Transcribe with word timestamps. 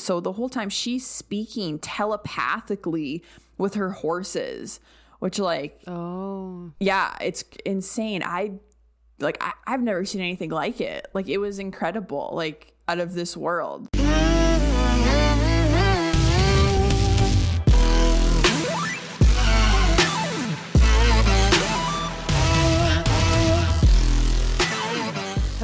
so 0.00 0.20
the 0.20 0.32
whole 0.32 0.48
time 0.48 0.68
she's 0.68 1.06
speaking 1.06 1.78
telepathically 1.78 3.22
with 3.58 3.74
her 3.74 3.90
horses, 3.90 4.80
which 5.18 5.38
like 5.38 5.78
Oh. 5.86 6.72
yeah, 6.80 7.16
it's 7.20 7.44
insane. 7.64 8.22
I 8.24 8.52
like 9.18 9.36
I, 9.42 9.52
I've 9.66 9.82
never 9.82 10.04
seen 10.04 10.20
anything 10.20 10.50
like 10.50 10.80
it. 10.80 11.08
Like 11.12 11.28
it 11.28 11.38
was 11.38 11.58
incredible, 11.58 12.30
like 12.34 12.72
out 12.88 12.98
of 12.98 13.14
this 13.14 13.36
world. 13.36 13.88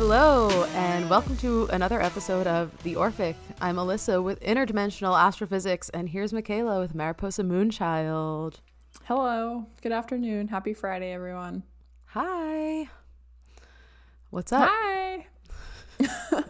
Hello, 0.08 0.62
and 0.66 1.10
welcome 1.10 1.36
to 1.38 1.66
another 1.72 2.00
episode 2.00 2.46
of 2.46 2.70
The 2.84 2.94
Orphic. 2.94 3.34
I'm 3.60 3.74
Alyssa 3.74 4.22
with 4.22 4.38
Interdimensional 4.38 5.18
Astrophysics, 5.20 5.88
and 5.88 6.08
here's 6.08 6.32
Mikayla 6.32 6.78
with 6.80 6.94
Mariposa 6.94 7.42
Moonchild. 7.42 8.60
Hello, 9.06 9.66
good 9.82 9.90
afternoon, 9.90 10.46
happy 10.46 10.74
Friday, 10.74 11.12
everyone. 11.12 11.64
Hi. 12.04 12.88
What's 14.30 14.52
up? 14.52 14.70
Hi. 14.72 15.26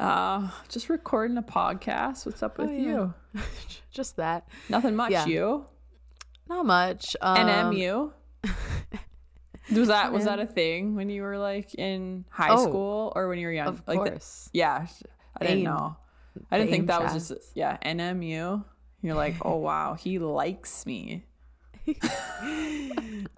uh, 0.00 0.50
just 0.68 0.88
recording 0.88 1.36
a 1.36 1.42
podcast. 1.42 2.26
What's 2.26 2.42
up 2.42 2.58
with 2.58 2.70
Oh, 2.70 2.72
yeah. 2.72 2.80
you? 2.82 3.14
Just 3.92 4.16
that. 4.16 4.48
Nothing 4.68 4.96
much. 4.96 5.12
Yeah. 5.12 5.26
You 5.26 5.66
Not 6.48 6.66
much. 6.66 7.14
Um, 7.20 7.36
NMU. 7.36 8.10
Was 9.74 9.88
that 9.88 10.12
was 10.12 10.24
that 10.26 10.38
a 10.38 10.46
thing 10.46 10.94
when 10.94 11.08
you 11.10 11.22
were 11.22 11.38
like 11.38 11.74
in 11.74 12.24
high 12.30 12.48
Oh, 12.50 12.68
school 12.68 13.12
or 13.16 13.28
when 13.28 13.38
you 13.38 13.46
were 13.48 13.52
young? 13.52 13.68
Of 13.68 13.82
like 13.86 14.04
the- 14.04 14.10
course. 14.10 14.48
yeah, 14.52 14.86
I 15.40 15.44
didn't 15.44 15.58
AIM. 15.58 15.64
know. 15.64 15.96
I 16.50 16.58
didn't 16.58 16.70
The 16.70 16.76
think 16.76 16.86
that 16.88 17.02
was 17.02 17.28
just 17.28 17.50
yeah 17.54 17.76
NMU. 17.84 18.64
You're 19.02 19.14
like, 19.14 19.34
oh 19.44 19.56
wow, 19.56 19.94
he 19.94 20.18
likes 20.18 20.86
me. 20.86 21.24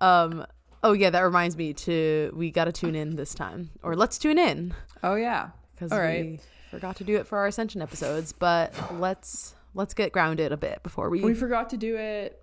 Um. 0.00 0.46
Oh 0.82 0.92
yeah, 0.92 1.10
that 1.10 1.20
reminds 1.20 1.56
me 1.56 1.72
to 1.74 2.32
we 2.36 2.50
got 2.50 2.64
to 2.66 2.72
tune 2.72 2.94
in 2.94 3.16
this 3.16 3.34
time, 3.34 3.70
or 3.82 3.96
let's 3.96 4.16
tune 4.18 4.38
in 4.38 4.74
Oh 5.02 5.16
yeah. 5.16 5.50
because 5.74 5.90
All 5.92 5.98
we 6.00 6.38
forgot 6.70 6.96
to 6.96 7.04
do 7.04 7.16
it 7.16 7.26
for 7.26 7.38
our 7.38 7.46
Ascension 7.48 7.82
episodes. 7.82 8.32
But 8.32 8.72
let's 8.98 9.54
let's 9.74 9.92
get 9.94 10.12
grounded 10.12 10.52
a 10.52 10.56
bit 10.56 10.82
before 10.82 11.10
we. 11.10 11.20
We 11.20 11.34
forgot 11.34 11.70
to 11.70 11.76
do 11.76 11.96
it 11.96 12.40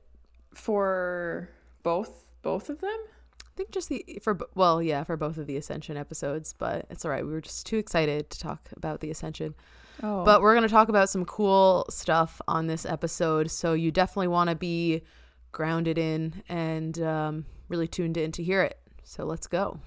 for 0.53 1.49
both 1.83 2.11
both 2.41 2.69
of 2.69 2.81
them. 2.81 2.97
I 3.55 3.57
think 3.57 3.71
just 3.71 3.87
the 3.87 4.19
for 4.21 4.37
well, 4.53 4.83
yeah, 4.83 5.05
for 5.05 5.15
both 5.15 5.37
of 5.37 5.47
the 5.47 5.55
Ascension 5.55 5.95
episodes, 5.95 6.51
but 6.51 6.87
it's 6.89 7.05
all 7.05 7.11
right. 7.11 7.25
We 7.25 7.31
were 7.31 7.39
just 7.39 7.65
too 7.65 7.77
excited 7.77 8.29
to 8.31 8.39
talk 8.39 8.67
about 8.75 8.99
the 8.99 9.09
Ascension. 9.09 9.55
Oh, 10.03 10.25
But 10.25 10.41
we're 10.41 10.53
going 10.53 10.67
to 10.67 10.73
talk 10.73 10.89
about 10.89 11.09
some 11.09 11.23
cool 11.23 11.85
stuff 11.89 12.41
on 12.49 12.67
this 12.67 12.85
episode, 12.85 13.49
so 13.49 13.71
you 13.71 13.91
definitely 13.91 14.27
want 14.27 14.49
to 14.49 14.55
be 14.57 15.03
grounded 15.53 15.97
in 15.97 16.43
and 16.49 17.01
um, 17.01 17.45
really 17.69 17.87
tuned 17.87 18.17
in 18.17 18.33
to 18.33 18.43
hear 18.43 18.61
it. 18.61 18.77
So 19.05 19.23
let's 19.23 19.47
go. 19.47 19.79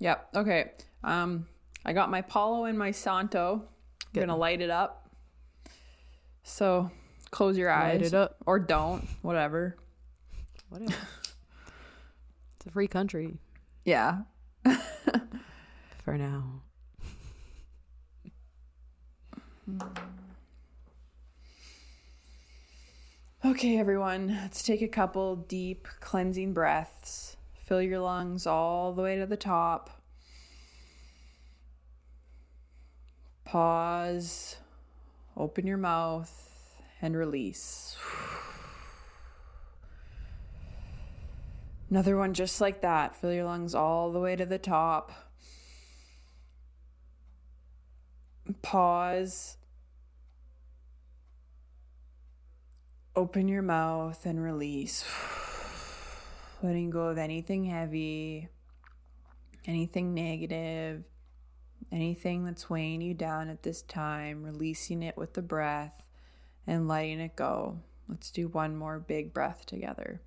Yep. 0.00 0.28
Okay. 0.36 0.72
Um, 1.02 1.46
I 1.86 1.94
got 1.94 2.10
my 2.10 2.20
Palo 2.20 2.64
and 2.64 2.78
my 2.78 2.90
Santo. 2.90 3.64
Good. 4.12 4.20
Gonna 4.20 4.36
light 4.36 4.60
it 4.60 4.68
up. 4.68 5.08
So 6.42 6.90
close 7.30 7.56
your 7.56 7.70
eyes. 7.70 8.00
Light 8.00 8.06
it 8.08 8.14
up. 8.14 8.36
or 8.44 8.58
don't, 8.58 9.08
whatever. 9.22 9.76
Whatever. 10.68 10.94
It's 12.60 12.66
a 12.66 12.70
free 12.70 12.88
country 12.88 13.38
Yeah. 13.86 14.18
for 16.04 16.18
now. 16.18 16.60
Okay, 23.42 23.78
everyone. 23.78 24.28
Let's 24.42 24.62
take 24.62 24.82
a 24.82 24.88
couple 24.88 25.34
deep 25.36 25.88
cleansing 26.00 26.52
breaths. 26.52 27.38
Fill 27.64 27.80
your 27.80 28.00
lungs 28.00 28.46
all 28.46 28.92
the 28.92 29.00
way 29.02 29.16
to 29.16 29.24
the 29.24 29.36
top. 29.36 30.02
Pause. 33.44 34.56
Open 35.36 35.66
your 35.66 35.78
mouth 35.78 36.76
and 37.00 37.16
release. 37.16 37.96
Another 41.90 42.16
one 42.16 42.34
just 42.34 42.60
like 42.60 42.82
that. 42.82 43.16
Fill 43.16 43.32
your 43.32 43.44
lungs 43.44 43.74
all 43.74 44.12
the 44.12 44.20
way 44.20 44.36
to 44.36 44.46
the 44.46 44.58
top. 44.58 45.10
Pause. 48.62 49.56
Open 53.16 53.48
your 53.48 53.62
mouth 53.62 54.24
and 54.24 54.40
release. 54.40 55.04
Letting 56.62 56.90
go 56.90 57.08
of 57.08 57.18
anything 57.18 57.64
heavy, 57.64 58.48
anything 59.66 60.14
negative, 60.14 61.02
anything 61.90 62.44
that's 62.44 62.70
weighing 62.70 63.00
you 63.00 63.14
down 63.14 63.48
at 63.48 63.64
this 63.64 63.82
time, 63.82 64.44
releasing 64.44 65.02
it 65.02 65.16
with 65.16 65.34
the 65.34 65.42
breath 65.42 66.04
and 66.66 66.86
letting 66.86 67.18
it 67.18 67.34
go. 67.34 67.80
Let's 68.08 68.30
do 68.30 68.46
one 68.46 68.76
more 68.76 69.00
big 69.00 69.34
breath 69.34 69.66
together. 69.66 70.20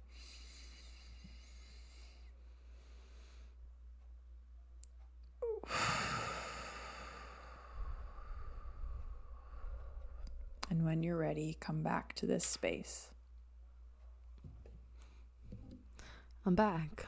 And 10.70 10.86
when 10.86 11.04
you're 11.04 11.18
ready, 11.18 11.56
come 11.60 11.84
back 11.84 12.14
to 12.16 12.26
this 12.26 12.46
space. 12.46 13.10
I'm 16.46 16.56
back. 16.56 17.06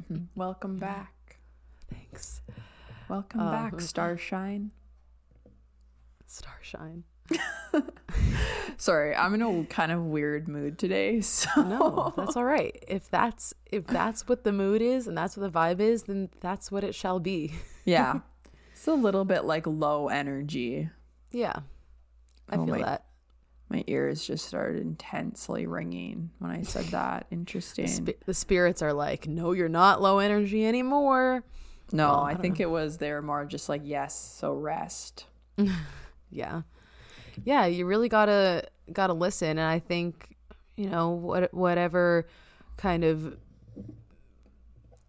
Mm-hmm. 0.00 0.24
Welcome 0.34 0.76
back. 0.78 1.38
Thanks. 1.92 2.40
Welcome 3.08 3.40
Oh, 3.40 3.50
back. 3.50 3.80
Starshine. 3.80 4.70
Starshine. 6.26 7.04
Sorry, 8.76 9.14
I'm 9.14 9.34
in 9.34 9.42
a 9.42 9.64
kind 9.66 9.92
of 9.92 10.02
weird 10.04 10.48
mood 10.48 10.78
today. 10.78 11.20
So 11.30 11.48
No, 11.62 12.12
that's 12.16 12.36
all 12.36 12.44
right. 12.44 12.82
If 12.88 13.10
that's 13.10 13.54
if 13.70 13.86
that's 13.86 14.26
what 14.28 14.44
the 14.44 14.52
mood 14.52 14.80
is 14.82 15.06
and 15.06 15.16
that's 15.16 15.36
what 15.36 15.52
the 15.52 15.58
vibe 15.58 15.80
is, 15.80 16.04
then 16.04 16.30
that's 16.40 16.72
what 16.72 16.82
it 16.84 16.94
shall 16.94 17.20
be. 17.20 17.52
yeah, 17.84 18.20
it's 18.72 18.86
a 18.86 18.94
little 18.94 19.24
bit 19.24 19.44
like 19.44 19.66
low 19.66 20.08
energy. 20.08 20.88
Yeah. 21.30 21.60
I 22.48 22.56
Oh 22.56 22.64
feel 22.66 22.76
my- 22.76 22.82
that. 22.82 23.04
My 23.72 23.84
ears 23.86 24.26
just 24.26 24.46
started 24.46 24.82
intensely 24.82 25.64
ringing 25.64 26.30
when 26.40 26.50
I 26.50 26.62
said 26.62 26.86
that. 26.86 27.26
Interesting. 27.30 27.86
Sp- 27.86 28.18
the 28.26 28.34
spirits 28.34 28.82
are 28.82 28.92
like, 28.92 29.28
no, 29.28 29.52
you're 29.52 29.68
not 29.68 30.02
low 30.02 30.18
energy 30.18 30.66
anymore. 30.66 31.44
no, 31.92 32.08
well, 32.08 32.20
I, 32.22 32.32
I 32.32 32.34
think 32.34 32.58
it 32.58 32.68
was 32.68 32.96
they 32.98 33.12
were 33.12 33.22
more 33.22 33.44
just 33.44 33.68
like 33.68 33.82
yes, 33.84 34.12
so 34.40 34.54
rest. 34.54 35.26
Yeah. 36.32 36.62
Yeah, 37.44 37.66
you 37.66 37.86
really 37.86 38.08
gotta 38.08 38.64
gotta 38.92 39.12
listen, 39.12 39.50
and 39.50 39.60
I 39.60 39.78
think 39.78 40.36
you 40.76 40.88
know 40.88 41.10
what 41.10 41.52
whatever 41.52 42.26
kind 42.76 43.04
of 43.04 43.36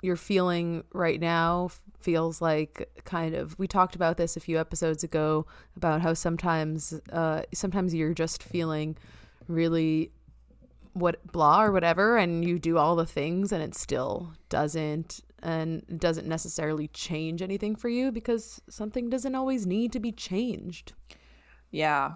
you're 0.02 0.16
feeling 0.16 0.84
right 0.94 1.20
now 1.20 1.70
feels 2.00 2.41
like 2.41 2.90
kind 3.06 3.36
of 3.36 3.58
we 3.59 3.68
talked 3.68 3.96
about 3.96 4.18
this 4.18 4.36
a 4.36 4.40
few 4.40 4.59
episodes 4.59 5.03
ago 5.03 5.46
about 5.78 6.02
how 6.02 6.14
sometimes 6.14 7.00
uh 7.12 7.44
sometimes 7.53 7.94
you're 7.94 8.14
just 8.14 8.41
feeling 8.41 8.97
really 9.47 10.12
what 10.94 11.25
blah 11.31 11.62
or 11.62 11.72
whatever 11.72 12.18
and 12.18 12.44
you 12.44 12.58
do 12.58 12.78
all 12.78 12.96
the 12.96 13.06
things 13.06 13.52
and 13.52 13.62
it 13.62 13.75
still 13.75 14.34
doesn't 14.50 15.22
and 15.44 15.84
doesn't 16.00 16.28
necessarily 16.28 16.88
change 16.88 17.41
anything 17.41 17.75
for 17.75 17.88
you 17.88 18.12
because 18.12 18.59
something 18.68 19.09
doesn't 19.09 19.36
always 19.36 19.66
need 19.66 19.91
to 19.94 20.00
be 20.00 20.12
changed 20.12 20.94
Yeah. 21.72 22.14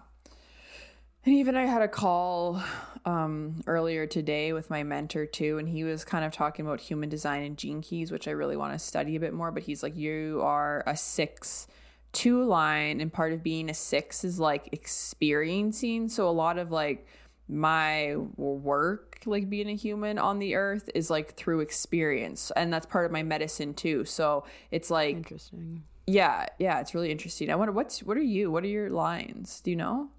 And 1.26 1.34
even 1.34 1.56
I 1.56 1.66
had 1.66 1.82
a 1.82 1.88
call 1.88 2.62
um, 3.06 3.62
earlier 3.66 4.06
today 4.06 4.54
with 4.54 4.70
my 4.70 4.84
mentor 4.84 5.26
too, 5.26 5.58
and 5.58 5.68
he 5.68 5.84
was 5.84 6.06
kind 6.06 6.24
of 6.24 6.32
talking 6.32 6.66
about 6.66 6.82
human 6.82 7.10
design 7.10 7.44
and 7.44 7.58
gene 7.58 7.82
keys, 7.82 8.12
which 8.12 8.28
I 8.28 8.32
really 8.32 8.56
want 8.58 8.74
to 8.74 8.80
study 8.80 9.16
a 9.16 9.20
bit 9.20 9.34
more. 9.34 9.52
But 9.52 9.64
he's 9.64 9.82
like, 9.82 9.96
you 9.96 10.42
are 10.44 10.84
a 10.86 10.96
six 10.96 11.68
two 12.12 12.44
line, 12.44 13.02
and 13.02 13.12
part 13.12 13.34
of 13.34 13.42
being 13.42 13.70
a 13.70 13.74
six 13.74 14.24
is 14.24 14.40
like 14.40 14.70
experiencing. 14.72 16.10
So 16.10 16.30
a 16.30 16.32
lot 16.32 16.60
of 16.60 16.72
like 16.72 17.08
my 17.48 18.16
work, 18.38 19.20
like 19.26 19.50
being 19.50 19.70
a 19.70 19.76
human 19.76 20.20
on 20.20 20.38
the 20.38 20.56
earth, 20.56 20.90
is 20.94 21.10
like 21.10 21.34
through 21.36 21.62
experience, 21.62 22.52
and 22.56 22.72
that's 22.72 22.86
part 22.86 23.06
of 23.06 23.12
my 23.12 23.24
medicine 23.24 23.74
too. 23.74 24.06
So 24.06 24.46
it's 24.70 24.92
like 24.92 25.16
interesting 25.16 25.84
yeah, 26.08 26.46
yeah, 26.60 26.80
it's 26.80 26.94
really 26.94 27.12
interesting. 27.12 27.50
I 27.50 27.56
wonder 27.56 27.72
what's 27.72 28.04
what 28.04 28.18
are 28.18 28.22
you? 28.22 28.52
What 28.52 28.64
are 28.64 28.68
your 28.68 28.90
lines? 28.90 29.62
Do 29.62 29.72
you 29.72 29.78
know? 29.78 30.10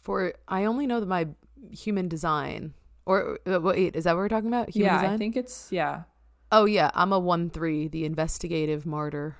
for 0.00 0.32
I 0.48 0.64
only 0.64 0.86
know 0.86 0.98
that 0.98 1.06
my 1.06 1.28
human 1.70 2.08
design 2.08 2.74
or 3.06 3.38
uh, 3.46 3.60
wait 3.60 3.94
is 3.94 4.04
that 4.04 4.12
what 4.14 4.18
we're 4.18 4.28
talking 4.28 4.48
about 4.48 4.70
human 4.70 4.92
yeah, 4.92 5.00
design 5.00 5.14
I 5.14 5.16
think 5.16 5.36
it's 5.36 5.68
yeah. 5.70 6.02
oh 6.50 6.64
yeah 6.64 6.90
I'm 6.94 7.12
a 7.12 7.20
one 7.20 7.50
three 7.50 7.86
the 7.86 8.04
investigative 8.04 8.84
martyr 8.84 9.36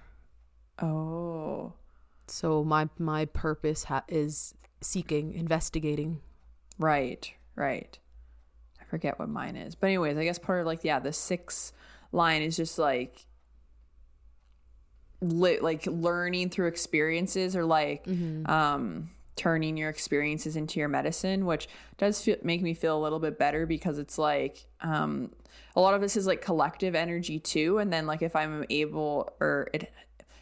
Oh, 0.81 1.75
So 2.27 2.65
my 2.65 2.89
my 2.99 3.27
purpose 3.27 3.85
ha- 3.85 4.05
is 4.09 4.55
seeking, 4.81 5.35
investigating. 5.35 6.21
Right, 6.79 7.33
right. 7.55 7.99
I 8.81 8.85
forget 8.85 9.19
what 9.19 9.29
mine 9.29 9.57
is. 9.57 9.75
But 9.75 9.89
anyways, 9.89 10.17
I 10.17 10.25
guess 10.25 10.39
part 10.39 10.61
of 10.61 10.67
like 10.67 10.85
yeah, 10.85 10.99
the 10.99 11.13
six 11.13 11.73
line 12.11 12.43
is 12.43 12.57
just 12.57 12.79
like 12.79 13.27
li- 15.23 15.61
like 15.61 15.87
learning 15.87 16.51
through 16.51 16.67
experiences 16.67 17.57
or 17.57 17.65
like 17.65 18.07
um 18.47 19.11
turning 19.35 19.79
your 19.79 19.89
experiences 19.89 20.57
into 20.57 20.79
your 20.79 20.89
medicine, 20.89 21.47
which 21.47 21.67
does 21.97 22.21
feel, 22.21 22.37
make 22.43 22.61
me 22.61 22.75
feel 22.75 22.99
a 22.99 23.01
little 23.01 23.19
bit 23.19 23.39
better 23.39 23.65
because 23.65 23.99
it's 23.99 24.19
like 24.19 24.67
um 24.81 25.31
a 25.75 25.81
lot 25.81 25.95
of 25.95 26.01
this 26.01 26.17
is 26.17 26.27
like 26.27 26.43
collective 26.43 26.95
energy 26.95 27.39
too. 27.39 27.79
And 27.79 27.93
then 27.93 28.07
like 28.07 28.23
if 28.23 28.37
I'm 28.37 28.65
able 28.69 29.33
or 29.41 29.69
it 29.73 29.93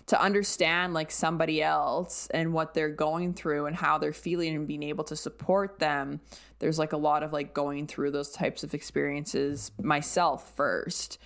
to 0.06 0.20
understand 0.20 0.92
like 0.92 1.08
somebody 1.12 1.62
else 1.62 2.26
and 2.32 2.52
what 2.52 2.74
they're 2.74 2.88
going 2.88 3.32
through 3.32 3.66
and 3.66 3.76
how 3.76 3.96
they're 3.96 4.12
feeling 4.12 4.56
and 4.56 4.66
being 4.66 4.82
able 4.82 5.04
to 5.04 5.14
support 5.14 5.78
them 5.78 6.20
there's 6.60 6.78
like 6.78 6.92
a 6.92 6.96
lot 6.96 7.22
of 7.22 7.32
like 7.32 7.52
going 7.52 7.86
through 7.86 8.12
those 8.12 8.30
types 8.30 8.62
of 8.62 8.72
experiences 8.74 9.72
myself 9.82 10.54
first. 10.56 11.18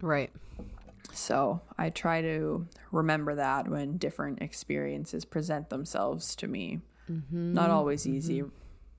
Right. 0.00 0.30
So 1.12 1.60
i 1.78 1.90
try 1.90 2.22
to 2.22 2.66
remember 2.90 3.34
that 3.34 3.68
when 3.68 3.98
different 3.98 4.40
experiences 4.42 5.24
present 5.24 5.70
themselves 5.70 6.34
to 6.36 6.48
me 6.48 6.80
not 7.30 7.70
always 7.70 8.06
easy 8.06 8.42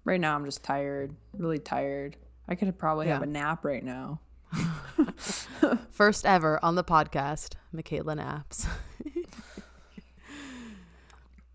right 0.05 0.19
now 0.19 0.35
i'm 0.35 0.45
just 0.45 0.63
tired 0.63 1.15
really 1.37 1.59
tired 1.59 2.15
i 2.47 2.55
could 2.55 2.77
probably 2.77 3.07
have 3.07 3.23
a 3.23 3.25
nap 3.25 3.65
right 3.65 3.83
now 3.83 4.19
First 5.91 6.25
ever 6.25 6.59
on 6.63 6.75
the 6.75 6.83
podcast, 6.83 7.55
Mikayla 7.75 8.15
Naps. 8.17 8.67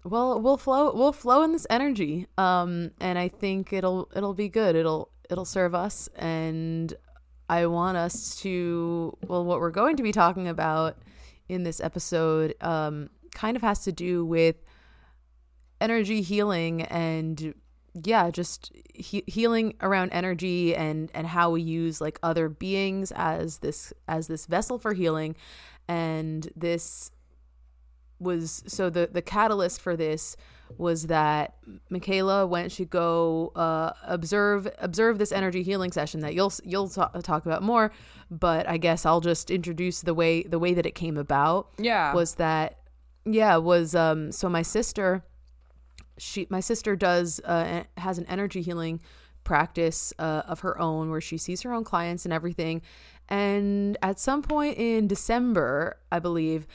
well, 0.04 0.40
we'll 0.40 0.56
flow 0.56 0.92
we'll 0.94 1.12
flow 1.12 1.42
in 1.42 1.52
this 1.52 1.66
energy. 1.70 2.26
Um 2.36 2.90
and 3.00 3.18
I 3.18 3.28
think 3.28 3.72
it'll 3.72 4.10
it'll 4.14 4.34
be 4.34 4.48
good. 4.48 4.76
It'll 4.76 5.10
it'll 5.30 5.44
serve 5.44 5.74
us 5.74 6.08
and 6.16 6.92
I 7.48 7.66
want 7.66 7.96
us 7.96 8.36
to 8.42 9.16
well 9.26 9.44
what 9.44 9.60
we're 9.60 9.70
going 9.70 9.96
to 9.96 10.02
be 10.02 10.12
talking 10.12 10.48
about 10.48 10.96
in 11.48 11.62
this 11.62 11.80
episode 11.80 12.54
um 12.60 13.10
kind 13.34 13.56
of 13.56 13.62
has 13.62 13.80
to 13.84 13.92
do 13.92 14.24
with 14.24 14.56
energy 15.80 16.22
healing 16.22 16.82
and 16.82 17.54
yeah 18.04 18.30
just 18.30 18.72
he- 18.94 19.24
healing 19.26 19.74
around 19.80 20.10
energy 20.10 20.74
and 20.74 21.10
and 21.14 21.26
how 21.26 21.50
we 21.50 21.62
use 21.62 22.00
like 22.00 22.18
other 22.22 22.48
beings 22.48 23.12
as 23.12 23.58
this 23.58 23.92
as 24.06 24.26
this 24.26 24.46
vessel 24.46 24.78
for 24.78 24.92
healing. 24.92 25.36
And 25.88 26.50
this 26.54 27.10
was 28.18 28.62
so 28.66 28.90
the 28.90 29.08
the 29.10 29.22
catalyst 29.22 29.80
for 29.80 29.96
this 29.96 30.36
was 30.76 31.06
that 31.06 31.54
Mikayla 31.90 32.48
went 32.48 32.72
to 32.72 32.84
go 32.84 33.52
uh, 33.54 33.92
observe 34.04 34.68
observe 34.78 35.18
this 35.18 35.32
energy 35.32 35.62
healing 35.62 35.92
session 35.92 36.20
that 36.20 36.34
you'll 36.34 36.52
you'll 36.64 36.88
ta- 36.88 37.08
talk 37.22 37.46
about 37.46 37.62
more, 37.62 37.92
but 38.30 38.68
I 38.68 38.76
guess 38.76 39.06
I'll 39.06 39.20
just 39.20 39.50
introduce 39.50 40.02
the 40.02 40.14
way 40.14 40.42
the 40.42 40.58
way 40.58 40.74
that 40.74 40.86
it 40.86 40.94
came 40.94 41.16
about 41.16 41.70
yeah. 41.78 42.12
was 42.12 42.34
that 42.34 42.78
yeah 43.24 43.56
was 43.56 43.94
um 43.94 44.32
so 44.32 44.48
my 44.48 44.62
sister 44.62 45.22
she 46.16 46.46
my 46.50 46.60
sister 46.60 46.96
does 46.96 47.40
uh 47.44 47.84
has 47.96 48.18
an 48.18 48.24
energy 48.26 48.62
healing 48.62 49.00
practice 49.44 50.12
uh, 50.18 50.42
of 50.46 50.60
her 50.60 50.78
own 50.78 51.10
where 51.10 51.22
she 51.22 51.38
sees 51.38 51.62
her 51.62 51.72
own 51.72 51.82
clients 51.82 52.26
and 52.26 52.34
everything. 52.34 52.82
And 53.30 53.96
at 54.02 54.18
some 54.18 54.42
point 54.42 54.76
in 54.76 55.08
December 55.08 55.96
I 56.12 56.18
believe 56.18 56.66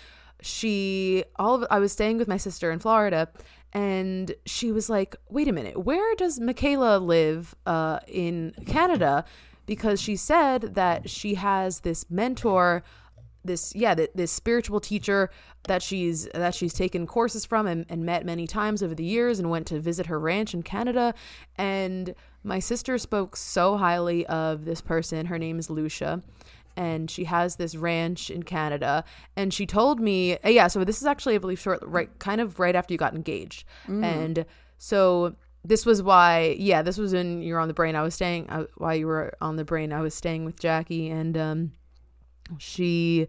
she 0.41 1.23
all 1.37 1.55
of 1.55 1.67
I 1.71 1.79
was 1.79 1.91
staying 1.91 2.17
with 2.17 2.27
my 2.27 2.37
sister 2.37 2.71
in 2.71 2.79
Florida 2.79 3.29
and 3.73 4.35
she 4.45 4.71
was 4.71 4.89
like 4.89 5.15
wait 5.29 5.47
a 5.47 5.51
minute 5.51 5.83
where 5.83 6.15
does 6.15 6.39
Mikayla 6.39 7.05
live 7.05 7.55
uh 7.65 7.99
in 8.07 8.53
Canada? 8.65 9.25
Because 9.65 10.01
she 10.01 10.15
said 10.15 10.75
that 10.75 11.09
she 11.09 11.35
has 11.35 11.81
this 11.81 12.05
mentor 12.09 12.83
this 13.45 13.75
yeah 13.75 13.93
th- 13.93 14.11
this 14.15 14.31
spiritual 14.31 14.79
teacher 14.79 15.29
that 15.67 15.81
she's 15.81 16.27
that 16.33 16.55
she's 16.55 16.73
taken 16.73 17.05
courses 17.07 17.45
from 17.45 17.67
and, 17.67 17.85
and 17.89 18.05
met 18.05 18.25
many 18.25 18.47
times 18.47 18.81
over 18.81 18.95
the 18.95 19.03
years 19.03 19.39
and 19.39 19.49
went 19.49 19.67
to 19.67 19.79
visit 19.79 20.05
her 20.07 20.19
ranch 20.19 20.53
in 20.53 20.63
canada. 20.63 21.13
And 21.57 22.15
my 22.43 22.59
sister 22.59 22.97
spoke 22.97 23.35
so 23.37 23.77
highly 23.77 24.25
of 24.27 24.65
this 24.65 24.81
person. 24.81 25.27
Her 25.27 25.39
name 25.39 25.59
is 25.59 25.67
Loesje 25.67 26.21
and 26.75 27.09
she 27.09 27.25
has 27.25 27.55
this 27.57 27.75
ranch 27.75 28.29
in 28.29 28.43
canada 28.43 29.03
and 29.35 29.53
she 29.53 29.65
told 29.65 29.99
me 29.99 30.37
uh, 30.39 30.49
yeah 30.49 30.67
so 30.67 30.83
this 30.83 31.01
is 31.01 31.05
actually 31.07 31.35
i 31.35 31.37
believe 31.37 31.59
short 31.59 31.79
right 31.83 32.17
kind 32.19 32.41
of 32.41 32.59
right 32.59 32.75
after 32.75 32.93
you 32.93 32.97
got 32.97 33.13
engaged. 33.15 33.65
And 34.03 34.45
so 34.77 35.35
this 35.63 35.85
was 35.85 36.01
why 36.03 36.55
yeah 36.59 36.81
this 36.81 36.97
was 36.97 37.13
when 37.13 37.41
you 37.41 37.53
were 37.53 37.59
on 37.59 37.67
the 37.67 37.73
brain. 37.73 37.95
I 37.95 38.01
was 38.01 38.15
staying 38.15 38.49
I, 38.49 38.65
while 38.77 38.95
you 38.95 39.07
were 39.07 39.33
on 39.41 39.55
the 39.55 39.63
brain 39.63 39.93
i 39.93 40.01
was 40.01 40.13
staying 40.13 40.45
with 40.45 40.59
jackie 40.59 41.09
and 41.09 41.37
um 41.37 41.71
she 42.57 43.27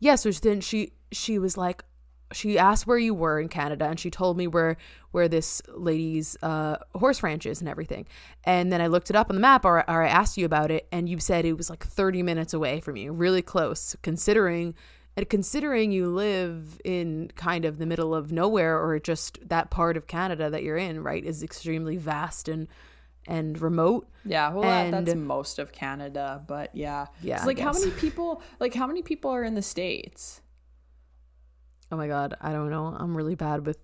yeah 0.00 0.14
so 0.14 0.30
then 0.30 0.60
she 0.60 0.92
she 1.10 1.38
was 1.38 1.56
like 1.56 1.84
she 2.32 2.58
asked 2.58 2.86
where 2.86 2.98
you 2.98 3.14
were 3.14 3.38
in 3.40 3.48
canada 3.48 3.86
and 3.86 3.98
she 4.00 4.10
told 4.10 4.36
me 4.36 4.46
where 4.46 4.76
where 5.12 5.28
this 5.28 5.62
lady's 5.74 6.36
uh 6.42 6.76
horse 6.94 7.22
ranch 7.22 7.46
is 7.46 7.60
and 7.60 7.68
everything 7.68 8.06
and 8.44 8.72
then 8.72 8.80
i 8.80 8.86
looked 8.86 9.10
it 9.10 9.16
up 9.16 9.30
on 9.30 9.36
the 9.36 9.40
map 9.40 9.64
or, 9.64 9.78
or 9.88 10.02
i 10.02 10.08
asked 10.08 10.36
you 10.36 10.44
about 10.44 10.70
it 10.70 10.86
and 10.92 11.08
you 11.08 11.18
said 11.18 11.44
it 11.44 11.54
was 11.56 11.70
like 11.70 11.84
30 11.84 12.22
minutes 12.22 12.52
away 12.54 12.80
from 12.80 12.96
you 12.96 13.12
really 13.12 13.42
close 13.42 13.94
considering 14.02 14.74
and 15.16 15.28
considering 15.28 15.92
you 15.92 16.08
live 16.08 16.80
in 16.84 17.30
kind 17.36 17.64
of 17.66 17.78
the 17.78 17.84
middle 17.86 18.14
of 18.14 18.32
nowhere 18.32 18.82
or 18.82 18.98
just 18.98 19.38
that 19.48 19.70
part 19.70 19.96
of 19.96 20.06
canada 20.06 20.48
that 20.50 20.62
you're 20.62 20.76
in 20.78 21.02
right 21.02 21.24
is 21.24 21.42
extremely 21.42 21.96
vast 21.96 22.48
and 22.48 22.68
and 23.28 23.60
remote 23.62 24.08
Yeah, 24.24 24.52
well, 24.52 24.64
And- 24.64 25.06
that's 25.06 25.16
most 25.16 25.60
of 25.60 25.70
Canada, 25.70 26.42
but 26.44 26.74
yeah, 26.74 27.06
Yeah, 27.22 27.44
like 27.44 27.60
how 27.60 27.72
many 27.72 27.92
people? 27.92 28.42
Like 28.58 28.74
how 28.74 28.88
many 28.88 29.00
people 29.02 29.30
are 29.30 29.44
in 29.44 29.54
the 29.54 29.62
states? 29.62 30.40
Oh 31.92 31.96
my 31.96 32.08
god, 32.08 32.34
I 32.40 32.52
don't 32.52 32.70
know. 32.70 32.86
I'm 32.86 33.14
really 33.16 33.34
bad 33.34 33.66
with 33.66 33.78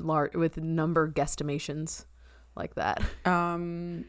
lar- 0.00 0.30
with 0.34 0.56
number 0.56 1.08
guesstimations 1.10 2.06
like 2.56 2.74
that. 2.76 3.02
Um. 3.26 4.06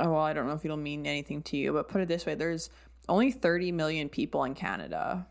Oh 0.00 0.10
well, 0.12 0.20
I 0.20 0.32
don't 0.32 0.46
know 0.46 0.54
if 0.54 0.64
it'll 0.64 0.76
mean 0.76 1.06
anything 1.06 1.42
to 1.42 1.56
you, 1.56 1.72
but 1.72 1.88
put 1.88 2.00
it 2.00 2.08
this 2.08 2.24
way: 2.24 2.34
there's 2.36 2.70
only 3.08 3.32
30 3.32 3.72
million 3.72 4.08
people 4.08 4.44
in 4.44 4.54
Canada. 4.54 5.26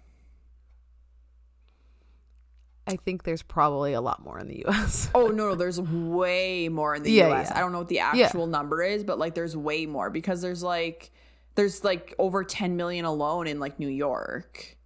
I 2.88 2.96
think 2.98 3.24
there's 3.24 3.44
probably 3.44 3.94
a 3.94 4.02
lot 4.02 4.22
more 4.24 4.38
in 4.40 4.48
the 4.48 4.66
US. 4.68 5.10
Oh 5.16 5.28
no, 5.28 5.50
no, 5.50 5.56
there's 5.56 5.80
way 5.80 6.68
more 6.68 6.96
in 6.96 7.04
the 7.04 7.12
Yeah, 7.12 7.30
U.S. 7.30 7.48
yeah. 7.50 7.58
I 7.58 7.62
don't 7.62 7.72
know 7.72 7.78
what 7.80 7.88
the 7.90 8.00
actual 8.00 8.48
number 8.48 8.82
is, 8.84 9.04
but 9.04 9.18
like 9.20 9.36
there's 9.36 9.56
way 9.56 9.86
more 9.86 10.10
because 10.10 10.42
there's 10.42 10.64
like 10.64 11.12
there's 11.56 11.84
like 11.84 12.14
over 12.20 12.44
10 12.44 12.76
million 12.76 13.06
alone 13.06 13.48
in 13.48 13.60
like 13.60 13.80
New 13.80 13.88
York. 13.88 14.78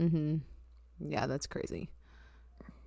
mhm. 0.00 0.40
Yeah, 1.00 1.26
that's 1.26 1.46
crazy. 1.46 1.90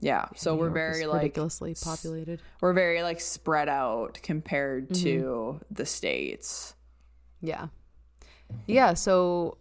Yeah, 0.02 0.28
so 0.36 0.54
New 0.54 0.60
we're 0.62 0.66
York 0.68 0.76
very 0.76 1.06
like 1.08 1.22
ridiculously 1.24 1.76
populated. 1.76 2.42
we're 2.62 2.72
very 2.74 3.04
like 3.04 3.20
spread 3.20 3.68
out 3.68 4.20
compared 4.24 4.90
Mm-hmm. 4.90 5.04
to 5.04 5.60
the 5.70 5.86
states. 5.86 6.74
Yeah. 7.42 7.68
Yeah, 8.66 8.94
so 8.94 9.58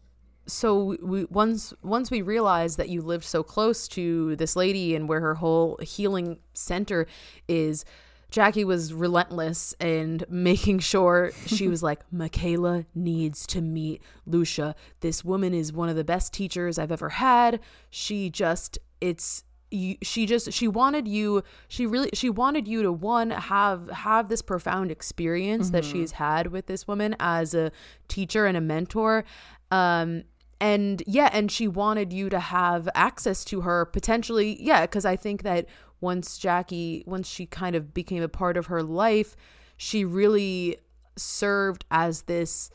so 0.47 0.83
we, 0.85 0.97
we 1.03 1.25
once 1.25 1.75
once 1.83 2.11
we 2.11 2.23
realized 2.23 2.79
that 2.79 2.89
you 2.89 3.03
lived 3.03 3.25
so 3.25 3.43
close 3.43 3.87
to 3.89 4.35
this 4.37 4.57
lady 4.57 4.95
and 4.95 5.09
where 5.09 5.21
her 5.21 5.35
whole 5.35 5.77
healing 5.83 6.39
center 6.55 7.07
is 7.49 7.85
Jackie 8.31 8.65
was 8.65 8.93
relentless 8.93 9.75
and 9.81 10.25
making 10.29 10.81
sure 10.81 11.33
she 11.47 11.69
was 11.69 11.83
like 11.83 12.01
Mikayla 12.15 12.85
needs 12.95 13.47
to 13.49 13.61
meet 13.61 14.03
Loesje. 14.29 14.75
This 15.01 15.25
woman 15.25 15.55
is 15.55 15.73
one 15.73 15.89
of 15.89 15.97
the 15.97 16.05
best 16.05 16.33
teachers 16.33 16.79
I've 16.79 16.93
ever 16.93 17.09
had. 17.11 17.61
She 17.91 18.29
just 18.29 18.79
it's 19.01 19.45
you, 19.71 19.97
she 20.03 20.27
just 20.27 20.53
she 20.53 20.67
wanted 20.67 21.07
you 21.07 21.43
she 21.69 21.87
really 21.87 22.11
she 22.15 22.31
wanted 22.31 22.67
you 22.67 22.83
to 22.83 22.93
one 22.93 23.31
have 23.31 23.91
have 23.91 24.29
this 24.29 24.41
profound 24.41 24.91
experience 24.91 25.71
that 25.71 25.85
she's 25.85 26.13
had 26.13 26.49
with 26.49 26.67
this 26.67 26.89
woman 26.89 27.15
as 27.21 27.55
a 27.55 27.71
teacher 28.09 28.47
and 28.47 28.57
a 28.57 28.63
mentor 28.63 29.25
um 29.71 30.25
and 30.61 31.03
yeah 31.07 31.29
and 31.33 31.53
she 31.53 31.69
wanted 31.69 32.13
you 32.13 32.29
to 32.29 32.41
have 32.41 32.89
access 32.95 33.45
to 33.45 33.61
her 33.61 33.85
potentially 33.85 34.57
yeah 34.61 34.83
because 34.83 35.05
i 35.05 35.15
think 35.15 35.43
that 35.43 35.67
once 36.01 36.39
jackie 36.39 37.03
once 37.07 37.29
she 37.29 37.47
kind 37.47 37.75
of 37.75 37.93
became 37.93 38.23
a 38.23 38.29
part 38.29 38.57
of 38.57 38.67
her 38.67 38.83
life 38.83 39.37
she 39.77 40.05
really 40.05 40.79
served 41.17 41.85
as 41.91 42.23
this 42.23 42.71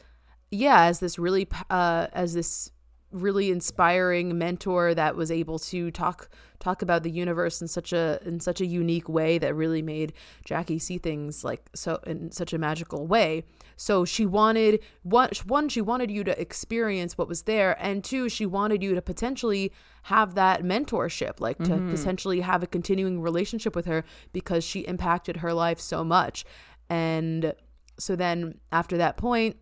yeah 0.52 0.84
as 0.84 1.00
this 1.00 1.18
really 1.18 1.48
uh 1.70 2.08
as 2.14 2.34
this 2.34 2.72
really 3.14 3.52
inspiring 3.52 4.38
mentor 4.38 4.94
that 4.94 5.16
was 5.16 5.32
able 5.32 5.60
to 5.60 5.92
talk 5.92 6.30
talk 6.60 6.82
about 6.82 7.04
the 7.04 7.12
universe 7.12 7.62
in 7.62 7.68
such 7.68 7.94
a 7.94 8.20
in 8.26 8.40
such 8.40 8.62
a 8.62 8.66
unique 8.66 9.08
way 9.08 9.38
that 9.38 9.54
really 9.54 9.82
made 9.82 10.14
Jackie 10.46 10.80
see 10.80 10.98
things 10.98 11.44
like 11.44 11.70
so 11.76 12.00
in 12.08 12.32
such 12.32 12.54
a 12.54 12.58
magical 12.58 13.06
way. 13.06 13.44
So 13.76 14.06
she 14.06 14.26
wanted 14.26 14.82
one 15.04 15.30
one 15.46 15.70
she 15.70 15.82
wanted 15.82 16.10
you 16.10 16.24
to 16.24 16.40
experience 16.42 17.18
what 17.18 17.28
was 17.28 17.44
there 17.44 17.76
and 17.80 18.04
two 18.04 18.30
she 18.30 18.46
wanted 18.46 18.82
you 18.82 18.96
to 18.96 19.02
potentially 19.02 19.72
have 20.04 20.36
that 20.36 20.64
mentorship 20.64 21.40
like 21.40 21.58
to 21.60 21.72
mm-hmm. 21.72 21.92
potentially 21.92 22.42
have 22.42 22.64
a 22.64 22.68
continuing 22.68 23.22
relationship 23.22 23.76
with 23.76 23.86
her 23.86 24.04
because 24.32 24.64
she 24.64 24.82
impacted 24.82 25.38
her 25.38 25.54
life 25.54 25.80
so 25.80 26.04
much. 26.04 26.46
And 26.90 27.54
so 28.00 28.16
then 28.16 28.60
after 28.72 28.98
that 28.98 29.18
point, 29.18 29.58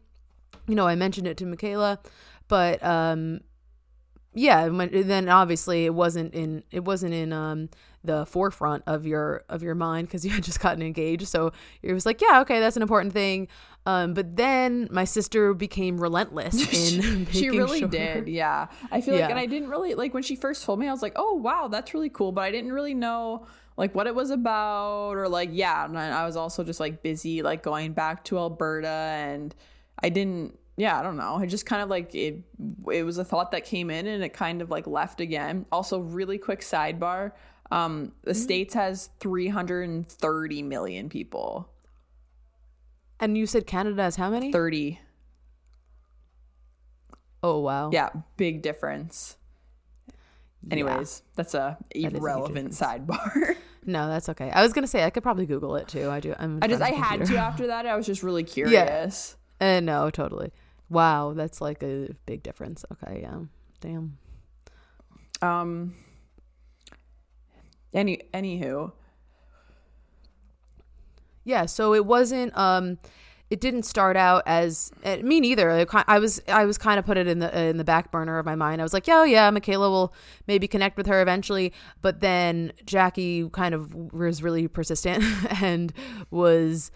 you 0.67 0.75
know, 0.75 0.87
I 0.87 0.95
mentioned 0.95 1.27
it 1.27 1.37
to 1.37 1.45
Mikayla 1.45 1.97
but 2.51 2.83
um 2.83 3.39
yeah 4.33 4.67
then 4.67 5.29
obviously 5.29 5.85
it 5.85 5.93
wasn't 5.93 6.33
in 6.33 6.61
it 6.69 6.83
wasn't 6.83 7.13
in 7.13 7.31
um 7.31 7.69
the 8.03 8.25
forefront 8.25 8.83
of 8.87 9.05
your 9.05 9.45
of 9.47 9.63
your 9.63 9.73
mind 9.73 10.05
because 10.05 10.25
you 10.25 10.31
had 10.31 10.43
just 10.43 10.59
gotten 10.59 10.81
engaged 10.81 11.27
so 11.29 11.53
it 11.81 11.93
was 11.93 12.05
like 12.05 12.19
yeah 12.19 12.41
okay 12.41 12.59
that's 12.59 12.75
an 12.75 12.81
important 12.81 13.13
thing 13.13 13.47
um 13.85 14.13
but 14.13 14.35
then 14.35 14.89
my 14.91 15.05
sister 15.05 15.53
became 15.53 15.97
relentless 15.97 16.53
in 16.73 17.25
she 17.31 17.49
really 17.49 17.79
sure. 17.79 17.87
did 17.87 18.27
yeah 18.27 18.67
i 18.91 18.99
feel 18.99 19.15
yeah. 19.15 19.21
like 19.21 19.29
and 19.29 19.39
i 19.39 19.45
didn't 19.45 19.69
really 19.69 19.95
like 19.95 20.13
when 20.13 20.23
she 20.23 20.35
first 20.35 20.65
told 20.65 20.77
me 20.77 20.89
i 20.89 20.91
was 20.91 21.01
like 21.01 21.13
oh 21.15 21.35
wow 21.35 21.69
that's 21.69 21.93
really 21.93 22.09
cool 22.09 22.33
but 22.33 22.41
i 22.41 22.51
didn't 22.51 22.73
really 22.73 22.93
know 22.93 23.47
like 23.77 23.95
what 23.95 24.07
it 24.07 24.13
was 24.13 24.29
about 24.29 25.15
or 25.15 25.29
like 25.29 25.49
yeah 25.53 25.85
and 25.85 25.97
i 25.97 26.25
was 26.25 26.35
also 26.35 26.65
just 26.65 26.81
like 26.81 27.01
busy 27.01 27.41
like 27.41 27.63
going 27.63 27.93
back 27.93 28.25
to 28.25 28.37
alberta 28.37 28.87
and 28.89 29.55
i 30.03 30.09
didn't 30.09 30.57
yeah, 30.77 30.99
I 30.99 31.03
don't 31.03 31.17
know. 31.17 31.35
I 31.35 31.45
just 31.45 31.65
kind 31.65 31.81
of 31.81 31.89
like 31.89 32.13
it 32.15 32.43
it 32.91 33.03
was 33.03 33.17
a 33.17 33.25
thought 33.25 33.51
that 33.51 33.65
came 33.65 33.89
in 33.89 34.07
and 34.07 34.23
it 34.23 34.33
kind 34.33 34.61
of 34.61 34.69
like 34.69 34.87
left 34.87 35.21
again. 35.21 35.65
Also, 35.71 35.99
really 35.99 36.37
quick 36.37 36.61
sidebar. 36.61 37.33
Um, 37.71 38.11
the 38.23 38.31
mm-hmm. 38.31 38.41
States 38.41 38.73
has 38.73 39.09
330 39.19 40.63
million 40.63 41.09
people. 41.09 41.69
And 43.19 43.37
you 43.37 43.45
said 43.45 43.65
Canada 43.65 44.03
has 44.03 44.15
how 44.15 44.29
many? 44.29 44.51
30. 44.51 44.99
Oh 47.43 47.59
wow. 47.59 47.89
Yeah, 47.91 48.09
big 48.37 48.61
difference. 48.61 49.37
Anyways, 50.69 51.23
yeah. 51.23 51.31
that's 51.35 51.53
a 51.53 51.77
irrelevant 51.91 52.71
sidebar. 52.71 53.55
no, 53.85 54.07
that's 54.07 54.29
okay. 54.29 54.51
I 54.51 54.61
was 54.61 54.73
gonna 54.73 54.87
say 54.87 55.03
I 55.03 55.09
could 55.09 55.23
probably 55.23 55.45
Google 55.45 55.75
it 55.75 55.87
too. 55.87 56.09
I 56.09 56.19
do. 56.19 56.35
I'm 56.37 56.59
I 56.61 56.67
just 56.67 56.81
I 56.81 56.89
had 56.89 57.25
to 57.25 57.37
after 57.37 57.67
that. 57.67 57.85
I 57.85 57.95
was 57.95 58.05
just 58.05 58.21
really 58.21 58.43
curious. 58.43 59.35
Yeah. 59.35 59.40
Uh, 59.61 59.79
no, 59.79 60.09
totally. 60.09 60.51
Wow, 60.89 61.33
that's 61.33 61.61
like 61.61 61.83
a 61.83 62.09
big 62.25 62.41
difference. 62.41 62.83
Okay, 62.91 63.19
yeah. 63.21 63.39
Damn. 63.79 64.17
Um 65.41 65.93
any 67.93 68.23
anywho. 68.33 68.91
Yeah, 71.43 71.65
so 71.67 71.93
it 71.93 72.05
wasn't 72.05 72.57
um 72.57 72.97
it 73.49 73.59
didn't 73.59 73.83
start 73.83 74.15
out 74.15 74.43
as 74.45 74.91
uh, 75.03 75.17
me 75.17 75.41
neither. 75.41 75.85
I 76.07 76.19
was 76.19 76.41
I 76.47 76.65
was 76.65 76.77
kind 76.77 76.97
of 76.97 77.05
put 77.05 77.17
it 77.17 77.27
in 77.27 77.39
the 77.39 77.65
in 77.65 77.77
the 77.77 77.83
back 77.83 78.09
burner 78.09 78.39
of 78.39 78.45
my 78.45 78.55
mind. 78.55 78.81
I 78.81 78.83
was 78.85 78.93
like, 78.93 79.07
"Oh 79.09 79.23
yeah, 79.23 79.51
Mikayla 79.51 79.89
will 79.89 80.13
maybe 80.47 80.67
connect 80.67 80.95
with 80.97 81.05
her 81.07 81.21
eventually." 81.21 81.73
But 82.01 82.21
then 82.21 82.71
Jackie 82.85 83.49
kind 83.49 83.75
of 83.75 83.93
was 84.13 84.41
really 84.41 84.67
persistent 84.69 85.23
and 85.61 85.91
was 86.31 86.91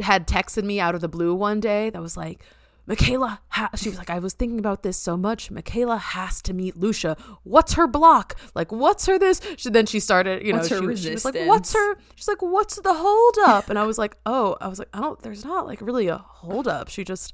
had 0.00 0.26
texted 0.26 0.64
me 0.64 0.80
out 0.80 0.94
of 0.94 1.00
the 1.00 1.08
blue 1.08 1.34
one 1.34 1.60
day 1.60 1.90
that 1.90 2.02
was 2.02 2.16
like, 2.16 2.42
Mikayla, 2.90 3.38
ha- 3.50 3.70
she 3.76 3.88
was 3.88 3.98
like, 3.98 4.10
I 4.10 4.18
was 4.18 4.32
thinking 4.32 4.58
about 4.58 4.82
this 4.82 4.96
so 4.96 5.16
much. 5.16 5.50
Mikayla 5.50 5.98
has 5.98 6.42
to 6.42 6.52
meet 6.52 6.74
Loesje. 6.74 7.16
What's 7.44 7.74
her 7.74 7.86
block? 7.86 8.36
Like, 8.54 8.72
what's 8.72 9.06
her 9.06 9.16
this? 9.16 9.40
She, 9.58 9.70
then 9.70 9.86
she 9.86 10.00
started, 10.00 10.44
you 10.44 10.52
know, 10.52 10.62
she, 10.62 10.96
she, 10.96 11.10
was 11.12 11.24
like, 11.24 11.36
what's 11.46 11.72
her? 11.72 11.96
She's 12.16 12.26
like, 12.26 12.42
what's 12.42 12.76
the 12.80 12.92
holdup? 12.92 13.70
And 13.70 13.78
I 13.78 13.84
was 13.84 13.96
like, 13.96 14.16
oh, 14.26 14.56
I 14.60 14.66
was 14.66 14.80
like, 14.80 14.88
I 14.92 15.00
don't, 15.00 15.20
there's 15.22 15.44
not 15.44 15.68
like 15.68 15.80
really 15.80 16.08
a 16.08 16.18
holdup. 16.18 16.88
She 16.88 17.04
just, 17.04 17.32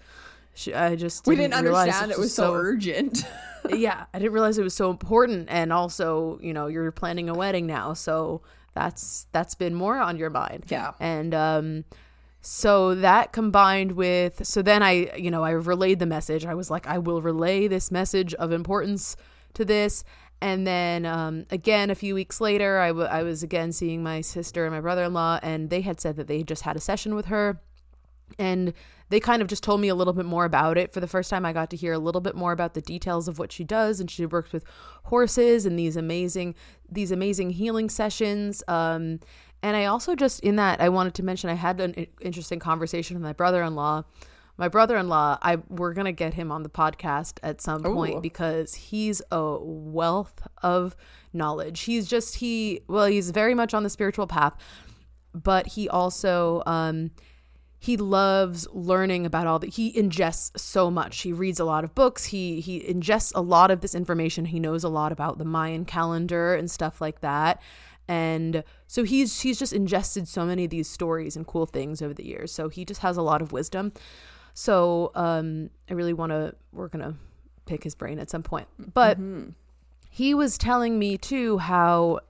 she, 0.53 0.75
I 0.75 0.95
just, 0.95 1.25
didn't 1.25 1.39
we 1.39 1.43
didn't 1.43 1.55
understand 1.55 2.11
it 2.11 2.19
was, 2.19 2.35
so, 2.35 2.53
so 2.53 2.55
urgent. 2.55 3.25
yeah, 3.71 4.05
I 4.13 4.19
didn't 4.19 4.35
realize 4.35 4.59
it 4.59 4.63
was 4.63 4.75
so 4.75 4.91
important. 4.91 5.49
And 5.49 5.73
also, 5.73 6.39
you 6.43 6.53
know, 6.53 6.67
you're 6.67 6.91
planning 6.93 7.31
a 7.31 7.35
wedding 7.35 7.67
now. 7.67 7.95
So 7.95 8.43
that's, 8.75 9.27
that's 9.33 9.55
been 9.55 9.75
more 9.75 9.97
on 9.97 10.19
your 10.19 10.29
mind. 10.31 10.65
Yeah. 10.69 10.93
And, 11.01 11.35
um, 11.35 11.85
so 12.49 12.95
that 12.95 13.33
combined 13.33 13.93
with, 13.93 14.47
so 14.47 14.63
then 14.63 14.81
I, 14.81 15.13
you 15.17 15.33
know, 15.33 15.43
I 15.43 15.51
relayed 15.51 15.99
the 15.99 16.07
message. 16.07 16.47
I 16.47 16.55
was 16.55 16.71
like, 16.71 16.87
I 16.87 16.97
will 16.97 17.21
relay 17.21 17.67
this 17.67 17.91
message 17.91 18.35
of 18.35 18.53
importance 18.53 19.17
to 19.55 19.65
this. 19.65 20.05
And 20.41 20.65
then 20.65 21.07
um, 21.07 21.47
again, 21.51 21.91
a 21.91 21.97
few 21.97 22.15
weeks 22.15 22.41
later, 22.41 22.79
I, 22.79 22.89
w- 22.89 23.09
I 23.09 23.25
was 23.25 23.43
again 23.43 23.73
seeing 23.73 24.01
my 24.01 24.21
sister 24.21 24.65
and 24.65 24.73
my 24.73 24.81
brother 24.81 25.03
in 25.03 25.13
law, 25.13 25.41
and 25.43 25.71
they 25.71 25.81
had 25.81 26.01
said 26.01 26.15
that 26.19 26.29
they 26.29 26.45
just 26.45 26.63
had 26.63 26.77
a 26.77 26.81
session 26.81 27.17
with 27.17 27.27
her. 27.27 27.61
And 28.39 28.73
they 29.09 29.19
kind 29.19 29.43
of 29.43 29.49
just 29.49 29.65
told 29.65 29.81
me 29.81 29.89
a 29.89 29.95
little 29.97 30.13
bit 30.13 30.25
more 30.25 30.45
about 30.45 30.79
it. 30.79 30.93
For 30.93 31.01
the 31.01 31.09
first 31.09 31.31
time, 31.31 31.45
I 31.45 31.53
got 31.53 31.71
to 31.71 31.77
hear 31.77 31.93
a 31.93 31.99
little 31.99 32.21
bit 32.21 32.37
more 32.37 32.53
about 32.53 32.75
the 32.75 32.81
details 32.81 33.27
of 33.27 33.41
what 33.41 33.51
she 33.51 33.65
does, 33.65 33.99
and 33.99 34.09
she 34.09 34.25
works 34.25 34.53
with 34.53 34.65
horses 35.05 35.67
and 35.67 35.77
these 35.77 35.97
amazing, 35.97 36.55
these 36.89 37.11
amazing 37.11 37.51
healing 37.51 37.91
sessions. 37.91 38.63
Um, 38.69 39.19
and 39.63 39.77
I 39.77 39.87
also 39.87 40.15
just 40.15 40.41
in 40.41 40.57
that 40.57 40.81
I 40.81 40.89
wanted 40.89 41.15
to 41.15 41.23
mention 41.23 41.51
I 41.51 41.55
had 41.55 41.81
an 41.81 42.07
interesting 42.21 42.59
conversation 42.59 43.17
with 43.17 43.23
my 43.23 43.33
brother-in-law. 43.33 44.05
My 44.59 44.69
brother-in-law, 44.69 45.39
I 45.43 45.57
we're 45.69 45.93
going 45.93 46.07
to 46.07 46.13
get 46.13 46.35
him 46.35 46.51
on 46.51 46.63
the 46.63 46.69
podcast 46.69 47.39
at 47.43 47.61
some 47.61 47.83
point 47.83 48.23
because 48.23 48.75
he's 48.75 49.21
a 49.31 49.59
wealth 49.61 50.41
of 50.63 50.97
knowledge. 51.33 51.81
He's 51.81 52.07
just 52.07 52.37
he 52.37 52.81
well, 52.89 53.07
he's 53.07 53.31
very 53.31 53.55
much 53.55 53.75
on 53.75 53.83
the 53.83 53.91
spiritual 53.91 54.27
path, 54.27 54.55
but 55.35 55.69
he 55.69 55.89
also 55.89 56.63
um 56.67 57.11
he 57.79 57.97
loves 57.97 58.67
learning 58.73 59.27
about 59.27 59.47
all 59.47 59.59
that 59.59 59.75
he 59.75 59.93
ingests 59.93 60.59
so 60.59 60.91
much. 60.91 61.21
He 61.21 61.33
reads 61.33 61.61
a 61.61 61.65
lot 61.65 61.85
of 61.85 61.95
books. 61.95 62.27
He 62.27 62.61
he 62.61 62.81
ingests 62.81 63.33
a 63.35 63.43
lot 63.43 63.71
of 63.71 63.81
this 63.81 63.95
information. 63.95 64.47
He 64.47 64.59
knows 64.59 64.85
a 64.85 64.89
lot 64.89 65.13
about 65.13 65.39
the 65.39 65.45
mayan 65.45 65.85
calendar 65.85 66.55
and 66.55 66.71
stuff 66.71 67.01
like 67.01 67.21
that 67.21 67.61
and 68.09 68.63
so 68.87 69.05
he's 69.05 69.41
he's 69.41 69.59
just 69.59 69.73
ingested 69.73 70.29
so 70.29 70.45
many 70.45 70.65
of 70.65 70.71
these 70.71 70.89
stories 70.89 71.37
and 71.37 71.47
cool 71.47 71.67
things 71.67 72.01
over 72.01 72.15
the 72.15 72.25
years. 72.25 72.53
So 72.53 72.69
he 72.69 72.85
just 72.85 73.01
has 73.01 73.17
a 73.17 73.23
lot 73.23 73.43
of 73.43 73.53
wisdom. 73.53 73.93
So 74.55 75.11
um 75.15 75.71
i 75.91 75.95
really 75.95 76.13
want 76.13 76.31
to 76.31 76.55
we're 76.73 76.89
gonna 76.89 77.15
pick 77.67 77.83
his 77.83 77.95
brain 77.95 78.19
at 78.19 78.31
some 78.31 78.43
point. 78.43 78.69
But 78.79 79.19
mm-hmm. 79.19 79.51
he 80.09 80.35
was 80.35 80.57
telling 80.57 80.99
me 80.99 81.19
too 81.19 81.59
how 81.59 82.21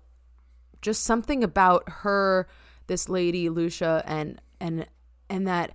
just 0.80 1.04
something 1.04 1.44
about 1.44 1.84
her 1.88 2.48
this 2.86 3.08
lady 3.08 3.48
Loesje 3.48 4.02
and 4.06 4.40
and 4.60 4.86
and 5.28 5.46
that 5.46 5.72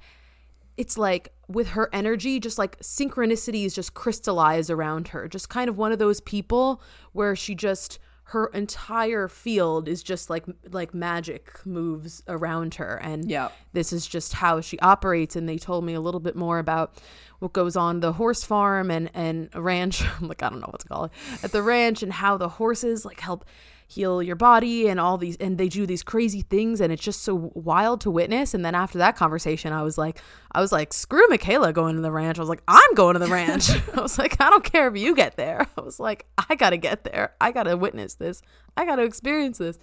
it's 0.77 0.97
like 0.97 1.33
with 1.47 1.69
her 1.69 1.89
energy 1.93 2.39
just 2.39 2.57
like 2.57 2.79
synchronicities 2.79 3.73
just 3.75 3.93
crystallize 3.93 4.69
around 4.69 5.09
her. 5.09 5.27
Just 5.27 5.49
kind 5.49 5.69
of 5.69 5.77
one 5.77 5.91
of 5.91 5.99
those 5.99 6.21
people 6.21 6.81
where 7.11 7.35
she 7.35 7.53
just 7.53 7.99
her 8.31 8.45
entire 8.47 9.27
field 9.27 9.89
is 9.89 10.01
just 10.01 10.29
like 10.29 10.45
like 10.71 10.93
magic 10.93 11.65
moves 11.65 12.23
around 12.29 12.75
her. 12.75 12.95
And 13.03 13.29
yeah. 13.29 13.49
this 13.73 13.91
is 13.91 14.07
just 14.07 14.31
how 14.31 14.61
she 14.61 14.79
operates. 14.79 15.35
And 15.35 15.49
they 15.49 15.57
told 15.57 15.83
me 15.83 15.93
a 15.93 15.99
little 15.99 16.21
bit 16.21 16.37
more 16.37 16.57
about 16.57 16.93
what 17.39 17.51
goes 17.51 17.75
on 17.75 17.99
the 17.99 18.13
horse 18.13 18.45
farm 18.45 18.89
and 18.89 19.09
and 19.13 19.53
ranch. 19.53 20.01
I'm 20.21 20.29
like 20.29 20.41
I 20.43 20.49
don't 20.49 20.61
know 20.61 20.69
what 20.69 20.79
to 20.79 20.87
call 20.87 21.05
it. 21.05 21.11
At 21.43 21.51
the 21.51 21.61
ranch 21.61 22.03
and 22.03 22.13
how 22.13 22.37
the 22.37 22.47
horses 22.47 23.03
like 23.03 23.19
help 23.19 23.43
heal 23.91 24.23
your 24.23 24.35
body 24.35 24.87
and 24.87 24.99
all 24.99 25.17
these 25.17 25.35
and 25.37 25.57
they 25.57 25.67
do 25.67 25.85
these 25.85 26.01
crazy 26.01 26.41
things 26.41 26.79
and 26.79 26.93
it's 26.93 27.03
just 27.03 27.23
so 27.23 27.51
wild 27.53 27.99
to 28.01 28.09
witness. 28.09 28.53
And 28.53 28.63
then 28.63 28.73
after 28.73 28.97
that 28.99 29.15
conversation 29.15 29.73
I 29.73 29.83
was 29.83 29.97
like 29.97 30.21
I 30.51 30.61
was 30.61 30.71
like 30.71 30.93
screw 30.93 31.27
Michaela 31.27 31.73
going 31.73 31.95
to 31.95 32.01
the 32.01 32.11
ranch. 32.11 32.37
I 32.37 32.41
was 32.41 32.49
like 32.49 32.63
I'm 32.67 32.93
going 32.95 33.13
to 33.13 33.19
the 33.19 33.27
ranch. 33.27 33.69
I 33.93 34.01
was 34.01 34.17
like 34.17 34.39
I 34.39 34.49
don't 34.49 34.63
care 34.63 34.87
if 34.87 34.97
you 34.97 35.15
get 35.15 35.35
there. 35.35 35.67
I 35.77 35.81
was 35.81 35.99
like 35.99 36.25
I 36.49 36.55
got 36.55 36.69
to 36.69 36.77
get 36.77 37.03
there. 37.03 37.33
I 37.41 37.51
got 37.51 37.63
to 37.63 37.75
witness 37.75 38.15
this. 38.15 38.41
I 38.77 38.85
got 38.85 38.95
to 38.95 39.03
experience 39.03 39.57
this. 39.57 39.77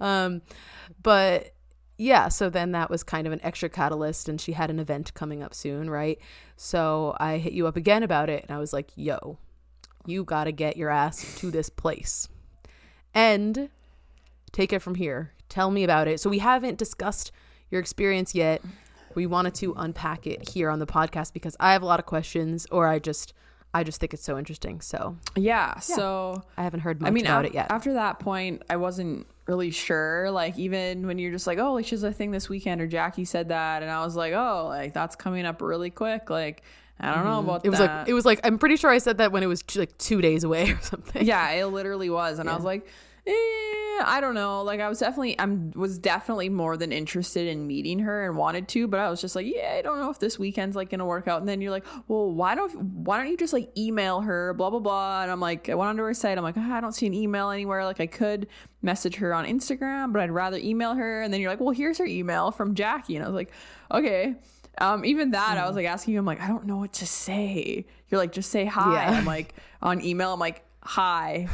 Um 0.00 0.42
but 1.02 1.54
yeah, 1.98 2.28
so 2.28 2.48
then 2.48 2.72
that 2.72 2.88
was 2.88 3.02
kind 3.02 3.26
of 3.26 3.32
an 3.34 3.40
extra 3.42 3.68
catalyst, 3.68 4.26
and 4.26 4.40
she 4.40 4.52
had 4.52 4.70
an 4.70 4.80
event 4.80 5.12
coming 5.12 5.42
up 5.42 5.52
soon, 5.52 5.90
right? 5.90 6.18
So 6.56 7.14
I 7.20 7.36
hit 7.36 7.52
you 7.52 7.66
up 7.66 7.76
again 7.76 8.02
about 8.02 8.30
it, 8.30 8.42
and 8.42 8.56
I 8.56 8.58
was 8.58 8.72
like, 8.72 8.90
yo, 8.96 9.36
you 10.06 10.24
got 10.24 10.44
to 10.44 10.52
get 10.52 10.78
your 10.78 10.88
ass 10.88 11.36
to 11.40 11.50
this 11.50 11.68
place 11.68 12.26
and 13.14 13.68
take 14.52 14.72
it 14.72 14.80
from 14.80 14.96
here. 14.96 15.32
Tell 15.48 15.70
me 15.70 15.84
about 15.84 16.08
it. 16.08 16.20
So 16.20 16.30
we 16.30 16.38
haven't 16.38 16.78
discussed 16.78 17.32
your 17.70 17.80
experience 17.80 18.34
yet. 18.34 18.62
We 19.14 19.26
wanted 19.26 19.54
to 19.56 19.74
unpack 19.76 20.26
it 20.26 20.50
here 20.50 20.70
on 20.70 20.78
the 20.78 20.86
podcast 20.86 21.32
because 21.32 21.56
I 21.58 21.72
have 21.72 21.82
a 21.82 21.86
lot 21.86 21.98
of 21.98 22.06
questions 22.06 22.66
or 22.70 22.86
I 22.86 22.98
just 22.98 23.34
I 23.72 23.84
just 23.84 24.00
think 24.00 24.12
it's 24.14 24.24
so 24.24 24.36
interesting. 24.36 24.80
So 24.80 25.16
yeah, 25.36 25.74
yeah. 25.74 25.78
so 25.78 26.42
I 26.56 26.62
haven't 26.64 26.80
heard 26.80 27.00
much 27.00 27.08
I 27.08 27.10
mean, 27.12 27.26
about 27.26 27.44
af- 27.44 27.52
it 27.52 27.54
yet. 27.54 27.70
After 27.70 27.92
that 27.94 28.18
point, 28.18 28.62
I 28.68 28.76
wasn't 28.76 29.26
really 29.46 29.70
sure. 29.70 30.30
Like 30.30 30.58
even 30.58 31.06
when 31.06 31.18
you're 31.18 31.30
just 31.30 31.46
like, 31.46 31.58
oh, 31.58 31.74
like 31.74 31.86
she's 31.86 32.02
a 32.02 32.12
thing 32.12 32.32
this 32.32 32.48
weekend, 32.48 32.80
or 32.80 32.86
Jackie 32.88 33.24
said 33.24 33.48
that, 33.48 33.82
and 33.82 33.90
I 33.90 34.04
was 34.04 34.16
like, 34.16 34.32
oh, 34.32 34.66
like 34.68 34.92
that's 34.92 35.14
coming 35.14 35.46
up 35.46 35.62
really 35.62 35.90
quick. 35.90 36.30
Like 36.30 36.62
I 37.00 37.14
don't 37.14 37.24
know 37.24 37.38
about 37.40 37.64
It 37.64 37.70
was 37.70 37.78
that. 37.78 37.98
like 38.00 38.08
it 38.08 38.14
was 38.14 38.24
like 38.26 38.40
I'm 38.44 38.58
pretty 38.58 38.76
sure 38.76 38.90
I 38.90 38.98
said 38.98 39.18
that 39.18 39.32
when 39.32 39.42
it 39.42 39.46
was 39.46 39.64
like 39.76 39.96
two 39.98 40.20
days 40.20 40.44
away 40.44 40.70
or 40.72 40.80
something. 40.82 41.24
yeah, 41.26 41.50
it 41.50 41.64
literally 41.66 42.10
was, 42.10 42.38
and 42.38 42.48
I 42.50 42.54
was 42.54 42.64
like, 42.64 42.86
eh, 43.26 43.32
I 44.02 44.18
don't 44.20 44.34
know. 44.34 44.62
Like 44.62 44.80
I 44.80 44.88
was 44.88 44.98
definitely, 44.98 45.38
I'm 45.38 45.72
was 45.74 45.98
definitely 45.98 46.48
more 46.48 46.76
than 46.76 46.90
interested 46.92 47.46
in 47.46 47.66
meeting 47.66 47.98
her 48.00 48.26
and 48.26 48.36
wanted 48.36 48.66
to, 48.68 48.86
but 48.88 48.98
I 49.00 49.10
was 49.10 49.20
just 49.20 49.36
like, 49.36 49.46
yeah, 49.46 49.74
I 49.78 49.82
don't 49.82 49.98
know 49.98 50.10
if 50.10 50.18
this 50.18 50.38
weekend's 50.38 50.74
like 50.76 50.88
gonna 50.90 51.04
work 51.06 51.28
out. 51.28 51.40
And 51.40 51.48
then 51.48 51.60
you're 51.60 51.70
like, 51.70 51.84
well, 52.08 52.30
why 52.32 52.54
don't 52.54 52.74
why 53.04 53.18
don't 53.18 53.28
you 53.30 53.36
just 53.36 53.52
like 53.52 53.70
email 53.76 54.20
her, 54.22 54.54
blah 54.54 54.70
blah 54.70 54.78
blah. 54.80 55.22
And 55.22 55.30
I'm 55.30 55.40
like, 55.40 55.68
I 55.68 55.74
went 55.74 55.88
onto 55.90 56.02
her 56.02 56.14
site. 56.14 56.38
I'm 56.38 56.44
like, 56.44 56.56
"Ah, 56.58 56.76
I 56.76 56.80
don't 56.80 56.92
see 56.92 57.06
an 57.06 57.14
email 57.14 57.50
anywhere. 57.50 57.84
Like 57.84 58.00
I 58.00 58.06
could 58.06 58.46
message 58.82 59.16
her 59.16 59.34
on 59.34 59.44
Instagram, 59.44 60.12
but 60.12 60.22
I'd 60.22 60.30
rather 60.30 60.56
email 60.56 60.94
her. 60.94 61.20
And 61.22 61.32
then 61.32 61.40
you're 61.40 61.50
like, 61.50 61.60
well, 61.60 61.70
here's 61.70 61.98
her 61.98 62.06
email 62.06 62.50
from 62.50 62.74
Jackie, 62.74 63.16
and 63.16 63.24
I 63.24 63.28
was 63.28 63.34
like, 63.34 63.52
okay. 63.90 64.36
Um, 64.78 65.04
even 65.04 65.32
that, 65.32 65.58
I 65.58 65.66
was 65.66 65.76
like 65.76 65.86
asking 65.86 66.14
you, 66.14 66.20
I'm 66.20 66.26
like, 66.26 66.40
I 66.40 66.48
don't 66.48 66.66
know 66.66 66.78
what 66.78 66.94
to 66.94 67.06
say. 67.06 67.86
You're 68.08 68.20
like, 68.20 68.32
just 68.32 68.50
say 68.50 68.64
hi. 68.64 68.94
Yeah. 68.94 69.18
I'm 69.18 69.24
like, 69.24 69.54
on 69.82 70.02
email, 70.02 70.32
I'm 70.32 70.40
like, 70.40 70.64
hi. 70.82 71.48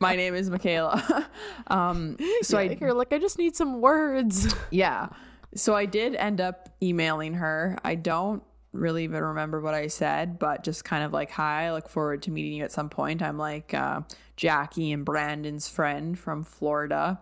My 0.00 0.16
name 0.16 0.34
is 0.34 0.50
Mikayla. 0.50 1.26
um, 1.68 2.16
so 2.42 2.58
Yeah, 2.58 2.72
I, 2.72 2.78
you're 2.80 2.94
like 2.94 3.12
I 3.12 3.18
just 3.18 3.38
need 3.38 3.56
some 3.56 3.80
words. 3.80 4.54
yeah. 4.70 5.08
So 5.54 5.74
I 5.74 5.86
did 5.86 6.14
end 6.16 6.40
up 6.40 6.68
emailing 6.82 7.34
her. 7.34 7.78
I 7.84 7.94
don't 7.94 8.42
really 8.72 9.04
even 9.04 9.22
remember 9.22 9.60
what 9.60 9.74
I 9.74 9.86
said, 9.86 10.38
but 10.38 10.64
just 10.64 10.84
kind 10.84 11.04
of 11.04 11.12
like, 11.12 11.30
hi, 11.30 11.66
I 11.66 11.72
look 11.72 11.88
forward 11.88 12.22
to 12.22 12.30
meeting 12.30 12.54
you 12.54 12.64
at 12.64 12.72
some 12.72 12.88
point. 12.88 13.22
I'm 13.22 13.38
like 13.38 13.72
uh, 13.72 14.02
Jackie 14.36 14.92
and 14.92 15.04
Brandon's 15.04 15.68
friend 15.68 16.18
from 16.18 16.44
Florida. 16.44 17.20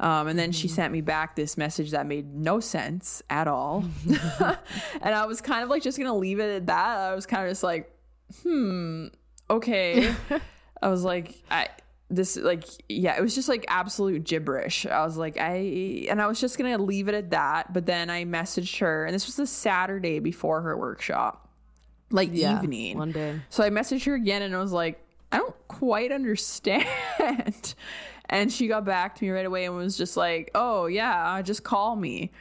Um, 0.00 0.28
and 0.28 0.38
then 0.38 0.50
she 0.50 0.66
sent 0.66 0.94
me 0.94 1.02
back 1.02 1.36
this 1.36 1.58
message 1.58 1.90
that 1.90 2.06
made 2.06 2.34
no 2.34 2.58
sense 2.58 3.22
at 3.28 3.46
all. 3.46 3.84
and 4.08 5.14
I 5.14 5.26
was 5.26 5.42
kind 5.42 5.62
of 5.62 5.68
like 5.68 5.82
just 5.82 5.98
going 5.98 6.08
to 6.08 6.16
leave 6.16 6.40
it 6.40 6.56
at 6.56 6.66
that. 6.66 6.98
I 6.98 7.14
was 7.14 7.26
kind 7.26 7.44
of 7.44 7.50
just 7.50 7.62
like, 7.62 7.94
hmm, 8.42 9.08
okay. 9.50 10.14
I 10.82 10.88
was 10.88 11.04
like, 11.04 11.34
I 11.50 11.68
this 12.08 12.36
like 12.36 12.64
yeah, 12.88 13.16
it 13.16 13.20
was 13.20 13.34
just 13.34 13.48
like 13.48 13.64
absolute 13.68 14.24
gibberish. 14.24 14.86
I 14.86 15.04
was 15.04 15.18
like, 15.18 15.38
I 15.38 16.06
and 16.08 16.20
I 16.20 16.26
was 16.26 16.40
just 16.40 16.58
gonna 16.58 16.78
leave 16.78 17.08
it 17.08 17.14
at 17.14 17.30
that. 17.30 17.72
But 17.72 17.86
then 17.86 18.10
I 18.10 18.24
messaged 18.24 18.80
her, 18.80 19.04
and 19.04 19.14
this 19.14 19.26
was 19.26 19.36
the 19.36 19.46
Saturday 19.46 20.18
before 20.18 20.62
her 20.62 20.76
workshop, 20.76 21.48
like 22.10 22.32
evening. 22.32 22.98
one 22.98 23.12
day. 23.12 23.40
So 23.50 23.62
I 23.62 23.70
messaged 23.70 24.06
her 24.06 24.14
again, 24.14 24.42
and 24.42 24.56
I 24.56 24.58
was 24.58 24.72
like, 24.72 25.00
I 25.30 25.38
don't 25.38 25.54
quite 25.68 26.10
understand. 26.10 27.74
And 28.30 28.50
she 28.50 28.66
got 28.68 28.86
back 28.86 29.16
to 29.16 29.24
me 29.24 29.30
right 29.30 29.44
away 29.44 29.66
and 29.66 29.76
was 29.76 29.98
just 29.98 30.16
like, 30.16 30.50
Oh 30.54 30.86
yeah, 30.86 31.34
uh, 31.34 31.42
just 31.42 31.62
call 31.62 31.94
me. 31.96 32.32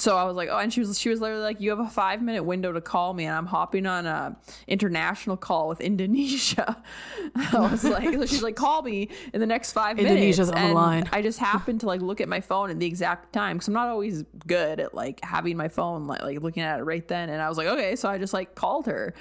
So 0.00 0.16
I 0.16 0.22
was 0.22 0.36
like, 0.36 0.48
oh, 0.48 0.58
and 0.58 0.72
she 0.72 0.78
was 0.78 0.96
she 0.96 1.08
was 1.08 1.20
literally 1.20 1.42
like, 1.42 1.60
you 1.60 1.70
have 1.70 1.80
a 1.80 1.88
five 1.88 2.22
minute 2.22 2.44
window 2.44 2.70
to 2.70 2.80
call 2.80 3.12
me, 3.14 3.24
and 3.24 3.36
I'm 3.36 3.46
hopping 3.46 3.84
on 3.84 4.06
a 4.06 4.36
international 4.68 5.36
call 5.36 5.66
with 5.66 5.80
Indonesia. 5.80 6.80
I 7.34 7.58
was 7.58 7.82
like, 7.82 8.14
so 8.14 8.24
she's 8.26 8.42
like, 8.44 8.54
call 8.54 8.82
me 8.82 9.08
in 9.34 9.40
the 9.40 9.46
next 9.46 9.72
five 9.72 9.98
Indonesia's 9.98 10.50
minutes. 10.50 10.62
on 10.62 10.68
the 10.68 10.74
line. 10.74 11.08
I 11.10 11.20
just 11.20 11.40
happened 11.40 11.80
to 11.80 11.86
like 11.86 12.00
look 12.00 12.20
at 12.20 12.28
my 12.28 12.40
phone 12.40 12.70
at 12.70 12.78
the 12.78 12.86
exact 12.86 13.32
time 13.32 13.56
because 13.56 13.66
I'm 13.66 13.74
not 13.74 13.88
always 13.88 14.22
good 14.46 14.78
at 14.78 14.94
like 14.94 15.18
having 15.24 15.56
my 15.56 15.66
phone 15.66 16.06
like, 16.06 16.22
like 16.22 16.42
looking 16.42 16.62
at 16.62 16.78
it 16.78 16.84
right 16.84 17.06
then. 17.08 17.28
And 17.28 17.42
I 17.42 17.48
was 17.48 17.58
like, 17.58 17.66
okay, 17.66 17.96
so 17.96 18.08
I 18.08 18.18
just 18.18 18.32
like 18.32 18.54
called 18.54 18.86
her. 18.86 19.14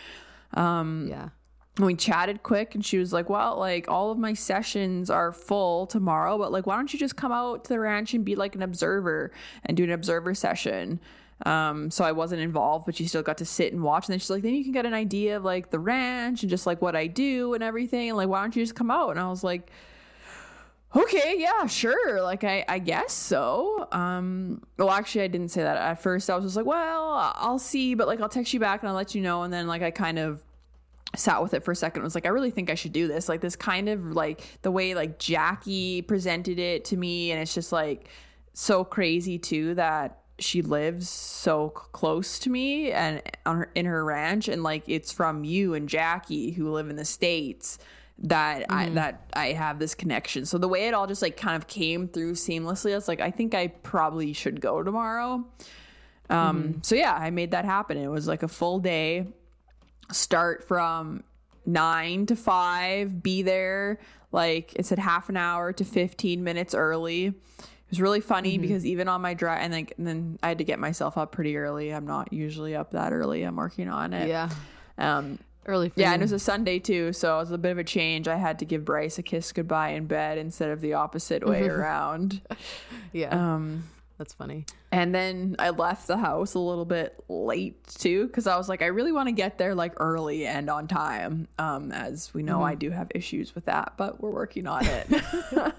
Um, 0.54 1.08
yeah. 1.10 1.30
And 1.78 1.86
we 1.86 1.94
chatted 1.94 2.42
quick 2.42 2.74
and 2.74 2.84
she 2.84 2.98
was 2.98 3.14
like 3.14 3.30
well 3.30 3.58
like 3.58 3.88
all 3.88 4.10
of 4.10 4.18
my 4.18 4.34
sessions 4.34 5.12
are 5.12 5.32
full 5.32 5.86
tomorrow 5.86 6.38
but 6.38 6.52
like 6.52 6.66
why 6.66 6.76
don't 6.76 6.92
you 6.92 6.98
just 6.98 7.16
come 7.16 7.32
out 7.32 7.66
to 7.66 7.70
the 7.70 7.80
ranch 7.80 8.16
and 8.16 8.26
be 8.26 8.36
like 8.36 8.56
an 8.56 8.64
observer 8.64 9.32
and 9.64 9.78
do 9.78 9.84
an 9.84 9.92
observer 9.92 10.34
session? 10.34 11.00
Um 11.46 11.92
so 11.92 12.04
i 12.04 12.12
wasn't 12.12 12.42
involved 12.42 12.88
but 12.88 12.96
she 12.96 13.06
still 13.06 13.22
got 13.22 13.38
to 13.38 13.46
sit 13.46 13.72
and 13.74 13.84
watch 13.84 14.08
and 14.08 14.14
then 14.14 14.20
she's 14.20 14.32
like 14.32 14.42
then 14.42 14.56
you 14.56 14.64
can 14.64 14.72
get 14.72 14.88
an 14.88 14.96
idea 14.96 15.38
of 15.38 15.44
like 15.44 15.70
the 15.70 15.78
ranch 15.78 16.42
and 16.42 16.50
just 16.50 16.66
like 16.66 16.82
what 16.82 16.96
i 16.96 17.06
do 17.06 17.54
and 17.54 17.64
everything 17.64 18.10
and 18.10 18.18
like 18.18 18.28
why 18.28 18.42
don't 18.42 18.56
you 18.56 18.64
just 18.64 18.74
come 18.74 18.90
out? 18.90 19.12
And 19.12 19.20
i 19.20 19.30
was 19.30 19.44
like 19.44 19.70
okay 20.96 21.36
yeah 21.38 21.68
sure 21.68 22.24
like 22.24 22.44
i 22.44 22.66
i 22.68 22.80
guess 22.80 23.14
so. 23.14 23.88
Um 23.92 24.64
well 24.80 24.90
actually 24.90 25.26
i 25.26 25.28
didn't 25.28 25.50
say 25.50 25.62
that 25.62 25.78
at 25.78 26.02
first. 26.02 26.28
I 26.28 26.36
was 26.36 26.44
just 26.44 26.56
like 26.56 26.66
well 26.66 27.32
i'll 27.36 27.60
see 27.60 27.94
but 27.94 28.08
like 28.08 28.20
i'll 28.20 28.30
text 28.30 28.52
you 28.52 28.60
back 28.60 28.82
and 28.82 28.90
i'll 28.90 28.96
let 28.96 29.14
you 29.14 29.22
know 29.22 29.44
and 29.44 29.54
then 29.54 29.68
like 29.68 29.84
i 29.84 29.92
kind 29.92 30.18
of 30.18 30.44
sat 31.18 31.42
with 31.42 31.54
it 31.54 31.64
for 31.64 31.72
a 31.72 31.76
second 31.76 32.00
and 32.00 32.04
was 32.04 32.16
like 32.16 32.26
i 32.26 32.30
really 32.30 32.52
think 32.52 32.70
i 32.70 32.76
should 32.76 32.94
do 32.94 33.08
this 33.08 33.28
like 33.28 33.42
this 33.42 33.56
kind 33.56 33.90
of 33.90 34.12
like 34.12 34.44
the 34.62 34.72
way 34.72 34.94
like 34.94 35.20
jackie 35.20 36.02
presented 36.02 36.60
it 36.60 36.86
to 36.86 36.98
me 36.98 37.32
and 37.32 37.42
it's 37.42 37.54
just 37.54 37.72
like 37.72 38.08
so 38.54 38.84
crazy 38.84 39.38
too 39.38 39.74
that 39.76 40.20
she 40.40 40.62
lives 40.62 41.10
so 41.10 41.70
close 41.70 42.38
to 42.38 42.50
me 42.50 42.92
and 42.92 43.22
on 43.46 43.58
her 43.58 43.72
in 43.74 43.86
her 43.86 44.06
ranch 44.06 44.48
and 44.48 44.62
like 44.64 44.84
it's 44.88 45.12
from 45.12 45.44
you 45.44 45.74
and 45.74 45.90
jackie 45.90 46.52
who 46.52 46.72
live 46.72 46.90
in 46.90 46.96
the 46.96 47.06
states 47.06 47.80
that 48.20 48.66
I 48.70 48.90
that 48.90 49.30
I 49.34 49.52
have 49.52 49.80
this 49.80 49.94
connection. 49.94 50.46
So 50.46 50.58
the 50.58 50.68
way 50.68 50.88
it 50.88 50.94
all 50.94 51.08
just 51.08 51.22
like 51.22 51.38
kind 51.38 51.56
of 51.56 51.68
came 51.68 52.08
through 52.08 52.34
seamlessly, 52.34 52.92
I 52.92 52.96
was 52.96 53.08
like, 53.08 53.22
I 53.22 53.32
think 53.32 53.54
I 53.54 53.68
probably 53.68 54.34
should 54.34 54.60
go 54.60 54.82
tomorrow. 54.82 55.46
Um, 56.30 56.82
so 56.84 56.96
yeah, 56.96 57.14
I 57.14 57.30
made 57.30 57.52
that 57.52 57.64
happen. 57.64 57.98
It 57.98 58.10
was 58.10 58.28
like 58.28 58.44
a 58.44 58.48
full 58.48 58.80
day 58.80 59.28
start 60.12 60.68
from 60.68 61.24
nine 61.66 62.26
to 62.28 62.36
five, 62.36 63.22
be 63.22 63.42
there 63.42 64.00
like 64.32 64.74
it 64.76 64.86
said 64.86 65.00
half 65.00 65.30
an 65.30 65.38
hour 65.38 65.72
to 65.74 65.84
15 65.86 66.44
minutes 66.44 66.74
early. 66.76 67.28
It 67.28 67.92
was 67.92 68.02
really 68.02 68.20
funny 68.20 68.58
because 68.58 68.86
even 68.86 69.08
on 69.08 69.22
my 69.22 69.34
drive, 69.34 69.60
and, 69.62 69.72
like, 69.74 69.94
and 69.98 70.06
then 70.06 70.40
I 70.44 70.50
had 70.50 70.58
to 70.58 70.66
get 70.66 70.78
myself 70.78 71.18
up 71.18 71.32
pretty 71.32 71.56
early. 71.56 71.94
I'm 71.94 72.06
not 72.06 72.34
usually 72.34 72.76
up 72.76 72.92
that 72.92 73.14
early. 73.14 73.44
I'm 73.44 73.56
working 73.56 73.88
on 73.88 74.14
it. 74.14 74.28
Yeah. 74.28 74.50
Um, 74.98 75.40
Early 75.66 75.90
for 75.90 76.00
yeah, 76.00 76.08
you. 76.08 76.14
and 76.14 76.22
it 76.22 76.26
was 76.26 76.32
a 76.32 76.40
Sunday 76.40 76.80
too, 76.80 77.12
so 77.12 77.36
it 77.36 77.40
was 77.40 77.52
a 77.52 77.58
bit 77.58 77.72
of 77.74 77.78
a 77.78 77.84
change. 77.84 78.30
I 78.30 78.38
had 78.38 78.58
to 78.60 78.66
give 78.66 78.86
Bryce 78.86 79.18
a 79.18 79.22
kiss 79.22 79.52
goodbye 79.52 79.90
in 79.90 80.06
bed 80.06 80.38
instead 80.38 80.70
of 80.70 80.80
the 80.80 80.94
opposite 80.94 81.46
way 81.46 81.64
around. 81.68 82.40
yeah. 83.12 83.30
Um, 83.56 83.84
That's 84.18 84.34
funny. 84.34 84.66
And 84.92 85.14
then 85.14 85.56
I 85.60 85.72
left 85.72 86.08
the 86.08 86.18
house 86.18 86.54
a 86.54 86.60
little 86.60 86.86
bit 86.86 87.22
late 87.28 87.86
too, 87.88 88.28
because 88.28 88.48
I 88.48 88.58
was 88.58 88.70
like, 88.70 88.82
I 88.82 88.88
really 88.88 89.12
want 89.12 89.28
to 89.28 89.34
get 89.34 89.58
there 89.58 89.76
like 89.76 89.94
early 89.98 90.46
and 90.46 90.70
on 90.70 90.88
time. 90.88 91.48
Um, 91.60 91.92
as 91.92 92.34
we 92.34 92.42
know, 92.44 92.64
I 92.64 92.76
do 92.76 92.90
have 92.92 93.12
issues 93.14 93.54
with 93.54 93.66
that, 93.66 93.94
but 93.98 94.22
we're 94.22 94.32
working 94.32 94.68
on 94.68 94.86
it. 94.86 95.08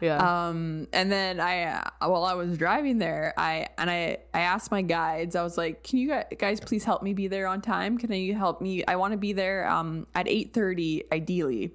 Yeah. 0.00 0.48
um, 0.48 0.86
and 0.92 1.10
then 1.10 1.40
I, 1.40 1.64
uh, 1.64 2.08
while 2.08 2.24
I 2.24 2.34
was 2.34 2.56
driving 2.56 2.98
there, 2.98 3.34
I 3.36 3.66
and 3.76 3.90
I, 3.90 4.18
I 4.32 4.42
asked 4.42 4.70
my 4.70 4.80
guides. 4.82 5.34
I 5.34 5.42
was 5.42 5.58
like, 5.58 5.82
"Can 5.82 5.98
you 5.98 6.22
guys 6.38 6.60
please 6.60 6.84
help 6.84 7.02
me 7.02 7.14
be 7.14 7.26
there 7.26 7.48
on 7.48 7.60
time? 7.60 7.98
Can 7.98 8.12
you 8.12 8.34
help 8.34 8.60
me? 8.60 8.84
I 8.86 8.94
want 8.94 9.10
to 9.12 9.18
be 9.18 9.32
there 9.32 9.68
um 9.68 10.06
at 10.14 10.28
eight 10.28 10.54
thirty, 10.54 11.02
ideally." 11.10 11.74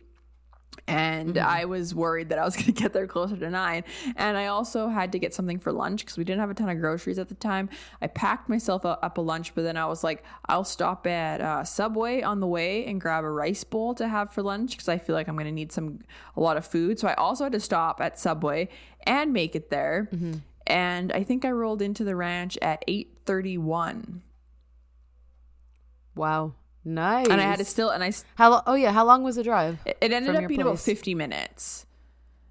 And 0.85 1.37
I 1.37 1.65
was 1.65 1.95
worried 1.95 2.29
that 2.29 2.39
I 2.39 2.43
was 2.43 2.55
going 2.57 2.65
to 2.65 2.71
get 2.73 2.91
there 2.93 3.07
closer 3.07 3.37
to 3.37 3.49
nine. 3.49 3.83
And 4.17 4.37
I 4.37 4.47
also 4.47 4.89
had 4.89 5.11
to 5.13 5.19
get 5.19 5.33
something 5.33 5.59
for 5.59 5.71
lunch 5.71 6.01
because 6.01 6.17
we 6.17 6.23
didn't 6.23 6.41
have 6.41 6.49
a 6.49 6.53
ton 6.53 6.69
of 6.69 6.79
groceries 6.79 7.17
at 7.19 7.29
the 7.29 7.35
time. 7.35 7.69
I 8.01 8.07
packed 8.07 8.49
myself 8.49 8.85
up 8.85 9.17
a 9.17 9.21
lunch, 9.21 9.55
but 9.55 9.63
then 9.63 9.77
I 9.77 9.85
was 9.85 10.03
like, 10.03 10.23
I'll 10.47 10.65
stop 10.65 11.07
at 11.07 11.39
uh, 11.39 11.63
Subway 11.63 12.21
on 12.21 12.41
the 12.41 12.47
way 12.47 12.85
and 12.85 12.99
grab 12.99 13.23
a 13.23 13.29
rice 13.29 13.63
bowl 13.63 13.93
to 13.95 14.07
have 14.07 14.31
for 14.33 14.41
lunch 14.43 14.71
because 14.71 14.89
I 14.89 14.97
feel 14.97 15.15
like 15.15 15.27
I'm 15.29 15.35
going 15.35 15.45
to 15.45 15.51
need 15.51 15.71
some 15.71 15.99
a 16.35 16.41
lot 16.41 16.57
of 16.57 16.65
food. 16.65 16.99
So 16.99 17.07
I 17.07 17.13
also 17.13 17.45
had 17.45 17.53
to 17.53 17.59
stop 17.61 18.01
at 18.01 18.19
Subway 18.19 18.67
and 19.05 19.31
make 19.31 19.55
it 19.55 19.69
there. 19.69 20.09
And 20.67 21.11
I 21.11 21.23
think 21.23 21.45
I 21.45 21.51
rolled 21.51 21.81
into 21.81 22.03
the 22.03 22.15
ranch 22.15 22.57
at 22.61 22.83
eight 22.87 23.17
thirty 23.25 23.57
one, 23.57 24.21
wow. 26.15 26.53
Nice. 26.85 27.27
and 27.29 27.39
I 27.39 27.45
had 27.45 27.59
to 27.59 27.65
still 27.65 27.89
and 27.89 28.03
I 28.03 28.11
How 28.35 28.49
lo- 28.51 28.61
Oh 28.67 28.73
yeah, 28.75 28.91
how 28.91 29.05
long 29.05 29.23
was 29.23 29.35
the 29.37 29.43
drive? 29.43 29.79
It 29.85 29.97
it 30.01 30.11
ended 30.11 30.35
up 30.35 30.47
being 30.47 30.61
about 30.61 30.79
50 30.79 31.15
minutes. 31.15 31.85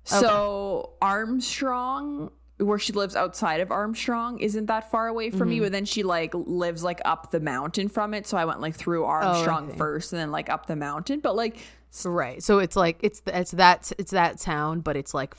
So 0.04 0.94
Armstrong, 1.02 2.30
where 2.58 2.78
she 2.78 2.92
lives 2.92 3.14
outside 3.16 3.60
of 3.60 3.70
Armstrong, 3.70 4.38
isn't 4.38 4.66
that 4.66 4.90
far 4.90 5.08
away 5.08 5.30
from 5.30 5.40
Mm-hmm. 5.40 5.48
me. 5.50 5.60
But 5.60 5.72
then 5.72 5.84
she 5.84 6.02
like 6.02 6.32
lives 6.34 6.82
like 6.82 7.00
up 7.04 7.30
the 7.30 7.40
mountain 7.40 7.88
from 7.88 8.14
it. 8.14 8.26
So 8.26 8.36
I 8.36 8.44
went 8.44 8.60
like 8.60 8.74
through 8.74 9.04
Armstrong 9.04 9.64
Oh, 9.66 9.68
okay. 9.70 9.78
first 9.78 10.12
and 10.12 10.20
then 10.20 10.30
like 10.30 10.48
up 10.48 10.66
the 10.66 10.76
mountain. 10.76 11.20
But 11.20 11.36
like, 11.36 11.56
Right. 12.04 12.42
So 12.42 12.58
it's 12.58 12.74
like 12.74 12.98
it's 13.02 13.20
it's 13.26 13.50
that 13.52 13.92
it's 13.98 14.12
that 14.12 14.38
town, 14.38 14.80
but 14.80 14.96
it's 14.96 15.12
like 15.12 15.34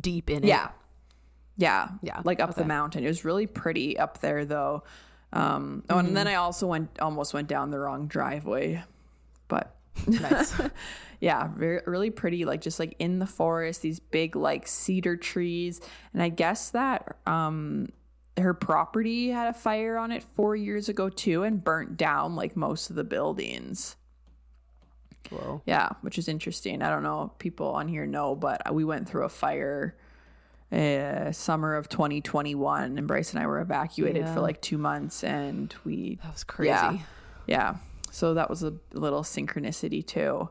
deep 0.00 0.30
in 0.30 0.44
it. 0.44 0.48
yeah. 0.48 0.68
Yeah. 1.56 1.88
Yeah, 2.00 2.20
Like 2.24 2.40
up 2.40 2.54
the 2.54 2.64
mountain. 2.64 3.04
It 3.04 3.08
was 3.08 3.24
really 3.24 3.46
pretty 3.46 3.98
up 3.98 4.20
there 4.20 4.44
though. 4.46 4.82
Um, 5.32 5.84
oh, 5.88 5.98
and 5.98 6.16
then 6.16 6.26
Mm-hmm. 6.26 6.32
I 6.32 6.36
also 6.36 6.66
went 6.66 6.98
almost 7.00 7.34
went 7.34 7.48
down 7.48 7.70
the 7.70 7.78
wrong 7.78 8.06
driveway. 8.08 8.82
But 9.48 9.76
Nice. 10.06 10.54
yeah 11.20 11.48
very 11.54 11.82
really 11.86 12.10
pretty 12.10 12.44
like 12.44 12.60
just 12.62 12.78
like 12.78 12.96
in 12.98 13.18
the 13.18 13.26
forest 13.26 13.82
these 13.82 14.00
big 14.00 14.34
like 14.34 14.66
cedar 14.66 15.16
trees 15.16 15.80
and 16.14 16.22
i 16.22 16.30
guess 16.30 16.70
that 16.70 17.16
um 17.26 17.88
her 18.38 18.54
property 18.54 19.28
had 19.28 19.48
a 19.48 19.52
fire 19.52 19.98
on 19.98 20.12
it 20.12 20.22
four 20.22 20.56
years 20.56 20.88
ago 20.88 21.10
too 21.10 21.42
and 21.42 21.62
burnt 21.62 21.96
down 21.98 22.36
like 22.36 22.56
most 22.56 22.88
of 22.88 22.96
the 22.96 23.04
buildings 23.04 23.96
Whoa. 25.28 25.60
yeah 25.66 25.90
which 26.00 26.16
is 26.16 26.26
interesting 26.26 26.80
i 26.80 26.88
don't 26.88 27.02
know 27.02 27.30
if 27.32 27.38
people 27.38 27.68
on 27.68 27.86
here 27.86 28.06
know 28.06 28.34
but 28.34 28.74
we 28.74 28.84
went 28.84 29.06
through 29.06 29.24
a 29.24 29.28
fire 29.28 29.94
uh, 30.72 31.32
summer 31.32 31.74
of 31.74 31.88
2021 31.88 32.96
and 32.98 33.06
bryce 33.08 33.32
and 33.32 33.42
i 33.42 33.46
were 33.46 33.60
evacuated 33.60 34.22
Yeah. 34.24 34.34
for 34.34 34.40
like 34.40 34.60
two 34.62 34.78
months 34.78 35.24
and 35.24 35.74
we 35.84 36.18
That 36.22 36.32
was 36.32 36.44
crazy. 36.44 36.70
yeah 36.70 36.98
yeah. 37.46 37.76
So 38.12 38.34
that 38.34 38.48
was 38.50 38.62
a 38.62 38.74
little 38.92 39.22
synchronicity 39.22 40.06
too. 40.06 40.48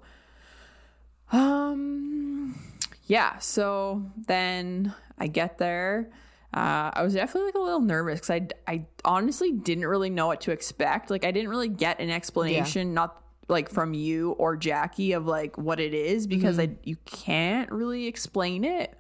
Um, 1.32 2.60
yeah. 3.06 3.38
So 3.40 4.04
then 4.28 4.94
I 5.18 5.28
get 5.28 5.58
there. 5.58 6.10
Uh, 6.54 6.90
I 6.94 7.04
was 7.04 7.14
definitely 7.14 7.48
like 7.50 7.56
a 7.56 7.60
little 7.60 7.82
nervous 7.82 8.20
because 8.22 8.30
I, 8.68 8.72
I 8.74 8.86
honestly 9.06 9.52
didn't 9.52 9.86
really 9.86 10.10
know 10.10 10.28
what 10.28 10.42
to 10.42 10.52
expect. 10.52 11.10
Like 11.12 11.24
I 11.24 11.32
didn't 11.32 11.50
really 11.50 11.70
get 11.70 12.00
an 12.00 12.10
explanation, 12.10 12.94
not 12.94 13.22
like 13.48 13.70
from 13.70 13.94
you 13.94 14.32
or 14.32 14.56
Jackie 14.58 15.12
of 15.14 15.26
like 15.28 15.58
what 15.58 15.80
it 15.80 15.94
is 15.94 16.28
because 16.28 16.60
I 16.60 16.72
you 16.84 16.98
can't 17.06 17.72
really 17.72 18.08
explain 18.08 18.64
it. 18.64 18.96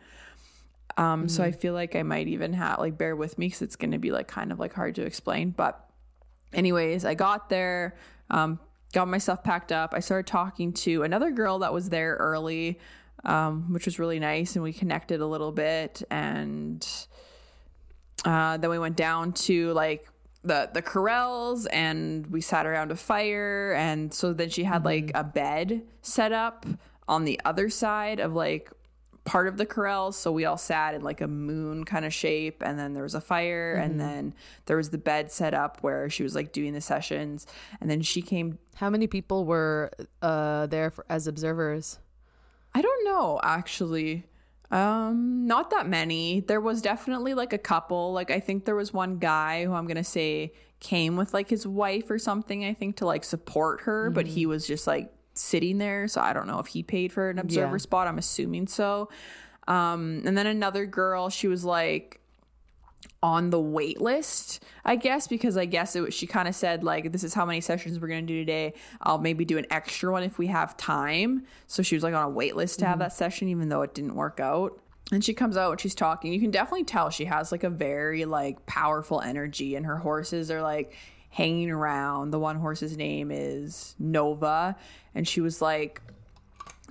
Um, 1.00 1.30
so 1.30 1.46
I 1.46 1.54
feel 1.54 1.74
like 1.74 1.96
I 1.96 2.04
might 2.04 2.28
even 2.28 2.52
have 2.52 2.78
like 2.78 2.98
bear 2.98 3.16
with 3.16 3.38
me 3.38 3.46
because 3.46 3.62
it's 3.62 3.78
going 3.78 3.92
to 3.92 3.98
be 3.98 4.12
like 4.12 4.28
kind 4.28 4.52
of 4.52 4.60
like 4.60 4.74
hard 4.74 4.96
to 4.96 5.04
explain. 5.04 5.52
But 5.52 5.82
anyways, 6.52 7.06
I 7.06 7.14
got 7.14 7.48
there, 7.48 7.96
um, 8.30 8.60
got 8.92 9.08
myself 9.08 9.42
packed 9.42 9.72
up. 9.72 9.94
I 9.94 10.02
started 10.02 10.28
talking 10.28 10.74
to 10.74 11.04
another 11.04 11.32
girl 11.32 11.60
that 11.60 11.72
was 11.72 11.88
there 11.88 12.18
early, 12.20 12.80
um, 13.24 13.72
which 13.72 13.86
was 13.86 13.98
really 13.98 14.20
nice, 14.20 14.56
and 14.56 14.64
we 14.64 14.74
connected 14.74 15.22
a 15.22 15.26
little 15.26 15.54
bit. 15.54 16.04
And 16.12 16.86
uh, 18.26 18.58
then 18.58 18.70
we 18.70 18.78
went 18.78 18.98
down 18.98 19.32
to 19.48 19.72
like 19.72 20.06
the 20.44 20.70
the 20.74 20.82
corrals, 20.82 21.66
and 21.68 22.28
we 22.28 22.42
sat 22.42 22.66
around 22.66 22.92
a 22.92 22.98
fire. 22.98 23.74
And 23.78 24.14
so 24.14 24.34
then 24.34 24.50
she 24.50 24.66
had 24.66 24.84
like 24.84 25.14
a 25.16 25.24
bed 25.24 25.84
set 26.02 26.34
up 26.34 26.66
on 27.08 27.24
the 27.24 27.40
other 27.46 27.70
side 27.70 28.20
of 28.20 28.34
like 28.34 28.70
part 29.26 29.48
of 29.48 29.58
the 29.58 29.66
corrals 29.66 30.18
so 30.18 30.32
we 30.32 30.46
all 30.46 30.58
sat 30.58 30.94
in 30.94 31.02
like 31.02 31.22
a 31.22 31.28
moon 31.28 31.84
kind 31.84 32.06
of 32.06 32.14
shape 32.14 32.64
and 32.66 32.80
then 32.80 32.94
there 32.94 33.04
was 33.04 33.16
a 33.16 33.22
fire 33.22 33.74
and 33.74 34.00
then 34.00 34.34
there 34.66 34.78
was 34.78 34.90
the 34.90 34.98
bed 34.98 35.32
set 35.32 35.54
up 35.54 35.78
where 35.82 36.10
she 36.10 36.24
was 36.24 36.36
like 36.36 36.52
doing 36.52 36.74
the 36.74 36.82
sessions 36.82 37.46
and 37.80 37.90
then 37.90 38.02
she 38.02 38.22
came 38.22 38.58
How 38.76 38.90
many 38.90 39.08
people 39.08 39.46
were 39.46 39.92
uh, 40.22 40.68
there 40.68 40.90
for, 40.90 41.06
as 41.10 41.28
observers? 41.28 42.00
I 42.74 42.82
don't 42.82 43.06
know 43.06 43.40
actually. 43.44 44.26
Um 44.72 45.46
not 45.48 45.72
that 45.72 45.88
many. 45.88 46.42
There 46.42 46.62
was 46.62 46.82
definitely 46.82 47.34
like 47.34 47.54
a 47.54 47.58
couple. 47.58 48.14
Like 48.14 48.32
I 48.32 48.40
think 48.40 48.66
there 48.66 48.76
was 48.76 48.94
one 48.94 49.18
guy 49.18 49.66
who 49.66 49.74
I'm 49.74 49.88
to 49.88 50.04
say 50.04 50.54
came 50.80 51.18
with 51.18 51.34
like 51.34 51.50
his 51.50 51.68
wife 51.68 52.10
or 52.10 52.18
something 52.18 52.64
I 52.64 52.74
think 52.74 52.98
to 52.98 53.06
like 53.06 53.24
support 53.24 53.82
her, 53.82 54.10
but 54.10 54.28
he 54.28 54.46
was 54.46 54.66
just 54.66 54.88
like 54.88 55.12
sitting 55.40 55.78
there, 55.78 56.08
so 56.08 56.22
I 56.22 56.34
don't 56.34 56.48
know 56.48 56.60
if 56.60 56.68
he 56.68 56.84
paid 56.84 57.12
for 57.12 57.30
an 57.30 57.40
observer 57.40 57.76
Yeah. 57.76 57.82
spot. 57.82 58.08
I'm 58.08 58.18
assuming 58.18 58.68
so. 58.68 59.10
Um 59.68 60.22
and 60.26 60.38
then 60.38 60.48
another 60.48 60.86
girl, 60.86 61.30
she 61.30 61.48
was 61.48 61.64
like 61.66 62.20
on 63.22 63.50
the 63.50 63.60
wait 63.60 64.00
list, 64.02 64.64
I 64.86 64.96
guess, 64.96 65.28
because 65.28 65.58
I 65.58 65.66
guess 65.66 65.96
it 65.96 66.02
was, 66.02 66.14
she 66.14 66.26
kind 66.26 66.48
of 66.48 66.56
said 66.56 66.84
like, 66.84 67.12
"This 67.12 67.24
is 67.24 67.34
how 67.34 67.46
many 67.46 67.60
sessions 67.62 68.00
we're 68.00 68.08
gonna 68.08 68.22
do 68.22 68.40
today. 68.40 68.74
I'll 69.02 69.18
maybe 69.18 69.44
do 69.46 69.58
an 69.58 69.66
extra 69.70 70.12
one 70.12 70.24
if 70.24 70.38
we 70.38 70.48
have 70.48 70.78
time." 70.78 71.44
So 71.68 71.84
she 71.84 71.96
was 71.96 72.04
like 72.04 72.14
on 72.14 72.24
a 72.24 72.30
wait 72.30 72.56
list 72.56 72.80
to 72.80 72.86
have 72.86 73.00
that 73.00 73.14
session, 73.14 73.48
even 73.50 73.70
though 73.70 73.82
it 73.82 73.94
didn't 73.94 74.16
work 74.16 74.40
out. 74.40 74.80
And 75.12 75.24
she 75.26 75.34
comes 75.34 75.58
out 75.58 75.72
and 75.72 75.82
she's 75.82 75.96
talking. 75.96 76.32
You 76.34 76.40
can 76.40 76.52
definitely 76.52 76.84
tell 76.86 77.10
she 77.10 77.26
has 77.26 77.52
like 77.52 77.64
a 77.64 77.70
very 77.70 78.26
like 78.26 78.66
powerful 78.66 79.20
energy, 79.22 79.76
and 79.76 79.86
her 79.86 79.98
horses 79.98 80.50
are 80.52 80.62
like 80.62 80.94
hanging 81.30 81.72
around. 81.72 82.32
The 82.32 82.40
one 82.40 82.58
horse's 82.58 82.98
name 82.98 83.32
is 83.32 83.96
Nova, 84.00 84.76
and 85.16 85.28
she 85.28 85.42
was 85.42 85.62
like 85.62 86.02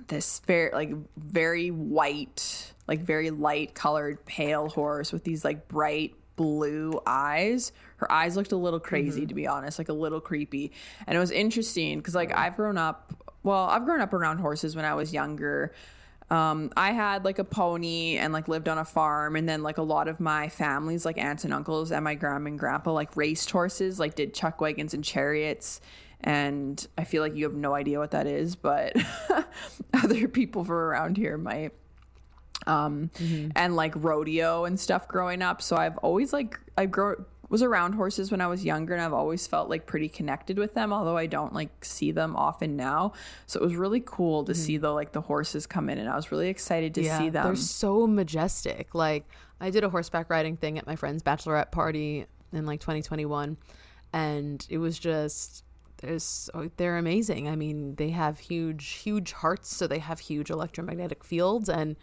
this 0.07 0.39
very 0.47 0.71
like 0.71 0.91
very 1.17 1.71
white 1.71 2.73
like 2.87 3.01
very 3.01 3.29
light 3.29 3.75
colored 3.75 4.25
pale 4.25 4.67
horse 4.67 5.13
with 5.13 5.23
these 5.23 5.45
like 5.45 5.67
bright 5.67 6.15
blue 6.35 6.99
eyes. 7.05 7.71
Her 7.97 8.11
eyes 8.11 8.35
looked 8.35 8.51
a 8.51 8.57
little 8.57 8.79
crazy 8.79 9.21
mm-hmm. 9.21 9.27
to 9.27 9.33
be 9.35 9.47
honest 9.47 9.77
like 9.77 9.89
a 9.89 9.93
little 9.93 10.21
creepy. 10.21 10.71
And 11.05 11.15
it 11.15 11.19
was 11.19 11.31
interesting 11.31 11.99
because 11.99 12.15
like 12.15 12.35
i've 12.35 12.55
grown 12.55 12.77
up 12.77 13.13
well 13.43 13.65
i've 13.65 13.85
grown 13.85 14.01
up 14.01 14.13
around 14.13 14.39
horses 14.39 14.75
when 14.75 14.85
i 14.85 14.95
was 14.95 15.13
younger 15.13 15.73
um, 16.31 16.71
I 16.77 16.91
had 16.91 17.25
like 17.25 17.39
a 17.39 17.43
pony 17.43 18.17
and 18.17 18.31
like 18.31 18.47
lived 18.47 18.69
on 18.69 18.77
a 18.77 18.85
farm, 18.85 19.35
and 19.35 19.49
then 19.49 19.63
like 19.63 19.77
a 19.77 19.83
lot 19.83 20.07
of 20.07 20.19
my 20.19 20.49
families, 20.49 21.05
like 21.05 21.17
aunts 21.17 21.43
and 21.43 21.53
uncles, 21.53 21.91
and 21.91 22.03
my 22.03 22.15
grandma 22.15 22.49
and 22.49 22.59
grandpa, 22.59 22.91
like 22.91 23.15
raced 23.17 23.49
horses, 23.49 23.99
like 23.99 24.15
did 24.15 24.33
chuck 24.33 24.61
wagons 24.61 24.93
and 24.93 25.03
chariots. 25.03 25.81
And 26.21 26.85
I 26.97 27.05
feel 27.05 27.23
like 27.23 27.35
you 27.35 27.45
have 27.45 27.55
no 27.55 27.73
idea 27.73 27.97
what 27.97 28.11
that 28.11 28.27
is, 28.27 28.55
but 28.55 28.93
other 29.93 30.27
people 30.27 30.63
from 30.63 30.75
around 30.75 31.17
here 31.17 31.37
might. 31.37 31.71
Um, 32.67 33.09
and 33.55 33.75
like 33.75 33.93
rodeo 33.95 34.65
and 34.65 34.79
stuff 34.79 35.07
growing 35.07 35.41
up. 35.41 35.61
So 35.61 35.77
I've 35.77 35.97
always 35.99 36.33
like 36.33 36.59
I 36.77 36.85
grow 36.85 37.25
was 37.49 37.61
around 37.61 37.93
horses 37.93 38.31
when 38.31 38.41
I 38.41 38.47
was 38.47 38.63
younger, 38.63 38.93
and 38.93 39.01
I've 39.01 39.13
always 39.13 39.47
felt 39.47 39.69
like 39.69 39.85
pretty 39.85 40.07
connected 40.07 40.57
with 40.57 40.73
them. 40.73 40.93
Although 40.93 41.17
I 41.17 41.25
don't 41.25 41.53
like 41.53 41.83
see 41.83 42.11
them 42.11 42.35
often 42.35 42.75
now, 42.75 43.13
so 43.45 43.59
it 43.59 43.63
was 43.63 43.75
really 43.75 44.01
cool 44.05 44.43
to 44.45 44.53
mm-hmm. 44.53 44.61
see 44.61 44.77
the 44.77 44.91
like 44.91 45.11
the 45.11 45.21
horses 45.21 45.67
come 45.67 45.89
in, 45.89 45.97
and 45.97 46.09
I 46.09 46.15
was 46.15 46.31
really 46.31 46.49
excited 46.49 46.93
to 46.95 47.03
see 47.03 47.29
them. 47.29 47.45
They're 47.45 47.55
so 47.55 48.07
majestic. 48.07 48.95
Like 48.95 49.25
I 49.59 49.69
did 49.69 49.83
a 49.83 49.89
horseback 49.89 50.29
riding 50.29 50.57
thing 50.57 50.77
at 50.77 50.87
my 50.87 50.95
friend's 50.95 51.23
bachelorette 51.23 51.71
party 51.71 52.25
in 52.51 52.65
like 52.65 52.79
2021 52.79 53.57
and 54.13 54.65
it 54.69 54.77
was 54.77 54.97
just 54.97 55.63
there's 55.97 56.49
they're 56.77 56.97
amazing. 56.97 57.49
I 57.49 57.55
mean, 57.55 57.95
they 57.95 58.09
have 58.11 58.39
huge 58.39 58.87
huge 58.87 59.33
hearts, 59.33 59.75
so 59.75 59.85
they 59.85 59.99
have 59.99 60.19
huge 60.19 60.49
electromagnetic 60.49 61.23
fields 61.23 61.69
and 61.69 61.95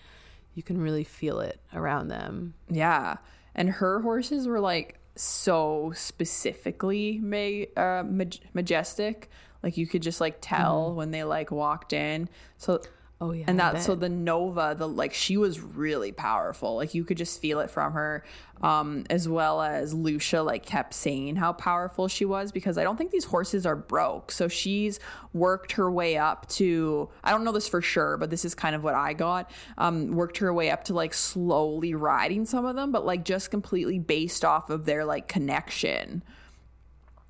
you 0.54 0.62
can 0.62 0.80
really 0.80 1.04
feel 1.04 1.40
it 1.40 1.60
around 1.74 2.08
them. 2.08 2.54
Yeah. 2.68 3.16
And 3.54 3.70
her 3.70 4.00
horses 4.00 4.46
were 4.46 4.60
like 4.60 4.98
so 5.16 5.92
specifically 5.94 7.18
ma- 7.22 7.80
uh, 7.80 8.02
maj- 8.04 8.40
majestic. 8.54 9.30
Like 9.62 9.76
you 9.76 9.86
could 9.86 10.02
just 10.02 10.20
like 10.20 10.38
tell 10.40 10.94
when 10.94 11.10
they 11.10 11.24
like 11.24 11.50
walked 11.50 11.92
in. 11.92 12.28
So 12.58 12.80
Oh 13.18 13.32
yeah. 13.32 13.46
and 13.46 13.58
that 13.58 13.82
so 13.82 13.94
the 13.94 14.10
Nova, 14.10 14.74
the 14.76 14.86
like 14.86 15.14
she 15.14 15.38
was 15.38 15.58
really 15.58 16.12
powerful. 16.12 16.76
Like 16.76 16.92
you 16.92 17.02
could 17.02 17.16
just 17.16 17.40
feel 17.40 17.60
it 17.60 17.70
from 17.70 17.94
her. 17.94 18.24
Um, 18.60 19.04
as 19.08 19.28
well 19.28 19.62
as 19.62 19.94
Loesje 19.94 20.44
like 20.44 20.64
kept 20.64 20.92
saying 20.92 21.36
how 21.36 21.52
powerful 21.54 22.08
she 22.08 22.26
was 22.26 22.52
because 22.52 22.76
I 22.76 22.84
don't 22.84 22.96
think 22.96 23.10
these 23.10 23.24
horses 23.24 23.64
are 23.64 23.76
broke. 23.76 24.30
So 24.32 24.48
she's 24.48 25.00
worked 25.32 25.72
her 25.72 25.90
way 25.90 26.18
up 26.18 26.46
to 26.50 27.08
I 27.24 27.30
don't 27.30 27.44
know 27.44 27.52
this 27.52 27.68
for 27.68 27.80
sure, 27.80 28.18
but 28.18 28.28
this 28.28 28.44
is 28.44 28.54
kind 28.54 28.74
of 28.76 28.84
what 28.84 28.94
I 28.94 29.14
got. 29.14 29.50
Um, 29.78 30.12
worked 30.12 30.36
her 30.38 30.52
way 30.52 30.70
up 30.70 30.84
to 30.84 30.94
like 30.94 31.14
slowly 31.14 31.94
riding 31.94 32.44
some 32.44 32.66
of 32.66 32.76
them, 32.76 32.92
but 32.92 33.06
like 33.06 33.24
just 33.24 33.50
completely 33.50 33.98
based 33.98 34.44
off 34.44 34.68
of 34.68 34.84
their 34.84 35.06
like 35.06 35.26
connection. 35.26 36.22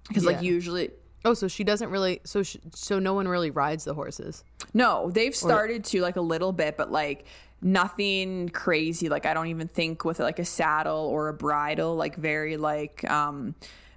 Because 0.08 0.24
like 0.24 0.42
usually 0.42 0.90
Oh, 1.26 1.34
so 1.34 1.48
she 1.48 1.64
doesn't 1.64 1.90
really 1.90 2.20
so 2.22 2.44
sh 2.44 2.56
so 2.72 3.00
no 3.00 3.12
one 3.12 3.26
really 3.26 3.50
rides 3.50 3.82
the 3.82 3.94
horses. 3.94 4.44
No, 4.72 5.10
they've 5.10 5.34
started 5.34 5.84
to 5.86 6.00
like 6.00 6.14
a 6.14 6.20
little 6.20 6.52
bit, 6.52 6.76
but 6.76 6.92
like 6.92 7.26
nothing 7.60 8.48
crazy. 8.50 9.08
Like 9.08 9.26
I 9.26 9.34
don't 9.34 9.48
even 9.48 9.66
think 9.66 10.04
with 10.04 10.20
like 10.20 10.38
a 10.38 10.44
saddle 10.44 11.00
or 11.00 11.26
a 11.26 11.34
bridle, 11.34 11.96
like 11.96 12.14
very 12.14 12.56
like 12.56 13.04
um 13.10 13.56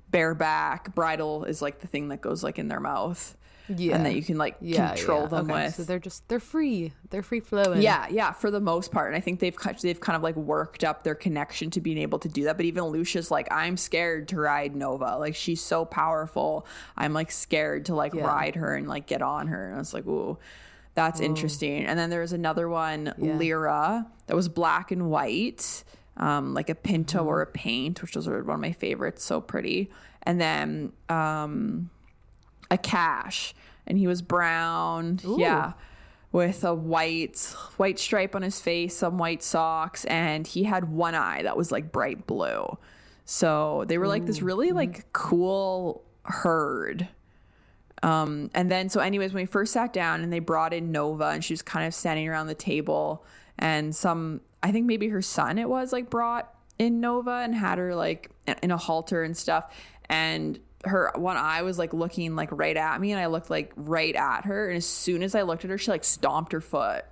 bareback. 0.09 0.95
Bridle 0.95 1.43
is 1.43 1.61
like 1.61 1.81
the 1.81 1.87
thing 1.87 2.07
that 2.07 2.19
goes 2.19 2.43
like 2.43 2.57
in 2.57 2.67
their 2.67 2.79
mouth. 2.79 3.37
Yeah. 3.75 3.95
And 3.95 4.05
that 4.05 4.15
you 4.15 4.23
can 4.23 4.37
like 4.37 4.57
Yeah, 4.61 4.95
control 4.95 5.21
yeah. 5.21 5.27
them 5.27 5.51
Okay, 5.51 5.65
with. 5.65 5.75
So 5.75 5.83
they're 5.83 5.99
just 5.99 6.27
they're 6.27 6.39
free. 6.39 6.91
They're 7.09 7.23
free 7.23 7.39
flowing. 7.39 7.81
Yeah, 7.81 8.07
yeah, 8.09 8.31
for 8.31 8.49
the 8.51 8.59
most 8.59 8.91
part. 8.91 9.07
And 9.07 9.15
I 9.15 9.19
think 9.19 9.39
they've 9.39 9.55
they've 9.81 9.99
kind 9.99 10.15
of 10.15 10.23
like 10.23 10.35
worked 10.35 10.83
up 10.83 11.03
their 11.03 11.15
connection 11.15 11.69
to 11.71 11.81
being 11.81 11.97
able 11.99 12.19
to 12.19 12.27
do 12.27 12.43
that. 12.45 12.57
But 12.57 12.65
even 12.65 12.83
Loesje's 12.85 13.29
like, 13.31 13.47
I'm 13.51 13.77
scared 13.77 14.27
to 14.29 14.37
ride 14.37 14.75
Nova. 14.75 15.17
Like 15.17 15.35
she's 15.35 15.61
so 15.61 15.85
powerful. 15.85 16.65
I'm 16.97 17.13
like 17.13 17.31
scared 17.31 17.85
to 17.85 17.95
like 17.95 18.13
Yeah. 18.13 18.25
ride 18.25 18.55
her 18.55 18.75
and 18.75 18.87
like 18.87 19.05
get 19.05 19.21
on 19.21 19.47
her. 19.47 19.67
And 19.67 19.75
I 19.75 19.79
was 19.79 19.93
like, 19.93 20.07
ooh, 20.07 20.37
that's 20.95 21.19
interesting. 21.19 21.85
And 21.85 21.97
then 21.97 22.09
there 22.09 22.21
was 22.21 22.33
another 22.33 22.67
one. 22.67 23.13
Lyra, 23.17 24.07
that 24.27 24.35
was 24.35 24.49
black 24.49 24.91
and 24.91 25.09
white. 25.09 25.83
Um, 26.17 26.53
like 26.53 26.69
a 26.69 26.75
pinto 26.75 27.23
or 27.23 27.41
a 27.41 27.45
paint, 27.45 28.01
which 28.01 28.13
was 28.17 28.27
one 28.27 28.39
of 28.49 28.59
my 28.59 28.73
favorites, 28.73 29.23
so 29.23 29.39
pretty. 29.39 29.89
And 30.23 30.41
then 30.41 30.91
um, 31.07 31.89
a 32.71 32.77
cash, 32.77 33.53
and 33.87 33.97
he 33.97 34.07
was 34.07 34.21
brown. 34.21 35.19
Yeah, 35.23 35.73
with 36.31 36.63
a 36.63 36.73
white 36.73 37.55
white 37.77 37.99
stripe 37.99 38.35
on 38.35 38.41
his 38.41 38.61
face, 38.61 38.95
some 38.95 39.17
white 39.17 39.41
socks, 39.43 40.05
and 40.05 40.45
he 40.45 40.63
had 40.63 40.91
one 40.91 41.15
eye 41.15 41.43
that 41.43 41.57
was 41.57 41.71
like 41.71 41.91
bright 41.91 42.27
blue. 42.27 42.77
So 43.25 43.85
they 43.87 43.97
were 43.97 44.07
like 44.07 44.25
this 44.25 44.41
really 44.41 44.71
like 44.71 45.11
cool 45.13 46.03
herd. 46.23 47.07
Um, 48.01 48.49
and 48.53 48.71
then 48.71 48.89
so 48.89 49.01
anyways, 49.01 49.33
when 49.33 49.43
we 49.43 49.45
first 49.45 49.73
sat 49.73 49.91
down 49.91 50.21
and 50.21 50.31
they 50.31 50.39
brought 50.39 50.73
in 50.73 50.91
Nova 50.91 51.25
and 51.25 51.43
she 51.43 51.53
was 51.53 51.61
kind 51.61 51.85
of 51.85 51.93
standing 51.93 52.27
around 52.27 52.47
the 52.47 52.55
table 52.55 53.25
and 53.57 53.95
some 53.95 54.41
I 54.63 54.71
think 54.71 54.85
maybe 54.85 55.09
her 55.09 55.21
son 55.21 55.57
it 55.57 55.69
was 55.69 55.91
like 55.91 56.09
brought 56.09 56.53
in 56.77 57.01
Nova 57.01 57.41
and 57.43 57.53
had 57.53 57.77
her 57.77 57.93
like 57.93 58.31
in 58.63 58.71
a 58.71 58.77
halter 58.77 59.23
and 59.23 59.35
stuff 59.35 59.73
and 60.09 60.59
her 60.85 61.11
one 61.15 61.37
eye 61.37 61.61
was 61.61 61.77
like 61.77 61.93
looking 61.93 62.35
like 62.35 62.49
right 62.51 62.77
at 62.77 63.01
me 63.01 63.11
and 63.11 63.19
I 63.19 63.25
looked 63.25 63.49
like 63.49 63.73
right 63.75 64.15
at 64.15 64.45
her 64.45 64.69
and 64.69 64.77
as 64.77 64.85
soon 64.85 65.23
as 65.23 65.35
I 65.35 65.41
looked 65.41 65.63
at 65.65 65.69
her 65.69 65.77
she 65.77 65.91
like 65.91 66.03
stomped 66.05 66.51
her 66.53 66.61
foot 66.61 67.05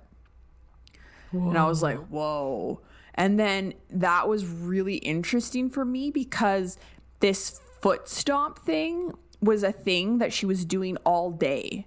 and 1.32 1.58
I 1.58 1.66
was 1.66 1.82
like, 1.82 1.98
whoa. 2.08 2.80
And 3.14 3.38
then 3.38 3.74
that 3.90 4.28
was 4.28 4.46
really 4.46 4.96
interesting 4.96 5.68
for 5.68 5.84
me 5.84 6.10
because 6.10 6.78
this 7.20 7.60
foot 7.80 8.08
stomp 8.08 8.58
thing 8.60 9.12
was 9.40 9.62
a 9.62 9.72
thing 9.72 10.18
that 10.18 10.32
she 10.32 10.46
was 10.46 10.64
doing 10.64 10.96
all 11.04 11.30
day. 11.30 11.86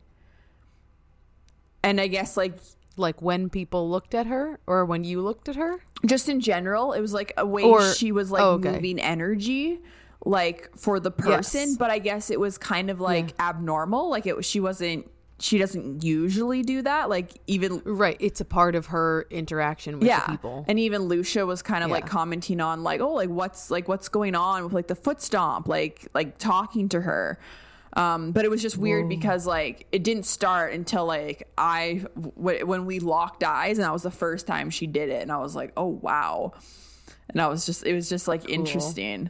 And 1.84 2.00
I 2.00 2.08
guess 2.08 2.38
like 2.38 2.56
like 2.98 3.22
when 3.22 3.50
people 3.50 3.90
looked 3.90 4.14
at 4.14 4.28
her 4.28 4.60
or 4.68 4.86
when 4.86 5.04
you 5.04 5.22
looked 5.22 5.50
at 5.50 5.56
her? 5.56 5.80
just 6.06 6.28
in 6.28 6.40
general, 6.40 6.94
it 6.94 7.02
was 7.02 7.14
like 7.14 7.32
a 7.38 7.46
way 7.46 7.64
Or- 7.64 7.94
she 7.94 8.12
was 8.12 8.32
like 8.32 8.42
oh, 8.42 8.52
okay. 8.54 8.72
moving 8.74 9.00
energy 9.00 9.80
like 10.26 10.70
for 10.78 11.00
the 11.00 11.12
person, 11.12 11.70
Yes. 11.70 11.78
but 11.78 11.90
I 11.90 12.00
guess 12.00 12.30
it 12.30 12.40
was 12.40 12.58
kind 12.58 12.90
of 12.90 13.00
like 13.02 13.34
abnormal. 13.40 14.10
Like 14.10 14.26
it 14.28 14.44
she 14.46 14.60
wasn't 14.60 15.10
she 15.40 15.58
doesn't 15.58 16.04
usually 16.04 16.62
do 16.62 16.84
that. 16.84 17.10
Like 17.10 17.40
even 17.48 17.82
Right. 17.84 18.18
It's 18.20 18.40
a 18.42 18.46
part 18.46 18.76
of 18.76 18.88
her 18.88 19.26
interaction 19.32 19.98
with 19.98 20.08
yeah 20.08 20.28
people. 20.28 20.64
and 20.68 20.78
even 20.78 21.04
Loesje 21.10 21.46
was 21.48 21.64
kind 21.64 21.84
of 21.84 21.90
like 21.90 22.06
commenting 22.06 22.62
on 22.62 22.84
like 22.84 23.02
oh 23.02 23.14
like 23.14 23.30
what's 23.30 23.72
like 23.72 23.88
what's 23.88 24.08
going 24.10 24.36
on 24.36 24.64
with 24.66 24.74
like 24.74 24.88
the 24.88 24.96
foot 24.96 25.20
stomp 25.22 25.68
like 25.68 26.08
like 26.14 26.38
talking 26.38 26.88
to 26.90 27.02
her 27.02 27.40
um 27.94 28.32
but 28.32 28.46
it 28.46 28.52
was 28.52 28.62
just 28.62 28.78
weird 28.78 29.10
because 29.10 29.46
like 29.48 29.86
it 29.92 30.02
didn't 30.04 30.26
start 30.26 30.72
until 30.74 31.06
like 31.06 31.46
i 31.58 32.02
w- 32.38 32.66
when 32.66 32.86
we 32.86 33.00
locked 33.00 33.44
eyes 33.44 33.78
and 33.80 33.84
that 33.86 33.92
was 33.92 34.04
the 34.04 34.10
first 34.12 34.48
time 34.48 34.70
she 34.70 34.88
did 34.88 35.10
it 35.10 35.22
and 35.22 35.30
i 35.30 35.38
was 35.38 35.56
like 35.58 35.74
oh 35.76 35.88
wow 35.88 36.54
and 37.30 37.42
i 37.42 37.48
was 37.48 37.66
just 37.66 37.84
it 37.86 37.94
was 37.94 38.08
just 38.08 38.30
like 38.30 38.48
interesting 38.48 39.30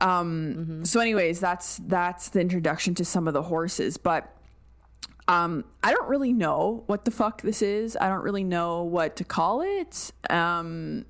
um 0.00 0.84
so 0.84 1.00
anyways 1.00 1.40
that's 1.40 1.80
that's 1.86 2.30
the 2.30 2.40
introduction 2.40 2.94
to 2.94 3.04
some 3.04 3.26
of 3.28 3.34
the 3.34 3.42
horses 3.42 3.96
but 3.96 4.36
um, 5.30 5.64
I 5.84 5.92
don't 5.92 6.08
really 6.08 6.32
know 6.32 6.82
what 6.86 7.04
the 7.04 7.12
fuck 7.12 7.42
this 7.42 7.62
is. 7.62 7.96
I 8.00 8.08
don't 8.08 8.22
really 8.24 8.42
know 8.42 8.82
what 8.82 9.14
to 9.16 9.24
call 9.24 9.62
it. 9.62 10.10
Um, 10.28 11.04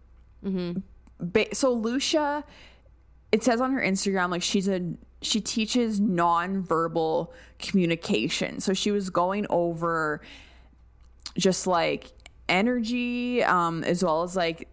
ba- 1.19 1.55
so 1.55 1.75
Loesje, 1.75 2.45
it 3.33 3.43
says 3.43 3.63
on 3.63 3.73
her 3.73 3.81
Instagram 3.81 4.31
like 4.31 4.43
she's 4.43 4.69
a 4.69 4.93
she 5.23 5.41
teaches 5.41 6.01
nonverbal 6.01 7.31
communication. 7.59 8.61
So 8.61 8.75
she 8.75 8.91
was 8.91 9.09
going 9.09 9.47
over 9.49 10.21
just 11.39 11.67
like 11.67 12.13
energy, 12.47 13.43
um, 13.43 13.85
as 13.85 14.05
well 14.05 14.23
as 14.23 14.37
like 14.37 14.69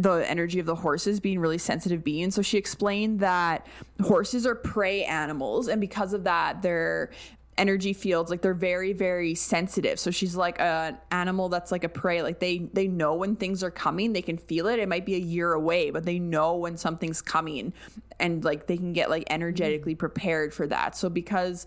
the 0.00 0.28
energy 0.28 0.58
of 0.58 0.66
the 0.66 0.76
horses 0.76 1.20
being 1.20 1.38
really 1.38 1.58
sensitive 1.58 2.02
beings. 2.02 2.34
So 2.34 2.42
she 2.42 2.58
explained 2.58 3.20
that 3.20 3.66
horses 4.02 4.46
are 4.46 4.54
prey 4.54 5.04
animals, 5.04 5.68
and 5.68 5.80
because 5.80 6.12
of 6.12 6.24
that, 6.24 6.62
their 6.62 7.10
energy 7.58 7.92
fields 7.92 8.30
like 8.30 8.40
they're 8.40 8.54
very 8.54 8.94
very 8.94 9.34
sensitive. 9.34 10.00
So 10.00 10.10
she's 10.10 10.34
like 10.34 10.58
an 10.60 10.96
animal 11.10 11.50
that's 11.50 11.70
like 11.70 11.84
a 11.84 11.90
prey. 11.90 12.22
Like 12.22 12.40
they 12.40 12.58
they 12.72 12.88
know 12.88 13.14
when 13.14 13.36
things 13.36 13.62
are 13.62 13.70
coming. 13.70 14.14
They 14.14 14.22
can 14.22 14.38
feel 14.38 14.66
it. 14.66 14.78
It 14.78 14.88
might 14.88 15.04
be 15.04 15.14
a 15.14 15.18
year 15.18 15.52
away 15.52 15.90
but 15.90 16.06
they 16.06 16.18
know 16.18 16.56
when 16.56 16.78
something's 16.78 17.20
coming 17.20 17.74
and 18.18 18.42
like 18.44 18.66
they 18.66 18.78
can 18.78 18.94
get 18.94 19.10
like 19.10 19.24
energetically 19.28 19.94
prepared 19.94 20.54
for 20.54 20.66
that. 20.68 20.96
So 20.96 21.10
because 21.10 21.66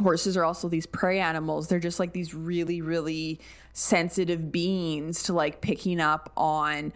horses 0.00 0.36
are 0.36 0.44
also 0.44 0.68
these 0.68 0.84
prey 0.84 1.18
animals 1.18 1.68
they're 1.68 1.80
just 1.80 1.98
like 1.98 2.12
these 2.12 2.34
really 2.34 2.82
really 2.82 3.40
sensitive 3.72 4.52
beings 4.52 5.22
to 5.22 5.32
like 5.32 5.62
picking 5.62 6.00
up 6.00 6.30
on 6.36 6.92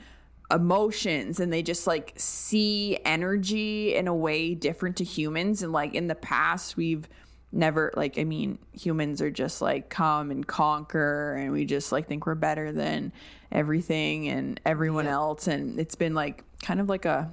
emotions 0.51 1.41
and 1.41 1.53
they 1.53 1.63
just 1.63 1.87
like 1.87 2.13
see 2.17 2.99
energy 3.05 3.95
in 3.95 4.09
a 4.09 4.15
way 4.15 4.55
different 4.55 4.97
to 4.97 5.05
humans. 5.05 5.63
And 5.63 5.73
like 5.73 5.95
in 5.95 6.09
the 6.09 6.15
past 6.15 6.77
we've 6.77 7.09
never 7.53 7.93
like 7.97 8.17
i 8.17 8.23
mean 8.23 8.61
humans 8.73 9.21
are 9.21 9.31
just 9.31 9.61
like 9.61 9.89
come 9.89 10.31
and 10.31 10.47
conquer 10.47 11.35
and 11.35 11.51
we 11.51 11.65
just 11.65 11.91
like 11.91 12.07
think 12.07 12.25
we're 12.25 12.37
better 12.37 12.71
than 12.71 13.13
everything 13.53 14.29
and 14.29 14.61
everyone 14.65 15.07
else. 15.07 15.47
And 15.47 15.79
it's 15.79 15.95
been 15.95 16.15
like 16.15 16.45
kind 16.63 16.81
of 16.81 16.89
like 16.89 17.05
a 17.05 17.31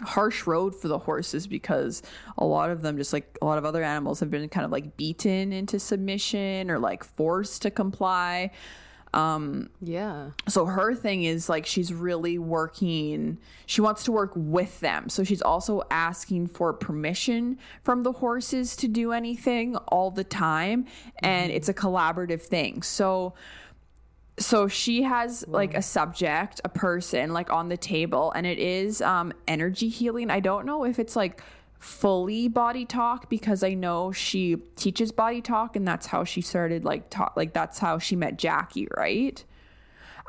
harsh 0.00 0.46
road 0.46 0.74
for 0.74 0.88
the 0.88 0.98
horses 0.98 1.46
because 1.46 2.02
a 2.38 2.44
lot 2.44 2.70
of 2.70 2.82
them 2.82 2.96
just 2.96 3.12
like 3.12 3.36
a 3.42 3.44
lot 3.44 3.58
of 3.58 3.64
other 3.64 3.82
animals 3.82 4.20
have 4.20 4.30
been 4.30 4.48
kind 4.48 4.64
of 4.64 4.72
like 4.72 4.96
beaten 4.96 5.52
into 5.52 5.78
submission 5.78 6.70
or 6.70 6.78
like 6.78 7.04
forced 7.04 7.62
to 7.62 7.70
comply 7.70 8.50
Yeah. 9.80 10.30
so 10.48 10.66
her 10.66 10.94
thing 10.94 11.24
is 11.24 11.48
like 11.48 11.66
she's 11.66 11.92
really 11.92 12.38
working 12.38 13.38
she 13.66 13.80
wants 13.80 14.04
to 14.04 14.12
work 14.12 14.32
with 14.34 14.80
them. 14.80 15.08
So 15.08 15.24
she's 15.24 15.40
also 15.40 15.82
asking 15.90 16.48
for 16.48 16.72
permission 16.72 17.58
from 17.82 18.02
the 18.02 18.12
horses 18.12 18.76
to 18.76 18.88
do 18.88 19.12
anything 19.12 19.76
all 19.76 20.10
the 20.10 20.24
time 20.24 20.86
and 21.22 21.50
it's 21.50 21.68
a 21.68 21.74
collaborative 21.74 22.42
thing. 22.42 22.82
So 22.82 23.34
so 24.38 24.66
she 24.66 25.02
has 25.02 25.46
like 25.46 25.74
a 25.74 25.82
subject 25.82 26.60
a 26.64 26.68
person 26.68 27.32
like 27.32 27.50
on 27.52 27.68
the 27.68 27.76
table 27.76 28.32
and 28.34 28.46
it 28.46 28.58
is 28.58 29.00
um 29.02 29.32
energy 29.46 29.88
healing. 29.88 30.30
I 30.30 30.40
don't 30.40 30.66
know 30.66 30.84
if 30.84 30.98
it's 30.98 31.16
like 31.16 31.42
fully 31.82 32.46
body 32.46 32.84
talk 32.84 33.28
because 33.28 33.64
i 33.64 33.74
know 33.74 34.12
she 34.12 34.56
teaches 34.76 35.10
body 35.10 35.40
talk 35.40 35.74
and 35.74 35.86
that's 35.86 36.06
how 36.06 36.22
she 36.22 36.40
started 36.40 36.84
like 36.84 37.10
talk 37.10 37.32
like 37.36 37.52
that's 37.52 37.80
how 37.80 37.98
she 37.98 38.14
met 38.14 38.38
jackie 38.38 38.86
right 38.96 39.44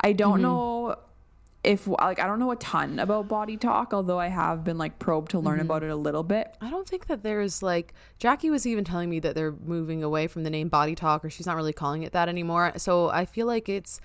i 0.03 0.11
don't 0.11 0.33
mm-hmm. 0.33 0.41
know 0.41 0.95
if 1.63 1.85
like 1.87 2.19
i 2.19 2.25
don't 2.25 2.39
know 2.39 2.49
a 2.49 2.55
ton 2.55 2.97
about 2.97 3.27
body 3.27 3.55
talk 3.55 3.93
although 3.93 4.19
i 4.19 4.29
have 4.29 4.63
been 4.63 4.79
like 4.79 4.97
probed 4.97 5.29
to 5.29 5.37
learn 5.37 5.59
mm-hmm. 5.59 5.67
about 5.67 5.83
it 5.83 5.91
a 5.91 5.95
little 5.95 6.23
bit 6.23 6.57
I 6.59 6.69
don't 6.69 6.87
think 6.87 7.07
that 7.07 7.23
there's 7.23 7.61
like 7.61 7.93
Jackie 8.19 8.49
was 8.49 8.65
even 8.65 8.83
telling 8.83 9.09
me 9.09 9.19
that 9.19 9.35
they're 9.35 9.51
moving 9.51 10.03
away 10.03 10.27
from 10.27 10.43
the 10.43 10.49
name 10.49 10.69
body 10.69 10.95
talk 10.95 11.23
or 11.23 11.29
she's 11.29 11.45
not 11.45 11.55
really 11.55 11.73
calling 11.73 12.03
it 12.03 12.13
that 12.13 12.29
anymore. 12.29 12.71
So 12.77 13.09
I 13.09 13.25
feel 13.25 13.47
like 13.47 13.67
it's 13.69 13.99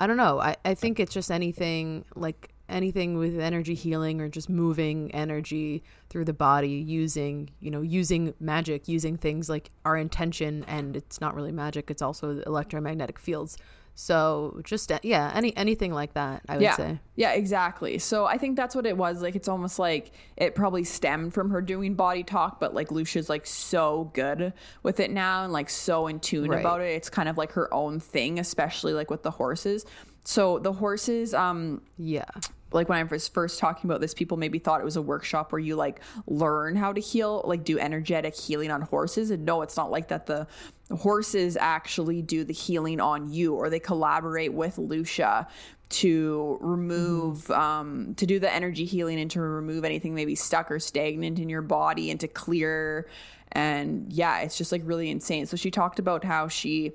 I 0.00 0.06
don't 0.06 0.16
know. 0.16 0.40
I, 0.40 0.56
I 0.64 0.74
think 0.74 0.98
it's 0.98 1.12
just 1.12 1.30
anything 1.30 2.04
like 2.16 2.50
anything 2.70 3.18
with 3.18 3.38
energy 3.38 3.74
healing 3.74 4.20
or 4.20 4.28
just 4.28 4.48
moving 4.48 5.10
energy 5.14 5.82
through 6.08 6.24
the 6.24 6.32
body 6.32 6.68
using, 6.68 7.50
you 7.60 7.70
know, 7.70 7.80
using 7.80 8.34
magic, 8.40 8.88
using 8.88 9.16
things 9.16 9.48
like 9.48 9.70
our 9.84 9.96
intention 9.96 10.64
and 10.68 10.96
it's 10.96 11.20
not 11.20 11.34
really 11.34 11.52
magic, 11.52 11.90
it's 11.90 12.02
also 12.02 12.40
electromagnetic 12.46 13.18
fields. 13.18 13.56
So 13.94 14.60
just 14.64 14.90
yeah, 15.02 15.30
any 15.34 15.54
anything 15.58 15.92
like 15.92 16.14
that, 16.14 16.42
I 16.48 16.54
would 16.54 16.62
yeah. 16.62 16.76
say. 16.76 17.00
Yeah, 17.16 17.32
exactly. 17.32 17.98
So 17.98 18.24
I 18.24 18.38
think 18.38 18.56
that's 18.56 18.74
what 18.74 18.86
it 18.86 18.96
was. 18.96 19.20
Like 19.20 19.36
it's 19.36 19.48
almost 19.48 19.78
like 19.78 20.12
it 20.38 20.54
probably 20.54 20.84
stemmed 20.84 21.34
from 21.34 21.50
her 21.50 21.60
doing 21.60 21.94
body 21.96 22.22
talk, 22.22 22.60
but 22.60 22.72
like 22.72 22.88
Loesje's 22.88 23.28
like 23.28 23.46
so 23.46 24.10
good 24.14 24.54
with 24.82 25.00
it 25.00 25.10
now 25.10 25.44
and 25.44 25.52
like 25.52 25.68
so 25.68 26.06
in 26.06 26.18
tune 26.18 26.48
Right. 26.50 26.60
about 26.60 26.80
it. 26.80 26.94
It's 26.94 27.10
kind 27.10 27.28
of 27.28 27.36
like 27.36 27.52
her 27.52 27.72
own 27.74 28.00
thing, 28.00 28.38
especially 28.38 28.94
like 28.94 29.10
with 29.10 29.22
the 29.22 29.32
horses. 29.32 29.84
So 30.24 30.58
the 30.58 30.72
horses, 30.72 31.34
um, 31.34 31.82
Yeah. 31.98 32.24
Like 32.72 32.88
when 32.88 32.98
I 32.98 33.02
was 33.02 33.28
first 33.28 33.58
talking 33.58 33.90
about 33.90 34.00
this, 34.00 34.14
people 34.14 34.36
maybe 34.36 34.58
thought 34.58 34.80
it 34.80 34.84
was 34.84 34.96
a 34.96 35.02
workshop 35.02 35.52
where 35.52 35.58
you 35.58 35.76
like 35.76 36.00
learn 36.26 36.76
how 36.76 36.92
to 36.92 37.00
heal, 37.00 37.42
like 37.44 37.64
do 37.64 37.78
energetic 37.78 38.36
healing 38.36 38.70
on 38.70 38.82
horses. 38.82 39.30
And 39.30 39.44
no, 39.44 39.62
it's 39.62 39.76
not 39.76 39.90
like 39.90 40.08
that. 40.08 40.26
The 40.26 40.46
horses 40.94 41.56
actually 41.56 42.22
do 42.22 42.44
the 42.44 42.52
healing 42.52 43.00
on 43.00 43.32
you, 43.32 43.54
or 43.54 43.70
they 43.70 43.80
collaborate 43.80 44.52
with 44.52 44.76
Loesje 44.76 45.46
to 45.90 46.58
remove, 46.60 47.50
um, 47.50 48.14
to 48.14 48.24
do 48.26 48.38
the 48.38 48.52
energy 48.52 48.84
healing 48.84 49.18
and 49.18 49.30
to 49.32 49.40
remove 49.40 49.84
anything 49.84 50.14
maybe 50.14 50.36
stuck 50.36 50.70
or 50.70 50.78
stagnant 50.78 51.38
in 51.38 51.48
your 51.48 51.62
body 51.62 52.10
and 52.10 52.20
to 52.20 52.28
clear. 52.28 53.08
And 53.52 54.12
yeah, 54.12 54.40
it's 54.40 54.56
just 54.56 54.70
like 54.70 54.82
really 54.84 55.10
insane. 55.10 55.46
So 55.46 55.56
she 55.56 55.72
talked 55.72 55.98
about 55.98 56.22
how 56.22 56.46
she 56.46 56.92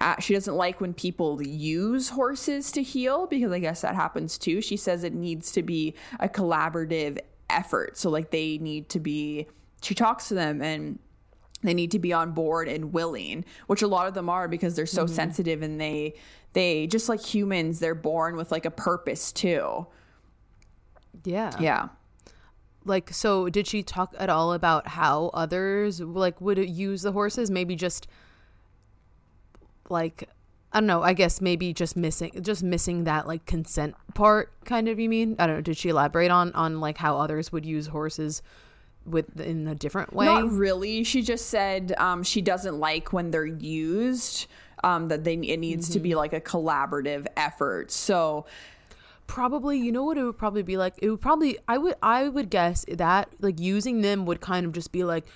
uh, 0.00 0.14
she 0.20 0.32
doesn't 0.34 0.54
like 0.54 0.80
when 0.80 0.94
people 0.94 1.42
use 1.42 2.10
horses 2.10 2.70
to 2.72 2.82
heal 2.82 3.26
because 3.26 3.50
I 3.50 3.58
guess 3.58 3.80
that 3.80 3.94
happens 3.94 4.38
too. 4.38 4.60
She 4.60 4.76
says 4.76 5.02
it 5.04 5.14
needs 5.14 5.50
to 5.52 5.62
be 5.62 5.94
a 6.20 6.28
collaborative 6.28 7.18
effort. 7.50 7.96
So, 7.98 8.08
like, 8.10 8.30
they 8.30 8.58
need 8.58 8.88
to 8.90 9.00
be, 9.00 9.48
she 9.82 9.94
talks 9.94 10.28
to 10.28 10.34
them 10.34 10.62
and 10.62 10.98
they 11.62 11.74
need 11.74 11.90
to 11.90 11.98
be 11.98 12.12
on 12.12 12.30
board 12.30 12.68
and 12.68 12.92
willing, 12.92 13.44
which 13.66 13.82
a 13.82 13.88
lot 13.88 14.06
of 14.06 14.14
them 14.14 14.28
are 14.28 14.46
because 14.46 14.76
they're 14.76 14.86
so 14.86 15.06
sensitive 15.06 15.62
and 15.62 15.80
they, 15.80 16.14
they 16.52 16.86
just 16.86 17.08
like 17.08 17.20
humans, 17.20 17.80
they're 17.80 17.96
born 17.96 18.36
with 18.36 18.52
like 18.52 18.64
a 18.64 18.70
purpose 18.70 19.32
too. 19.32 19.86
Yeah. 21.24 21.50
Yeah. 21.58 21.88
like 22.84 23.12
so 23.12 23.48
did 23.48 23.66
she 23.66 23.82
talk 23.82 24.14
at 24.18 24.30
all 24.30 24.52
about 24.52 24.86
how 24.86 25.30
others 25.34 26.00
like 26.00 26.40
would 26.40 26.58
use 26.58 27.02
the 27.02 27.12
horses 27.12 27.50
maybe 27.50 27.74
just 27.74 28.06
like 29.90 30.28
i 30.72 30.80
don't 30.80 30.86
know 30.86 31.02
i 31.02 31.12
guess 31.12 31.40
maybe 31.40 31.72
just 31.72 31.96
missing 31.96 32.30
just 32.42 32.62
missing 32.62 33.04
that 33.04 33.26
like 33.26 33.44
consent 33.46 33.94
part 34.14 34.52
kind 34.64 34.88
of 34.88 34.98
you 34.98 35.08
mean 35.08 35.36
i 35.38 35.46
don't 35.46 35.56
know 35.56 35.62
did 35.62 35.76
she 35.76 35.88
elaborate 35.88 36.30
on 36.30 36.52
on 36.52 36.80
like 36.80 36.98
how 36.98 37.16
others 37.16 37.52
would 37.52 37.64
use 37.64 37.88
horses 37.88 38.42
with 39.10 39.40
in 39.40 39.66
a 39.66 39.74
different 39.74 40.12
way 40.12 40.26
Not 40.26 40.50
really. 40.52 41.04
She 41.04 41.22
just 41.22 41.46
said 41.46 41.94
um, 41.98 42.22
she 42.22 42.40
doesn't 42.40 42.78
like 42.78 43.12
when 43.12 43.30
they're 43.30 43.46
used. 43.46 44.46
Um, 44.84 45.08
that 45.08 45.24
they 45.24 45.34
it 45.34 45.58
needs 45.58 45.88
to 45.90 45.98
be 45.98 46.14
like 46.14 46.32
a 46.32 46.40
collaborative 46.40 47.26
effort. 47.36 47.90
So 47.90 48.46
probably 49.26 49.76
you 49.76 49.90
know 49.90 50.04
what 50.04 50.16
it 50.16 50.22
would 50.22 50.38
probably 50.38 50.62
be 50.62 50.76
like 50.78 50.94
it 51.02 51.10
would 51.10 51.20
probably 51.20 51.58
i 51.68 51.76
would 51.76 51.94
i 52.02 52.26
would 52.26 52.48
guess 52.48 52.86
that 52.88 53.28
like 53.40 53.60
using 53.60 54.00
them 54.00 54.24
would 54.24 54.40
kind 54.40 54.64
of 54.64 54.72
just 54.72 54.90
be 54.90 55.04
like 55.04 55.26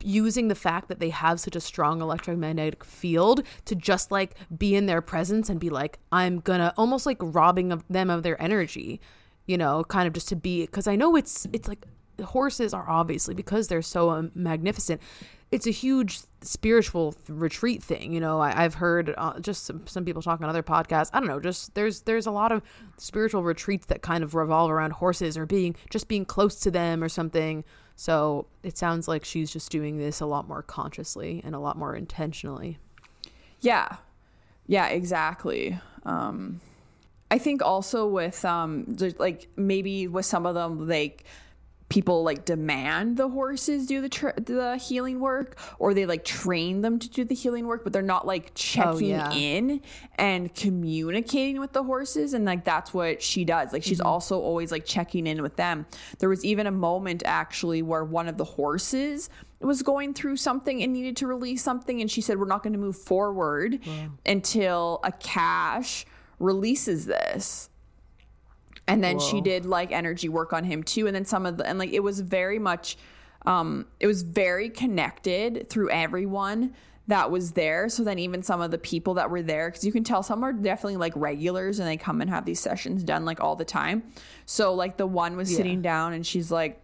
using 0.00 0.48
the 0.48 0.54
fact 0.54 0.88
that 0.88 1.00
they 1.00 1.10
have 1.10 1.40
such 1.40 1.56
a 1.56 1.60
strong 1.60 2.00
electromagnetic 2.00 2.84
field 2.84 3.42
to 3.64 3.74
just 3.74 4.10
like 4.10 4.36
be 4.56 4.76
in 4.76 4.86
their 4.86 5.00
presence 5.00 5.48
and 5.48 5.58
be 5.58 5.70
like 5.70 5.98
i'm 6.12 6.38
gonna 6.40 6.72
almost 6.76 7.04
like 7.04 7.18
robbing 7.20 7.72
of 7.72 7.84
them 7.88 8.08
of 8.08 8.22
their 8.22 8.40
energy 8.40 9.00
you 9.46 9.58
know 9.58 9.82
kind 9.84 10.06
of 10.06 10.12
just 10.12 10.28
to 10.28 10.36
be 10.36 10.64
because 10.66 10.86
i 10.86 10.94
know 10.94 11.16
it's 11.16 11.46
it's 11.52 11.66
like 11.66 11.84
horses 12.24 12.72
are 12.72 12.88
obviously 12.88 13.34
because 13.34 13.68
they're 13.68 13.82
so 13.82 14.10
um, 14.10 14.30
magnificent 14.34 15.00
it's 15.50 15.66
a 15.66 15.70
huge 15.70 16.20
spiritual 16.40 17.12
th- 17.12 17.28
retreat 17.28 17.82
thing 17.82 18.12
you 18.12 18.20
know? 18.20 18.40
I, 18.40 18.62
have 18.62 18.74
heard 18.74 19.14
uh, 19.18 19.38
just 19.40 19.64
some, 19.64 19.86
some 19.86 20.04
people 20.04 20.22
talking 20.22 20.44
on 20.44 20.50
other 20.50 20.62
podcasts 20.62 21.10
i 21.12 21.18
don't 21.18 21.28
know 21.28 21.40
just 21.40 21.74
there's 21.74 22.02
there's 22.02 22.26
a 22.26 22.30
lot 22.30 22.52
of 22.52 22.62
spiritual 22.98 23.42
retreats 23.42 23.86
that 23.86 24.02
kind 24.02 24.22
of 24.22 24.34
revolve 24.34 24.70
around 24.70 24.92
horses 24.92 25.36
or 25.36 25.46
being 25.46 25.74
just 25.90 26.06
being 26.06 26.24
close 26.24 26.56
to 26.60 26.70
them 26.70 27.02
or 27.02 27.08
something 27.08 27.64
so 28.02 28.46
it 28.64 28.76
sounds 28.76 29.06
like 29.06 29.24
she's 29.24 29.52
just 29.52 29.70
doing 29.70 29.96
this 29.96 30.18
a 30.18 30.26
lot 30.26 30.48
more 30.48 30.60
consciously 30.60 31.40
and 31.44 31.54
a 31.54 31.60
lot 31.60 31.78
more 31.78 31.94
intentionally. 31.94 32.76
Yeah. 33.60 33.98
Yeah 34.66 34.88
exactly. 34.88 35.78
Um 36.04 36.60
I 37.30 37.38
think 37.38 37.62
also 37.62 38.08
with 38.08 38.44
um 38.44 38.96
like 39.20 39.46
maybe 39.54 40.08
with 40.08 40.26
some 40.26 40.46
of 40.46 40.56
them 40.56 40.88
like 40.88 41.22
people 41.92 42.22
like 42.22 42.46
demand 42.46 43.18
the 43.18 43.28
horses 43.28 43.86
do 43.86 44.00
the 44.00 44.08
tr- 44.08 44.30
the 44.36 44.78
healing 44.78 45.20
work 45.20 45.58
or 45.78 45.92
they 45.92 46.06
like 46.06 46.24
train 46.24 46.80
them 46.80 46.98
to 46.98 47.06
do 47.10 47.22
the 47.22 47.34
healing 47.34 47.66
work 47.66 47.84
but 47.84 47.92
they're 47.92 48.00
not 48.00 48.26
like 48.26 48.46
oh, 48.46 48.52
checking 48.54 49.12
oh, 49.12 49.30
yeah. 49.30 49.32
in 49.32 49.78
and 50.14 50.54
communicating 50.54 51.60
with 51.60 51.74
the 51.74 51.82
horses 51.82 52.32
and 52.32 52.46
like 52.46 52.64
that's 52.64 52.94
what 52.94 53.20
she 53.20 53.44
does 53.44 53.74
like 53.74 53.82
she's 53.82 53.98
mm-hmm. 53.98 54.06
also 54.06 54.40
always 54.40 54.72
like 54.72 54.86
checking 54.86 55.26
in 55.26 55.42
with 55.42 55.56
them 55.56 55.84
there 56.18 56.30
was 56.30 56.42
even 56.46 56.66
a 56.66 56.70
moment 56.70 57.22
actually 57.26 57.82
where 57.82 58.04
one 58.04 58.26
of 58.26 58.38
the 58.38 58.44
horses 58.44 59.28
was 59.60 59.82
going 59.82 60.14
through 60.14 60.34
something 60.34 60.82
and 60.82 60.94
needed 60.94 61.14
to 61.14 61.26
release 61.26 61.62
something 61.62 62.00
and 62.00 62.10
she 62.10 62.22
said 62.22 62.38
we're 62.38 62.46
not 62.46 62.62
going 62.62 62.72
to 62.72 62.78
move 62.78 62.96
forward 62.96 63.78
wow. 63.86 64.08
until 64.24 64.98
a 65.04 65.12
cache 65.12 66.06
releases 66.38 67.04
this 67.04 67.68
and 68.88 69.02
then 69.02 69.18
Whoa. 69.18 69.28
she 69.28 69.40
did 69.40 69.64
like 69.64 69.92
energy 69.92 70.28
work 70.28 70.52
on 70.52 70.64
him 70.64 70.82
too. 70.82 71.06
And 71.06 71.14
then 71.14 71.24
some 71.24 71.46
of 71.46 71.56
the 71.56 71.66
and 71.66 71.78
like 71.78 71.92
it 71.92 72.00
was 72.00 72.20
very 72.20 72.58
much 72.58 72.96
um 73.46 73.86
it 74.00 74.06
was 74.06 74.22
very 74.22 74.68
connected 74.68 75.68
through 75.70 75.90
everyone 75.90 76.74
that 77.08 77.30
was 77.30 77.52
there. 77.52 77.88
So 77.88 78.04
then 78.04 78.18
even 78.18 78.42
some 78.42 78.60
of 78.60 78.70
the 78.70 78.78
people 78.78 79.14
that 79.14 79.30
were 79.30 79.42
there 79.42 79.68
because 79.68 79.84
you 79.84 79.92
can 79.92 80.04
tell 80.04 80.22
some 80.22 80.42
are 80.44 80.52
definitely 80.52 80.96
like 80.96 81.12
regulars 81.16 81.78
and 81.78 81.88
they 81.88 81.96
come 81.96 82.20
and 82.20 82.30
have 82.30 82.44
these 82.44 82.60
sessions 82.60 83.02
done 83.02 83.24
like 83.24 83.40
all 83.40 83.56
the 83.56 83.64
time. 83.64 84.02
So 84.46 84.74
like 84.74 84.96
the 84.96 85.06
one 85.06 85.36
was 85.36 85.50
yeah. 85.50 85.58
sitting 85.58 85.82
down 85.82 86.12
and 86.12 86.26
she's 86.26 86.50
like 86.50 86.78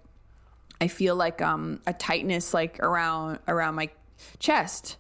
i 0.81 0.87
feel 0.87 1.17
like 1.17 1.43
um 1.43 1.81
a 1.89 1.93
tightness 1.93 2.55
like 2.55 2.79
around 2.81 3.39
around 3.49 3.75
my 3.75 3.91
chest. 4.39 4.97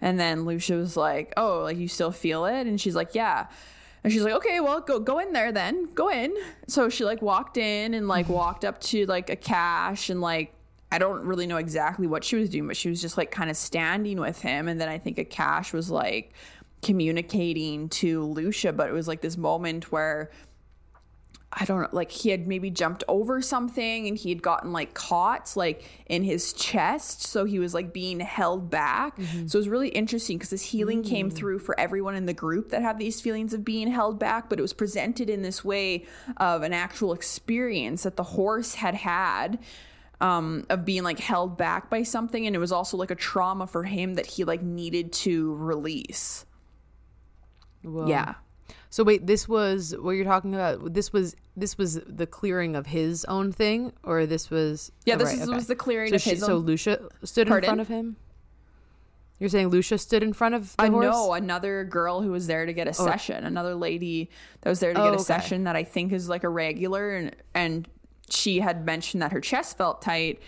And 0.00 0.20
then 0.20 0.44
Loesje 0.44 0.76
was 0.76 0.96
like 0.96 1.32
oh 1.36 1.62
like 1.62 1.76
you 1.76 1.88
still 1.88 2.12
feel 2.12 2.46
it? 2.46 2.66
And 2.66 2.80
she's 2.80 2.94
like 2.94 3.14
yeah 3.14 3.46
and 4.06 4.12
she's 4.12 4.22
like, 4.22 4.34
okay, 4.34 4.60
well, 4.60 4.80
go 4.80 5.00
go 5.00 5.18
in 5.18 5.32
there 5.32 5.50
then. 5.50 5.92
Go 5.92 6.10
in. 6.10 6.32
So 6.68 6.88
she 6.88 7.04
like 7.04 7.20
walked 7.22 7.56
in 7.56 7.92
and 7.92 8.06
like 8.06 8.26
mm-hmm. 8.26 8.34
walked 8.34 8.64
up 8.64 8.80
to 8.82 9.04
like 9.06 9.30
a 9.30 9.34
cache 9.34 10.10
and 10.10 10.20
like 10.20 10.54
I 10.92 10.98
don't 10.98 11.24
really 11.24 11.48
know 11.48 11.56
exactly 11.56 12.06
what 12.06 12.22
she 12.22 12.36
was 12.36 12.48
doing, 12.48 12.68
but 12.68 12.76
she 12.76 12.88
was 12.88 13.00
just 13.00 13.18
like 13.18 13.32
kind 13.32 13.50
of 13.50 13.56
standing 13.56 14.20
with 14.20 14.40
him. 14.40 14.68
And 14.68 14.80
then 14.80 14.88
I 14.88 14.98
think 14.98 15.18
a 15.18 15.24
cache 15.24 15.72
was 15.72 15.90
like 15.90 16.32
communicating 16.82 17.88
to 17.88 18.24
Loesje, 18.28 18.76
but 18.76 18.88
it 18.88 18.92
was 18.92 19.08
like 19.08 19.22
this 19.22 19.36
moment 19.36 19.90
where 19.90 20.30
I 21.52 21.64
don't 21.64 21.80
know, 21.80 21.88
like 21.92 22.10
he 22.10 22.30
had 22.30 22.48
maybe 22.48 22.70
jumped 22.70 23.04
over 23.06 23.40
something 23.40 24.08
and 24.08 24.18
he 24.18 24.30
had 24.30 24.42
gotten 24.42 24.72
like 24.72 24.94
caught 24.94 25.52
like 25.54 25.84
in 26.06 26.24
his 26.24 26.52
chest. 26.52 27.22
So 27.22 27.44
he 27.44 27.58
was 27.58 27.72
like 27.72 27.92
being 27.92 28.20
held 28.20 28.68
back. 28.68 29.16
Mm-hmm. 29.16 29.46
So 29.46 29.56
it 29.56 29.60
was 29.60 29.68
really 29.68 29.88
interesting 29.90 30.38
because 30.38 30.50
this 30.50 30.62
healing 30.62 31.02
mm. 31.02 31.08
came 31.08 31.30
through 31.30 31.60
for 31.60 31.78
everyone 31.78 32.16
in 32.16 32.26
the 32.26 32.34
group 32.34 32.70
that 32.70 32.82
had 32.82 32.98
these 32.98 33.20
feelings 33.20 33.54
of 33.54 33.64
being 33.64 33.88
held 33.88 34.18
back, 34.18 34.48
but 34.50 34.58
it 34.58 34.62
was 34.62 34.72
presented 34.72 35.30
in 35.30 35.42
this 35.42 35.64
way 35.64 36.04
of 36.36 36.62
an 36.62 36.72
actual 36.72 37.12
experience 37.12 38.02
that 38.02 38.16
the 38.16 38.24
horse 38.24 38.74
had 38.74 38.94
had 38.94 39.58
um, 40.20 40.66
of 40.68 40.84
being 40.84 41.04
like 41.04 41.20
held 41.20 41.56
back 41.56 41.88
by 41.88 42.02
something. 42.02 42.46
And 42.46 42.56
it 42.56 42.58
was 42.58 42.72
also 42.72 42.96
like 42.96 43.12
a 43.12 43.16
trauma 43.16 43.68
for 43.68 43.84
him 43.84 44.14
that 44.14 44.26
he 44.26 44.44
like 44.44 44.62
needed 44.62 45.12
to 45.12 45.54
release. 45.54 46.44
Whoa. 47.82 48.08
Yeah. 48.08 48.34
So 48.90 49.04
wait, 49.04 49.26
this 49.26 49.48
was 49.48 49.94
what 49.98 50.12
you're 50.12 50.24
talking 50.24 50.54
about. 50.54 50.94
This 50.94 51.12
was 51.12 51.34
this 51.56 51.76
was 51.76 52.00
the 52.06 52.26
clearing 52.26 52.76
of 52.76 52.86
his 52.86 53.24
own 53.26 53.52
thing, 53.52 53.92
or 54.02 54.26
this 54.26 54.50
was 54.50 54.92
yeah. 55.04 55.14
Oh, 55.14 55.18
this 55.18 55.28
right, 55.28 55.36
is, 55.36 55.48
okay. 55.48 55.54
was 55.54 55.66
the 55.66 55.76
clearing 55.76 56.10
so 56.10 56.16
of 56.16 56.22
his. 56.22 56.32
She, 56.32 56.38
so 56.38 56.62
Loesje 56.62 57.08
stood 57.24 57.48
Pardon? 57.48 57.64
in 57.64 57.68
front 57.68 57.80
of 57.80 57.88
him. 57.88 58.16
You're 59.38 59.50
saying 59.50 59.70
Loesje 59.70 60.00
stood 60.00 60.22
in 60.22 60.32
front 60.32 60.54
of 60.54 60.74
the 60.76 60.84
uh, 60.84 60.90
horse? 60.90 61.04
No, 61.04 61.32
another 61.34 61.84
girl 61.84 62.22
who 62.22 62.30
was 62.30 62.46
there 62.46 62.64
to 62.64 62.72
get 62.72 62.86
a 62.86 62.90
oh. 62.90 62.92
session. 62.92 63.44
Another 63.44 63.74
lady 63.74 64.30
that 64.62 64.70
was 64.70 64.80
there 64.80 64.94
to 64.94 64.98
get 64.98 65.08
oh, 65.08 65.10
a 65.10 65.14
okay. 65.14 65.22
session 65.22 65.64
that 65.64 65.76
I 65.76 65.84
think 65.84 66.12
is 66.12 66.28
like 66.28 66.44
a 66.44 66.48
regular, 66.48 67.14
and 67.14 67.36
and 67.54 67.88
she 68.30 68.60
had 68.60 68.86
mentioned 68.86 69.22
that 69.22 69.32
her 69.32 69.40
chest 69.40 69.76
felt 69.76 70.00
tight. 70.02 70.40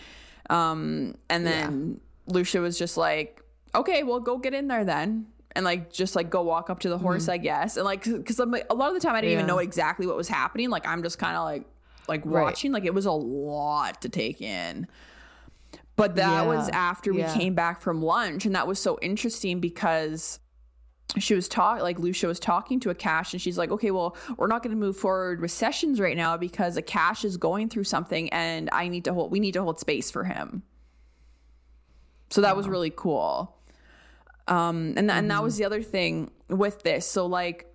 Um, 0.49 1.17
and 1.29 1.47
then 1.47 2.01
yeah. 2.27 2.35
Loesje 2.35 2.61
was 2.61 2.79
just 2.79 2.97
like, 2.97 3.43
"Okay, 3.75 4.05
well, 4.05 4.21
go 4.21 4.39
get 4.39 4.55
in 4.55 4.69
there 4.69 4.85
then." 4.85 5.27
And 5.53 5.65
like 5.65 5.93
just 5.93 6.15
like 6.15 6.31
go 6.31 6.43
walk 6.43 6.71
up 6.71 6.81
to 6.81 6.89
the 6.89 6.99
horse, 6.99 7.25
mm-hmm. 7.25 7.33
I 7.33 7.39
guess. 7.39 7.77
And 7.77 7.85
like, 7.85 8.05
because 8.05 8.39
like, 8.39 8.67
a 8.71 8.75
lot 8.75 8.89
of 8.89 8.95
the 8.95 9.01
time 9.01 9.15
I 9.15 9.21
didn't 9.21 9.33
yeah. 9.33 9.39
even 9.39 9.47
know 9.47 9.59
exactly 9.59 10.07
what 10.07 10.17
was 10.17 10.29
happening. 10.29 10.71
Like 10.71 10.87
I'm 10.87 11.03
just 11.03 11.19
kind 11.19 11.37
of 11.37 11.45
like 11.45 11.65
like 12.09 12.25
watching. 12.25 12.73
Right. 12.73 12.83
Like 12.83 12.87
it 12.87 12.95
was 12.95 13.07
a 13.07 13.13
lot 13.13 14.03
to 14.03 14.09
take 14.09 14.41
in. 14.41 14.87
But 15.97 16.15
that 16.17 16.43
yeah. 16.43 16.47
was 16.47 16.69
after 16.69 17.13
we 17.13 17.21
yeah. 17.21 17.35
came 17.35 17.55
back 17.55 17.81
from 17.81 18.03
lunch, 18.03 18.47
and 18.47 18.55
that 18.55 18.69
was 18.69 18.79
so 18.79 18.99
interesting 19.03 19.59
because 19.59 20.39
she 21.19 21.35
was 21.35 21.49
talking 21.49 21.83
like 21.83 21.97
Loesje 21.99 22.27
was 22.27 22.39
talking 22.39 22.81
to 22.81 22.91
a 22.91 22.95
cache 22.95 23.33
and 23.33 23.41
she's 23.41 23.57
like 23.57 23.71
okay 23.71 23.91
well 23.91 24.15
we're 24.37 24.47
not 24.47 24.63
going 24.63 24.77
to 24.77 24.79
move 24.79 24.97
forward 24.97 25.41
with 25.41 25.51
sessions 25.51 26.01
right 26.01 26.17
now 26.17 26.37
because 26.37 26.77
a 26.77 26.83
cache 26.83 27.25
is 27.25 27.39
going 27.39 27.69
through 27.69 27.85
something 27.85 28.29
and 28.29 28.69
i 28.73 28.89
need 28.89 29.05
to 29.05 29.15
hold 29.15 29.33
we 29.33 29.41
need 29.41 29.53
to 29.53 29.63
hold 29.63 29.81
space 29.81 30.11
for 30.11 30.25
him 30.25 30.63
so 32.29 32.43
that 32.43 32.57
was 32.57 32.69
really 32.69 32.93
cool 32.95 33.57
um, 34.49 34.77
and, 34.77 34.95
th- 34.95 34.97
mm-hmm. 34.97 35.11
and 35.11 35.31
that 35.31 35.43
was 35.43 35.55
mm-hmm. 35.55 35.61
the 35.61 35.67
other 35.67 35.83
thing 35.83 36.31
with 36.49 36.83
this. 36.83 37.07
So, 37.07 37.27
like, 37.27 37.67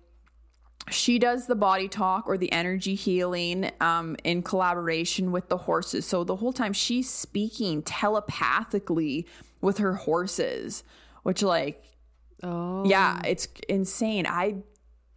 she 0.90 1.18
does 1.18 1.46
the 1.46 1.54
body 1.54 1.88
talk 1.88 2.26
or 2.26 2.36
the 2.36 2.52
energy 2.52 2.94
healing 2.94 3.70
um, 3.80 4.16
in 4.22 4.42
collaboration 4.42 5.32
with 5.32 5.48
the 5.48 5.56
horses. 5.56 6.04
So, 6.04 6.24
the 6.24 6.36
whole 6.36 6.52
time 6.52 6.72
she's 6.72 7.08
speaking 7.08 7.82
telepathically 7.82 9.26
with 9.60 9.78
her 9.78 9.94
horses, 9.94 10.84
which, 11.22 11.42
like, 11.42 11.82
oh, 12.42 12.84
yeah, 12.84 13.22
it's 13.24 13.48
insane. 13.68 14.26
I 14.28 14.56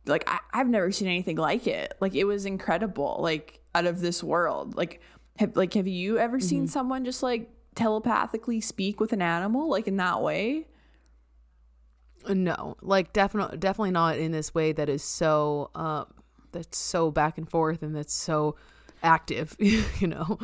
like, 0.05 0.23
I, 0.29 0.39
I've 0.53 0.69
never 0.69 0.91
seen 0.91 1.09
anything 1.09 1.35
like 1.35 1.67
it. 1.67 1.93
Like, 1.99 2.15
it 2.15 2.23
was 2.23 2.45
incredible, 2.45 3.17
like, 3.19 3.59
out 3.75 3.85
of 3.85 3.99
this 3.99 4.23
world. 4.23 4.75
Like, 4.75 5.01
have, 5.37 5.57
like, 5.57 5.73
have 5.73 5.87
you 5.87 6.17
ever 6.17 6.37
mm-hmm. 6.37 6.47
seen 6.47 6.67
someone 6.67 7.03
just 7.03 7.21
like 7.21 7.49
telepathically 7.75 8.61
speak 8.61 9.01
with 9.01 9.11
an 9.11 9.21
animal, 9.21 9.69
like, 9.69 9.87
in 9.87 9.97
that 9.97 10.21
way? 10.21 10.67
No, 12.29 12.77
like 12.81 13.13
definitely, 13.13 13.57
definitely 13.57 13.91
not 13.91 14.17
in 14.17 14.31
this 14.31 14.53
way 14.53 14.71
that 14.71 14.89
is 14.89 15.03
so, 15.03 15.69
uh, 15.75 16.05
that's 16.51 16.77
so 16.77 17.11
back 17.11 17.37
and 17.37 17.49
forth 17.49 17.83
and 17.83 17.95
that's 17.95 18.13
so 18.13 18.55
active. 19.03 19.55
you 19.59 20.07
know, 20.07 20.37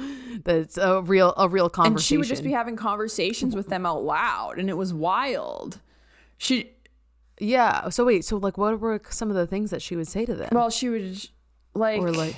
that's 0.43 0.77
a 0.77 1.01
real, 1.01 1.33
a 1.37 1.47
real 1.47 1.69
conversation. 1.69 1.95
And 1.95 2.03
she 2.03 2.17
would 2.17 2.27
just 2.27 2.43
be 2.43 2.51
having 2.51 2.75
conversations 2.75 3.55
with 3.55 3.67
them 3.69 3.85
out 3.85 4.03
loud, 4.03 4.59
and 4.59 4.69
it 4.69 4.77
was 4.77 4.93
wild. 4.93 5.79
She, 6.37 6.71
yeah. 7.39 7.89
So 7.89 8.05
wait, 8.05 8.25
so 8.25 8.37
like, 8.37 8.57
what 8.57 8.79
were 8.79 9.01
some 9.09 9.29
of 9.29 9.35
the 9.35 9.47
things 9.47 9.71
that 9.71 9.81
she 9.81 9.95
would 9.95 10.07
say 10.07 10.25
to 10.25 10.35
them? 10.35 10.49
Well, 10.51 10.69
she 10.69 10.89
would 10.89 11.29
like, 11.73 12.01
or 12.01 12.11
like 12.11 12.35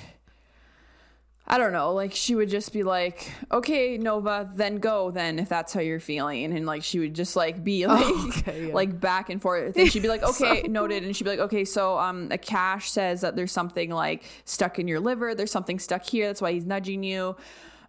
I 1.47 1.60
don't 1.60 1.73
know, 1.73 1.93
like 1.93 2.13
she 2.13 2.34
would 2.34 2.49
just 2.49 2.73
be 2.73 2.81
like, 2.81 3.31
"Okay, 3.51 3.99
Nova, 3.99 4.49
then 4.55 4.77
go 4.77 5.12
then 5.12 5.38
if 5.38 5.47
that's 5.47 5.73
how 5.73 5.79
you're 5.79 5.99
feeling." 5.99 6.51
And 6.51 6.65
like 6.65 6.84
she 6.84 6.97
would 6.97 7.13
just 7.13 7.36
like 7.36 7.63
be 7.63 7.86
oh, 7.86 7.89
like 7.89 8.05
oh, 8.05 8.34
okay, 8.39 8.67
yeah. 8.67 8.73
like 8.73 8.99
back 8.99 9.29
and 9.29 9.39
forth. 9.39 9.77
And 9.77 9.91
she'd 9.91 10.01
be 10.01 10.08
like, 10.08 10.23
"Okay, 10.29 10.63
so 10.63 10.67
noted." 10.67 11.03
And 11.03 11.15
she'd 11.15 11.23
be 11.23 11.29
like, 11.29 11.39
"Okay, 11.39 11.63
so 11.63 11.99
um 11.99 12.29
a 12.31 12.38
cache 12.38 12.89
says 12.89 13.21
that 13.21 13.36
there's 13.36 13.51
something 13.51 13.91
like 13.91 14.23
stuck 14.45 14.79
in 14.79 14.88
your 14.88 14.99
liver, 14.99 15.36
there's 15.36 15.51
something 15.51 15.77
stuck 15.77 16.03
here, 16.03 16.27
that's 16.27 16.41
why 16.41 16.51
he's 16.51 16.65
nudging 16.65 17.03
you." 17.03 17.36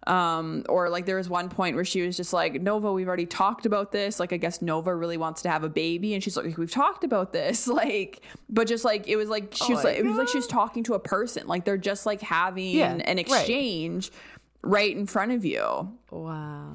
Um, 0.07 0.63
or 0.69 0.89
like 0.89 1.05
there 1.05 1.17
was 1.17 1.27
one 1.27 1.49
point 1.49 1.75
where 1.75 1.83
she 1.83 2.01
was 2.01 2.15
just 2.15 2.31
like, 2.31 2.61
Nova, 2.61 2.93
we've 2.93 3.09
already 3.09 3.25
talked 3.25 3.65
about 3.65 3.91
this. 3.91 4.21
Like, 4.21 4.31
I 4.31 4.37
guess 4.37 4.61
Nova 4.61 4.95
really 4.95 5.17
wants 5.17 5.41
to 5.41 5.49
have 5.49 5.65
a 5.65 5.69
baby. 5.69 6.13
And 6.13 6.23
she's 6.23 6.37
like, 6.37 6.57
we've 6.57 6.71
talked 6.71 7.03
about 7.03 7.33
this. 7.33 7.67
Like, 7.77 8.23
but 8.49 8.67
just 8.67 8.83
like, 8.83 9.07
it 9.07 9.17
was 9.17 9.29
like, 9.29 9.53
she 9.53 9.73
oh 9.73 9.75
was 9.75 9.83
like, 9.83 9.97
God. 9.97 10.05
it 10.05 10.09
was 10.09 10.17
like 10.17 10.29
she 10.29 10.37
was 10.37 10.47
talking 10.47 10.83
to 10.85 10.95
a 10.95 10.99
person. 10.99 11.45
Like, 11.45 11.63
they're 11.63 11.77
just 11.77 12.07
like 12.07 12.21
having 12.21 12.75
yeah, 12.75 12.93
an 12.93 13.19
exchange 13.19 14.09
right. 14.63 14.71
right. 14.71 14.97
in 14.97 15.05
front 15.05 15.31
of 15.31 15.45
you. 15.45 15.91
Wow. 16.09 16.73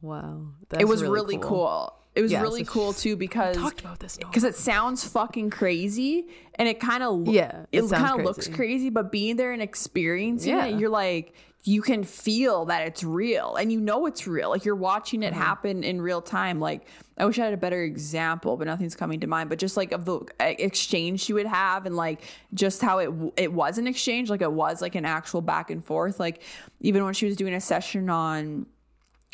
Wow. 0.00 0.46
That's 0.68 0.82
it 0.82 0.86
was 0.86 1.02
really, 1.02 1.14
really 1.14 1.38
cool. 1.38 1.48
cool. 1.48 1.99
It 2.20 2.22
was 2.22 2.32
Yeah, 2.32 2.42
really 2.42 2.64
so 2.64 2.70
cool 2.72 2.92
too 2.92 3.16
because 3.16 3.56
talked 3.56 3.80
about 3.80 3.98
this, 3.98 4.18
because 4.18 4.44
it 4.44 4.54
sounds 4.54 5.08
fucking 5.08 5.48
crazy 5.48 6.28
and 6.56 6.68
it 6.68 6.78
kind 6.78 7.02
of 7.02 7.26
Yeah, 7.26 7.64
it, 7.72 7.84
it 7.84 7.90
kind 7.90 8.20
of 8.20 8.26
looks 8.26 8.46
crazy. 8.46 8.90
but 8.90 9.10
being 9.10 9.36
there 9.36 9.52
and 9.52 9.62
experiencing 9.62 10.54
Yeah. 10.54 10.66
it 10.66 10.78
you're 10.78 10.90
like 10.90 11.32
you 11.64 11.80
can 11.82 12.04
feel 12.04 12.66
that 12.66 12.86
it's 12.86 13.02
real 13.04 13.56
and 13.56 13.70
you 13.72 13.80
know 13.80 14.04
it's 14.06 14.26
real 14.26 14.50
like 14.50 14.64
you're 14.66 14.74
watching 14.74 15.20
Mm-hmm. 15.20 15.28
it 15.34 15.34
happen 15.34 15.82
in 15.84 16.00
real 16.02 16.20
time 16.22 16.60
like 16.60 16.86
i 17.18 17.24
wish 17.24 17.38
i 17.38 17.44
had 17.44 17.54
a 17.54 17.58
better 17.58 17.82
example 17.82 18.56
but 18.58 18.66
nothing's 18.66 18.94
coming 18.94 19.20
to 19.20 19.26
mind 19.26 19.48
but 19.50 19.58
just 19.58 19.76
like 19.78 19.92
of 19.92 20.04
the 20.04 20.16
uh, 20.40 20.44
exchange 20.58 21.20
she 21.20 21.32
would 21.34 21.46
have 21.46 21.84
and 21.86 21.96
like 21.96 22.20
just 22.54 22.80
how 22.82 22.98
it 22.98 23.10
it 23.38 23.52
was 23.52 23.76
an 23.78 23.86
exchange 23.86 24.28
like 24.30 24.42
it 24.42 24.52
was 24.52 24.80
like 24.82 24.94
an 24.94 25.04
actual 25.06 25.40
back 25.42 25.70
and 25.70 25.82
forth 25.84 26.20
like 26.20 26.42
even 26.80 27.02
when 27.04 27.14
she 27.14 27.24
was 27.26 27.36
doing 27.36 27.54
a 27.54 27.60
session 27.60 28.08
on 28.10 28.66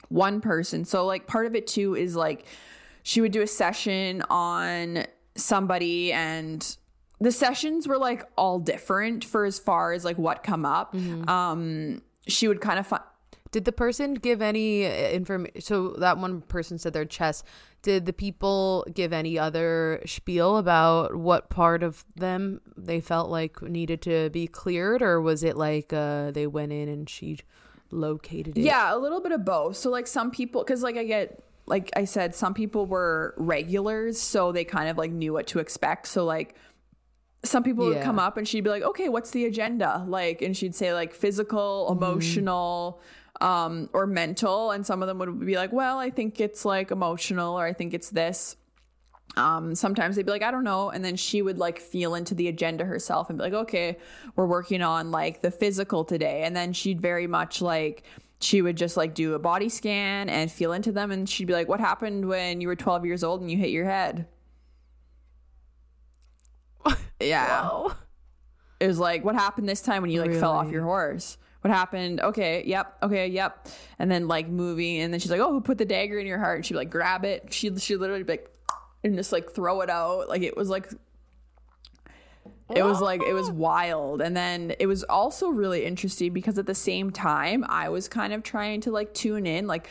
one 0.09 0.41
person. 0.41 0.84
So 0.84 1.05
like 1.05 1.26
part 1.26 1.47
of 1.47 1.57
it 1.57 1.66
too 1.66 1.97
is 1.97 2.14
like 2.14 2.45
she 3.07 3.20
would 3.20 3.30
do 3.30 3.40
a 3.40 3.46
session 3.46 4.20
on 4.30 5.04
somebody 5.36 6.12
and 6.12 6.76
the 7.20 7.30
sessions 7.30 7.86
were 7.86 7.98
like 7.98 8.24
all 8.36 8.59
different 8.59 9.24
for 9.24 9.44
as 9.44 9.61
far 9.61 9.92
as 9.92 10.04
like 10.04 10.18
what 10.18 10.42
come 10.42 10.66
up. 10.66 10.92
Um 11.28 12.02
she 12.26 12.48
would 12.48 12.61
kind 12.61 12.80
of 12.80 12.86
find 12.86 13.04
Did 13.52 13.64
the 13.64 13.70
person 13.70 14.14
give 14.14 14.42
any 14.42 14.84
information? 15.14 15.61
So 15.61 15.90
that 16.00 16.18
one 16.18 16.40
person 16.40 16.78
said 16.78 16.92
their 16.94 17.04
chest. 17.04 17.44
Did 17.82 18.07
the 18.07 18.12
people 18.12 18.84
give 18.92 19.12
any 19.12 19.38
other 19.38 20.02
spiel 20.04 20.57
about 20.57 21.14
what 21.14 21.48
part 21.48 21.84
of 21.84 22.04
them 22.16 22.61
they 22.76 23.00
felt 23.00 23.30
like 23.30 23.62
needed 23.62 24.02
to 24.02 24.30
be 24.30 24.48
cleared, 24.48 25.00
or 25.00 25.20
was 25.20 25.44
it 25.44 25.57
like 25.57 25.92
uh, 25.92 26.32
they 26.32 26.48
went 26.48 26.72
in 26.72 26.88
and 26.88 27.09
she 27.09 27.38
located 27.92 28.59
it? 28.59 28.62
Yeah, 28.62 28.92
a 28.92 28.98
little 28.98 29.20
bit 29.20 29.30
of 29.30 29.44
both. 29.44 29.76
So 29.76 29.90
like 29.90 30.09
some 30.09 30.32
people 30.32 30.64
cuz 30.64 30.82
like 30.82 30.96
I 30.96 31.04
get 31.04 31.45
like 31.67 31.91
I 31.97 32.05
said 32.05 32.35
some 32.35 32.55
people 32.55 32.87
were 32.87 33.35
regulars 33.37 34.21
so 34.21 34.53
they 34.53 34.64
kind 34.64 34.89
of 34.89 34.97
like 34.97 35.11
knew 35.11 35.33
what 35.33 35.47
to 35.49 35.59
expect. 35.59 36.07
So 36.09 36.25
like 36.25 36.55
some 37.45 37.62
people 37.62 37.87
would 37.87 38.03
come 38.03 38.19
up 38.19 38.37
and 38.37 38.47
she'd 38.49 38.62
be 38.64 38.71
like, 38.71 38.83
"Okay, 38.83 39.09
what's 39.09 39.31
the 39.31 39.45
agenda?" 39.45 40.05
Like 40.09 40.43
and 40.43 40.57
she'd 40.57 40.75
say 40.75 40.93
like 40.95 41.14
physical, 41.14 41.87
Mm-hmm. 41.91 42.03
emotional, 42.03 43.01
um 43.41 43.89
or 43.93 44.07
mental 44.07 44.71
and 44.71 44.85
some 44.87 45.03
of 45.03 45.09
them 45.09 45.19
would 45.19 45.45
be 45.45 45.57
like, 45.57 45.73
"Well, 45.73 45.99
I 45.99 46.11
think 46.11 46.41
it's 46.41 46.64
like 46.64 46.91
emotional 46.91 47.59
or 47.59 47.67
I 47.67 47.73
think 47.73 47.95
it's 47.95 48.11
this." 48.11 48.57
um 49.37 49.75
sometimes 49.75 50.14
they'd 50.17 50.25
be 50.25 50.31
like 50.33 50.45
i 50.45 50.51
don't 50.53 50.64
know 50.64 50.89
and 50.89 51.05
then 51.05 51.17
she 51.17 51.43
would 51.43 51.59
like 51.59 51.79
feel 51.81 52.14
into 52.14 52.33
the 52.35 52.47
agenda 52.49 52.85
herself 52.85 53.29
and 53.29 53.39
be 53.39 53.43
like 53.43 53.53
okay 53.53 53.99
we're 54.37 54.47
working 54.47 54.83
on 54.83 55.11
like 55.11 55.43
the 55.43 55.51
physical 55.51 56.05
today 56.05 56.43
and 56.45 56.55
then 56.57 56.73
she'd 56.73 57.01
very 57.03 57.27
much 57.27 57.61
like 57.61 58.05
she 58.41 58.61
would 58.62 58.76
just 58.76 58.97
like 58.97 59.14
do 59.14 59.34
a 59.34 59.39
body 59.39 59.68
scan 59.68 60.28
and 60.28 60.51
feel 60.51 60.72
into 60.72 60.93
them 60.93 61.11
and 61.11 61.28
she'd 61.28 61.47
be 61.47 61.53
like 61.53 61.68
what 61.68 61.80
happened 61.80 62.28
when 62.28 62.61
you 62.61 62.68
were 62.68 62.76
12 62.76 63.07
years 63.07 63.24
old 63.24 63.41
and 63.41 63.51
you 63.51 63.57
hit 63.57 63.70
your 63.70 63.84
head? 63.87 64.26
Yeah. 67.18 67.70
Oh. 67.72 67.97
it 68.78 68.87
was 68.87 68.99
like 68.99 69.24
what 69.24 69.34
happened 69.34 69.66
this 69.66 69.80
time 69.80 70.03
when 70.03 70.11
you 70.11 70.20
like 70.20 70.32
fell 70.32 70.53
off 70.53 70.70
your 70.70 70.82
horse? 70.82 71.39
What 71.62 71.72
happened? 71.72 72.20
Okay 72.20 72.62
yep 72.66 72.95
okay 73.03 73.26
yep. 73.28 73.68
And 73.99 74.11
then 74.11 74.28
like 74.28 74.49
moving 74.49 74.99
and 74.99 75.12
then 75.12 75.18
she's 75.18 75.30
like 75.30 75.41
oh 75.41 75.51
who 75.51 75.62
put 75.62 75.78
the 75.78 75.87
dagger 75.87 76.18
in 76.18 76.26
your 76.26 76.39
heart? 76.39 76.57
And 76.57 76.66
she'd 76.66 76.74
like 76.74 76.91
grab 76.91 77.24
it. 77.24 77.53
She 77.55 77.74
she 77.78 77.97
literally 77.97 78.22
be 78.22 78.34
like 78.34 78.53
and 79.03 79.16
just 79.16 79.32
like 79.32 79.51
throw 79.53 79.80
it 79.80 79.89
out. 79.89 80.28
Like 80.28 80.43
it 80.43 80.57
was 80.57 80.68
like 80.68 80.91
it 82.75 82.83
was 82.85 83.01
like 83.01 83.23
it 83.23 83.33
was 83.33 83.51
wild 83.51 84.21
and 84.21 84.37
then 84.37 84.75
it 84.81 84.87
was 84.87 85.05
also 85.05 85.49
really 85.51 85.85
interesting 85.85 86.33
because 86.33 86.59
at 86.59 86.67
the 86.67 86.75
same 86.75 87.11
time 87.12 87.64
i 87.69 87.89
was 87.89 88.09
kind 88.09 88.33
of 88.33 88.43
trying 88.43 88.81
to 88.81 88.91
like 88.91 89.14
tune 89.14 89.47
in 89.47 89.67
like 89.69 89.89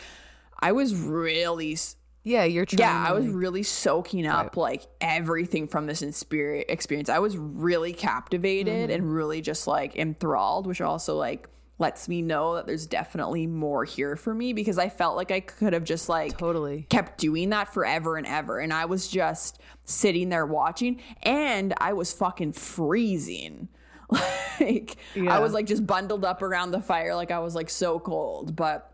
i 0.59 0.71
was 0.73 0.93
really 0.93 1.77
Yeah, 2.23 2.43
you're 2.43 2.65
trying. 2.65 2.79
yeah, 2.79 3.05
I 3.07 3.13
was 3.13 3.25
like- 3.27 3.35
really 3.35 3.61
soaking 3.63 4.25
up 4.25 4.57
like 4.57 4.81
everything 4.99 5.67
from 5.67 5.85
this 5.85 6.01
inspir- 6.01 6.65
experience. 6.67 7.07
I 7.07 7.19
was 7.19 7.37
really 7.37 7.93
captivated 7.93 8.89
Mm-hmm. 8.89 8.91
and 9.03 9.13
really 9.13 9.41
just 9.41 9.67
like 9.67 9.95
enthralled, 9.95 10.65
which 10.65 10.81
also 10.81 11.15
like 11.17 11.47
lets 11.77 12.07
me 12.07 12.21
know 12.21 12.55
that 12.55 12.67
there's 12.67 12.87
definitely 12.87 13.47
more 13.47 13.83
here 13.83 14.15
for 14.15 14.33
me 14.33 14.53
because 14.53 14.77
I 14.77 14.89
felt 14.89 15.17
like 15.17 15.31
I 15.31 15.41
could 15.41 15.73
have 15.73 15.83
just 15.83 16.07
like 16.07 16.37
totally. 16.37 16.85
kept 16.89 17.17
doing 17.17 17.49
that 17.49 17.73
forever 17.73 18.15
and 18.15 18.25
ever 18.25 18.59
and 18.59 18.71
I 18.71 18.85
was 18.85 19.07
just 19.07 19.59
sitting 19.83 20.29
there 20.29 20.45
watching 20.45 21.01
and 21.23 21.73
I 21.77 21.93
was 21.93 22.13
fucking 22.13 22.53
freezing. 22.53 23.67
like 24.59 24.97
I 25.17 25.39
was 25.39 25.51
like 25.53 25.65
just 25.65 25.85
bundled 25.85 26.23
up 26.23 26.41
around 26.41 26.71
the 26.71 26.81
fire 26.81 27.15
like 27.15 27.31
I 27.31 27.39
was 27.39 27.55
like 27.55 27.69
so 27.69 27.99
cold, 27.99 28.55
but 28.55 28.91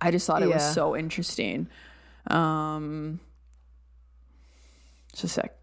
I 0.00 0.10
just 0.10 0.26
thought 0.26 0.42
it 0.42 0.48
was 0.48 0.74
so 0.74 0.96
interesting. 0.96 1.68
Um 2.28 3.20
just 5.12 5.24
a 5.24 5.28
sec. 5.28 5.56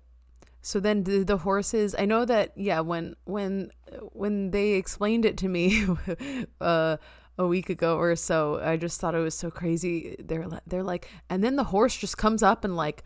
So 0.66 0.80
then 0.80 1.04
the, 1.04 1.24
the 1.24 1.38
horses, 1.38 1.94
I 1.98 2.06
know 2.06 2.24
that 2.24 2.54
yeah, 2.56 2.80
when 2.80 3.16
when 3.26 3.72
when 4.12 4.52
they 4.52 4.72
explained 4.72 5.26
it 5.26 5.38
to 5.38 5.48
me 5.48 5.86
uh 6.62 6.98
a 7.38 7.48
week 7.48 7.70
ago 7.70 7.98
or 7.98 8.16
so, 8.16 8.60
I 8.64 8.78
just 8.78 9.00
thought 9.02 9.16
it 9.16 9.20
was 9.20 9.36
so 9.36 9.50
crazy. 9.50 10.16
They're 10.20 10.48
they're 10.68 10.84
like 10.84 11.10
and 11.30 11.44
then 11.44 11.56
the 11.56 11.64
horse 11.66 11.98
just 11.98 12.18
comes 12.18 12.44
up 12.44 12.64
and 12.64 12.76
like 12.76 13.04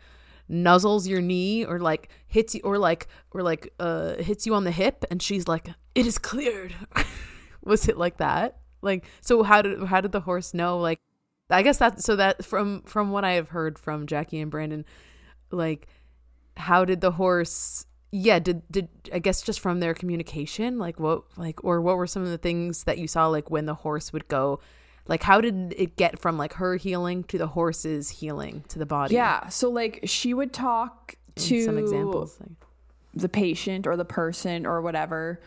nuzzles 0.50 1.06
your 1.06 1.20
knee 1.20 1.64
or 1.64 1.78
like 1.78 2.08
hits 2.26 2.54
you 2.54 2.60
or 2.64 2.78
like 2.78 3.06
or 3.32 3.42
like 3.42 3.72
uh 3.78 4.14
hits 4.16 4.46
you 4.46 4.54
on 4.54 4.64
the 4.64 4.70
hip 4.70 5.04
and 5.10 5.22
she's 5.22 5.48
like 5.48 5.68
it 5.94 6.06
is 6.06 6.18
cleared. 6.18 6.74
Was 7.64 7.88
it 7.88 7.96
like 7.96 8.18
that? 8.18 8.58
Like 8.82 9.04
so 9.20 9.42
how 9.42 9.62
did 9.62 9.82
how 9.84 10.00
did 10.00 10.12
the 10.12 10.20
horse 10.20 10.54
know 10.54 10.78
like 10.78 11.00
I 11.50 11.62
guess 11.62 11.78
that 11.78 12.02
so 12.02 12.16
that 12.16 12.44
from 12.44 12.82
from 12.82 13.10
what 13.10 13.24
I 13.24 13.32
have 13.32 13.48
heard 13.48 13.78
from 13.78 14.06
Jackie 14.06 14.40
and 14.40 14.50
Brandon 14.50 14.84
like 15.50 15.88
how 16.56 16.84
did 16.84 17.00
the 17.00 17.12
horse 17.12 17.86
yeah 18.10 18.38
did 18.38 18.62
did 18.70 18.88
i 19.12 19.18
guess 19.18 19.42
just 19.42 19.60
from 19.60 19.80
their 19.80 19.92
communication 19.94 20.78
like 20.78 20.98
what 20.98 21.22
like 21.36 21.62
or 21.62 21.80
what 21.80 21.96
were 21.96 22.06
some 22.06 22.22
of 22.22 22.28
the 22.30 22.38
things 22.38 22.84
that 22.84 22.98
you 22.98 23.06
saw 23.06 23.26
like 23.26 23.50
when 23.50 23.66
the 23.66 23.74
horse 23.74 24.12
would 24.12 24.26
go 24.28 24.58
like 25.06 25.22
how 25.22 25.40
did 25.40 25.74
it 25.76 25.96
get 25.96 26.18
from 26.18 26.38
like 26.38 26.54
her 26.54 26.76
healing 26.76 27.22
to 27.24 27.36
the 27.38 27.48
horse's 27.48 28.08
healing 28.10 28.64
to 28.68 28.78
the 28.78 28.86
body 28.86 29.14
Yeah, 29.14 29.48
so 29.48 29.70
like 29.70 30.00
she 30.04 30.32
would 30.34 30.52
talk 30.52 31.16
to 31.36 31.64
some 31.64 31.78
examples 31.78 32.38
like, 32.40 32.50
the 33.14 33.28
patient 33.28 33.86
or 33.86 33.96
the 33.96 34.04
person 34.04 34.66
or 34.66 34.80
whatever. 34.82 35.40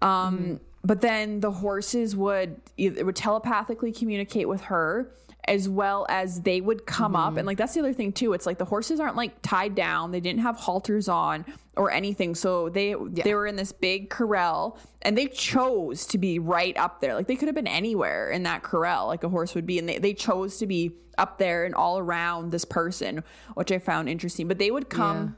Um, 0.00 0.60
But 0.84 1.00
then 1.00 1.40
the 1.40 1.50
horses 1.50 2.14
would 2.14 2.60
either 2.76 3.04
would 3.04 3.16
telepathically 3.16 3.90
communicate 3.90 4.48
with 4.48 4.62
her, 4.62 5.10
as 5.46 5.68
well 5.68 6.06
as 6.08 6.40
they 6.42 6.60
would 6.60 6.86
come 6.86 7.14
up. 7.14 7.30
And 7.30 7.38
mm-hmm. 7.38 7.46
like 7.46 7.58
that's 7.58 7.74
the 7.74 7.80
other 7.80 7.92
thing 7.92 8.12
too. 8.12 8.32
It's 8.32 8.46
like 8.46 8.58
the 8.58 8.64
horses 8.64 9.00
aren't 9.00 9.16
like 9.16 9.40
tied 9.42 9.74
down; 9.74 10.10
they 10.10 10.20
didn't 10.20 10.40
have 10.40 10.56
halters 10.56 11.08
on 11.08 11.44
or 11.76 11.90
anything, 11.90 12.34
so 12.34 12.68
they 12.68 12.94
they 12.94 13.34
were 13.34 13.46
in 13.46 13.56
this 13.56 13.72
big 13.72 14.10
corral 14.10 14.78
and 15.02 15.18
they 15.18 15.26
chose 15.26 16.06
to 16.06 16.18
be 16.18 16.38
right 16.38 16.76
up 16.76 17.00
there. 17.00 17.14
Like 17.14 17.26
they 17.26 17.36
could 17.36 17.48
have 17.48 17.54
been 17.54 17.66
anywhere 17.66 18.30
in 18.30 18.44
that 18.44 18.62
corral, 18.62 19.06
like 19.06 19.24
a 19.24 19.28
horse 19.28 19.54
would 19.54 19.66
be, 19.66 19.78
and 19.78 19.88
they 19.88 19.98
they 19.98 20.14
chose 20.14 20.58
to 20.58 20.66
be 20.66 20.92
up 21.18 21.38
there 21.38 21.64
and 21.64 21.74
all 21.74 21.98
around 21.98 22.50
this 22.50 22.64
person, 22.64 23.22
which 23.54 23.70
I 23.70 23.78
found 23.78 24.08
interesting. 24.08 24.48
But 24.48 24.58
they 24.58 24.70
would 24.70 24.88
come 24.88 25.36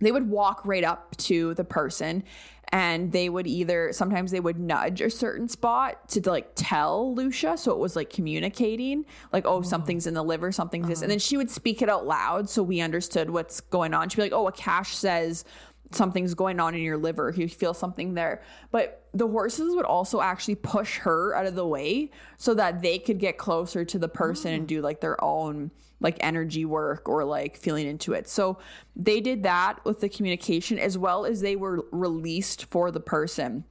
they 0.00 0.12
would 0.12 0.28
walk 0.28 0.62
right 0.64 0.84
up 0.84 1.16
to 1.16 1.54
the 1.54 1.64
person 1.64 2.24
and 2.70 3.12
they 3.12 3.28
would 3.28 3.46
either 3.46 3.92
sometimes 3.92 4.30
they 4.30 4.40
would 4.40 4.58
nudge 4.58 5.00
a 5.00 5.10
certain 5.10 5.48
spot 5.48 6.08
to 6.08 6.20
like 6.28 6.50
tell 6.54 7.14
Loesje 7.16 7.58
so 7.58 7.72
it 7.72 7.78
was 7.78 7.96
like 7.96 8.10
communicating 8.10 9.04
like 9.32 9.46
oh, 9.46 9.56
oh. 9.56 9.62
something's 9.62 10.06
in 10.06 10.14
the 10.14 10.22
liver 10.22 10.52
something's 10.52 10.88
this 10.88 11.00
and 11.00 11.10
uh-huh. 11.10 11.12
then 11.12 11.18
she 11.18 11.36
would 11.36 11.50
speak 11.50 11.82
it 11.82 11.88
out 11.88 12.06
loud 12.06 12.48
so 12.48 12.62
we 12.62 12.80
understood 12.80 13.30
what's 13.30 13.60
going 13.60 13.94
on. 13.94 14.08
She'd 14.08 14.16
be 14.16 14.22
like 14.22 14.32
oh 14.32 14.48
a 14.48 14.52
cash 14.52 14.94
says 14.94 15.44
something's 15.90 16.34
going 16.34 16.60
on 16.60 16.74
in 16.74 16.82
your 16.82 16.98
liver. 16.98 17.32
You 17.34 17.48
feel 17.48 17.74
something 17.74 18.14
there. 18.14 18.42
But 18.70 19.06
the 19.14 19.26
horses 19.26 19.74
would 19.74 19.86
also 19.86 20.20
actually 20.20 20.56
push 20.56 20.98
her 20.98 21.34
out 21.34 21.46
of 21.46 21.54
the 21.54 21.66
way 21.66 22.10
so 22.36 22.54
that 22.54 22.82
they 22.82 22.98
could 22.98 23.18
get 23.18 23.38
closer 23.38 23.84
to 23.86 23.98
the 23.98 24.08
person 24.08 24.52
and 24.52 24.64
oh. 24.64 24.66
do 24.66 24.82
like 24.82 25.00
their 25.00 25.22
own 25.22 25.70
like 26.00 26.16
energy 26.20 26.64
work 26.64 27.08
or 27.08 27.24
like 27.24 27.56
feeling 27.56 27.86
into 27.86 28.12
it. 28.12 28.28
So 28.28 28.58
they 28.94 29.20
did 29.20 29.42
that 29.42 29.84
with 29.84 30.00
the 30.00 30.08
communication 30.08 30.78
as 30.78 30.96
well 30.96 31.24
as 31.24 31.40
they 31.40 31.56
were 31.56 31.84
released 31.90 32.66
for 32.66 32.90
the 32.90 33.00
person. 33.00 33.64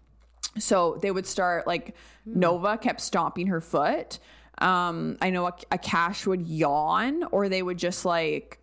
So 0.59 0.97
they 1.01 1.11
would 1.11 1.25
start 1.25 1.67
like 1.67 1.95
Nova 2.25 2.78
kept 2.78 3.01
stomping 3.01 3.47
her 3.47 3.61
foot. 3.61 4.19
Um, 4.57 5.17
I 5.21 5.30
know 5.30 5.47
a, 5.47 5.53
a 5.71 5.78
cash 5.78 6.25
would 6.25 6.47
yawn 6.47 7.23
or 7.32 7.47
they 7.47 7.61
would 7.61 7.78
just 7.78 8.05
like 8.05 8.59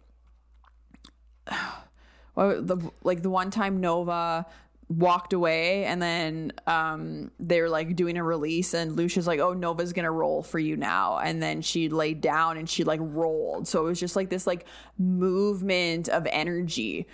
well, 2.34 2.60
the 2.60 2.90
like 3.02 3.22
the 3.22 3.30
one 3.30 3.50
time 3.50 3.80
Nova 3.80 4.46
walked 4.88 5.32
away 5.32 5.84
and 5.86 6.00
then 6.02 6.52
um 6.66 7.30
they 7.40 7.60
were 7.60 7.70
like 7.70 7.96
doing 7.96 8.18
a 8.18 8.22
release 8.22 8.74
and 8.74 8.96
Loesje's 8.96 9.26
like 9.26 9.40
oh 9.40 9.54
Nova's 9.54 9.92
gonna 9.92 10.10
roll 10.10 10.42
for 10.42 10.58
you 10.58 10.76
now. 10.76 11.18
And 11.18 11.42
then 11.42 11.62
she 11.62 11.88
laid 11.88 12.20
down 12.20 12.58
and 12.58 12.68
she 12.68 12.84
like 12.84 13.00
rolled. 13.02 13.66
So 13.66 13.86
it 13.86 13.88
was 13.88 14.00
just 14.00 14.16
like 14.16 14.30
this 14.30 14.46
like 14.46 14.66
movement 14.98 16.08
of 16.08 16.26
energy. 16.30 17.06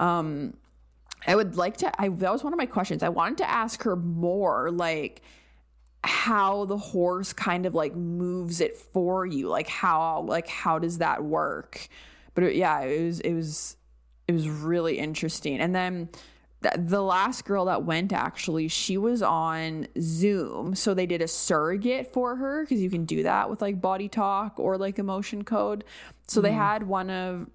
Um 0.00 0.54
I 1.26 1.34
would 1.36 1.56
like 1.56 1.76
to 1.78 2.00
I 2.00 2.08
that 2.08 2.32
was 2.32 2.42
one 2.42 2.52
of 2.52 2.58
my 2.58 2.66
questions. 2.66 3.02
I 3.02 3.10
wanted 3.10 3.38
to 3.38 3.50
ask 3.50 3.82
her 3.82 3.96
more 3.96 4.70
like 4.70 5.22
how 6.04 6.64
the 6.64 6.78
horse 6.78 7.32
kind 7.32 7.66
of 7.66 7.74
like 7.74 7.94
moves 7.94 8.60
it 8.60 8.76
for 8.76 9.26
you. 9.26 9.48
Like 9.48 9.68
how 9.68 10.22
like 10.22 10.48
how 10.48 10.78
does 10.78 10.98
that 10.98 11.22
work? 11.22 11.88
But 12.34 12.44
it, 12.44 12.56
yeah, 12.56 12.80
it 12.80 13.04
was 13.04 13.20
it 13.20 13.34
was 13.34 13.76
it 14.26 14.32
was 14.32 14.48
really 14.48 14.98
interesting. 14.98 15.60
And 15.60 15.74
then 15.74 16.08
the, 16.60 16.72
the 16.76 17.02
last 17.02 17.44
girl 17.44 17.66
that 17.66 17.84
went 17.84 18.12
actually, 18.12 18.68
she 18.68 18.98
was 18.98 19.22
on 19.22 19.86
Zoom, 20.00 20.74
so 20.74 20.92
they 20.92 21.06
did 21.06 21.22
a 21.22 21.28
surrogate 21.28 22.12
for 22.12 22.36
her 22.36 22.64
because 22.64 22.80
you 22.80 22.90
can 22.90 23.04
do 23.04 23.22
that 23.22 23.48
with 23.48 23.62
like 23.62 23.80
body 23.80 24.08
talk 24.08 24.58
or 24.58 24.76
like 24.76 24.98
emotion 24.98 25.44
code. 25.44 25.84
So 26.26 26.40
mm-hmm. 26.40 26.48
they 26.48 26.52
had 26.52 26.82
one 26.82 27.10
of 27.10 27.46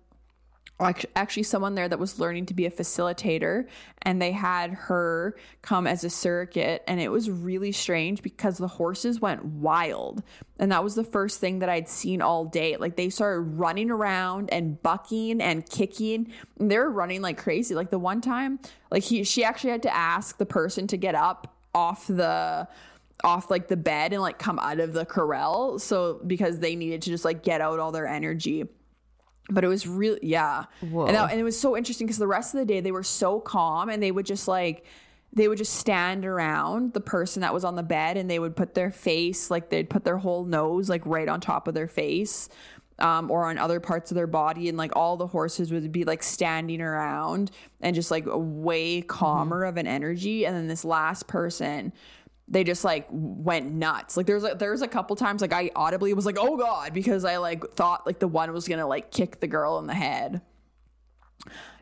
actually 0.83 1.43
someone 1.43 1.75
there 1.75 1.87
that 1.87 1.99
was 1.99 2.19
learning 2.19 2.45
to 2.47 2.53
be 2.53 2.65
a 2.65 2.71
facilitator 2.71 3.67
and 4.01 4.21
they 4.21 4.31
had 4.31 4.71
her 4.71 5.35
come 5.61 5.87
as 5.87 6.03
a 6.03 6.09
surrogate 6.09 6.83
and 6.87 6.99
it 6.99 7.09
was 7.09 7.29
really 7.29 7.71
strange 7.71 8.21
because 8.21 8.57
the 8.57 8.67
horses 8.67 9.19
went 9.19 9.43
wild. 9.45 10.23
And 10.59 10.71
that 10.71 10.83
was 10.83 10.95
the 10.95 11.03
first 11.03 11.39
thing 11.39 11.59
that 11.59 11.69
I'd 11.69 11.89
seen 11.89 12.21
all 12.21 12.45
day. 12.45 12.77
Like 12.77 12.95
they 12.95 13.09
started 13.09 13.41
running 13.41 13.89
around 13.89 14.51
and 14.51 14.81
bucking 14.81 15.41
and 15.41 15.67
kicking. 15.67 16.31
And 16.59 16.69
they 16.69 16.77
were 16.77 16.91
running 16.91 17.21
like 17.21 17.37
crazy. 17.37 17.75
Like 17.75 17.89
the 17.89 17.99
one 17.99 18.21
time 18.21 18.59
like 18.91 19.03
he 19.03 19.23
she 19.23 19.43
actually 19.43 19.71
had 19.71 19.83
to 19.83 19.95
ask 19.95 20.37
the 20.37 20.45
person 20.45 20.87
to 20.87 20.97
get 20.97 21.15
up 21.15 21.55
off 21.73 22.07
the 22.07 22.67
off 23.23 23.49
like 23.49 23.67
the 23.67 23.77
bed 23.77 24.13
and 24.13 24.21
like 24.21 24.37
come 24.37 24.59
out 24.59 24.79
of 24.79 24.93
the 24.93 25.05
corral 25.05 25.79
so 25.79 26.19
because 26.27 26.59
they 26.59 26.75
needed 26.75 27.01
to 27.01 27.09
just 27.09 27.23
like 27.23 27.41
get 27.41 27.61
out 27.61 27.79
all 27.79 27.91
their 27.91 28.07
energy 28.07 28.67
but 29.49 29.63
it 29.63 29.67
was 29.67 29.87
really 29.87 30.19
yeah. 30.21 30.65
And, 31.07 31.15
that, 31.15 31.31
and 31.31 31.39
it 31.39 31.43
was 31.43 31.59
so 31.59 31.75
interesting 31.75 32.07
because 32.07 32.17
the 32.17 32.27
rest 32.27 32.53
of 32.53 32.59
the 32.59 32.65
day 32.65 32.79
they 32.79 32.91
were 32.91 33.03
so 33.03 33.39
calm 33.39 33.89
and 33.89 34.01
they 34.01 34.11
would 34.11 34.25
just 34.25 34.47
like 34.47 34.85
they 35.33 35.47
would 35.47 35.57
just 35.57 35.73
stand 35.73 36.25
around 36.25 36.93
the 36.93 37.01
person 37.01 37.41
that 37.41 37.53
was 37.53 37.63
on 37.63 37.75
the 37.75 37.83
bed 37.83 38.17
and 38.17 38.29
they 38.29 38.39
would 38.39 38.55
put 38.55 38.75
their 38.75 38.91
face 38.91 39.49
like 39.49 39.69
they'd 39.69 39.89
put 39.89 40.03
their 40.03 40.17
whole 40.17 40.45
nose 40.45 40.89
like 40.89 41.05
right 41.05 41.27
on 41.27 41.41
top 41.41 41.67
of 41.67 41.73
their 41.73 41.87
face 41.87 42.49
um, 42.99 43.31
or 43.31 43.45
on 43.45 43.57
other 43.57 43.79
parts 43.79 44.11
of 44.11 44.15
their 44.15 44.27
body. 44.27 44.69
And 44.69 44.77
like 44.77 44.95
all 44.95 45.17
the 45.17 45.27
horses 45.27 45.71
would 45.71 45.91
be 45.91 46.03
like 46.03 46.23
standing 46.23 46.81
around 46.81 47.51
and 47.81 47.95
just 47.95 48.11
like 48.11 48.25
way 48.27 49.01
calmer 49.01 49.61
mm-hmm. 49.61 49.69
of 49.69 49.77
an 49.77 49.87
energy. 49.87 50.45
And 50.45 50.55
then 50.55 50.67
this 50.67 50.85
last 50.85 51.27
person 51.27 51.93
they 52.47 52.63
just 52.63 52.83
like 52.83 53.07
went 53.09 53.71
nuts. 53.71 54.17
Like 54.17 54.25
there's 54.25 54.43
a, 54.43 54.55
there's 54.55 54.81
a 54.81 54.87
couple 54.87 55.15
times 55.15 55.41
like 55.41 55.53
I 55.53 55.71
audibly 55.75 56.13
was 56.13 56.25
like, 56.25 56.37
"Oh 56.39 56.57
god," 56.57 56.93
because 56.93 57.25
I 57.25 57.37
like 57.37 57.63
thought 57.71 58.05
like 58.05 58.19
the 58.19 58.27
one 58.27 58.51
was 58.53 58.67
going 58.67 58.79
to 58.79 58.85
like 58.85 59.11
kick 59.11 59.39
the 59.39 59.47
girl 59.47 59.79
in 59.79 59.87
the 59.87 59.93
head. 59.93 60.41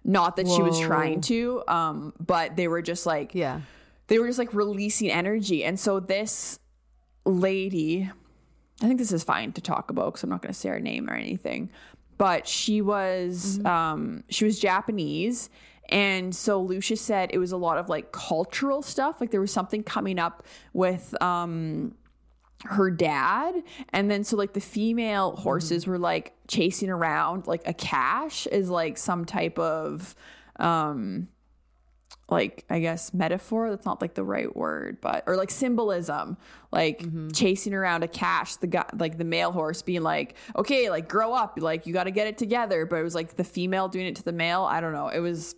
Not 0.04 0.36
that 0.38 0.48
Whoa. 0.48 0.56
she 0.56 0.62
was 0.62 0.80
trying 0.80 1.22
to, 1.22 1.64
um, 1.68 2.14
but 2.20 2.56
they 2.56 2.68
were 2.68 2.82
just 2.82 3.06
like 3.06 3.34
yeah. 3.36 3.62
They 4.08 4.20
were 4.20 4.28
just 4.28 4.40
like 4.40 4.54
releasing 4.54 5.10
energy. 5.10 5.64
And 5.64 5.80
so 5.80 6.02
this 6.02 6.60
lady, 7.26 8.12
I 8.82 8.88
think 8.88 9.00
this 9.00 9.14
is 9.14 9.24
fine 9.24 9.54
to 9.54 9.62
talk 9.62 9.90
about 9.90 10.14
cuz 10.14 10.24
I'm 10.24 10.30
not 10.30 10.42
going 10.42 10.54
to 10.54 10.60
say 10.60 10.70
her 10.70 10.80
name 10.80 11.10
or 11.10 11.14
anything, 11.14 11.70
but 12.18 12.48
she 12.48 12.82
was 12.82 13.58
mm-hmm. 13.58 13.68
um 13.68 14.24
she 14.30 14.46
was 14.46 14.60
Japanese 14.60 15.50
and 15.92 16.34
so 16.34 16.66
Loesje 16.66 16.98
said 16.98 17.30
it 17.34 17.38
was 17.38 17.52
a 17.52 17.58
lot 17.58 17.78
of 17.78 17.90
like 17.90 18.12
cultural 18.12 18.82
stuff. 18.82 19.20
Like 19.20 19.32
there 19.32 19.42
was 19.42 19.52
something 19.52 19.84
coming 19.84 20.18
up 20.18 20.44
with 20.74 21.20
um 21.22 21.96
her 22.66 22.92
dad 22.92 23.56
and 23.90 24.10
then 24.10 24.24
so 24.24 24.38
like 24.38 24.54
the 24.54 24.62
female 24.62 25.36
horses 25.36 25.88
were 25.88 25.98
like 25.98 26.36
chasing 26.48 26.92
around 26.92 27.48
like 27.48 27.64
a 27.66 27.74
cash 27.74 28.46
is 28.46 28.70
like 28.70 29.00
some 29.00 29.26
type 29.26 29.58
of 29.58 30.14
um 30.60 31.28
like 32.32 32.64
I 32.70 32.80
guess 32.80 33.14
metaphor. 33.14 33.70
That's 33.70 33.86
not 33.86 34.02
like 34.02 34.14
the 34.14 34.24
right 34.24 34.56
word, 34.56 35.00
but 35.02 35.24
or 35.28 35.36
like 35.36 35.52
symbolism, 35.52 36.38
like 36.72 37.00
mm-hmm. 37.00 37.30
chasing 37.32 37.74
around 37.74 38.04
a 38.04 38.08
cash 38.08 38.56
The 38.56 38.68
guy, 38.68 38.86
like 38.98 39.18
the 39.18 39.26
male 39.26 39.52
horse, 39.52 39.82
being 39.82 40.02
like, 40.02 40.36
okay, 40.56 40.90
like 40.90 41.10
grow 41.10 41.34
up, 41.34 41.58
like 41.60 41.86
you 41.86 41.94
got 41.94 42.06
to 42.06 42.12
get 42.12 42.28
it 42.28 42.38
together. 42.38 42.86
But 42.86 42.98
it 42.98 43.04
was 43.04 43.16
like 43.16 43.36
the 43.36 43.44
female 43.44 43.90
doing 43.90 44.06
it 44.06 44.16
to 44.16 44.24
the 44.24 44.32
male. 44.32 44.64
I 44.64 44.80
don't 44.80 44.94
know. 44.94 45.10
It 45.10 45.20
was 45.20 45.56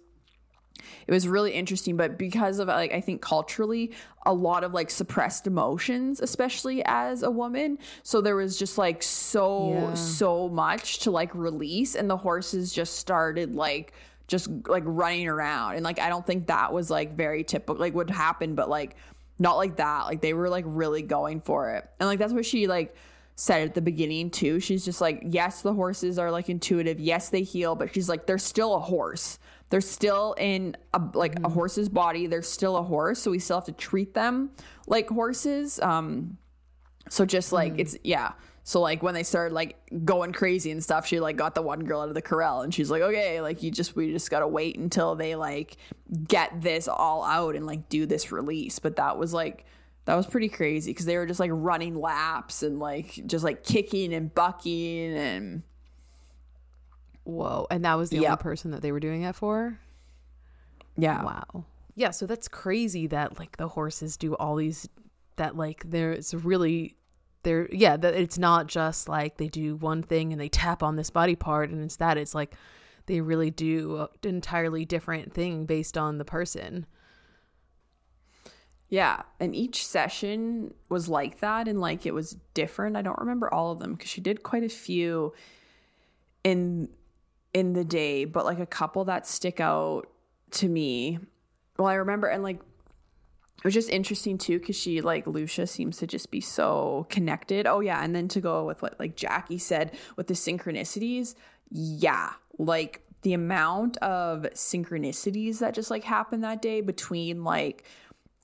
it 1.08 1.12
was 1.12 1.28
really 1.28 1.52
interesting 1.52 1.98
but 1.98 2.18
because 2.18 2.60
of 2.60 2.68
like 2.68 2.94
i 2.94 3.02
think 3.02 3.22
culturally 3.22 3.92
a 4.26 4.34
lot 4.34 4.64
of 4.64 4.74
like 4.74 4.90
suppressed 4.90 5.48
emotions 5.48 6.22
especially 6.22 6.84
as 6.86 7.24
a 7.24 7.32
woman. 7.32 7.78
So 8.04 8.22
there 8.22 8.36
was 8.36 8.58
just 8.58 8.78
like 8.78 9.04
so 9.04 9.74
yeah. 9.74 9.94
so 9.94 10.50
much 10.50 11.00
to 11.00 11.12
like 11.12 11.34
release 11.36 11.96
and 11.96 12.10
the 12.10 12.18
horses 12.18 12.74
just 12.74 12.98
started 12.98 13.56
like 13.56 13.94
just 14.28 14.48
like 14.68 14.84
running 14.86 15.28
around. 15.28 15.76
And 15.76 15.84
like 15.84 16.00
i 16.00 16.10
don't 16.10 16.26
think 16.26 16.48
that 16.48 16.74
was 16.74 16.90
like 16.90 17.16
very 17.16 17.44
typical 17.44 17.76
like 17.76 17.94
would 17.94 18.10
happen 18.10 18.56
but 18.56 18.70
like 18.70 18.96
not 19.40 19.58
like 19.58 19.78
that. 19.78 20.06
Like 20.06 20.22
they 20.22 20.34
were 20.34 20.48
like 20.48 20.64
really 20.68 21.02
going 21.02 21.42
for 21.42 21.72
it. 21.72 21.90
And 22.00 22.08
like 22.08 22.20
that's 22.20 22.34
what 22.34 22.46
she 22.46 22.68
like 22.68 22.96
said 23.36 23.68
at 23.68 23.74
the 23.74 23.82
beginning 23.82 24.30
too. 24.30 24.60
She's 24.60 24.86
just 24.86 25.02
like 25.02 25.22
yes 25.26 25.62
the 25.62 25.74
horses 25.74 26.18
are 26.18 26.32
like 26.32 26.50
intuitive. 26.50 27.00
Yes 27.00 27.30
they 27.30 27.44
heal 27.44 27.76
but 27.76 27.94
she's 27.94 28.08
like 28.08 28.26
they're 28.26 28.38
still 28.38 28.76
a 28.76 28.80
horse 28.80 29.40
they're 29.74 29.82
still 29.82 30.36
in 30.38 30.78
a, 30.94 31.02
like 31.16 31.34
mm-hmm. 31.34 31.46
a 31.46 31.50
horse's 31.50 31.90
body. 31.90 32.28
They're 32.28 32.44
still 32.44 32.78
a 32.78 32.84
horse, 32.84 33.20
so 33.20 33.32
we 33.32 33.40
still 33.40 33.58
have 33.58 33.66
to 33.66 33.72
treat 33.72 34.14
them 34.14 34.52
like 34.86 35.10
horses. 35.10 35.80
Um, 35.80 36.38
so 37.10 37.26
just 37.26 37.52
like 37.52 37.72
mm-hmm. 37.72 37.80
it's 37.80 37.98
yeah. 38.04 38.34
So 38.62 38.82
like 38.82 39.02
when 39.02 39.16
they 39.16 39.24
started 39.24 39.52
like 39.56 39.78
going 40.06 40.32
crazy 40.32 40.70
and 40.70 40.84
stuff, 40.84 41.08
she 41.08 41.20
like 41.20 41.38
got 41.38 41.56
the 41.56 41.64
one 41.64 41.86
girl 41.86 42.02
out 42.02 42.10
of 42.10 42.14
the 42.14 42.22
corral 42.22 42.62
and 42.62 42.72
she's 42.72 42.92
like, 42.92 43.02
okay, 43.02 43.42
like 43.42 43.64
you 43.64 43.72
just 43.72 43.96
we 43.96 44.12
just 44.12 44.30
gotta 44.30 44.48
wait 44.48 44.78
until 44.78 45.16
they 45.16 45.34
like 45.34 45.78
get 46.28 46.62
this 46.62 46.88
all 46.88 47.24
out 47.24 47.56
and 47.56 47.66
like 47.66 47.90
do 47.90 48.06
this 48.06 48.32
release. 48.32 48.78
But 48.78 48.98
that 48.98 49.18
was 49.18 49.34
like 49.34 49.66
that 50.06 50.14
was 50.14 50.28
pretty 50.28 50.50
crazy 50.50 50.92
because 50.92 51.08
they 51.08 51.18
were 51.18 51.26
just 51.26 51.40
like 51.40 51.50
running 51.52 51.96
laps 51.96 52.62
and 52.62 52.78
like 52.78 53.24
just 53.26 53.44
like 53.44 53.64
kicking 53.64 54.14
and 54.14 54.36
bucking 54.36 55.18
and 55.18 55.64
Whoa. 57.24 57.68
And 57.72 57.86
that 57.86 57.96
was 57.96 58.10
the 58.10 58.18
yep. 58.18 58.32
only 58.32 58.42
person 58.42 58.72
that 58.72 58.82
they 58.82 58.92
were 58.92 59.00
doing 59.00 59.24
it 59.24 59.36
for? 59.36 59.80
Yeah. 60.98 61.24
Wow. 61.24 61.66
Yeah, 61.96 62.12
so 62.12 62.26
that's 62.26 62.48
crazy 62.48 63.08
that 63.08 63.40
like 63.40 63.58
the 63.58 63.68
horses 63.68 64.18
do 64.18 64.36
all 64.36 64.56
these 64.56 64.90
that 65.36 65.56
like 65.56 65.84
there's 65.90 66.34
really 66.34 66.96
there 67.44 67.68
yeah, 67.72 67.98
that 67.98 68.16
it's 68.16 68.38
not 68.38 68.68
just 68.68 69.08
like 69.08 69.38
they 69.38 69.48
do 69.48 69.76
one 69.76 70.02
thing 70.02 70.32
and 70.32 70.42
they 70.42 70.50
tap 70.50 70.82
on 70.82 70.96
this 70.96 71.10
body 71.10 71.36
part 71.36 71.70
and 71.70 71.84
it's 71.84 71.98
that 71.98 72.18
it's 72.18 72.34
like 72.34 72.56
they 73.06 73.22
really 73.22 73.52
do 73.52 74.08
an 74.24 74.30
entirely 74.30 74.86
different 74.86 75.34
thing 75.34 75.66
based 75.66 75.98
on 75.98 76.18
the 76.18 76.26
person. 76.26 76.86
Yeah, 78.90 79.24
and 79.40 79.56
each 79.56 79.86
session 79.86 80.74
was 80.90 81.10
like 81.10 81.40
that 81.40 81.68
and 81.68 81.82
like 81.82 82.06
it 82.06 82.14
was 82.14 82.38
different. 82.54 82.96
I 82.96 83.02
don't 83.02 83.20
remember 83.20 83.54
all 83.54 83.72
of 83.72 83.80
them 83.80 83.94
because 83.94 84.10
she 84.10 84.22
did 84.22 84.44
quite 84.44 84.64
a 84.64 84.70
few 84.70 85.34
in 86.44 86.90
in 87.54 87.74
the 87.74 87.84
day, 87.84 88.26
but 88.26 88.46
like 88.46 88.60
a 88.60 88.66
couple 88.66 89.06
that 89.06 89.28
stick 89.28 89.60
out 89.60 90.10
to 90.52 90.68
me. 90.68 91.20
Well, 91.78 91.88
I 91.88 91.96
remember, 91.96 92.28
and 92.28 92.44
like 92.44 92.58
it 92.58 93.64
was 93.64 93.74
just 93.74 93.90
interesting 93.90 94.38
too 94.38 94.60
because 94.60 94.76
she 94.76 95.02
like 95.02 95.26
Loesje 95.26 95.70
seems 95.70 95.98
to 95.98 96.08
just 96.08 96.32
be 96.32 96.42
so 96.42 97.08
connected. 97.10 97.68
Oh 97.68 97.80
yeah, 97.80 98.04
and 98.04 98.16
then 98.16 98.28
to 98.30 98.42
go 98.42 98.66
with 98.66 98.82
what 98.82 99.00
like 99.00 99.16
Jackie 99.16 99.58
said 99.58 99.92
with 100.16 100.28
the 100.28 100.34
synchronicities, 100.34 101.36
yeah, 101.70 102.32
like 102.58 103.02
the 103.22 103.34
amount 103.34 103.98
of 103.98 104.42
synchronicities 104.54 105.60
that 105.60 105.74
just 105.74 105.90
like 105.90 106.04
happened 106.04 106.44
that 106.44 106.62
day 106.62 106.82
between 106.82 107.44
like 107.44 107.86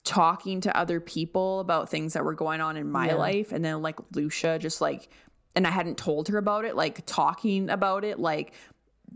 talking 0.05 0.61
to 0.61 0.75
other 0.75 0.99
people 0.99 1.59
about 1.59 1.89
things 1.89 2.13
that 2.13 2.23
were 2.23 2.33
going 2.33 2.61
on 2.61 2.77
in 2.77 2.89
my 2.89 3.07
yeah. 3.07 3.15
life 3.15 3.51
and 3.51 3.63
then 3.63 3.81
like 3.81 3.97
Loesje 4.13 4.57
just 4.59 4.79
like 4.79 5.09
and 5.55 5.67
I 5.67 5.71
hadn't 5.71 5.97
told 5.97 6.29
her 6.29 6.37
about 6.37 6.63
it, 6.63 6.75
like 6.75 7.05
talking 7.05 7.69
about 7.69 8.05
it, 8.05 8.19
like 8.19 8.53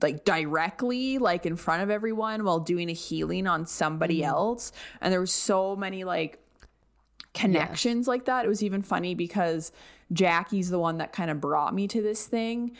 like 0.02 0.26
directly 0.26 1.18
like 1.18 1.46
in 1.46 1.56
front 1.56 1.84
of 1.84 1.90
everyone 1.90 2.44
while 2.44 2.60
doing 2.60 2.90
a 2.90 2.94
healing 2.94 3.48
on 3.48 3.66
somebody 3.66 4.22
mm-hmm. 4.22 4.30
else 4.30 4.72
and 5.02 5.12
there 5.12 5.20
was 5.20 5.32
so 5.32 5.76
many 5.76 6.04
like 6.04 6.40
connections 7.34 8.04
yes. 8.04 8.08
like 8.08 8.26
that 8.26 8.46
it 8.46 8.48
was 8.48 8.64
even 8.64 8.82
funny 8.82 9.16
because 9.16 9.72
Jackie's 10.12 10.70
the 10.70 10.80
one 10.80 10.98
that 10.98 11.12
kind 11.12 11.32
of 11.32 11.42
brought 11.42 11.74
me 11.74 11.88
to 11.88 12.02
this 12.02 12.28
thing 12.28 12.76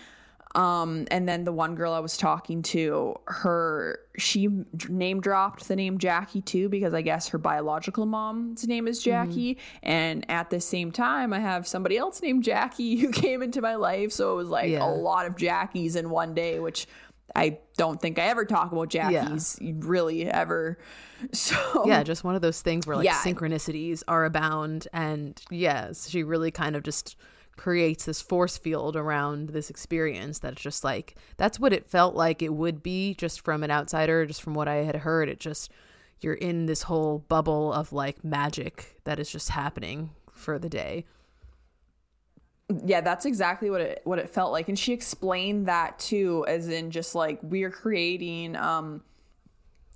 um, 0.56 1.08
and 1.10 1.28
then 1.28 1.46
the 1.46 1.52
one 1.52 1.74
girl 1.74 1.94
I 1.94 2.00
was 2.00 2.16
talking 2.16 2.62
to, 2.64 3.16
her 3.26 4.00
she 4.18 4.50
name 4.88 5.20
dropped 5.20 5.68
the 5.68 5.76
name 5.76 5.98
Jackie 5.98 6.42
too 6.42 6.70
because 6.70 6.94
I 6.94 7.02
guess 7.02 7.30
her 7.30 7.40
biological 7.40 8.06
mom's 8.06 8.68
name 8.68 8.88
is 8.88 9.02
Jackie. 9.02 9.56
Mm-hmm. 9.56 9.80
And 9.90 10.26
at 10.30 10.52
the 10.52 10.62
same 10.62 10.92
time, 10.92 11.34
I 11.34 11.40
have 11.40 11.66
somebody 11.66 11.98
else 11.98 12.22
named 12.22 12.44
Jackie 12.44 12.98
who 13.00 13.12
came 13.12 13.42
into 13.42 13.62
my 13.62 13.76
life, 13.76 14.12
so 14.12 14.34
it 14.34 14.36
was 14.36 14.50
like 14.50 14.70
yeah. 14.70 14.86
a 14.86 14.90
lot 14.90 15.26
of 15.26 15.36
Jackies 15.36 15.96
in 15.96 16.12
one 16.12 16.36
day, 16.36 16.60
which 16.60 16.88
I 17.36 17.60
don't 17.78 18.00
think 18.00 18.20
I 18.20 18.24
ever 18.24 18.46
talk 18.46 18.72
about 18.72 18.90
Jackie's 18.90 19.58
yeah. 19.60 19.74
really 19.78 20.26
ever. 20.26 20.78
So 21.32 21.86
yeah, 21.86 22.04
just 22.04 22.26
one 22.26 22.36
of 22.36 22.42
those 22.42 22.62
things 22.62 22.86
where 22.86 22.98
like 22.98 23.06
yeah. 23.06 23.14
synchronicities 23.14 24.04
are 24.10 24.26
abound, 24.26 24.90
and 24.92 25.42
yes, 25.50 26.10
she 26.10 26.22
really 26.22 26.52
kind 26.52 26.76
of 26.76 26.84
just 26.84 27.16
creates 27.56 28.04
this 28.04 28.22
force 28.22 28.58
field 28.58 28.96
around 28.96 29.50
this 29.52 29.70
experience 29.70 30.40
that's 30.40 30.62
just 30.62 30.84
like 30.84 31.16
that's 31.38 31.60
what 31.60 31.72
it 31.72 31.90
felt 31.90 32.16
like 32.16 32.42
it 32.42 32.54
would 32.54 32.82
be 32.82 33.14
just 33.14 33.42
from 33.42 33.64
an 33.64 33.70
outsider 33.70 34.26
just 34.26 34.42
from 34.42 34.54
what 34.56 34.68
i 34.68 34.78
had 34.78 34.96
heard 34.98 35.30
it 35.30 35.40
just 35.40 35.72
you're 36.20 36.34
in 36.34 36.66
this 36.66 36.84
whole 36.84 37.20
bubble 37.30 37.72
of 37.72 37.94
like 37.94 38.24
magic 38.24 38.96
that 39.04 39.20
is 39.20 39.30
just 39.30 39.50
happening 39.50 40.10
for 40.32 40.58
the 40.58 40.70
day 40.70 41.06
yeah 42.86 43.02
that's 43.02 43.26
exactly 43.26 43.70
what 43.70 43.82
it 43.82 44.02
what 44.04 44.20
it 44.20 44.30
felt 44.30 44.52
like. 44.52 44.70
And 44.70 44.78
she 44.78 44.94
explained 44.94 45.68
that 45.68 46.00
too 46.00 46.46
as 46.48 46.70
in 46.70 46.92
just 46.92 47.16
like 47.16 47.40
we 47.44 47.64
are 47.64 47.70
creating 47.70 48.56
um 48.56 49.04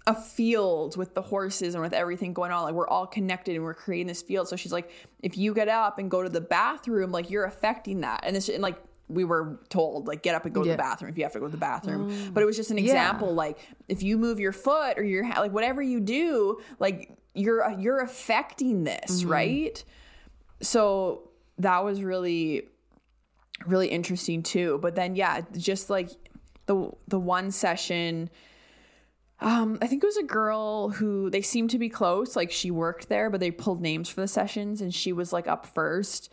a 0.06 0.16
field 0.16 0.96
with 0.96 1.14
the 1.14 1.22
horses 1.22 1.76
and 1.76 1.84
with 1.84 1.92
everything 1.92 2.32
going 2.34 2.52
on. 2.52 2.64
Like 2.64 2.74
we're 2.74 2.88
all 2.88 3.06
connected 3.06 3.56
and 3.56 3.64
we're 3.64 3.74
creating 3.74 4.08
this 4.08 4.22
field. 4.22 4.48
So 4.48 4.56
she's 4.56 4.72
like 4.72 4.90
if 5.22 5.38
you 5.38 5.54
get 5.54 5.68
up 5.68 6.00
and 6.00 6.10
go 6.10 6.24
to 6.24 6.30
the 6.30 6.42
bathroom 6.42 7.12
like 7.12 7.30
you're 7.30 7.46
affecting 7.46 8.02
that. 8.02 8.22
And 8.24 8.36
this 8.36 8.50
and 8.50 8.62
like 8.62 8.82
we 9.10 9.24
were 9.24 9.60
told 9.70 10.08
like 10.08 10.22
get 10.22 10.36
up 10.36 10.46
and 10.46 10.54
go 10.54 10.64
to 10.64 10.70
the 10.70 10.78
bathroom 10.78 11.12
if 11.12 11.18
you 11.18 11.24
have 11.24 11.34
to 11.34 11.40
go 11.40 11.46
to 11.46 11.52
the 11.52 11.58
bathroom. 11.58 12.32
But 12.34 12.44
it 12.44 12.46
was 12.46 12.58
just 12.58 12.72
an 12.72 12.78
example 12.78 13.34
like 13.34 13.58
if 13.88 14.04
you 14.04 14.18
move 14.18 14.40
your 14.40 14.52
foot 14.52 14.98
or 14.98 15.04
your 15.04 15.28
like 15.30 15.52
whatever 15.54 15.82
you 15.82 16.00
do 16.00 16.60
like 16.80 17.12
you're 17.34 17.70
you're 17.80 18.02
affecting 18.02 18.84
this 18.84 19.24
right? 19.30 19.84
So 20.62 21.27
that 21.58 21.84
was 21.84 22.04
really 22.04 22.68
really 23.66 23.88
interesting 23.88 24.44
too. 24.44 24.80
But 24.82 24.96
then 24.96 25.16
yeah 25.16 25.42
just 25.58 25.90
like 25.90 26.10
the 26.68 26.92
the 27.08 27.20
one 27.20 27.50
session 27.52 28.30
um 29.40 29.78
i 29.82 29.88
think 29.88 30.04
it 30.04 30.06
was 30.08 30.18
a 30.18 30.24
girl 30.24 30.90
who 30.90 31.30
they 31.30 31.42
seemed 31.42 31.70
to 31.70 31.78
be 31.78 31.90
close 31.90 32.36
like 32.36 32.52
she 32.52 32.72
worked 32.72 33.08
there 33.08 33.30
but 33.30 33.40
they 33.40 33.52
pulled 33.52 33.82
names 33.82 34.10
for 34.10 34.20
the 34.20 34.28
sessions 34.28 34.82
and 34.82 34.94
she 34.94 35.14
was 35.14 35.32
like 35.34 35.48
up 35.48 35.66
first. 35.66 36.30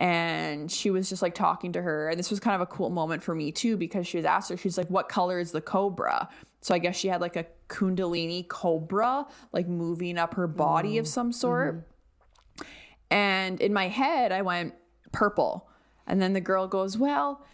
And 0.00 0.70
she 0.70 0.90
was 0.90 1.08
just 1.08 1.22
like 1.22 1.34
talking 1.34 1.72
to 1.72 1.82
her. 1.82 2.08
And 2.08 2.16
this 2.16 2.30
was 2.30 2.38
kind 2.38 2.54
of 2.54 2.60
a 2.60 2.66
cool 2.66 2.88
moment 2.88 3.20
for 3.20 3.34
me 3.34 3.50
too 3.50 3.76
because 3.76 4.06
she 4.06 4.16
was 4.16 4.24
asked 4.24 4.48
her 4.48 4.56
she's 4.56 4.78
like 4.78 4.86
what 4.88 5.08
color 5.08 5.40
is 5.40 5.50
the 5.50 5.60
cobra? 5.60 6.28
So 6.60 6.72
i 6.74 6.78
guess 6.78 6.96
she 6.96 7.08
had 7.08 7.20
like 7.20 7.34
a 7.34 7.46
kundalini 7.68 8.46
cobra 8.46 9.26
like 9.52 9.66
moving 9.66 10.16
up 10.16 10.34
her 10.34 10.46
body 10.46 10.98
of 10.98 11.08
some 11.08 11.32
sort 11.32 11.84
and 13.10 13.60
in 13.60 13.72
my 13.72 13.88
head, 13.88 14.32
I 14.32 14.42
went 14.42 14.74
purple. 15.12 15.68
And 16.06 16.20
then 16.22 16.32
the 16.32 16.40
girl 16.40 16.66
goes, 16.66 16.96
Well, 16.96 17.44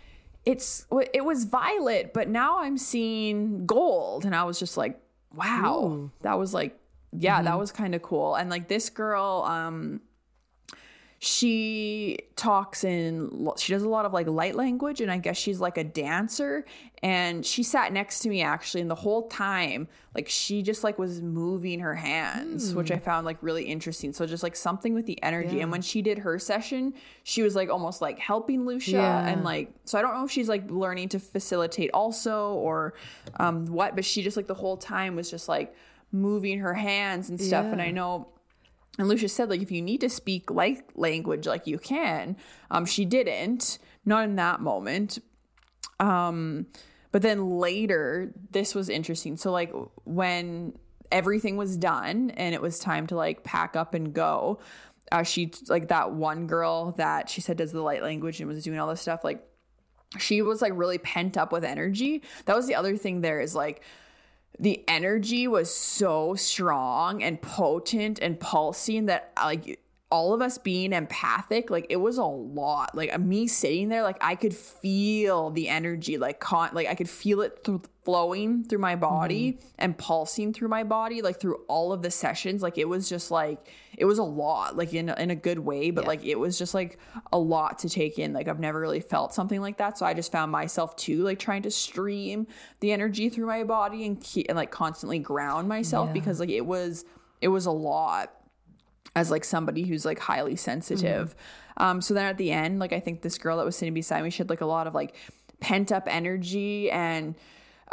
it's 0.45 0.87
it 1.13 1.25
was 1.25 1.45
violet, 1.45 2.13
but 2.13 2.29
now 2.29 2.59
I'm 2.59 2.79
seeing 2.79 3.67
gold. 3.67 4.25
And 4.25 4.35
I 4.35 4.45
was 4.45 4.59
just 4.59 4.77
like, 4.77 5.01
Wow. 5.35 6.11
That 6.23 6.39
was 6.39 6.55
like, 6.55 6.79
yeah, 7.17 7.43
that 7.43 7.59
was 7.59 7.73
kind 7.73 7.95
of 7.95 8.03
cool. 8.03 8.35
And 8.35 8.51
like 8.51 8.69
this 8.69 8.91
girl, 8.91 9.45
um, 9.47 10.01
she 11.25 12.19
talks 12.37 12.85
in 12.85 13.49
she 13.57 13.73
does 13.73 13.83
a 13.83 13.89
lot 13.89 14.05
of 14.05 14.13
like 14.13 14.27
light 14.27 14.55
language 14.55 15.01
and 15.01 15.11
i 15.11 15.17
guess 15.17 15.39
she's 15.39 15.59
like 15.59 15.79
a 15.79 15.85
dancer. 15.85 16.65
And 17.03 17.45
she 17.45 17.63
sat 17.63 17.93
next 17.93 18.21
to 18.21 18.29
me 18.31 18.41
actually 18.43 18.81
and 18.81 18.91
the 18.91 18.95
whole 18.95 19.29
time 19.29 19.89
like 20.15 20.29
she 20.29 20.63
just 20.63 20.83
like 20.85 20.99
was 20.99 21.21
moving 21.23 21.81
her 21.81 21.95
hands 21.95 22.75
which 22.75 22.91
i 22.91 22.99
found 22.99 23.25
like 23.25 23.39
really 23.43 23.65
interesting. 23.65 24.13
So 24.13 24.27
just 24.27 24.43
like 24.43 24.57
something 24.57 24.93
with 24.95 25.07
the 25.07 25.23
energy. 25.23 25.61
And 25.61 25.71
when 25.73 25.81
she 25.83 26.03
did 26.03 26.19
her 26.19 26.39
session 26.39 26.93
she 27.23 27.43
was 27.43 27.55
like 27.55 27.71
almost 27.71 28.03
like 28.03 28.19
helping 28.19 28.65
Loesje 28.65 28.93
Yeah. 28.93 29.27
and 29.27 29.45
like 29.45 29.73
so 29.87 29.99
i 29.99 30.03
don't 30.03 30.15
know 30.15 30.25
if 30.25 30.31
she's 30.31 30.49
like 30.49 30.71
learning 30.71 31.09
to 31.11 31.19
facilitate 31.19 31.91
also 31.95 32.53
or 32.55 32.95
um 33.37 33.67
what 33.73 33.95
but 33.95 34.05
she 34.05 34.23
just 34.23 34.37
like 34.37 34.47
the 34.47 34.55
whole 34.55 34.77
time 34.77 35.17
was 35.17 35.31
just 35.31 35.49
like 35.49 35.75
moving 36.13 36.61
her 36.61 36.75
hands 36.75 37.29
and 37.31 37.41
stuff. 37.41 37.67
And 37.67 37.81
i 37.83 37.91
know 37.91 38.29
and 38.99 39.09
Loesje 39.09 39.29
said, 39.31 39.51
like, 39.51 39.63
if 39.63 39.71
you 39.71 39.83
need 39.83 40.01
to 40.03 40.09
speak 40.09 40.51
like 40.51 40.91
language, 40.95 41.47
like 41.47 41.67
you 41.67 41.79
can. 41.79 42.37
Um, 42.71 42.87
she 42.87 43.05
didn't, 43.05 43.79
not 44.05 44.25
in 44.25 44.37
that 44.37 44.61
moment. 44.61 45.19
Um, 45.99 46.67
but 47.11 47.23
then 47.23 47.59
later, 47.59 48.33
this 48.51 48.75
was 48.75 48.89
interesting. 48.89 49.37
So, 49.37 49.51
like, 49.51 49.73
when 50.05 50.75
everything 51.11 51.57
was 51.57 51.77
done 51.77 52.31
and 52.31 52.55
it 52.55 52.63
was 52.63 52.79
time 52.79 53.07
to 53.07 53.15
like 53.15 53.45
pack 53.45 53.77
up 53.77 53.95
and 53.95 54.13
go, 54.13 54.59
uh, 55.13 55.23
she 55.23 55.53
like 55.69 55.89
that 55.89 56.13
one 56.13 56.47
girl 56.47 56.93
that 56.93 57.29
she 57.29 57.41
said 57.41 57.57
does 57.57 57.73
the 57.73 57.83
light 57.83 58.03
language 58.03 58.41
and 58.41 58.49
was 58.49 58.63
doing 58.65 58.79
all 58.79 58.89
this 58.89 59.01
stuff, 59.01 59.23
like 59.23 59.47
she 60.19 60.43
was 60.43 60.63
like 60.63 60.73
really 60.75 60.99
pent 60.99 61.37
up 61.37 61.53
with 61.53 61.65
energy. 61.65 62.23
That 62.47 62.57
was 62.57 62.67
the 62.67 62.75
other 62.75 62.97
thing 62.97 63.21
there 63.21 63.41
is 63.41 63.55
like 63.55 63.83
the 64.59 64.85
energy 64.89 65.49
was 65.49 65.75
so 65.75 66.35
strong 66.35 67.23
and 67.23 67.41
potent 67.43 68.19
and 68.21 68.39
pulsing 68.39 69.07
that 69.07 69.33
like 69.37 69.81
all 70.11 70.33
of 70.33 70.41
us 70.41 70.59
being 70.59 70.93
empathic 70.93 71.71
like 71.71 71.87
it 71.89 71.97
was 71.97 72.19
a 72.19 72.25
lot. 72.25 72.95
Like 72.95 73.19
me 73.19 73.47
sitting 73.49 73.89
there 73.89 74.03
like 74.03 74.19
i 74.21 74.35
could 74.35 74.55
feel 74.55 75.51
the 75.51 75.69
energy 75.69 76.19
like 76.19 76.41
con- 76.41 76.71
like 76.73 76.87
i 76.87 76.95
could 76.95 77.11
feel 77.11 77.41
it 77.41 77.65
th- 77.65 77.81
flowing 78.05 78.63
through 78.65 78.79
my 78.79 78.95
body 78.97 79.59
and 79.79 79.97
pulsing 79.97 80.53
through 80.53 80.69
my 80.69 80.85
body 80.85 81.23
like 81.23 81.41
through 81.41 81.57
all 81.69 81.93
of 81.93 82.03
the 82.03 82.11
sessions 82.11 82.61
like 82.63 82.77
it 82.77 82.87
was 82.89 83.09
just 83.09 83.31
like 83.31 83.67
it 83.97 84.05
was 84.05 84.19
a 84.19 84.23
lot 84.23 84.77
like 84.77 84.93
in, 84.93 85.09
in 85.09 85.31
a 85.31 85.35
good 85.35 85.59
way 85.59 85.91
but 85.91 86.07
like 86.07 86.23
it 86.25 86.39
was 86.39 86.59
just 86.59 86.75
like 86.75 86.99
a 87.33 87.39
lot 87.39 87.79
to 87.79 87.89
take 87.89 88.19
in 88.19 88.33
like 88.35 88.47
i've 88.47 88.61
never 88.61 88.79
really 88.79 89.01
felt 89.01 89.33
something 89.33 89.61
like 89.63 89.79
that 89.79 89.97
so 89.97 90.05
i 90.05 90.13
just 90.13 90.31
found 90.31 90.53
myself 90.53 90.95
too 90.97 91.23
like 91.23 91.39
trying 91.39 91.63
to 91.63 91.71
stream 91.71 92.47
the 92.81 92.93
energy 92.93 93.29
through 93.31 93.47
my 93.47 93.65
body 93.65 94.05
and 94.05 94.21
keep 94.23 94.47
and 94.51 94.57
like 94.57 94.71
constantly 94.71 95.19
ground 95.19 95.67
myself 95.67 96.09
Yeah. 96.09 96.13
because 96.13 96.41
like 96.41 96.51
it 96.51 96.67
was 96.67 97.07
it 97.41 97.49
was 97.49 97.65
a 97.67 97.71
lot 97.73 98.31
as 99.17 99.31
like 99.31 99.45
somebody 99.45 99.85
who's 99.85 100.05
like 100.05 100.19
highly 100.19 100.57
sensitive. 100.57 101.37
Um, 101.77 102.01
so 102.01 102.15
then 102.15 102.25
at 102.25 102.37
the 102.37 102.51
end, 102.51 102.81
like 102.81 102.93
I 102.93 102.99
think 102.99 103.23
this 103.23 103.39
girl 103.39 103.59
that 103.59 103.65
was 103.65 103.77
sitting 103.77 103.95
beside 103.95 104.25
me, 104.25 104.31
she 104.31 104.39
had 104.39 104.51
like 104.51 104.61
a 104.61 104.67
lot 104.67 104.89
of 104.89 104.95
like 104.95 105.15
pent 105.61 105.93
up 105.93 106.05
energy 106.09 106.91
and 106.91 107.37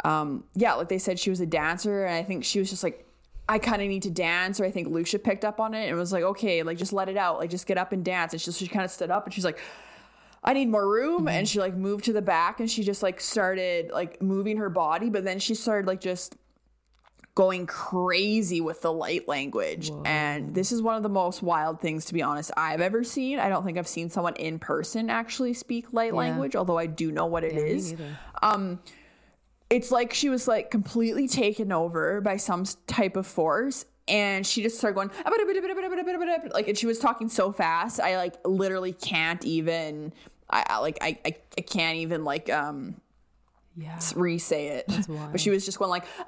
um, 0.04 0.44
yeah, 0.54 0.74
like 0.74 0.88
they 0.88 0.98
said 0.98 1.18
she 1.18 1.30
was 1.30 1.40
a 1.40 1.46
dancer 1.46 2.04
and 2.04 2.14
I 2.14 2.22
think 2.22 2.44
she 2.44 2.58
was 2.58 2.70
just 2.70 2.82
like 2.82 3.06
I 3.48 3.58
kind 3.58 3.82
of 3.82 3.88
need 3.88 4.02
to 4.04 4.10
dance, 4.10 4.60
or 4.60 4.64
I 4.64 4.70
think 4.70 4.88
Loesje 4.88 5.22
picked 5.22 5.44
up 5.44 5.60
on 5.60 5.74
it 5.74 5.88
and 5.88 5.98
was 5.98 6.12
like, 6.12 6.22
okay, 6.22 6.62
like 6.62 6.78
just 6.78 6.92
let 6.92 7.08
it 7.08 7.16
out, 7.16 7.38
like 7.38 7.50
just 7.50 7.66
get 7.66 7.76
up 7.76 7.92
and 7.92 8.04
dance. 8.04 8.32
And 8.32 8.40
she, 8.40 8.52
she 8.52 8.68
kind 8.68 8.84
of 8.84 8.90
stood 8.90 9.10
up 9.10 9.24
and 9.24 9.34
she's 9.34 9.44
like, 9.44 9.58
I 10.44 10.54
need 10.54 10.68
more 10.68 10.88
room. 10.88 11.28
And 11.28 11.48
she 11.48 11.58
like 11.58 11.74
moved 11.74 12.04
to 12.06 12.12
the 12.12 12.22
back 12.22 12.60
and 12.60 12.70
she 12.70 12.82
just 12.82 13.02
like 13.02 13.20
started 13.20 13.90
like 13.90 14.22
moving 14.22 14.56
her 14.58 14.70
body, 14.70 15.10
but 15.10 15.24
then 15.24 15.38
she 15.38 15.54
started 15.54 15.86
like 15.86 16.00
just 16.00 16.36
going 17.34 17.66
crazy 17.66 18.60
with 18.60 18.82
the 18.82 18.92
light 18.92 19.26
language. 19.26 19.90
And 20.04 20.54
this 20.54 20.70
is 20.70 20.82
one 20.82 20.96
of 20.96 21.02
the 21.02 21.08
most 21.08 21.42
wild 21.42 21.80
things, 21.80 22.04
to 22.06 22.14
be 22.14 22.22
honest, 22.22 22.52
I've 22.56 22.80
ever 22.80 23.02
seen. 23.04 23.38
I 23.38 23.48
don't 23.48 23.64
think 23.64 23.76
I've 23.76 23.88
seen 23.88 24.08
someone 24.10 24.36
in 24.36 24.58
person 24.58 25.10
actually 25.10 25.54
speak 25.54 25.92
light 25.92 26.14
language, 26.14 26.54
although 26.54 26.78
I 26.78 26.86
do 26.86 27.10
know 27.10 27.26
what 27.26 27.42
it 27.42 27.54
Yeah, 27.54 27.60
is. 27.60 27.90
neither. 27.90 28.16
It's 29.72 29.90
like 29.90 30.12
she 30.12 30.28
was 30.28 30.46
like 30.46 30.70
completely 30.70 31.26
taken 31.26 31.72
over 31.72 32.20
by 32.20 32.36
some 32.36 32.64
type 32.86 33.16
of 33.16 33.26
force. 33.26 33.86
And 34.06 34.46
she 34.46 34.62
just 34.62 34.76
started 34.76 34.96
going 34.96 35.10
like, 36.52 36.68
and 36.68 36.76
she 36.76 36.86
was 36.86 36.98
talking 36.98 37.28
so 37.30 37.52
fast. 37.52 37.98
I 38.00 38.16
like 38.16 38.34
literally 38.44 38.92
can't 38.92 39.42
even. 39.44 40.12
I, 40.50 40.80
like 40.80 40.98
I, 41.00 41.18
I 41.24 41.36
I 41.56 41.60
can't 41.62 41.96
even 41.96 42.24
like 42.24 42.52
um 42.52 42.96
Yeah. 43.76 43.98
re-say 44.14 44.68
it. 44.68 44.86
But 45.32 45.40
she 45.40 45.50
was 45.50 45.64
just 45.64 45.78
going 45.78 45.90
like 45.90 46.04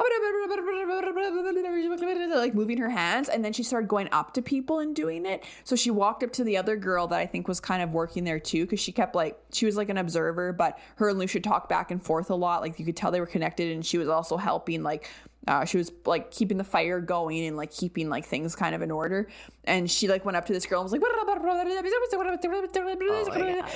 like 2.36 2.54
moving 2.54 2.78
her 2.78 2.88
hands 2.88 3.28
and 3.28 3.44
then 3.44 3.52
she 3.52 3.62
started 3.62 3.88
going 3.88 4.08
up 4.12 4.32
to 4.34 4.42
people 4.42 4.78
and 4.78 4.94
doing 4.96 5.26
it. 5.26 5.44
So 5.64 5.76
she 5.76 5.90
walked 5.90 6.22
up 6.22 6.32
to 6.32 6.44
the 6.44 6.56
other 6.56 6.76
girl 6.76 7.06
that 7.08 7.18
I 7.18 7.26
think 7.26 7.46
was 7.48 7.60
kind 7.60 7.82
of 7.82 7.92
working 7.92 8.24
there 8.24 8.38
too 8.38 8.66
cuz 8.66 8.80
she 8.80 8.92
kept 8.92 9.14
like 9.14 9.38
she 9.52 9.66
was 9.66 9.76
like 9.76 9.88
an 9.88 9.98
observer 9.98 10.52
but 10.52 10.78
her 10.96 11.08
and 11.08 11.20
Loesje 11.20 11.42
talked 11.42 11.68
back 11.68 11.90
and 11.90 12.02
forth 12.02 12.30
a 12.30 12.34
lot. 12.34 12.62
Like 12.62 12.78
you 12.78 12.84
could 12.84 12.96
tell 12.96 13.10
they 13.10 13.20
were 13.20 13.26
connected 13.26 13.72
and 13.72 13.84
she 13.84 13.98
was 13.98 14.08
also 14.08 14.36
helping 14.36 14.82
like 14.82 15.10
uh, 15.46 15.64
she 15.64 15.76
was 15.76 15.92
like 16.06 16.30
keeping 16.30 16.56
the 16.56 16.64
fire 16.64 17.00
going 17.00 17.44
and 17.46 17.56
like 17.56 17.70
keeping 17.70 18.08
like 18.08 18.24
things 18.24 18.56
kind 18.56 18.74
of 18.74 18.82
in 18.82 18.90
order. 18.90 19.28
And 19.64 19.90
she 19.90 20.08
like 20.08 20.24
went 20.24 20.36
up 20.36 20.46
to 20.46 20.52
this 20.52 20.64
girl 20.66 20.80
and 20.80 20.84
was 20.86 20.92
like, 20.92 21.00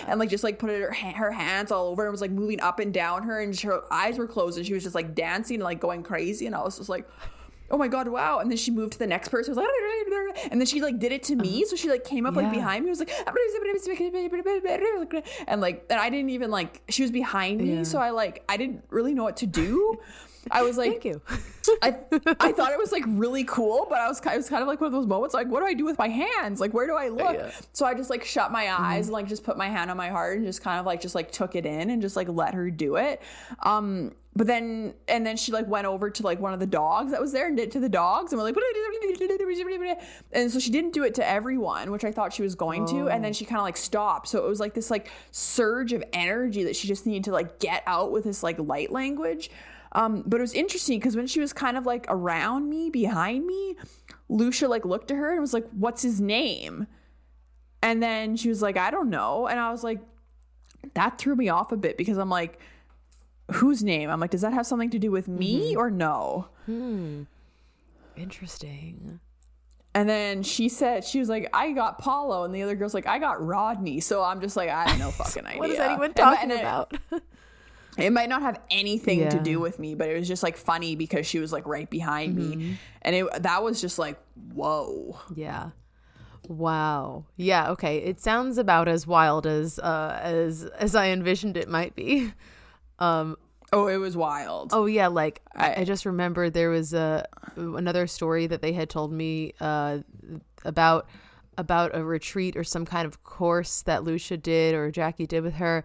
and 0.08 0.18
like 0.18 0.30
just 0.30 0.44
like 0.44 0.58
put 0.58 0.70
her 0.70 0.92
her 0.92 1.30
hands 1.32 1.70
all 1.70 1.86
over 1.88 2.04
and 2.04 2.10
was 2.12 2.20
like 2.20 2.30
moving 2.30 2.60
up 2.60 2.78
and 2.78 2.92
down 2.92 3.22
her, 3.24 3.40
and 3.40 3.58
her 3.60 3.82
eyes 3.92 4.18
were 4.18 4.26
closed 4.26 4.56
and 4.58 4.66
she 4.66 4.72
was 4.74 4.82
just 4.82 4.94
like 4.94 5.14
dancing 5.14 5.56
and 5.56 5.64
like 5.64 5.80
going 5.80 6.02
crazy. 6.02 6.46
And 6.46 6.54
I 6.54 6.62
was 6.62 6.78
just 6.78 6.88
like, 6.88 7.08
oh 7.70 7.76
my 7.76 7.88
god, 7.88 8.08
wow! 8.08 8.38
And 8.38 8.50
then 8.50 8.56
she 8.56 8.70
moved 8.70 8.92
to 8.94 8.98
the 8.98 9.06
next 9.06 9.28
person, 9.28 9.54
was 9.54 9.58
like, 9.58 9.66
and 10.50 10.58
then 10.60 10.66
she 10.66 10.80
like 10.80 10.98
did 10.98 11.12
it 11.12 11.22
to 11.24 11.36
me, 11.36 11.64
so 11.66 11.76
she 11.76 11.90
like 11.90 12.04
came 12.04 12.24
up 12.24 12.34
like 12.34 12.50
behind 12.50 12.84
me, 12.84 12.90
was 12.90 12.98
like, 13.00 13.10
and 15.46 15.60
like, 15.60 15.84
and 15.90 16.00
I 16.00 16.08
didn't 16.08 16.30
even 16.30 16.50
like 16.50 16.80
she 16.88 17.02
was 17.02 17.10
behind 17.10 17.60
me, 17.60 17.76
Yeah. 17.76 17.82
so 17.82 17.98
I 17.98 18.10
like 18.10 18.42
I 18.48 18.56
didn't 18.56 18.84
really 18.88 19.12
know 19.14 19.24
what 19.24 19.36
to 19.38 19.46
do. 19.46 19.98
I 20.50 20.62
was 20.62 20.76
like, 20.76 21.02
Thank 21.02 21.04
you. 21.04 21.22
I 21.82 21.96
I 22.40 22.52
thought 22.52 22.72
it 22.72 22.78
was 22.78 22.92
like 22.92 23.04
really 23.06 23.44
cool, 23.44 23.86
but 23.88 23.98
I 23.98 24.08
was 24.08 24.20
kind 24.20 24.34
it 24.34 24.38
was 24.38 24.48
kind 24.48 24.62
of 24.62 24.68
like 24.68 24.80
one 24.80 24.86
of 24.86 24.92
those 24.92 25.06
moments 25.06 25.34
like, 25.34 25.48
what 25.48 25.60
do 25.60 25.66
I 25.66 25.74
do 25.74 25.84
with 25.84 25.98
my 25.98 26.08
hands? 26.08 26.60
Like, 26.60 26.72
where 26.72 26.86
do 26.86 26.94
I 26.94 27.08
look? 27.08 27.34
Yeah. 27.34 27.50
So 27.72 27.86
I 27.86 27.94
just 27.94 28.10
like 28.10 28.24
shut 28.24 28.50
my 28.52 28.72
eyes 28.72 29.06
and 29.06 29.12
like 29.12 29.26
just 29.26 29.44
put 29.44 29.56
my 29.56 29.68
hand 29.68 29.90
on 29.90 29.96
my 29.96 30.08
heart 30.08 30.38
and 30.38 30.46
just 30.46 30.62
kind 30.62 30.80
of 30.80 30.86
like 30.86 31.00
just 31.00 31.14
like 31.14 31.30
took 31.30 31.56
it 31.56 31.66
in 31.66 31.90
and 31.90 32.00
just 32.00 32.16
like 32.16 32.28
let 32.28 32.54
her 32.54 32.70
do 32.70 32.96
it. 32.96 33.20
Um, 33.62 34.12
but 34.38 34.46
then 34.46 34.94
and 35.08 35.26
then 35.26 35.36
she 35.36 35.50
like 35.50 35.66
went 35.66 35.86
over 35.86 36.10
to 36.10 36.22
like 36.22 36.38
one 36.38 36.54
of 36.54 36.60
the 36.60 36.66
dogs 36.66 37.10
that 37.10 37.20
was 37.20 37.32
there 37.32 37.48
and 37.48 37.56
did 37.56 37.64
it 37.64 37.72
to 37.72 37.80
the 37.80 37.88
dogs 37.88 38.32
and 38.32 38.40
we're 38.40 38.44
like 38.44 38.56
and 40.32 40.50
so 40.50 40.60
she 40.60 40.70
didn't 40.70 40.92
do 40.92 41.02
it 41.02 41.14
to 41.16 41.28
everyone, 41.28 41.90
which 41.90 42.04
I 42.04 42.12
thought 42.12 42.32
she 42.32 42.42
was 42.42 42.54
going 42.54 42.86
to, 42.86 43.08
and 43.08 43.24
then 43.24 43.32
she 43.32 43.44
kind 43.44 43.58
of 43.58 43.64
like 43.64 43.76
stopped. 43.76 44.28
So 44.28 44.44
it 44.44 44.48
was 44.48 44.60
like 44.60 44.74
this 44.74 44.90
like 44.90 45.10
surge 45.32 45.92
of 45.92 46.04
energy 46.12 46.62
that 46.64 46.76
she 46.76 46.86
just 46.86 47.04
needed 47.04 47.24
to 47.24 47.32
like 47.32 47.58
get 47.58 47.82
out 47.86 48.12
with 48.12 48.24
this 48.24 48.42
like 48.44 48.58
light 48.60 48.92
language. 48.92 49.50
Um, 49.92 50.22
but 50.26 50.38
it 50.38 50.42
was 50.42 50.52
interesting 50.52 50.98
because 50.98 51.16
when 51.16 51.26
she 51.26 51.40
was 51.40 51.52
kind 51.52 51.76
of 51.76 51.86
like 51.86 52.06
around 52.08 52.68
me, 52.68 52.90
behind 52.90 53.46
me, 53.46 53.76
Loesje 54.30 54.68
like 54.68 54.84
looked 54.84 55.10
at 55.10 55.16
her 55.16 55.32
and 55.32 55.40
was 55.40 55.54
like, 55.54 55.66
"What's 55.70 56.02
his 56.02 56.20
name?" 56.20 56.86
And 57.82 58.02
then 58.02 58.36
she 58.36 58.48
was 58.48 58.60
like, 58.60 58.76
"I 58.76 58.90
don't 58.90 59.08
know." 59.10 59.46
And 59.46 59.58
I 59.58 59.70
was 59.70 59.82
like, 59.84 60.00
that 60.94 61.18
threw 61.18 61.34
me 61.36 61.48
off 61.48 61.72
a 61.72 61.76
bit 61.76 61.96
because 61.96 62.18
I'm 62.18 62.30
like, 62.30 62.58
whose 63.52 63.82
name? 63.82 64.10
I'm 64.10 64.20
like, 64.20 64.30
does 64.30 64.42
that 64.42 64.52
have 64.52 64.66
something 64.66 64.90
to 64.90 64.98
do 64.98 65.10
with 65.10 65.26
me 65.26 65.74
or 65.74 65.90
no? 65.90 66.48
Hmm. 66.66 67.22
Interesting. 68.16 69.20
And 69.94 70.08
then 70.08 70.42
she 70.42 70.68
said, 70.68 71.04
she 71.04 71.18
was 71.18 71.28
like, 71.28 71.48
I 71.52 71.72
got 71.72 71.98
Paulo. 71.98 72.44
And 72.44 72.54
the 72.54 72.62
other 72.62 72.74
girl's 72.74 72.94
like, 72.94 73.06
I 73.06 73.18
got 73.18 73.44
Rodney. 73.44 74.00
So 74.00 74.22
I'm 74.22 74.40
just 74.40 74.56
like, 74.56 74.68
I 74.68 74.88
have 74.88 74.98
no 74.98 75.10
fucking 75.10 75.46
idea. 75.46 75.58
What 75.58 75.70
is 75.70 75.78
anyone 75.78 76.12
talking 76.14 76.50
and 76.50 76.52
it- 76.52 76.60
about? 76.60 76.96
It 77.98 78.12
might 78.12 78.28
not 78.28 78.42
have 78.42 78.60
anything 78.70 79.28
to 79.28 79.40
do 79.40 79.60
with 79.60 79.78
me, 79.78 79.94
but 79.94 80.08
it 80.08 80.18
was 80.18 80.26
just 80.28 80.42
like 80.42 80.56
funny 80.56 80.96
because 80.96 81.26
she 81.26 81.38
was 81.40 81.52
like 81.52 81.66
right 81.66 81.90
behind 81.90 82.38
Mm-hmm. 82.38 82.58
me. 82.60 82.78
And 83.02 83.14
it 83.16 83.42
that 83.42 83.62
was 83.62 83.80
just 83.80 83.98
like, 83.98 84.18
whoa. 84.54 85.18
yeah. 85.34 85.70
Wow. 86.48 87.26
Yeah, 87.36 87.70
okay. 87.72 87.98
It 87.98 88.20
sounds 88.20 88.56
about 88.58 88.88
as 88.88 89.06
wild 89.06 89.46
as 89.46 89.78
uh 89.78 90.18
as 90.22 90.64
as 90.78 90.94
I 90.94 91.08
envisioned 91.10 91.56
it 91.56 91.68
might 91.68 91.94
be. 91.94 92.32
Um 93.00 93.36
Oh, 93.72 93.86
it 93.86 93.98
was 93.98 94.16
wild. 94.16 94.70
Oh 94.72 94.86
yeah, 94.86 95.06
like 95.08 95.40
I, 95.54 95.68
I- 95.70 95.80
I 95.80 95.84
just 95.84 96.04
remember 96.06 96.50
there 96.50 96.70
was 96.70 96.92
a 96.94 97.26
another 97.56 98.06
story 98.08 98.46
that 98.48 98.60
they 98.62 98.72
had 98.72 98.88
told 98.90 99.12
me 99.12 99.52
uh, 99.60 99.98
about 100.64 101.06
about 101.56 101.94
a 101.94 102.02
retreat 102.02 102.56
or 102.56 102.64
some 102.64 102.84
kind 102.86 103.06
of 103.06 103.22
course 103.22 103.82
that 103.82 104.02
Loesje 104.02 104.42
did 104.42 104.74
or 104.74 104.90
Jackie 104.90 105.26
did 105.28 105.42
with 105.44 105.54
her 105.54 105.84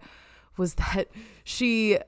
was 0.56 0.74
that 0.74 1.08
she 1.44 1.98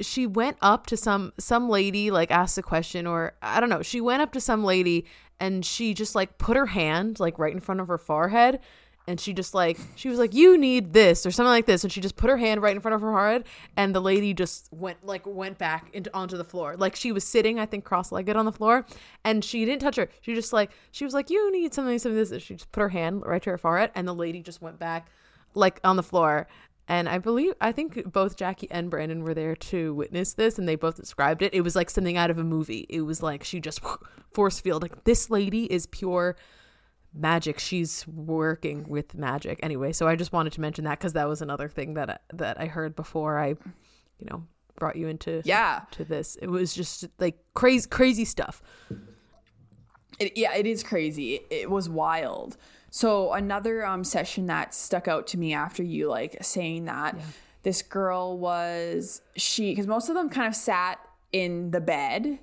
she 0.00 0.26
went 0.26 0.56
up 0.60 0.86
to 0.86 0.96
some 0.96 1.32
some 1.38 1.68
lady 1.68 2.10
like 2.10 2.30
asked 2.30 2.58
a 2.58 2.62
question 2.62 3.06
or 3.06 3.34
I 3.42 3.60
don't 3.60 3.68
know 3.68 3.82
she 3.82 4.00
went 4.00 4.22
up 4.22 4.32
to 4.32 4.40
some 4.40 4.64
lady 4.64 5.04
and 5.40 5.64
she 5.64 5.94
just 5.94 6.14
like 6.14 6.38
put 6.38 6.56
her 6.56 6.66
hand 6.66 7.20
like 7.20 7.38
right 7.38 7.52
in 7.52 7.60
front 7.60 7.80
of 7.80 7.88
her 7.88 7.98
forehead 7.98 8.60
and 9.06 9.20
she 9.20 9.32
just 9.32 9.54
like 9.54 9.78
she 9.96 10.08
was 10.08 10.18
like 10.18 10.34
you 10.34 10.56
need 10.56 10.92
this 10.92 11.26
or 11.26 11.30
something 11.30 11.50
like 11.50 11.66
this 11.66 11.84
and 11.84 11.92
she 11.92 12.00
just 12.00 12.16
put 12.16 12.30
her 12.30 12.36
hand 12.36 12.62
right 12.62 12.74
in 12.74 12.80
front 12.80 12.94
of 12.94 13.00
her 13.00 13.10
forehead 13.10 13.44
and 13.76 13.94
the 13.94 14.00
lady 14.00 14.32
just 14.32 14.68
went 14.72 15.04
like 15.04 15.26
went 15.26 15.58
back 15.58 15.90
into 15.92 16.10
onto 16.14 16.36
the 16.36 16.44
floor. 16.44 16.76
Like 16.76 16.96
she 16.96 17.12
was 17.12 17.24
sitting 17.24 17.58
i 17.58 17.66
think 17.66 17.84
cross-legged 17.84 18.36
on 18.36 18.44
the 18.44 18.52
floor 18.52 18.86
and 19.24 19.44
she 19.44 19.64
didn't 19.64 19.82
touch 19.82 19.96
her. 19.96 20.08
She 20.20 20.34
just 20.34 20.52
like 20.52 20.70
she 20.90 21.04
was 21.04 21.14
like 21.14 21.30
you 21.30 21.52
need 21.52 21.74
something 21.74 21.98
something 21.98 22.16
this 22.16 22.30
and 22.30 22.42
she 22.42 22.54
just 22.54 22.72
put 22.72 22.80
her 22.80 22.88
hand 22.88 23.24
right 23.24 23.42
to 23.42 23.50
her 23.50 23.58
forehead 23.58 23.90
and 23.94 24.08
the 24.08 24.14
lady 24.14 24.42
just 24.42 24.62
went 24.62 24.78
back 24.78 25.08
like 25.54 25.80
on 25.84 25.96
the 25.96 26.02
floor 26.02 26.46
and 26.88 27.08
I 27.08 27.18
believe 27.18 27.54
I 27.60 27.72
think 27.72 28.12
both 28.12 28.36
Jackie 28.36 28.70
and 28.70 28.90
Brandon 28.90 29.22
were 29.24 29.34
there 29.34 29.56
to 29.56 29.94
witness 29.94 30.34
this 30.34 30.58
and 30.58 30.68
they 30.68 30.76
both 30.76 30.96
described 30.96 31.42
it. 31.42 31.54
It 31.54 31.62
was 31.62 31.74
like 31.76 31.88
something 31.90 32.16
out 32.16 32.30
of 32.30 32.38
a 32.38 32.44
movie. 32.44 32.86
It 32.88 33.02
was 33.02 33.22
like 33.22 33.42
she 33.44 33.60
just 33.60 33.80
force 34.32 34.60
field 34.60 34.82
like 34.82 35.04
this 35.04 35.30
lady 35.30 35.64
is 35.72 35.86
pure 35.86 36.36
magic. 37.14 37.58
She's 37.58 38.06
working 38.08 38.88
with 38.88 39.14
magic. 39.14 39.60
Anyway, 39.62 39.92
so 39.92 40.06
I 40.08 40.16
just 40.16 40.32
wanted 40.32 40.52
to 40.54 40.60
mention 40.60 40.84
that 40.84 41.00
cuz 41.00 41.12
that 41.14 41.28
was 41.28 41.40
another 41.40 41.68
thing 41.68 41.94
that 41.94 42.10
I, 42.10 42.18
that 42.34 42.60
I 42.60 42.66
heard 42.66 42.94
before 42.96 43.38
I 43.38 43.48
you 43.48 44.26
know 44.30 44.46
brought 44.78 44.96
you 44.96 45.06
into 45.08 45.40
Yeah. 45.44 45.82
to 45.92 46.04
this. 46.04 46.36
It 46.36 46.48
was 46.48 46.74
just 46.74 47.06
like 47.18 47.38
crazy 47.54 47.88
crazy 47.88 48.24
stuff. 48.24 48.60
It, 50.18 50.36
yeah, 50.36 50.54
it 50.54 50.66
is 50.66 50.82
crazy. 50.82 51.34
It, 51.36 51.46
it 51.50 51.70
was 51.70 51.88
wild. 51.88 52.56
So 52.94 53.32
another 53.32 53.84
um 53.84 54.04
session 54.04 54.46
that 54.46 54.72
stuck 54.72 55.08
out 55.08 55.26
to 55.28 55.36
me 55.36 55.52
after 55.52 55.82
you 55.82 56.08
like 56.08 56.36
saying 56.42 56.84
that 56.84 57.16
this 57.64 57.82
girl 57.82 58.38
was 58.38 59.20
she 59.36 59.72
because 59.72 59.88
most 59.88 60.08
of 60.08 60.14
them 60.14 60.30
kind 60.30 60.46
of 60.46 60.54
sat 60.54 61.00
in 61.32 61.72
the 61.72 61.80
bed 61.80 62.38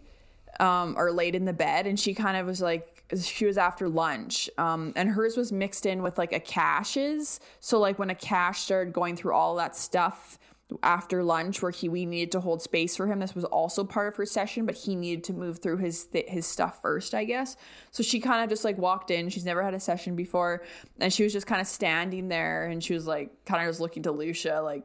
um 0.59 0.95
or 0.97 1.09
laid 1.13 1.35
in 1.35 1.45
the 1.45 1.53
bed 1.53 1.87
and 1.87 1.97
she 1.97 2.13
kind 2.13 2.35
of 2.35 2.45
was 2.45 2.61
like 2.61 3.05
she 3.17 3.45
was 3.45 3.57
after 3.57 3.87
lunch 3.87 4.49
um 4.57 4.91
and 4.97 5.11
hers 5.11 5.37
was 5.37 5.53
mixed 5.53 5.85
in 5.85 6.03
with 6.03 6.17
like 6.17 6.33
a 6.33 6.39
caches. 6.41 7.39
So 7.61 7.79
like 7.79 7.97
when 7.97 8.09
a 8.09 8.15
cache 8.15 8.59
started 8.59 8.91
going 8.91 9.15
through 9.15 9.33
all 9.33 9.55
that 9.55 9.73
stuff 9.73 10.37
after 10.83 11.23
lunch 11.23 11.61
where 11.61 11.71
he 11.71 11.89
we 11.89 12.05
needed 12.05 12.31
to 12.31 12.39
hold 12.39 12.61
space 12.61 12.95
for 12.95 13.07
him. 13.07 13.19
This 13.19 13.35
was 13.35 13.45
also 13.45 13.83
part 13.83 14.07
of 14.07 14.15
her 14.17 14.25
session 14.25 14.65
but 14.65 14.75
he 14.75 14.95
needed 14.95 15.23
to 15.25 15.33
move 15.33 15.59
through 15.59 15.77
his 15.77 16.05
th- 16.05 16.27
his 16.27 16.45
stuff 16.45 16.81
first 16.81 17.13
i 17.13 17.23
guess. 17.23 17.57
So 17.91 18.03
she 18.03 18.19
kind 18.19 18.43
of 18.43 18.49
just 18.49 18.63
like 18.63 18.77
walked 18.77 19.11
in. 19.11 19.29
She's 19.29 19.45
never 19.45 19.63
had 19.63 19.73
a 19.73 19.79
session 19.79 20.15
before. 20.15 20.63
And 20.99 21.11
she 21.11 21.23
was 21.23 21.33
just 21.33 21.47
kind 21.47 21.61
of 21.61 21.67
standing 21.67 22.27
there 22.27 22.65
and 22.65 22.83
she 22.83 22.93
was 22.93 23.07
like 23.07 23.45
kind 23.45 23.61
of 23.61 23.69
just 23.69 23.79
looking 23.79 24.03
to 24.03 24.13
Loesje 24.13 24.63
like 24.63 24.83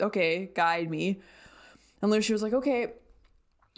okay 0.00 0.50
guide 0.54 0.90
me. 0.90 1.20
And 2.02 2.12
Loesje 2.12 2.30
was 2.30 2.42
like 2.42 2.52
okay 2.52 2.92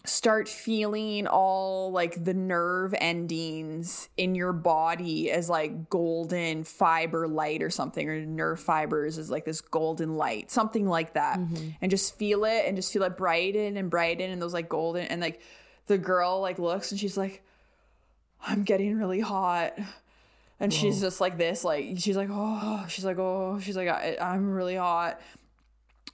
start 0.05 0.49
feeling 0.49 1.27
all 1.27 1.93
like 1.93 2.25
the 2.25 2.33
nerve 2.33 2.95
endings 2.99 4.09
in 4.17 4.35
your 4.35 4.53
body 4.53 5.31
as 5.31 5.51
like 5.51 5.91
golden 5.91 6.65
fiber 6.65 7.29
light 7.29 7.63
or 7.63 7.69
something 7.69 8.09
or 8.09 8.21
nerve 8.21 8.59
fibers 8.59 9.19
as 9.19 9.31
like 9.31 9.45
this 9.45 9.61
golden 9.61 10.17
light 10.17 10.51
something 10.51 10.89
like 10.89 11.15
that. 11.15 11.39
Mm-hmm. 11.39 11.71
And 11.83 11.91
just 11.91 12.17
feel 12.17 12.45
it 12.45 12.65
and 12.67 12.77
just 12.77 12.93
feel 12.93 13.03
it 13.03 13.17
brighten 13.17 13.77
and 13.77 13.91
brighten 13.91 14.31
and 14.31 14.41
those 14.41 14.55
like 14.55 14.69
golden 14.69 15.07
and 15.07 15.21
like 15.21 15.41
the 15.87 15.99
girl 15.99 16.41
like 16.41 16.59
looks 16.59 16.91
and 16.91 17.01
she's 17.01 17.17
like 17.17 17.43
i'm 18.47 18.63
getting 18.63 18.97
really 18.97 19.21
hot. 19.21 19.79
And 20.63 20.73
she's 20.75 21.01
just 21.01 21.23
like 21.23 21.39
this 21.39 21.65
like 21.65 21.95
she's 21.97 22.19
like 22.19 22.29
oh 22.31 22.85
she's 22.87 23.05
like 23.05 23.19
oh 23.19 23.59
she's 23.63 23.79
like 23.79 23.89
I, 23.89 24.19
i'm 24.21 24.51
really 24.51 24.77
hot 24.77 25.19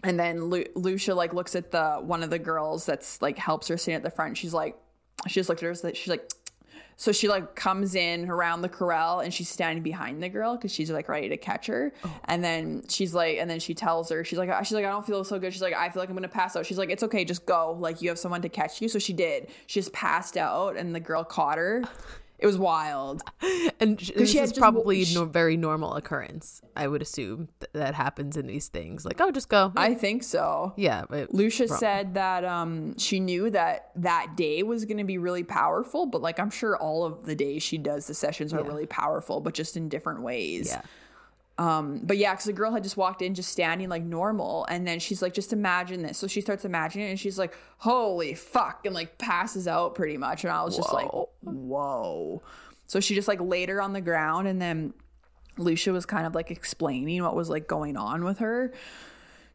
and 0.06 0.20
then 0.20 0.44
Lu- 0.44 0.64
Loesje 0.76 1.14
like 1.16 1.34
looks 1.34 1.56
at 1.56 1.72
the 1.72 1.96
one 1.96 2.22
of 2.22 2.30
the 2.30 2.38
girls 2.38 2.86
that's 2.86 3.20
like 3.20 3.36
helps 3.36 3.66
her 3.66 3.76
stand 3.76 3.96
at 3.96 4.02
the 4.04 4.14
front. 4.14 4.36
She's 4.38 4.54
like, 4.54 4.78
she 5.26 5.34
just 5.34 5.48
looked 5.48 5.62
at 5.64 5.66
her. 5.66 5.74
so 5.74 5.92
She's 5.92 6.06
like, 6.06 6.30
so 6.96 7.10
she 7.10 7.26
like 7.26 7.56
comes 7.56 7.96
in 7.96 8.30
around 8.30 8.62
the 8.62 8.68
corral 8.68 9.18
and 9.18 9.34
she's 9.34 9.48
standing 9.48 9.82
behind 9.82 10.22
the 10.22 10.28
girl 10.28 10.54
because 10.54 10.72
she's 10.72 10.92
like 10.92 11.08
ready 11.08 11.28
to 11.30 11.36
catch 11.36 11.66
her. 11.66 11.92
Oh. 12.04 12.20
And 12.26 12.44
then 12.44 12.84
she's 12.88 13.14
like, 13.14 13.38
and 13.38 13.50
then 13.50 13.58
she 13.58 13.74
tells 13.74 14.08
her, 14.10 14.22
she's 14.22 14.38
like, 14.38 14.48
she's 14.64 14.74
like, 14.74 14.84
I 14.84 14.90
don't 14.90 15.04
feel 15.04 15.24
so 15.24 15.40
good. 15.40 15.52
She's 15.52 15.60
like, 15.60 15.74
I 15.74 15.88
feel 15.88 16.00
like 16.00 16.08
I'm 16.08 16.14
gonna 16.14 16.28
pass 16.28 16.54
out. 16.54 16.64
She's 16.66 16.78
like, 16.78 16.90
it's 16.90 17.02
okay, 17.02 17.24
just 17.24 17.44
go. 17.44 17.76
Like 17.76 18.00
you 18.00 18.08
have 18.08 18.18
someone 18.18 18.42
to 18.42 18.48
catch 18.48 18.80
you. 18.80 18.88
So 18.88 19.00
she 19.00 19.12
did. 19.12 19.48
She 19.66 19.80
just 19.80 19.92
passed 19.92 20.36
out, 20.36 20.76
and 20.76 20.94
the 20.94 21.00
girl 21.00 21.24
caught 21.24 21.58
her. 21.58 21.82
It 22.38 22.46
was 22.46 22.58
wild. 22.58 23.22
And 23.78 24.00
sh- 24.00 24.10
this 24.16 24.30
she 24.30 24.38
is 24.38 24.54
probably 24.54 25.00
wa- 25.04 25.20
no, 25.20 25.24
very 25.26 25.56
normal 25.56 25.94
occurrence. 25.94 26.62
I 26.74 26.88
would 26.88 27.02
assume 27.02 27.48
th- 27.60 27.70
that 27.74 27.94
happens 27.94 28.36
in 28.38 28.46
these 28.46 28.68
things. 28.68 29.04
Like, 29.04 29.20
oh, 29.20 29.30
just 29.30 29.50
go. 29.50 29.70
I 29.76 29.92
think 29.94 30.22
so. 30.22 30.72
yeah, 30.76 31.04
but 31.10 31.30
Loesje 31.32 31.68
said 31.68 32.14
that 32.14 32.42
um, 32.44 32.96
she 32.96 33.20
knew 33.20 33.50
that 33.50 33.90
that 33.96 34.32
day 34.36 34.62
was 34.62 34.86
going 34.86 34.96
to 34.98 35.04
be 35.04 35.18
really 35.18 35.44
powerful, 35.44 36.06
but 36.06 36.22
like 36.22 36.40
I'm 36.40 36.48
sure 36.50 36.76
all 36.76 37.04
of 37.04 37.26
the 37.26 37.34
days 37.34 37.62
she 37.62 37.76
does 37.76 38.06
the 38.06 38.14
sessions 38.14 38.54
are 38.54 38.62
really 38.62 38.86
powerful, 38.86 39.40
but 39.40 39.52
just 39.52 39.76
in 39.76 39.88
different 39.90 40.22
ways. 40.22 40.68
yeah. 40.70 40.82
But 41.56 42.16
yeah, 42.18 42.32
because 42.32 42.44
the 42.44 42.52
girl 42.52 42.72
had 42.72 42.82
just 42.82 42.96
walked 42.96 43.22
in, 43.22 43.34
just 43.34 43.50
standing 43.50 43.88
like 43.88 44.02
normal, 44.02 44.66
and 44.66 44.86
then 44.86 44.98
she's 44.98 45.22
like, 45.22 45.34
"Just 45.34 45.52
imagine 45.52 46.02
this." 46.02 46.18
So 46.18 46.26
she 46.26 46.40
starts 46.40 46.64
imagining, 46.64 47.08
it, 47.08 47.10
and 47.10 47.20
she's 47.20 47.38
like, 47.38 47.56
"Holy 47.78 48.34
fuck!" 48.34 48.84
and 48.84 48.94
like 48.94 49.18
passes 49.18 49.66
out 49.66 49.94
pretty 49.94 50.16
much. 50.16 50.44
And 50.44 50.52
I 50.52 50.62
was 50.64 50.76
just 50.76 50.92
like, 50.92 51.12
Whoa. 51.12 51.28
"Whoa!" 51.42 52.42
So 52.86 53.00
she 53.00 53.14
just 53.14 53.28
like 53.28 53.40
laid 53.40 53.68
her 53.68 53.80
on 53.80 53.92
the 53.92 54.00
ground, 54.00 54.48
and 54.48 54.60
then 54.60 54.92
Loesje 55.58 55.92
was 55.92 56.06
kind 56.06 56.26
of 56.26 56.34
like 56.34 56.50
explaining 56.50 57.22
what 57.22 57.34
was 57.34 57.48
like 57.48 57.66
going 57.66 57.96
on 57.96 58.24
with 58.24 58.38
her. 58.38 58.72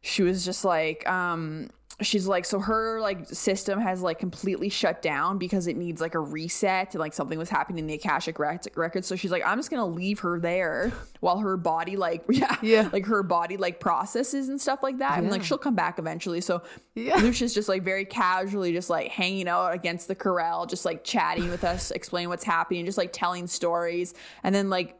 She 0.02 0.24
was 0.24 0.44
just 0.44 0.66
like, 0.66 1.08
um, 1.08 1.70
she's 2.02 2.28
like, 2.28 2.46
so 2.46 2.60
her 2.60 3.00
like 3.00 3.28
system 3.28 3.80
has 3.80 4.02
like 4.02 4.20
completely 4.20 4.70
shut 4.70 5.02
down 5.02 5.38
because 5.38 5.68
it 5.68 5.78
needs 5.78 6.02
like 6.02 6.16
a 6.16 6.20
reset 6.20 6.94
and 6.94 7.00
like 7.00 7.14
something 7.14 7.38
was 7.40 7.50
happening 7.50 7.80
in 7.80 7.88
the 7.88 7.94
Akashic 7.94 8.40
rec- 8.40 8.76
records. 8.76 9.08
So 9.08 9.16
she's 9.16 9.32
like, 9.32 9.44
I'm 9.46 9.58
just 9.58 9.70
gonna 9.70 9.86
leave 9.88 10.20
her 10.20 10.40
there 10.40 10.92
while 11.20 11.40
her 11.40 11.58
body 11.58 11.96
like 11.98 12.24
yeah 12.30 12.56
Yeah. 12.62 12.90
like 12.92 13.06
her 13.06 13.24
body 13.24 13.58
like 13.58 13.80
processes 13.80 14.50
and 14.50 14.60
stuff 14.60 14.82
like 14.84 14.98
that, 15.00 15.20
and 15.20 15.30
like 15.32 15.44
she'll 15.44 15.58
come 15.58 15.76
back 15.76 16.00
eventually. 16.00 16.42
So 16.42 16.62
Yeah. 16.96 17.16
Loesje's 17.22 17.54
just 17.54 17.70
like 17.70 17.84
very 17.84 18.06
casually 18.06 18.74
just 18.74 18.90
like 18.90 19.10
hanging 19.10 19.48
out 19.48 19.74
against 19.74 20.08
the 20.08 20.16
corral, 20.16 20.66
just 20.66 20.86
like 20.86 21.04
chatting 21.04 21.50
with 21.50 21.64
us, 21.64 21.92
explaining 21.92 22.30
what's 22.30 22.44
happening, 22.44 22.86
just 22.86 22.98
like 22.98 23.12
telling 23.14 23.48
stories, 23.48 24.14
and 24.44 24.54
then 24.54 24.70
like 24.70 24.98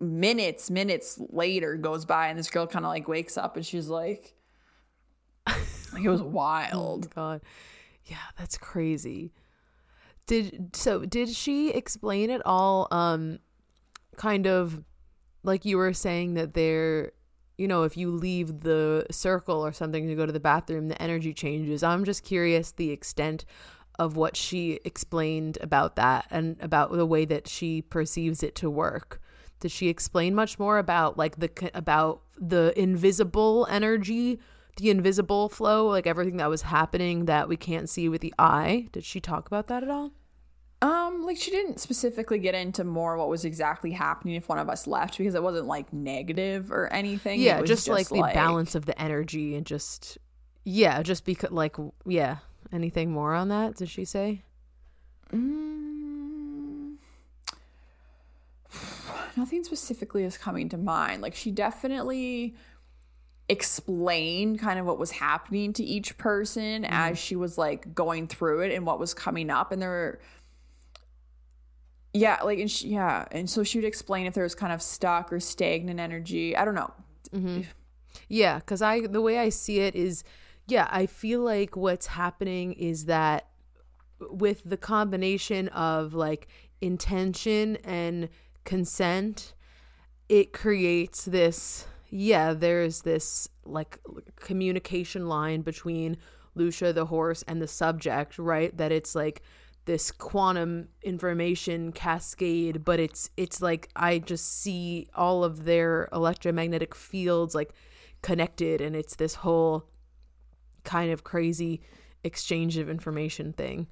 minutes 0.00 0.70
minutes 0.70 1.18
later 1.30 1.76
goes 1.76 2.04
by 2.04 2.28
and 2.28 2.38
this 2.38 2.50
girl 2.50 2.66
kind 2.66 2.84
of 2.84 2.88
like 2.90 3.06
wakes 3.08 3.36
up 3.36 3.56
and 3.56 3.66
she's 3.66 3.88
like 3.88 4.34
like 5.92 6.04
it 6.04 6.08
was 6.08 6.22
wild 6.22 7.14
God. 7.14 7.40
Yeah, 8.04 8.16
that's 8.38 8.58
crazy. 8.58 9.32
Did 10.26 10.74
so 10.74 11.04
did 11.04 11.28
she 11.28 11.70
explain 11.70 12.30
it 12.30 12.42
all 12.44 12.88
um 12.90 13.38
kind 14.16 14.46
of 14.46 14.82
like 15.42 15.64
you 15.64 15.76
were 15.76 15.92
saying 15.92 16.34
that 16.34 16.54
there 16.54 17.12
you 17.58 17.66
know 17.66 17.82
if 17.82 17.96
you 17.96 18.10
leave 18.10 18.60
the 18.60 19.06
circle 19.10 19.64
or 19.64 19.72
something 19.72 20.06
to 20.06 20.14
go 20.14 20.26
to 20.26 20.32
the 20.32 20.40
bathroom 20.40 20.88
the 20.88 21.00
energy 21.02 21.34
changes. 21.34 21.82
I'm 21.82 22.04
just 22.04 22.24
curious 22.24 22.72
the 22.72 22.90
extent 22.90 23.44
of 23.98 24.16
what 24.16 24.36
she 24.36 24.80
explained 24.84 25.58
about 25.60 25.96
that 25.96 26.26
and 26.30 26.56
about 26.60 26.92
the 26.92 27.06
way 27.06 27.24
that 27.24 27.46
she 27.46 27.82
perceives 27.82 28.42
it 28.42 28.54
to 28.56 28.70
work. 28.70 29.20
Did 29.60 29.70
she 29.70 29.88
explain 29.88 30.34
much 30.34 30.58
more 30.58 30.78
about 30.78 31.16
like 31.16 31.36
the 31.36 31.70
about 31.74 32.22
the 32.36 32.72
invisible 32.76 33.66
energy, 33.70 34.40
the 34.76 34.90
invisible 34.90 35.48
flow, 35.48 35.86
like 35.88 36.06
everything 36.06 36.38
that 36.38 36.48
was 36.48 36.62
happening 36.62 37.26
that 37.26 37.48
we 37.48 37.56
can't 37.56 37.88
see 37.88 38.08
with 38.08 38.20
the 38.20 38.34
eye? 38.38 38.88
Did 38.92 39.04
she 39.04 39.20
talk 39.20 39.46
about 39.46 39.66
that 39.68 39.82
at 39.82 39.90
all? 39.90 40.12
Um, 40.80 41.24
like 41.24 41.36
she 41.36 41.52
didn't 41.52 41.78
specifically 41.78 42.40
get 42.40 42.56
into 42.56 42.82
more 42.82 43.16
what 43.16 43.28
was 43.28 43.44
exactly 43.44 43.92
happening 43.92 44.34
if 44.34 44.48
one 44.48 44.58
of 44.58 44.68
us 44.68 44.88
left 44.88 45.16
because 45.16 45.36
it 45.36 45.42
wasn't 45.42 45.66
like 45.66 45.92
negative 45.92 46.72
or 46.72 46.92
anything. 46.92 47.40
It 47.40 47.44
Yeah, 47.44 47.60
was 47.60 47.68
just, 47.68 47.88
like 47.88 48.08
the 48.08 48.20
balance 48.34 48.74
of 48.74 48.86
the 48.86 49.00
energy 49.00 49.54
and 49.54 49.64
just 49.64 50.18
yeah, 50.64 51.02
just 51.02 51.24
because 51.24 51.50
like 51.52 51.76
yeah. 52.04 52.38
Anything 52.72 53.12
more 53.12 53.34
on 53.34 53.48
that? 53.48 53.76
Did 53.76 53.90
she 53.90 54.04
say? 54.06 54.42
Mm, 55.32 56.94
nothing 59.36 59.62
specifically 59.64 60.24
is 60.24 60.38
coming 60.38 60.68
to 60.70 60.78
mind. 60.78 61.22
Like 61.22 61.34
she 61.34 61.50
definitely 61.50 62.54
explained 63.52 64.58
kind 64.58 64.78
of 64.78 64.86
what 64.86 64.98
was 64.98 65.12
happening 65.12 65.72
to 65.72 65.84
each 65.84 66.18
person 66.18 66.82
mm-hmm. 66.82 66.92
as 66.92 67.18
she 67.18 67.36
was 67.36 67.56
like 67.56 67.94
going 67.94 68.26
through 68.26 68.60
it 68.60 68.72
and 68.74 68.84
what 68.84 68.98
was 68.98 69.14
coming 69.14 69.50
up 69.50 69.70
and 69.70 69.80
there 69.80 69.90
were 69.90 70.20
yeah 72.12 72.42
like 72.42 72.58
and 72.58 72.70
she, 72.70 72.88
yeah 72.88 73.26
and 73.30 73.48
so 73.48 73.62
she 73.62 73.78
would 73.78 73.84
explain 73.84 74.26
if 74.26 74.34
there 74.34 74.44
was 74.44 74.54
kind 74.54 74.72
of 74.72 74.82
stuck 74.82 75.32
or 75.32 75.40
stagnant 75.40 76.00
energy 76.00 76.56
i 76.56 76.64
don't 76.64 76.74
know 76.74 76.92
mm-hmm. 77.32 77.62
Yeah, 78.28 78.58
because 78.58 78.82
I 78.82 79.06
the 79.06 79.20
way 79.20 79.38
I 79.38 79.48
see 79.48 79.80
it 79.80 79.94
is, 79.94 80.24
yeah, 80.66 80.88
I 80.90 81.06
feel 81.06 81.40
like 81.40 81.76
what's 81.76 82.06
happening 82.08 82.72
is 82.72 83.06
that 83.06 83.48
with 84.30 84.62
the 84.64 84.76
combination 84.76 85.68
of 85.68 86.14
like 86.14 86.48
intention 86.80 87.76
and 87.84 88.28
consent, 88.64 89.54
it 90.28 90.52
creates 90.52 91.24
this. 91.24 91.86
Yeah, 92.14 92.52
there's 92.52 93.02
this 93.02 93.48
like 93.64 93.98
communication 94.36 95.26
line 95.28 95.62
between 95.62 96.18
Loesje 96.56 96.94
the 96.94 97.06
horse 97.06 97.42
and 97.48 97.62
the 97.62 97.66
subject, 97.66 98.38
right? 98.38 98.76
That 98.76 98.92
it's 98.92 99.14
like 99.14 99.42
this 99.86 100.12
quantum 100.12 100.86
information 101.02 101.90
cascade 101.90 102.84
but 102.84 103.00
it's 103.00 103.28
it's 103.36 103.60
like 103.60 103.88
i 103.96 104.16
just 104.16 104.60
see 104.60 105.08
all 105.12 105.42
of 105.42 105.64
their 105.64 106.08
electromagnetic 106.12 106.94
fields 106.94 107.52
like 107.52 107.72
connected 108.22 108.80
and 108.80 108.94
it's 108.94 109.16
this 109.16 109.34
whole 109.34 109.88
kind 110.84 111.10
of 111.10 111.24
crazy 111.24 111.80
exchange 112.22 112.76
of 112.76 112.88
information 112.88 113.52
thing 113.52 113.88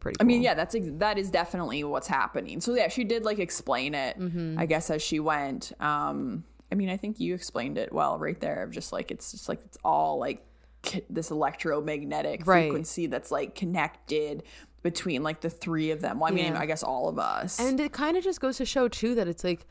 pretty 0.00 0.16
i 0.20 0.24
mean 0.24 0.42
yeah 0.42 0.54
that's 0.54 0.74
ex- 0.74 0.90
that 0.94 1.18
is 1.18 1.30
definitely 1.30 1.84
what's 1.84 2.08
happening 2.08 2.60
so 2.60 2.74
yeah 2.74 2.88
she 2.88 3.04
did 3.04 3.24
like 3.24 3.38
explain 3.38 3.94
it 3.94 4.18
Mm-hmm. 4.18 4.58
i 4.58 4.66
guess 4.66 4.90
as 4.90 5.00
she 5.02 5.20
went 5.20 5.70
um 5.78 6.42
i 6.70 6.74
mean 6.74 6.88
i 6.88 6.96
think 6.96 7.18
you 7.20 7.34
explained 7.34 7.78
it 7.78 7.92
well 7.92 8.18
right 8.18 8.40
there 8.40 8.62
of 8.62 8.70
just 8.70 8.92
like 8.92 9.10
it's 9.10 9.32
just 9.32 9.48
like 9.48 9.60
it's 9.64 9.78
all 9.84 10.18
like 10.18 10.42
c- 10.84 11.02
this 11.10 11.30
electromagnetic 11.30 12.46
Right. 12.46 12.64
frequency 12.64 13.06
that's 13.06 13.30
like 13.30 13.54
connected 13.54 14.42
between 14.82 15.22
like 15.22 15.40
the 15.40 15.50
three 15.50 15.90
of 15.90 16.00
them 16.00 16.18
well 16.20 16.30
i 16.30 16.34
mean 16.34 16.52
Yeah. 16.52 16.60
i 16.60 16.66
guess 16.66 16.82
all 16.82 17.08
of 17.08 17.18
us 17.18 17.58
and 17.60 17.78
it 17.80 17.92
kind 17.92 18.16
of 18.16 18.24
just 18.24 18.40
goes 18.40 18.56
to 18.58 18.64
show 18.64 18.88
too 18.88 19.14
that 19.16 19.26
it's 19.28 19.44
like 19.44 19.66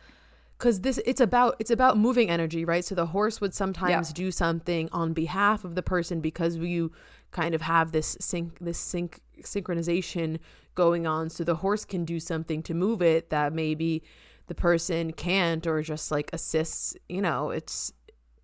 because 0.57 0.81
this 0.81 0.99
it's 1.05 1.21
about 1.21 1.55
it's 1.59 1.71
about 1.71 1.97
moving 1.97 2.29
energy 2.29 2.65
right 2.65 2.83
so 2.83 2.93
the 2.95 3.05
horse 3.07 3.39
would 3.39 3.53
sometimes 3.53 4.09
Yeah. 4.09 4.13
do 4.13 4.31
something 4.31 4.89
on 4.91 5.13
behalf 5.13 5.63
of 5.63 5.75
the 5.75 5.83
person 5.83 6.19
because 6.19 6.57
you 6.57 6.91
kind 7.31 7.53
of 7.55 7.61
have 7.61 7.91
this 7.91 8.17
sync 8.19 8.57
this 8.59 8.77
sync 8.79 9.21
synchronization 9.43 10.39
going 10.75 11.05
on 11.07 11.29
so 11.29 11.43
the 11.43 11.55
horse 11.55 11.85
can 11.85 12.05
do 12.05 12.19
something 12.19 12.61
to 12.63 12.73
move 12.73 13.01
it 13.01 13.29
that 13.29 13.53
maybe 13.53 14.03
the 14.47 14.55
person 14.55 15.11
can't 15.13 15.65
or 15.67 15.81
just 15.81 16.11
like 16.11 16.29
assists 16.33 16.95
you 17.09 17.21
know 17.21 17.49
it's 17.51 17.91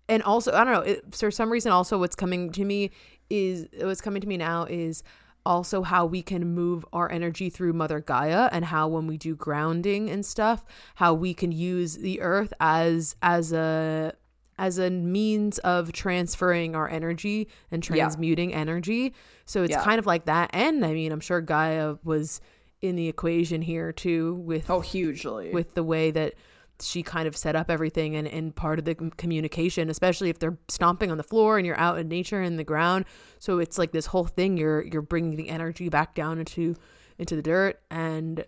and 0.08 0.22
also 0.22 0.52
i 0.52 0.64
don't 0.64 0.72
know 0.72 0.80
it, 0.80 1.14
for 1.14 1.30
some 1.30 1.50
reason 1.50 1.72
also 1.72 1.98
what's 1.98 2.16
coming 2.16 2.50
to 2.52 2.64
me 2.64 2.90
is 3.30 3.66
what's 3.80 4.00
coming 4.00 4.20
to 4.20 4.28
me 4.28 4.36
now 4.36 4.64
is 4.64 5.02
also 5.46 5.82
how 5.82 6.06
we 6.06 6.22
can 6.22 6.54
move 6.54 6.84
our 6.92 7.10
energy 7.10 7.50
through 7.50 7.72
mother 7.72 8.00
gaia 8.00 8.48
and 8.52 8.66
how 8.66 8.88
when 8.88 9.06
we 9.06 9.16
do 9.18 9.34
grounding 9.34 10.08
and 10.10 10.24
stuff 10.24 10.64
how 10.96 11.12
we 11.12 11.34
can 11.34 11.52
use 11.52 11.96
the 11.96 12.20
earth 12.20 12.52
as 12.60 13.16
as 13.22 13.52
a 13.52 14.12
as 14.56 14.78
a 14.78 14.88
means 14.88 15.58
of 15.58 15.90
transferring 15.92 16.76
our 16.76 16.88
energy 16.88 17.48
and 17.70 17.82
Yeah. 17.84 17.96
transmuting 17.96 18.54
energy 18.54 19.12
so 19.46 19.62
it's 19.64 19.72
Yeah. 19.72 19.82
kind 19.84 19.98
of 19.98 20.06
like 20.06 20.26
that 20.26 20.48
and 20.52 20.84
i 20.84 20.92
mean 20.92 21.12
i'm 21.12 21.20
sure 21.20 21.40
gaia 21.40 21.96
was 22.04 22.40
in 22.84 22.96
the 22.96 23.08
equation 23.08 23.62
here 23.62 23.92
too 23.92 24.34
with 24.34 24.68
oh 24.68 24.80
hugely 24.80 25.50
with 25.52 25.74
the 25.74 25.82
way 25.82 26.10
that 26.10 26.34
she 26.80 27.02
kind 27.02 27.28
of 27.28 27.36
set 27.36 27.54
up 27.54 27.70
everything 27.70 28.16
and, 28.16 28.26
and 28.26 28.54
part 28.56 28.80
of 28.80 28.84
the 28.84 28.96
communication, 28.96 29.88
especially 29.88 30.28
if 30.28 30.40
they're 30.40 30.58
stomping 30.68 31.08
on 31.08 31.16
the 31.16 31.22
floor 31.22 31.56
and 31.56 31.64
you're 31.64 31.78
out 31.78 31.98
in 32.00 32.08
nature 32.08 32.42
in 32.42 32.56
the 32.56 32.64
ground. 32.64 33.04
So 33.38 33.60
it's 33.60 33.78
like 33.78 33.92
this 33.92 34.06
whole 34.06 34.26
thing. 34.26 34.56
You're 34.56 34.82
you're 34.82 35.00
bringing 35.00 35.36
the 35.36 35.48
energy 35.50 35.88
back 35.88 36.14
down 36.14 36.38
into 36.40 36.74
into 37.16 37.36
the 37.36 37.42
dirt, 37.42 37.80
and 37.92 38.44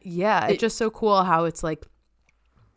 yeah, 0.00 0.46
it's 0.46 0.54
It- 0.54 0.60
just 0.60 0.78
so 0.78 0.88
cool 0.90 1.24
how 1.24 1.44
it's 1.44 1.62
like, 1.62 1.84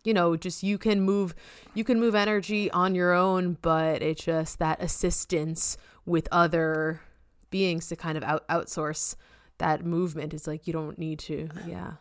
you 0.04 0.14
know, 0.14 0.36
just 0.36 0.62
you 0.62 0.78
can 0.78 1.00
move 1.02 1.34
you 1.74 1.86
can 1.86 1.98
move 2.00 2.14
energy 2.14 2.70
on 2.72 2.96
your 2.96 3.14
own, 3.14 3.58
but 3.62 4.02
it's 4.04 4.26
just 4.26 4.60
that 4.60 4.82
assistance 4.84 5.78
with 6.06 6.28
other 6.34 7.02
beings 7.50 7.88
to 7.88 7.96
kind 7.96 8.18
of 8.18 8.24
out 8.26 8.46
outsource 8.50 9.16
that 9.58 9.86
movement. 9.86 10.34
is 10.34 10.48
like 10.48 10.68
you 10.68 10.74
don't 10.74 10.98
need 10.98 11.20
to, 11.20 11.50
yeah. 11.68 11.94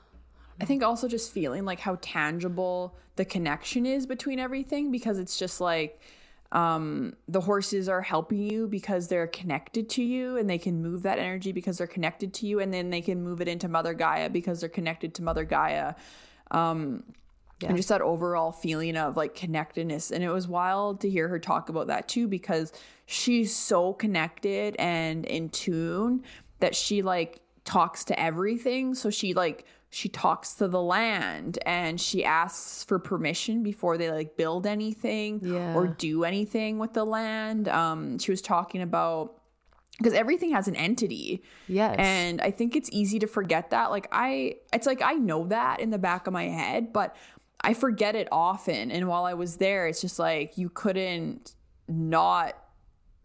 I 0.61 0.65
think 0.65 0.83
also 0.83 1.09
just 1.09 1.33
feeling 1.33 1.65
like 1.65 1.81
how 1.81 1.99
tangible 2.01 2.97
the 3.17 3.25
connection 3.25 3.87
is 3.87 4.07
between 4.07 4.39
everything 4.39 4.91
because 4.91 5.19
it's 5.19 5.37
just 5.37 5.61
like 5.61 6.01
um, 6.53 7.15
the 7.27 7.41
horses 7.41 7.89
are 7.89 8.03
helping 8.03 8.49
you 8.49 8.69
because 8.69 9.09
they're 9.09 9.27
connected 9.27 9.89
to 9.91 10.03
you 10.03 10.37
and 10.37 10.49
they 10.49 10.59
can 10.59 10.81
move 10.81 11.03
that 11.03 11.19
energy 11.19 11.51
because 11.51 11.79
they're 11.79 11.89
connected 11.89 12.33
to 12.35 12.47
you 12.47 12.61
and 12.61 12.73
then 12.73 12.91
they 12.91 13.01
can 13.01 13.23
move 13.23 13.41
it 13.41 13.49
into 13.49 13.67
Mother 13.67 13.95
Gaia 13.95 14.31
because 14.31 14.61
they're 14.61 14.69
connected 14.69 15.15
to 15.15 15.23
Mother 15.23 15.45
Gaia. 15.45 15.95
Um, 16.53 17.03
Yeah. 17.61 17.69
And 17.69 17.77
just 17.77 17.89
that 17.89 18.03
overall 18.03 18.53
feeling 18.53 18.97
of 18.97 19.17
like 19.17 19.35
connectedness. 19.35 20.11
And 20.11 20.23
it 20.23 20.31
was 20.31 20.47
wild 20.47 21.01
to 21.01 21.11
hear 21.11 21.29
her 21.29 21.39
talk 21.39 21.69
about 21.69 21.87
that 21.87 22.09
too 22.09 22.29
because 22.29 22.73
she's 23.07 23.55
so 23.55 23.93
connected 23.93 24.77
and 24.79 25.25
in 25.25 25.49
tune 25.49 26.23
that 26.61 26.75
she 26.75 27.03
like 27.03 27.41
talks 27.65 28.05
to 28.05 28.21
everything. 28.21 28.95
So 28.95 29.11
she 29.11 29.35
like 29.35 29.65
she 29.91 30.09
talks 30.09 30.55
to 30.55 30.67
the 30.69 30.83
land 30.83 31.59
and 31.65 32.01
she 32.01 32.25
asks 32.25 32.83
for 32.83 32.99
permission 32.99 33.63
before 33.63 33.97
they 33.97 34.11
like 34.11 34.37
build 34.37 34.67
anything 34.67 35.41
Yeah. 35.43 35.75
or 35.75 35.87
do 35.87 36.25
anything 36.25 36.79
with 36.79 36.93
the 36.95 37.05
land. 37.05 37.69
Um 37.69 38.19
she 38.19 38.31
was 38.31 38.43
talking 38.43 38.83
about 38.83 39.41
because 39.99 40.13
everything 40.13 40.51
has 40.51 40.67
an 40.67 40.75
entity. 40.75 41.43
Yes. 41.69 41.95
And 41.99 42.41
I 42.41 42.51
think 42.51 42.75
it's 42.75 42.91
easy 42.93 43.21
to 43.21 43.27
forget 43.29 43.71
that. 43.71 43.91
Like 43.91 44.09
I 44.11 44.57
it's 44.73 44.87
like 44.87 45.01
I 45.03 45.15
know 45.15 45.47
that 45.47 45.81
in 45.81 45.91
the 45.91 45.99
back 45.99 46.27
of 46.27 46.33
my 46.33 46.45
head, 46.49 46.93
but 46.93 47.15
I 47.61 47.73
forget 47.73 48.15
it 48.17 48.29
often. 48.33 48.91
And 48.91 49.09
while 49.09 49.25
I 49.25 49.35
was 49.35 49.57
there, 49.57 49.87
it's 49.87 50.01
just 50.01 50.19
like 50.19 50.59
you 50.59 50.69
couldn't 50.69 51.55
not 51.89 52.55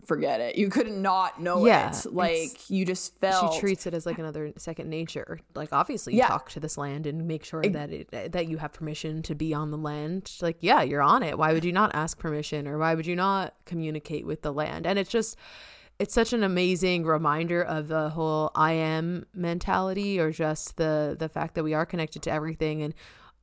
forget 0.09 0.41
it. 0.41 0.57
You 0.57 0.69
couldn't 0.69 1.01
not 1.01 1.39
know 1.41 1.65
Yeah, 1.65 1.97
it. 1.97 2.13
Like 2.13 2.69
you 2.69 2.83
just 2.85 3.15
felt 3.19 3.53
she 3.53 3.59
treats 3.61 3.87
it 3.87 3.93
as 3.93 4.05
like 4.05 4.19
another 4.19 4.51
second 4.57 4.89
nature. 4.89 5.39
Like 5.55 5.69
obviously 5.71 6.13
you 6.13 6.19
Yeah. 6.19 6.27
talk 6.27 6.49
to 6.49 6.59
this 6.59 6.77
land 6.77 7.05
and 7.07 7.25
make 7.25 7.45
sure 7.45 7.61
that 7.63 7.89
it 7.91 8.11
that 8.33 8.47
you 8.47 8.57
have 8.57 8.73
permission 8.73 9.21
to 9.23 9.35
be 9.35 9.53
on 9.53 9.71
the 9.71 9.77
land. 9.77 10.31
Like 10.41 10.57
yeah, 10.59 10.81
you're 10.81 11.01
on 11.01 11.23
it. 11.23 11.37
Why 11.37 11.53
would 11.53 11.63
you 11.63 11.71
not 11.71 11.91
ask 11.95 12.19
permission 12.19 12.67
or 12.67 12.77
why 12.77 12.93
would 12.95 13.05
you 13.07 13.15
not 13.15 13.53
communicate 13.65 14.25
with 14.25 14.41
the 14.41 14.51
land? 14.51 14.85
And 14.85 14.99
it's 14.99 15.09
just 15.11 15.37
it's 15.99 16.13
such 16.13 16.33
an 16.33 16.43
amazing 16.43 17.05
reminder 17.05 17.61
of 17.61 17.87
the 17.89 18.09
whole 18.09 18.51
I 18.55 18.71
am 18.73 19.25
mentality 19.33 20.19
or 20.19 20.31
just 20.31 20.77
the 20.77 21.15
the 21.17 21.29
fact 21.29 21.55
that 21.55 21.63
we 21.63 21.73
are 21.73 21.85
connected 21.85 22.21
to 22.23 22.31
everything 22.31 22.81
and 22.81 22.93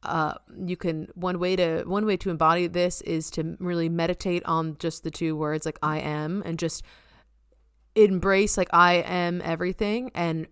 uh, 0.06 0.34
you 0.64 0.76
can 0.76 1.08
one 1.14 1.38
way 1.38 1.56
to 1.56 1.84
one 1.84 2.06
way 2.06 2.16
to 2.16 2.30
embody 2.30 2.66
this 2.66 3.00
is 3.02 3.30
to 3.32 3.56
really 3.58 3.88
meditate 3.88 4.44
on 4.44 4.76
just 4.78 5.04
the 5.04 5.10
two 5.10 5.36
words 5.36 5.66
like 5.66 5.78
I 5.82 5.98
am 5.98 6.42
and 6.44 6.58
just 6.58 6.82
embrace 7.94 8.56
like 8.56 8.68
I 8.72 8.94
am 8.94 9.40
everything 9.42 10.10
and 10.14 10.46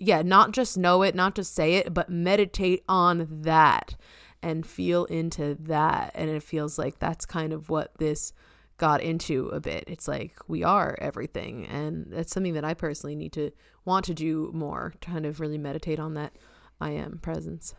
yeah, 0.00 0.22
not 0.22 0.52
just 0.52 0.78
know 0.78 1.02
it, 1.02 1.14
not 1.14 1.34
just 1.34 1.54
say 1.54 1.74
it, 1.74 1.92
but 1.92 2.08
meditate 2.08 2.82
on 2.88 3.28
that 3.42 3.96
and 4.42 4.66
feel 4.66 5.04
into 5.04 5.56
that. 5.60 6.10
And 6.14 6.30
it 6.30 6.42
feels 6.42 6.78
like 6.78 6.98
that's 6.98 7.26
kind 7.26 7.52
of 7.52 7.68
what 7.68 7.92
this 7.98 8.32
got 8.78 9.02
into 9.02 9.48
a 9.48 9.60
bit. 9.60 9.84
It's 9.86 10.08
like 10.08 10.36
we 10.48 10.64
are 10.64 10.96
everything. 11.00 11.66
And 11.66 12.06
that's 12.10 12.32
something 12.32 12.54
that 12.54 12.64
I 12.64 12.72
personally 12.72 13.14
need 13.14 13.34
to 13.34 13.50
want 13.84 14.06
to 14.06 14.14
do 14.14 14.50
more, 14.54 14.94
to 14.98 15.10
kind 15.10 15.26
of 15.26 15.38
really 15.38 15.58
meditate 15.58 16.00
on 16.00 16.14
that 16.14 16.32
I 16.80 16.92
am 16.92 17.18
presence. 17.18 17.74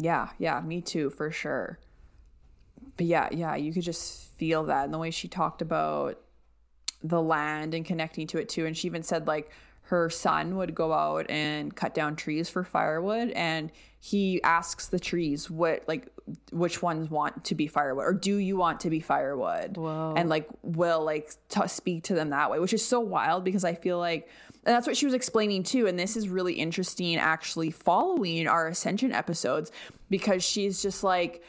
Yeah, 0.00 0.30
yeah, 0.38 0.60
me 0.60 0.80
too, 0.80 1.10
for 1.10 1.30
sure. 1.30 1.78
But 2.96 3.06
yeah, 3.06 3.28
yeah, 3.30 3.54
you 3.56 3.72
could 3.72 3.82
just 3.82 4.32
feel 4.36 4.64
that. 4.64 4.84
And 4.84 4.94
the 4.94 4.98
way 4.98 5.10
she 5.10 5.28
talked 5.28 5.62
about 5.62 6.18
the 7.02 7.20
land 7.20 7.74
and 7.74 7.84
connecting 7.84 8.26
to 8.28 8.38
it 8.38 8.48
too. 8.48 8.66
And 8.66 8.76
she 8.76 8.88
even 8.88 9.02
said 9.02 9.26
like 9.26 9.50
her 9.90 10.08
son 10.08 10.56
would 10.56 10.72
go 10.72 10.92
out 10.92 11.28
and 11.28 11.74
cut 11.74 11.94
down 11.94 12.14
trees 12.14 12.48
for 12.48 12.62
firewood 12.62 13.30
and 13.30 13.72
he 13.98 14.40
asks 14.44 14.86
the 14.86 15.00
trees 15.00 15.50
what 15.50 15.82
like 15.88 16.06
which 16.52 16.80
ones 16.80 17.10
want 17.10 17.44
to 17.44 17.56
be 17.56 17.66
firewood 17.66 18.04
or 18.04 18.12
do 18.12 18.36
you 18.36 18.56
want 18.56 18.78
to 18.78 18.88
be 18.88 19.00
firewood 19.00 19.76
Whoa. 19.76 20.14
and 20.16 20.28
like 20.28 20.48
will 20.62 21.04
like 21.04 21.32
t- 21.48 21.66
speak 21.66 22.04
to 22.04 22.14
them 22.14 22.30
that 22.30 22.52
way 22.52 22.60
which 22.60 22.72
is 22.72 22.86
so 22.86 23.00
wild 23.00 23.42
because 23.42 23.64
i 23.64 23.74
feel 23.74 23.98
like 23.98 24.28
and 24.64 24.74
that's 24.74 24.86
what 24.86 24.96
she 24.96 25.06
was 25.06 25.14
explaining 25.14 25.62
too. 25.62 25.86
And 25.86 25.98
this 25.98 26.16
is 26.16 26.28
really 26.28 26.54
interesting, 26.54 27.16
actually, 27.16 27.70
following 27.70 28.46
our 28.46 28.68
Ascension 28.68 29.12
episodes, 29.12 29.72
because 30.08 30.44
she's 30.44 30.82
just 30.82 31.02
like, 31.02 31.42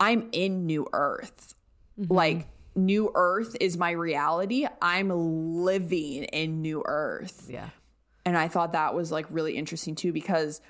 I'm 0.00 0.28
in 0.32 0.66
New 0.66 0.86
Earth. 0.92 1.54
Mm-hmm. 1.98 2.12
Like, 2.12 2.46
New 2.76 3.10
Earth 3.16 3.56
is 3.60 3.76
my 3.76 3.90
reality. 3.90 4.66
I'm 4.80 5.10
living 5.10 6.24
in 6.24 6.62
New 6.62 6.84
Earth. 6.86 7.48
Yeah. 7.50 7.70
And 8.24 8.36
I 8.38 8.46
thought 8.46 8.72
that 8.72 8.94
was 8.94 9.10
like 9.10 9.26
really 9.30 9.56
interesting 9.56 9.96
too, 9.96 10.12
because 10.12 10.60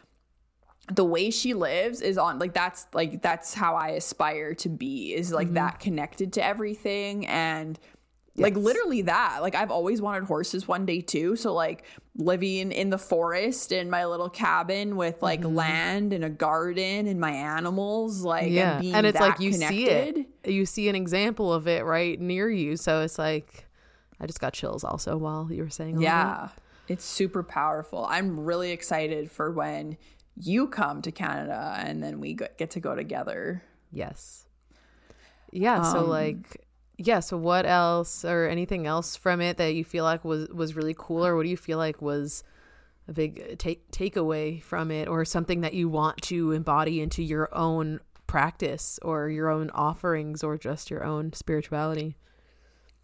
the 0.91 1.05
way 1.05 1.30
she 1.30 1.53
lives 1.53 2.01
is 2.01 2.16
on 2.16 2.39
like 2.39 2.55
that's 2.55 2.86
like 2.95 3.20
that's 3.20 3.53
how 3.53 3.74
I 3.74 3.89
aspire 3.91 4.55
to 4.55 4.70
be 4.70 5.12
is 5.12 5.32
like 5.32 5.49
mm-hmm. 5.49 5.57
that 5.57 5.80
connected 5.80 6.32
to 6.34 6.45
everything 6.45 7.26
and 7.26 7.78
yes. 8.39 8.45
like 8.45 8.57
literally 8.57 9.03
that 9.03 9.39
like 9.43 9.55
I've 9.55 9.70
always 9.70 10.01
wanted 10.01 10.24
horses 10.24 10.66
one 10.66 10.86
day 10.86 11.01
too 11.01 11.36
so 11.36 11.53
like 11.53 11.84
living 12.16 12.72
in 12.72 12.91
the 12.91 12.99
forest 12.99 13.72
in 13.72 13.91
my 13.91 14.07
little 14.07 14.28
cabin 14.28 14.97
with 14.97 15.22
like 15.22 15.41
mm-hmm. 15.41 15.55
land 15.55 16.12
and 16.12 16.24
a 16.24 16.30
garden 16.30 17.07
and 17.07 17.20
my 17.20 17.30
animals 17.30 18.22
like 18.22 18.51
yeah 18.51 18.78
and, 18.78 18.95
and 18.95 19.07
it's 19.07 19.20
like 19.20 19.41
you 19.41 19.53
connected. 19.53 19.74
see 19.74 19.89
it 19.89 20.51
you 20.53 20.66
see 20.66 20.89
an 20.89 20.95
example 20.95 21.53
of 21.53 21.68
it 21.68 21.84
right 21.84 22.20
near 22.20 22.51
you 22.51 22.76
so 22.76 23.03
it's 23.03 23.18
like 23.18 23.66
I 24.20 24.26
just 24.26 24.41
got 24.41 24.53
chills 24.53 24.84
also 24.84 25.16
while 25.16 25.49
you 25.51 25.62
were 25.62 25.70
saying 25.70 26.01
yeah 26.01 26.49
it's 26.89 27.05
super 27.05 27.43
powerful 27.43 28.07
I'm 28.09 28.41
really 28.41 28.70
excited 28.72 29.30
for 29.30 29.51
when 29.51 29.99
you 30.41 30.68
come 30.68 31.03
to 31.03 31.12
Canada 31.12 31.74
and 31.78 32.03
then 32.03 32.20
we 32.20 32.34
get 32.34 32.70
to 32.70 32.80
go 32.80 32.95
together. 32.95 33.62
Yes. 33.91 34.47
Yeah, 35.51 35.82
so 35.82 36.01
um, 36.01 36.09
like 36.09 36.67
yeah, 36.99 37.20
so 37.20 37.36
what 37.36 37.64
else 37.64 38.24
or 38.24 38.49
anything 38.49 38.86
else 38.86 39.14
from 39.14 39.40
it 39.40 39.57
that 39.59 39.74
you 39.74 39.84
feel 39.84 40.03
like 40.05 40.24
was 40.24 40.49
was 40.49 40.74
really 40.74 40.96
cool 40.99 41.24
or 41.24 41.36
what 41.36 41.44
do 41.44 41.49
you 41.49 41.57
feel 41.57 41.78
like 41.78 42.03
was 42.03 42.42
a 43.07 43.12
big 43.12 43.57
take 43.59 43.88
takeaway 43.92 44.61
from 44.61 44.90
it 44.90 45.07
or 45.07 45.24
something 45.24 45.61
that 45.61 45.74
you 45.74 45.88
want 45.88 46.20
to 46.22 46.51
embody 46.51 47.01
into 47.01 47.22
your 47.22 47.49
own 47.55 48.01
practice 48.26 48.99
or 49.03 49.30
your 49.30 49.49
own 49.49 49.70
offerings 49.70 50.42
or 50.42 50.59
just 50.59 50.90
your 50.90 51.05
own 51.05 51.32
spirituality? 51.32 52.16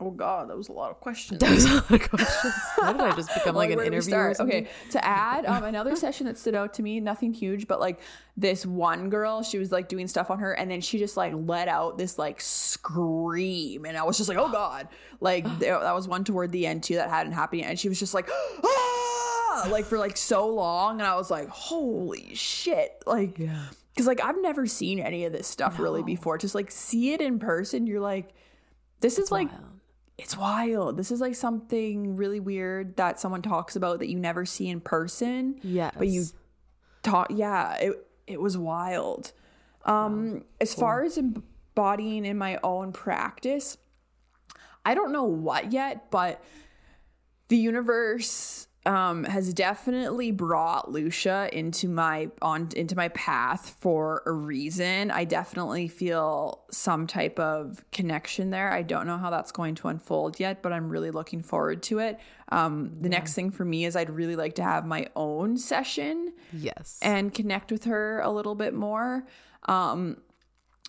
Oh 0.00 0.10
God, 0.10 0.50
that 0.50 0.56
was 0.56 0.68
a 0.68 0.72
lot 0.72 0.90
of 0.90 0.98
questions. 0.98 1.38
That 1.38 1.52
was 1.52 1.64
a 1.66 1.74
lot 1.74 1.90
of 1.90 2.10
questions. 2.10 2.54
Why 2.76 2.92
did 2.92 3.00
I 3.00 3.14
just 3.14 3.32
become 3.34 3.54
like, 3.54 3.70
like 3.70 3.78
an 3.78 3.84
interviewer? 3.86 4.34
Okay, 4.40 4.66
to 4.90 5.04
add 5.04 5.46
um, 5.46 5.62
another 5.62 5.94
session 5.94 6.26
that 6.26 6.36
stood 6.36 6.56
out 6.56 6.74
to 6.74 6.82
me, 6.82 6.98
nothing 6.98 7.32
huge, 7.32 7.68
but 7.68 7.78
like 7.78 8.00
this 8.36 8.66
one 8.66 9.08
girl, 9.08 9.44
she 9.44 9.56
was 9.56 9.70
like 9.70 9.88
doing 9.88 10.08
stuff 10.08 10.30
on 10.30 10.40
her, 10.40 10.52
and 10.52 10.68
then 10.68 10.80
she 10.80 10.98
just 10.98 11.16
like 11.16 11.32
let 11.34 11.68
out 11.68 11.96
this 11.96 12.18
like 12.18 12.40
scream, 12.40 13.84
and 13.84 13.96
I 13.96 14.02
was 14.02 14.16
just 14.16 14.28
like, 14.28 14.36
oh 14.36 14.50
God, 14.50 14.88
like 15.20 15.44
that 15.60 15.94
was 15.94 16.08
one 16.08 16.24
toward 16.24 16.50
the 16.50 16.66
end 16.66 16.82
too 16.82 16.96
that 16.96 17.08
hadn't 17.08 17.32
happened 17.32 17.60
yet, 17.60 17.70
and 17.70 17.78
she 17.78 17.88
was 17.88 18.00
just 18.00 18.14
like, 18.14 18.28
ah, 18.64 19.68
like 19.70 19.84
for 19.84 19.96
like 19.96 20.16
so 20.16 20.48
long, 20.48 20.98
and 21.00 21.06
I 21.06 21.14
was 21.14 21.30
like, 21.30 21.48
holy 21.48 22.34
shit, 22.34 23.00
like, 23.06 23.38
yeah, 23.38 23.66
because 23.94 24.08
like 24.08 24.20
I've 24.20 24.42
never 24.42 24.66
seen 24.66 24.98
any 24.98 25.24
of 25.24 25.32
this 25.32 25.46
stuff 25.46 25.78
no. 25.78 25.84
really 25.84 26.02
before. 26.02 26.36
Just 26.36 26.56
like 26.56 26.72
see 26.72 27.12
it 27.12 27.20
in 27.20 27.38
person, 27.38 27.86
you're 27.86 28.00
like, 28.00 28.34
this 28.98 29.20
is 29.20 29.30
like. 29.30 29.52
Wild 29.52 29.70
it's 30.16 30.36
wild. 30.36 30.96
This 30.96 31.10
is 31.10 31.20
like 31.20 31.34
something 31.34 32.16
really 32.16 32.40
weird 32.40 32.96
that 32.96 33.18
someone 33.18 33.42
talks 33.42 33.74
about 33.76 33.98
that 33.98 34.08
you 34.08 34.18
never 34.18 34.46
see 34.46 34.68
in 34.68 34.80
person. 34.80 35.58
Yeah. 35.62 35.90
But 35.96 36.08
you 36.08 36.26
talk 37.02 37.28
yeah, 37.30 37.76
it 37.76 38.06
it 38.26 38.40
was 38.40 38.56
wild. 38.56 39.32
Um 39.84 40.34
wow. 40.34 40.40
as 40.60 40.74
cool. 40.74 40.80
far 40.80 41.04
as 41.04 41.18
embodying 41.18 42.24
in 42.24 42.38
my 42.38 42.58
own 42.62 42.92
practice, 42.92 43.76
I 44.84 44.94
don't 44.94 45.12
know 45.12 45.24
what 45.24 45.72
yet, 45.72 46.10
but 46.10 46.42
the 47.48 47.56
universe 47.56 48.68
um, 48.86 49.24
has 49.24 49.54
definitely 49.54 50.30
brought 50.30 50.92
Loesje 50.92 51.48
into 51.50 51.88
my 51.88 52.30
on 52.42 52.68
into 52.76 52.94
my 52.96 53.08
path 53.08 53.76
for 53.80 54.22
a 54.26 54.32
reason. 54.32 55.10
I 55.10 55.24
definitely 55.24 55.88
feel 55.88 56.64
some 56.70 57.06
type 57.06 57.38
of 57.38 57.84
connection 57.92 58.50
there. 58.50 58.70
I 58.70 58.82
don't 58.82 59.06
know 59.06 59.16
how 59.16 59.30
that's 59.30 59.52
going 59.52 59.74
to 59.76 59.88
unfold 59.88 60.38
yet, 60.38 60.62
but 60.62 60.72
I'm 60.72 60.88
really 60.88 61.10
looking 61.10 61.42
forward 61.42 61.82
to 61.84 62.00
it. 62.00 62.20
Um, 62.50 62.92
the 63.00 63.08
yeah. 63.08 63.16
next 63.16 63.34
thing 63.34 63.50
for 63.50 63.64
me 63.64 63.86
is 63.86 63.96
I'd 63.96 64.10
really 64.10 64.36
like 64.36 64.54
to 64.56 64.62
have 64.62 64.84
my 64.84 65.08
own 65.16 65.56
session. 65.56 66.32
Yes, 66.52 66.98
and 67.00 67.32
connect 67.32 67.72
with 67.72 67.84
her 67.84 68.20
a 68.20 68.30
little 68.30 68.54
bit 68.54 68.74
more. 68.74 69.26
Um, 69.66 70.18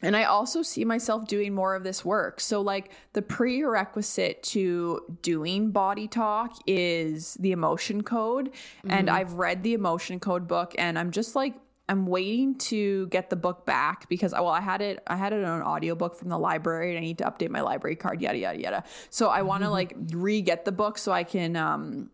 and 0.06 0.16
I 0.16 0.26
also 0.26 0.62
see 0.62 0.86
myself 0.86 1.28
doing 1.28 1.54
more 1.54 1.76
of 1.76 1.84
this 1.84 2.06
work. 2.06 2.40
So, 2.40 2.62
like, 2.62 2.92
the 3.14 3.24
prerequisite 3.24 4.44
to 4.44 5.02
doing 5.24 5.72
body 5.72 6.08
talk 6.08 6.58
is 6.68 7.34
the 7.36 7.52
emotion 7.52 8.04
code. 8.04 8.52
Mm-hmm. 8.52 8.92
And 8.92 9.10
I've 9.10 9.34
read 9.34 9.64
the 9.64 9.74
emotion 9.74 10.20
code 10.20 10.48
book, 10.48 10.76
and 10.78 11.00
I'm 11.00 11.10
just 11.10 11.36
like, 11.36 11.56
I'm 11.88 12.06
waiting 12.08 12.56
to 12.56 13.08
get 13.08 13.30
the 13.30 13.36
book 13.36 13.66
back 13.66 14.10
because 14.10 14.32
well 14.32 14.48
I 14.48 14.60
had 14.62 14.82
it 14.82 15.04
I 15.06 15.16
had 15.16 15.34
it 15.34 15.44
on 15.44 15.60
an 15.60 15.66
audiobook 15.68 16.16
from 16.16 16.30
the 16.30 16.38
library 16.38 16.90
and 16.90 16.98
I 16.98 17.02
need 17.02 17.20
to 17.20 17.26
update 17.26 17.52
my 17.52 17.62
library 17.62 17.96
card 17.96 18.22
yada 18.24 18.40
yada 18.40 18.60
yada. 18.60 18.84
So 19.12 19.30
I 19.30 19.44
want 19.44 19.62
to 19.62 19.66
mm-hmm. 19.66 19.74
like 19.74 19.96
re-get 20.10 20.66
the 20.66 20.72
book 20.72 20.98
so 20.98 21.12
I 21.12 21.24
can 21.24 21.56
um 21.56 22.10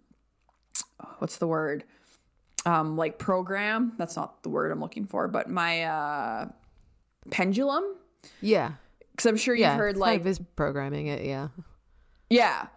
what's 1.20 1.38
the 1.38 1.48
word? 1.48 1.86
Um 2.66 2.98
like 2.98 3.18
program. 3.18 3.94
That's 3.98 4.18
not 4.18 4.44
the 4.44 4.50
word 4.50 4.74
I'm 4.74 4.82
looking 4.82 5.06
for, 5.06 5.30
but 5.30 5.50
my 5.50 5.84
uh 5.84 6.48
pendulum. 7.30 7.84
Yeah. 8.42 8.74
Because 9.12 9.26
I'm 9.26 9.38
sure 9.38 9.54
you've 9.54 9.62
yeah, 9.62 9.78
heard 9.78 9.98
like 9.98 10.26
is 10.26 10.40
programming 10.56 11.08
it. 11.08 11.26
Yeah. 11.26 11.50
Yeah. 12.30 12.68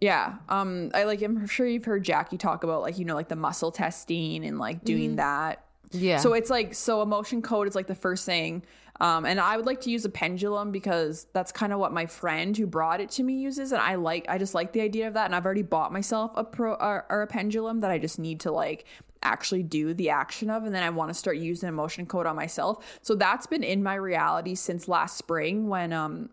Yeah. 0.00 0.36
Um, 0.48 0.90
I 0.94 1.04
like 1.04 1.20
I'm 1.22 1.46
sure 1.46 1.66
you've 1.66 1.84
heard 1.84 2.04
Jackie 2.04 2.38
talk 2.38 2.64
about 2.64 2.82
like, 2.82 2.98
you 2.98 3.04
know, 3.04 3.14
like 3.14 3.28
the 3.28 3.36
muscle 3.36 3.70
testing 3.70 4.44
and 4.44 4.58
like 4.58 4.84
doing 4.84 5.12
mm 5.12 5.16
that. 5.16 5.64
Yeah. 5.92 6.18
So 6.18 6.34
it's 6.34 6.50
like 6.50 6.74
so 6.74 7.02
emotion 7.02 7.42
code 7.42 7.66
is 7.66 7.74
like 7.74 7.86
the 7.86 7.94
first 7.94 8.24
thing. 8.24 8.62
Um, 9.00 9.24
and 9.24 9.40
I 9.40 9.56
would 9.56 9.64
like 9.64 9.80
to 9.82 9.90
use 9.90 10.04
a 10.04 10.10
pendulum 10.10 10.72
because 10.72 11.26
that's 11.32 11.52
kind 11.52 11.72
of 11.72 11.78
what 11.78 11.90
my 11.92 12.04
friend 12.04 12.56
who 12.56 12.66
brought 12.66 13.00
it 13.00 13.10
to 13.12 13.22
me 13.22 13.40
uses, 13.40 13.72
and 13.72 13.80
I 13.80 13.94
like 13.94 14.26
I 14.28 14.36
just 14.36 14.54
like 14.54 14.72
the 14.72 14.82
idea 14.82 15.08
of 15.08 15.14
that. 15.14 15.24
And 15.24 15.34
I've 15.34 15.46
already 15.46 15.62
bought 15.62 15.90
myself 15.90 16.32
a 16.34 16.44
pro 16.44 16.74
or, 16.74 17.06
or 17.08 17.22
a 17.22 17.26
pendulum 17.26 17.80
that 17.80 17.90
I 17.90 17.98
just 17.98 18.18
need 18.18 18.40
to 18.40 18.52
like 18.52 18.84
actually 19.22 19.62
do 19.62 19.92
the 19.92 20.10
action 20.10 20.50
of 20.50 20.64
and 20.64 20.74
then 20.74 20.82
I 20.82 20.90
want 20.90 21.10
to 21.10 21.14
start 21.14 21.36
using 21.36 21.68
emotion 21.68 22.06
code 22.06 22.26
on 22.26 22.36
myself. 22.36 22.98
So 23.02 23.14
that's 23.14 23.46
been 23.46 23.62
in 23.62 23.82
my 23.82 23.94
reality 23.94 24.54
since 24.54 24.88
last 24.88 25.16
spring 25.16 25.68
when 25.68 25.92
um 25.92 26.30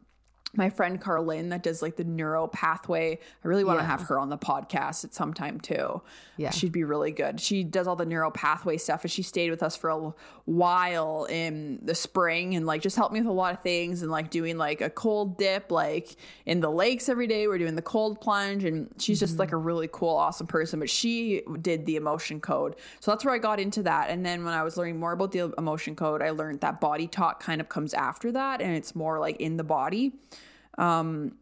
my 0.57 0.69
friend 0.69 0.99
Carlin 0.99 1.49
that 1.49 1.61
does 1.61 1.81
like 1.81 1.95
the 1.95 2.03
neuro 2.03 2.47
pathway. 2.47 3.19
I 3.43 3.47
really 3.47 3.63
want 3.63 3.79
to 3.79 3.83
yeah. 3.83 3.89
have 3.91 4.01
her 4.03 4.19
on 4.19 4.29
the 4.29 4.37
podcast 4.37 5.05
at 5.05 5.13
some 5.13 5.33
time 5.33 5.59
too. 5.59 6.01
Yeah. 6.35 6.49
She'd 6.49 6.71
be 6.71 6.83
really 6.83 7.11
good. 7.11 7.39
She 7.39 7.63
does 7.63 7.87
all 7.87 7.95
the 7.95 8.05
neuro 8.05 8.31
pathway 8.31 8.77
stuff 8.77 9.03
and 9.03 9.11
she 9.11 9.21
stayed 9.21 9.51
with 9.51 9.61
us 9.61 9.75
for 9.75 9.89
a 9.89 10.13
while 10.45 11.25
in 11.25 11.79
the 11.83 11.93
spring 11.93 12.55
and 12.55 12.65
like 12.65 12.81
just 12.81 12.95
helped 12.95 13.13
me 13.13 13.19
with 13.19 13.27
a 13.27 13.31
lot 13.31 13.53
of 13.53 13.61
things 13.61 14.01
and 14.01 14.11
like 14.11 14.31
doing 14.31 14.57
like 14.57 14.81
a 14.81 14.89
cold 14.89 15.37
dip 15.37 15.71
like 15.71 16.15
in 16.45 16.59
the 16.59 16.71
lakes 16.71 17.07
every 17.07 17.27
day. 17.27 17.47
We're 17.47 17.59
doing 17.59 17.75
the 17.75 17.81
cold 17.81 18.19
plunge 18.19 18.63
and 18.63 18.89
she's 18.97 19.19
just 19.19 19.33
mm-hmm. 19.33 19.41
like 19.41 19.51
a 19.51 19.57
really 19.57 19.89
cool, 19.91 20.15
awesome 20.15 20.47
person. 20.47 20.79
But 20.79 20.89
she 20.89 21.43
did 21.61 21.85
the 21.85 21.95
emotion 21.97 22.41
code. 22.41 22.75
So 22.99 23.11
that's 23.11 23.23
where 23.23 23.33
I 23.33 23.37
got 23.37 23.59
into 23.59 23.83
that. 23.83 24.09
And 24.09 24.25
then 24.25 24.43
when 24.43 24.55
I 24.55 24.63
was 24.63 24.75
learning 24.75 24.99
more 24.99 25.11
about 25.11 25.31
the 25.31 25.53
emotion 25.57 25.95
code, 25.95 26.23
I 26.23 26.31
learned 26.31 26.61
that 26.61 26.81
body 26.81 27.07
talk 27.07 27.43
kind 27.43 27.61
of 27.61 27.69
comes 27.69 27.93
after 27.93 28.31
that 28.31 28.61
and 28.61 28.75
it's 28.75 28.95
more 28.95 29.19
like 29.19 29.39
in 29.39 29.57
the 29.57 29.63
body. 29.63 30.13
Um, 30.77 31.37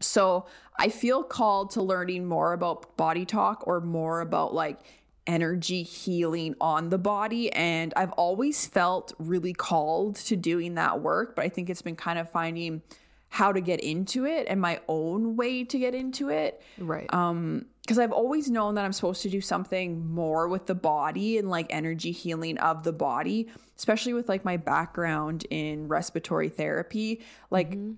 so 0.00 0.46
I 0.76 0.88
feel 0.88 1.22
called 1.22 1.70
to 1.72 1.82
learning 1.82 2.26
more 2.26 2.52
about 2.52 2.96
body 2.96 3.24
talk 3.24 3.66
or 3.66 3.80
more 3.80 4.20
about 4.20 4.54
like 4.54 4.80
energy 5.26 5.82
healing 5.82 6.54
on 6.60 6.88
the 6.88 6.98
body. 6.98 7.52
And 7.52 7.92
I've 7.96 8.12
always 8.12 8.66
felt 8.66 9.12
really 9.18 9.52
called 9.52 10.16
to 10.16 10.36
doing 10.36 10.74
that 10.74 11.00
work, 11.00 11.36
but 11.36 11.44
I 11.44 11.48
think 11.48 11.70
it's 11.70 11.82
been 11.82 11.96
kind 11.96 12.18
of 12.18 12.30
finding 12.30 12.82
how 13.28 13.50
to 13.50 13.60
get 13.60 13.80
into 13.80 14.26
it 14.26 14.46
and 14.48 14.60
my 14.60 14.78
own 14.88 15.36
way 15.36 15.64
to 15.64 15.78
get 15.78 15.94
into 15.94 16.28
it. 16.28 16.60
Right. 16.78 17.12
Um, 17.14 17.66
because 17.80 17.98
I've 17.98 18.12
always 18.12 18.48
known 18.48 18.76
that 18.76 18.84
I'm 18.84 18.92
supposed 18.92 19.22
to 19.22 19.28
do 19.28 19.40
something 19.40 20.06
more 20.06 20.46
with 20.46 20.66
the 20.66 20.74
body 20.74 21.36
and 21.36 21.50
like 21.50 21.66
energy 21.70 22.12
healing 22.12 22.56
of 22.58 22.84
the 22.84 22.92
body, 22.92 23.48
especially 23.76 24.12
with 24.12 24.28
like 24.28 24.44
my 24.44 24.56
background 24.56 25.46
in 25.50 25.88
respiratory 25.88 26.48
therapy. 26.48 27.22
Like, 27.50 27.70
mm-hmm 27.70 27.92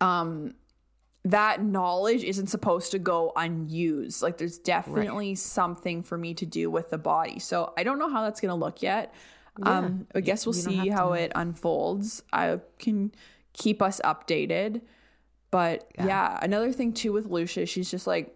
um 0.00 0.54
that 1.24 1.62
knowledge 1.62 2.22
isn't 2.24 2.46
supposed 2.46 2.92
to 2.92 2.98
go 2.98 3.32
unused. 3.36 4.22
Like 4.22 4.38
there's 4.38 4.58
definitely 4.58 5.30
right. 5.30 5.38
something 5.38 6.02
for 6.02 6.16
me 6.16 6.32
to 6.34 6.46
do 6.46 6.70
with 6.70 6.90
the 6.90 6.98
body. 6.98 7.38
So 7.38 7.72
I 7.76 7.82
don't 7.82 7.98
know 7.98 8.08
how 8.08 8.22
that's 8.22 8.40
going 8.40 8.50
to 8.50 8.54
look 8.54 8.82
yet. 8.82 9.12
Yeah. 9.58 9.78
Um 9.78 10.06
I 10.14 10.20
guess 10.20 10.46
we'll 10.46 10.52
see 10.52 10.88
how 10.88 11.08
to. 11.08 11.14
it 11.14 11.32
unfolds. 11.34 12.22
I 12.32 12.60
can 12.78 13.12
keep 13.52 13.82
us 13.82 14.00
updated. 14.04 14.82
But 15.50 15.90
yeah. 15.96 16.06
yeah, 16.06 16.38
another 16.40 16.72
thing 16.72 16.92
too 16.92 17.12
with 17.12 17.28
Loesje, 17.28 17.68
she's 17.68 17.90
just 17.90 18.06
like 18.06 18.34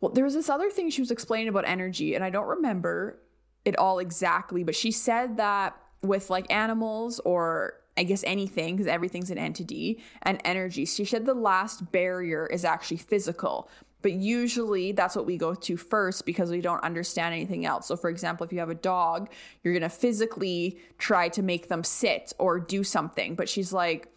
well, 0.00 0.12
there 0.12 0.24
was 0.24 0.34
this 0.34 0.48
other 0.48 0.70
thing 0.70 0.90
she 0.90 1.02
was 1.02 1.10
explaining 1.10 1.48
about 1.48 1.68
energy, 1.68 2.14
and 2.14 2.24
I 2.24 2.30
don't 2.30 2.46
remember 2.46 3.18
it 3.64 3.78
all 3.78 3.98
exactly, 3.98 4.64
but 4.64 4.74
she 4.74 4.90
said 4.90 5.36
that 5.36 5.76
with 6.02 6.30
like 6.30 6.50
animals 6.50 7.20
or 7.20 7.74
I 7.96 8.04
guess 8.04 8.24
anything, 8.24 8.76
because 8.76 8.86
everything's 8.86 9.30
an 9.30 9.38
entity, 9.38 10.02
and 10.22 10.40
energy. 10.44 10.84
She 10.84 11.04
said 11.04 11.26
the 11.26 11.34
last 11.34 11.92
barrier 11.92 12.46
is 12.46 12.64
actually 12.64 12.98
physical. 12.98 13.68
But 14.02 14.12
usually 14.12 14.92
that's 14.92 15.14
what 15.14 15.26
we 15.26 15.36
go 15.36 15.54
to 15.54 15.76
first 15.76 16.24
because 16.24 16.50
we 16.50 16.60
don't 16.60 16.82
understand 16.82 17.34
anything 17.34 17.66
else. 17.66 17.86
So, 17.86 17.96
for 17.96 18.08
example, 18.08 18.46
if 18.46 18.52
you 18.52 18.58
have 18.60 18.70
a 18.70 18.74
dog, 18.74 19.30
you're 19.62 19.74
going 19.74 19.82
to 19.82 19.90
physically 19.90 20.78
try 20.98 21.28
to 21.30 21.42
make 21.42 21.68
them 21.68 21.84
sit 21.84 22.32
or 22.38 22.58
do 22.58 22.82
something. 22.82 23.34
But 23.34 23.48
she's 23.48 23.72
like, 23.72 24.08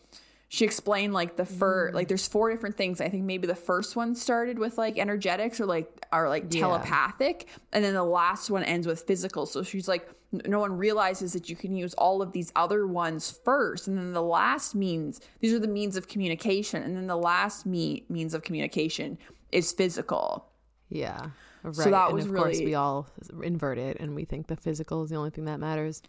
she 0.53 0.65
explained 0.65 1.13
like 1.13 1.35
the 1.35 1.45
fur 1.45 1.89
mm. 1.89 1.95
like 1.95 2.07
there's 2.07 2.27
four 2.27 2.51
different 2.51 2.77
things 2.77 3.01
i 3.01 3.09
think 3.09 3.23
maybe 3.23 3.47
the 3.47 3.55
first 3.55 3.95
one 3.95 4.13
started 4.13 4.59
with 4.59 4.77
like 4.77 4.99
energetics 4.99 5.59
or 5.59 5.65
like 5.65 5.87
are 6.11 6.29
like 6.29 6.45
Yeah. 6.53 6.61
telepathic 6.61 7.47
and 7.71 7.83
then 7.83 7.95
the 7.95 8.03
last 8.03 8.51
one 8.51 8.63
ends 8.63 8.85
with 8.85 9.01
physical 9.01 9.47
so 9.47 9.63
she's 9.63 9.87
like 9.87 10.07
no 10.31 10.59
one 10.59 10.77
realizes 10.77 11.33
that 11.33 11.49
you 11.49 11.55
can 11.55 11.75
use 11.75 11.95
all 11.95 12.21
of 12.21 12.33
these 12.33 12.51
other 12.55 12.85
ones 12.85 13.39
first 13.43 13.87
and 13.87 13.97
then 13.97 14.13
the 14.13 14.21
last 14.21 14.75
means 14.75 15.21
these 15.39 15.53
are 15.53 15.59
the 15.59 15.67
means 15.67 15.97
of 15.97 16.07
communication 16.07 16.83
and 16.83 16.95
then 16.95 17.07
the 17.07 17.17
last 17.17 17.65
me- 17.65 18.05
means 18.07 18.35
of 18.35 18.43
communication 18.43 19.17
is 19.51 19.71
physical 19.71 20.51
Yeah. 20.89 21.29
Right. 21.63 21.75
so 21.75 21.89
that 21.89 22.07
and 22.07 22.13
was 22.15 22.25
of 22.25 22.33
course 22.35 22.57
really- 22.57 22.65
we 22.65 22.75
all 22.75 23.07
invert 23.41 23.79
it 23.79 23.97
and 23.99 24.13
we 24.13 24.25
think 24.25 24.47
the 24.47 24.55
physical 24.57 25.01
is 25.03 25.09
the 25.09 25.15
only 25.15 25.31
thing 25.31 25.45
that 25.45 25.59
matters. 25.59 26.03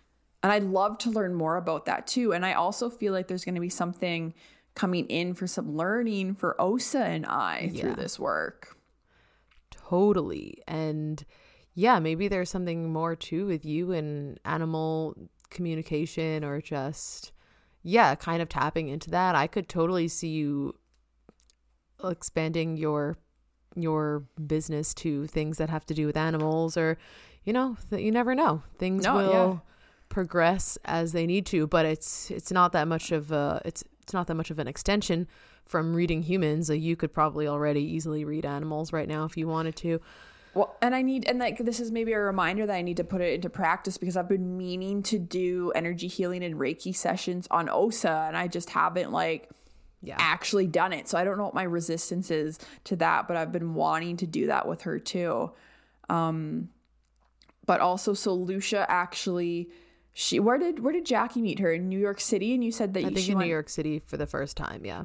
And 0.45 0.53
I'd 0.53 0.65
love 0.65 0.99
to 0.99 1.11
learn 1.11 1.33
more 1.33 1.57
about 1.57 1.87
that 1.87 2.07
too. 2.07 2.35
And 2.35 2.45
I 2.45 2.53
also 2.53 2.91
feel 2.91 3.15
like 3.15 3.29
there's 3.29 3.47
going 3.47 3.55
to 3.55 3.63
be 3.63 3.71
something 3.71 4.35
coming 4.75 5.07
in 5.07 5.33
for 5.33 5.47
some 5.47 5.75
learning 5.75 6.35
for 6.35 6.55
Osa 6.61 7.03
and 7.03 7.25
I 7.25 7.73
through 7.75 7.95
this 7.95 8.19
work. 8.19 8.77
Totally. 9.71 10.63
And 10.69 11.25
yeah, 11.73 11.99
maybe 11.99 12.29
there's 12.29 12.51
something 12.51 12.93
more 12.93 13.17
too 13.17 13.47
with 13.47 13.65
you 13.65 13.93
and 13.93 14.39
animal 14.45 15.17
communication 15.49 16.45
or 16.45 16.61
just 16.61 17.33
yeah, 17.83 18.15
kind 18.15 18.43
of 18.43 18.51
tapping 18.51 18.89
into 18.89 19.11
that. 19.13 19.35
I 19.35 19.47
could 19.47 19.67
totally 19.67 20.09
see 20.09 20.29
you 20.29 20.75
expanding 22.05 22.77
your 22.77 23.17
your 23.77 24.25
business 24.47 24.93
to 24.93 25.27
things 25.27 25.57
that 25.57 25.71
have 25.71 25.87
to 25.87 25.95
do 25.95 26.05
with 26.05 26.19
animals 26.19 26.77
or 26.77 26.99
you 27.45 27.55
know, 27.55 27.79
th- 27.89 28.03
you 28.03 28.13
never 28.13 28.35
know. 28.35 28.63
Things 28.79 29.05
No, 29.05 29.17
will 29.17 29.63
yeah. 29.65 29.74
Progress 30.15 30.79
as 30.85 31.11
they 31.11 31.27
need 31.27 31.45
to, 31.47 31.67
but 31.67 31.85
it's 31.85 32.31
it's 32.31 32.53
not 32.53 32.71
that 32.71 32.87
much 32.87 33.11
of 33.11 33.33
a 33.33 33.61
it's 33.65 33.83
it's 34.01 34.13
not 34.13 34.29
that 34.29 34.37
much 34.37 34.53
of 34.53 34.61
an 34.61 34.69
extension 34.69 35.27
from 35.67 35.93
reading 35.93 36.23
humans. 36.23 36.71
You 36.71 36.95
could 36.95 37.13
probably 37.13 37.49
already 37.49 37.81
easily 37.81 38.25
read 38.25 38.47
animals 38.47 38.93
right 38.93 39.09
now 39.09 39.25
if 39.25 39.37
you 39.37 39.49
wanted 39.49 39.75
to. 39.77 40.01
Well, 40.55 40.77
and 40.81 40.95
I 40.95 41.03
need, 41.03 41.29
and 41.29 41.41
like 41.41 41.59
this 41.59 41.81
is 41.81 41.91
maybe 41.91 42.13
a 42.13 42.21
reminder 42.21 42.65
that 42.65 42.77
I 42.77 42.83
need 42.83 42.99
to 42.99 43.03
put 43.05 43.23
it 43.23 43.35
into 43.35 43.51
practice 43.51 43.99
because 43.99 44.17
I've 44.17 44.29
been 44.29 44.57
meaning 44.57 45.03
to 45.05 45.19
do 45.19 45.73
energy 45.75 46.07
healing 46.07 46.45
and 46.45 46.55
Reiki 46.55 46.95
sessions 46.95 47.49
on 47.51 47.69
Osa, 47.69 48.27
and 48.29 48.37
I 48.37 48.47
just 48.47 48.71
haven't 48.71 49.11
like 49.11 49.51
Yeah. 50.01 50.15
actually 50.21 50.69
done 50.69 50.93
it. 50.93 51.09
So 51.09 51.19
I 51.19 51.25
don't 51.25 51.39
know 51.39 51.45
what 51.45 51.55
my 51.55 51.65
resistance 51.65 52.31
is 52.31 52.61
to 52.85 52.95
that, 52.97 53.27
but 53.27 53.37
I've 53.37 53.51
been 53.51 53.75
wanting 53.75 54.17
to 54.19 54.29
do 54.29 54.47
that 54.47 54.69
with 54.69 54.83
her 54.83 55.01
too. 55.01 55.51
Um, 56.09 56.69
but 57.67 57.81
also, 57.81 58.15
so 58.15 58.39
Loesje 58.39 58.87
actually, 58.89 59.71
she 60.15 60.41
where 60.41 60.57
did 60.59 60.79
where 60.79 60.93
did 60.93 61.05
Jackie 61.05 61.43
meet 61.43 61.59
her 61.59 61.71
in 61.73 61.89
New 61.89 61.99
York 61.99 62.21
City? 62.21 62.55
And 62.55 62.65
you 62.65 62.73
said 62.73 62.95
that 62.95 63.05
I 63.05 63.11
think 63.11 63.29
in 63.29 63.35
went, 63.37 63.47
New 63.47 63.53
York 63.53 63.69
City 63.69 64.01
for 64.07 64.17
the 64.17 64.27
first 64.27 64.57
time, 64.57 64.85
yeah. 64.85 65.05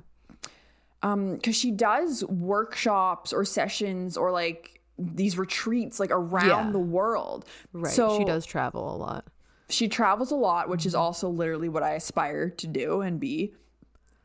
um 1.02 1.36
because 1.36 1.56
she 1.56 1.72
does 1.72 2.24
workshops 2.26 3.34
or 3.34 3.44
sessions 3.46 4.16
or 4.18 4.32
like 4.32 4.82
these 4.98 5.38
retreats 5.38 6.00
like 6.00 6.12
around 6.12 6.48
Yeah. 6.68 6.72
the 6.72 6.80
world. 6.80 7.46
Right. 7.74 7.92
So 7.94 8.18
she 8.18 8.26
does 8.26 8.46
travel 8.46 8.96
a 8.96 8.98
lot. 8.98 9.26
she 9.70 9.88
travels 9.88 10.32
a 10.32 10.36
lot, 10.36 10.68
which 10.70 10.86
is 10.86 10.94
also 10.96 11.30
literally 11.30 11.70
what 11.70 11.84
I 11.84 11.92
aspire 11.94 12.50
to 12.50 12.68
do 12.68 13.02
and 13.02 13.20
be. 13.20 13.54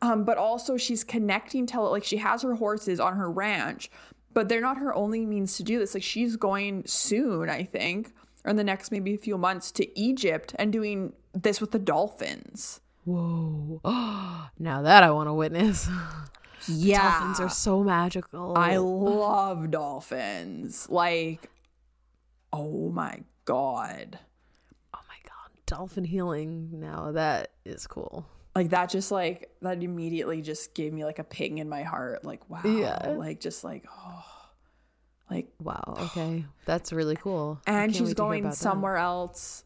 Um, 0.03 0.25
but 0.25 0.37
also 0.37 0.77
she's 0.77 1.03
connecting 1.05 1.65
to 1.69 1.81
like 1.81 2.05
she 2.05 2.19
has 2.19 2.43
her 2.43 2.57
horses 2.57 3.01
on 3.01 3.15
her 3.17 3.31
ranch, 3.31 3.91
but 4.35 4.49
they're 4.49 4.61
not 4.61 4.77
her 4.79 4.95
only 4.95 5.25
means 5.25 5.57
to 5.57 5.63
do 5.63 5.79
this. 5.79 5.95
Like 5.95 6.03
she's 6.03 6.37
going 6.37 6.83
soon, 6.87 7.49
I 7.49 7.63
think, 7.63 8.13
or 8.45 8.51
in 8.51 8.57
the 8.57 8.65
next 8.65 8.91
maybe 8.93 9.15
a 9.15 9.19
few 9.19 9.39
months 9.39 9.71
to 9.73 9.99
Egypt 9.99 10.55
and 10.59 10.73
doing 10.73 11.13
this 11.33 11.61
with 11.61 11.71
the 11.73 11.79
dolphins. 11.79 12.81
Whoa. 13.05 13.81
now 14.59 14.83
that 14.83 15.03
I 15.03 15.11
want 15.11 15.29
to 15.29 15.35
witness. 15.35 15.89
Yeah. 16.67 17.19
Dolphins 17.21 17.41
are 17.41 17.51
so 17.51 17.83
magical. 17.85 18.55
I 18.57 18.79
love 18.79 19.71
dolphins. 19.71 20.89
Like, 20.89 21.51
oh 22.55 22.89
my 22.89 23.21
God. 23.45 24.19
oh 24.95 25.01
my 25.07 25.17
god, 25.25 25.51
dolphin 25.67 26.05
healing. 26.05 26.71
Now 26.73 27.13
that 27.13 27.51
is 27.67 27.87
cool. 27.87 28.27
like 28.57 28.71
that 28.71 28.89
just 28.89 29.13
like 29.13 29.51
that 29.61 29.83
immediately 29.83 30.41
just 30.41 30.73
gave 30.75 30.95
me 30.95 31.05
like 31.05 31.19
a 31.19 31.25
ping 31.25 31.59
in 31.59 31.69
my 31.69 31.83
heart 31.83 32.25
like 32.25 32.49
wow 32.49 32.63
Yeah. 32.65 33.09
like 33.19 33.41
just 33.41 33.63
like 33.63 33.85
oh 33.95 34.25
like 35.31 35.49
Wow. 35.61 35.95
Okay, 36.01 36.45
that's 36.65 36.93
really 36.93 37.17
cool. 37.17 37.61
And 37.67 37.93
she's 37.93 38.01
wait 38.03 38.05
to 38.17 38.23
hear 38.23 38.29
going 38.29 38.41
about 38.45 38.51
that. 38.53 38.57
somewhere 38.59 38.97
else 38.97 39.65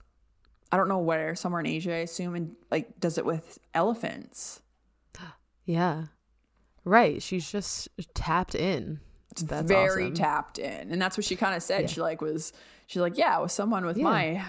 i 0.71 0.77
don't 0.77 0.89
know 0.89 0.99
where 0.99 1.35
somewhere 1.35 1.61
in 1.61 1.67
asia 1.67 1.93
i 1.95 1.99
assume 2.01 2.35
and 2.35 2.55
like 2.71 3.01
does 3.01 3.17
it 3.17 3.25
with 3.25 3.59
elephants 3.75 4.61
Yeah. 5.65 6.05
Right. 6.85 7.23
She's 7.23 7.51
just 7.51 7.89
tapped 8.15 8.55
in. 8.55 9.01
That's 9.43 9.67
very 9.69 10.05
awesome. 10.05 10.15
tapped 10.15 10.59
in 10.59 10.91
and 10.91 11.01
that's 11.01 11.17
what 11.17 11.25
she 11.25 11.37
kind 11.37 11.55
of 11.55 11.63
said 11.63 11.83
Yeah. 11.83 11.87
she 11.89 12.01
like 12.01 12.21
was 12.21 12.53
she's 12.87 13.01
like 13.03 13.17
yeah 13.17 13.39
with 13.41 13.53
someone 13.53 13.85
with 13.87 13.97
Yeah. 13.99 14.05
my 14.05 14.45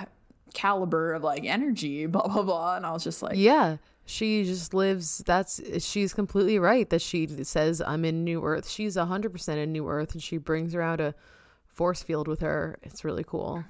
caliber 0.54 1.14
of 1.14 1.24
like 1.24 1.46
energy 1.46 2.06
blah 2.14 2.28
blah 2.28 2.42
blah 2.44 2.76
and 2.76 2.86
i 2.86 2.92
was 2.92 3.04
just 3.04 3.22
like 3.22 3.36
Yeah. 3.38 3.78
She 4.10 4.44
just 4.44 4.74
lives 4.74 5.20
that's 5.20 5.62
she's 5.86 6.14
completely 6.14 6.58
right 6.58 6.90
that 6.90 7.02
she 7.02 7.28
says 7.44 7.80
I'm 7.80 8.04
in 8.04 8.24
New 8.24 8.44
Earth. 8.44 8.68
She's 8.68 8.96
100% 8.96 9.58
in 9.58 9.72
New 9.72 9.88
Earth 9.88 10.14
and 10.14 10.24
she 10.24 10.38
brings 10.38 10.74
around 10.74 11.00
a 11.00 11.14
force 11.68 12.02
field 12.02 12.28
with 12.28 12.42
her. 12.42 12.80
It's 12.82 13.06
really 13.06 13.24
cool. 13.24 13.64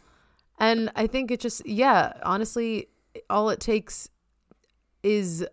And 0.57 0.91
I 0.95 1.07
think 1.07 1.29
it 1.29 1.41
just 1.41 1.65
yeah, 1.67 2.13
honestly 2.23 2.87
all 3.29 3.49
it 3.49 3.59
takes 3.59 4.07
is 5.03 5.45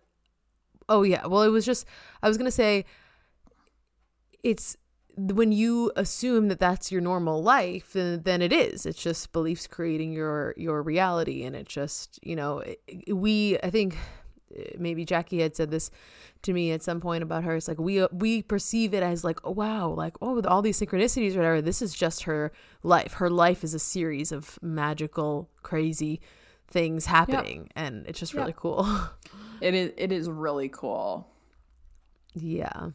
oh 0.89 1.03
yeah, 1.03 1.27
well 1.27 1.43
it 1.43 1.49
was 1.49 1.67
just 1.67 1.85
I 2.23 2.29
was 2.29 2.39
going 2.39 2.47
to 2.47 2.53
say 2.57 2.85
it's 4.45 4.77
when 5.17 5.51
you 5.51 5.91
assume 5.97 6.47
that 6.49 6.61
that's 6.61 6.93
your 6.93 7.01
normal 7.01 7.43
life 7.43 7.93
then, 7.95 8.43
it 8.43 8.53
is 8.53 8.87
it's 8.87 9.03
just 9.03 9.33
beliefs 9.33 9.67
creating 9.67 10.13
your 10.13 10.55
your 10.57 10.83
reality 10.83 11.43
and 11.43 11.57
it 11.57 11.67
just 11.67 12.21
you 12.23 12.37
know 12.37 12.63
we 13.09 13.59
i 13.63 13.71
think 13.71 13.97
maybe 14.79 15.05
jackie 15.05 15.41
had 15.41 15.57
said 15.57 15.71
this 15.71 15.91
to 16.43 16.53
me 16.53 16.71
at 16.71 16.83
some 16.83 17.01
point 17.01 17.23
about 17.23 17.45
her 17.45 17.57
it's 17.57 17.69
like 17.69 17.79
we 17.81 18.01
uh, 18.01 18.09
we 18.13 18.43
perceive 18.43 18.95
it 18.95 19.03
as 19.03 19.25
like 19.25 19.39
oh 19.45 19.51
wow 19.51 19.89
like 19.89 20.15
oh 20.23 20.35
with 20.35 20.47
all 20.47 20.63
these 20.63 20.79
synchronicities 20.79 21.35
or 21.35 21.39
whatever 21.39 21.61
this 21.61 21.83
is 21.83 21.95
just 21.95 22.23
her 22.25 22.53
life 22.83 23.15
her 23.15 23.29
life 23.31 23.65
is 23.65 23.75
a 23.75 23.79
series 23.79 24.31
of 24.33 24.59
magical 24.63 25.49
crazy 25.63 26.21
things 26.69 27.07
happening 27.07 27.69
and 27.77 28.07
it's 28.07 28.19
just 28.19 28.35
really 28.35 28.55
cool 28.57 28.87
it 29.61 29.75
is 29.75 29.93
it 29.97 30.13
is 30.13 30.29
really 30.29 30.69
cool 30.69 31.29
Yeah. 32.35 32.91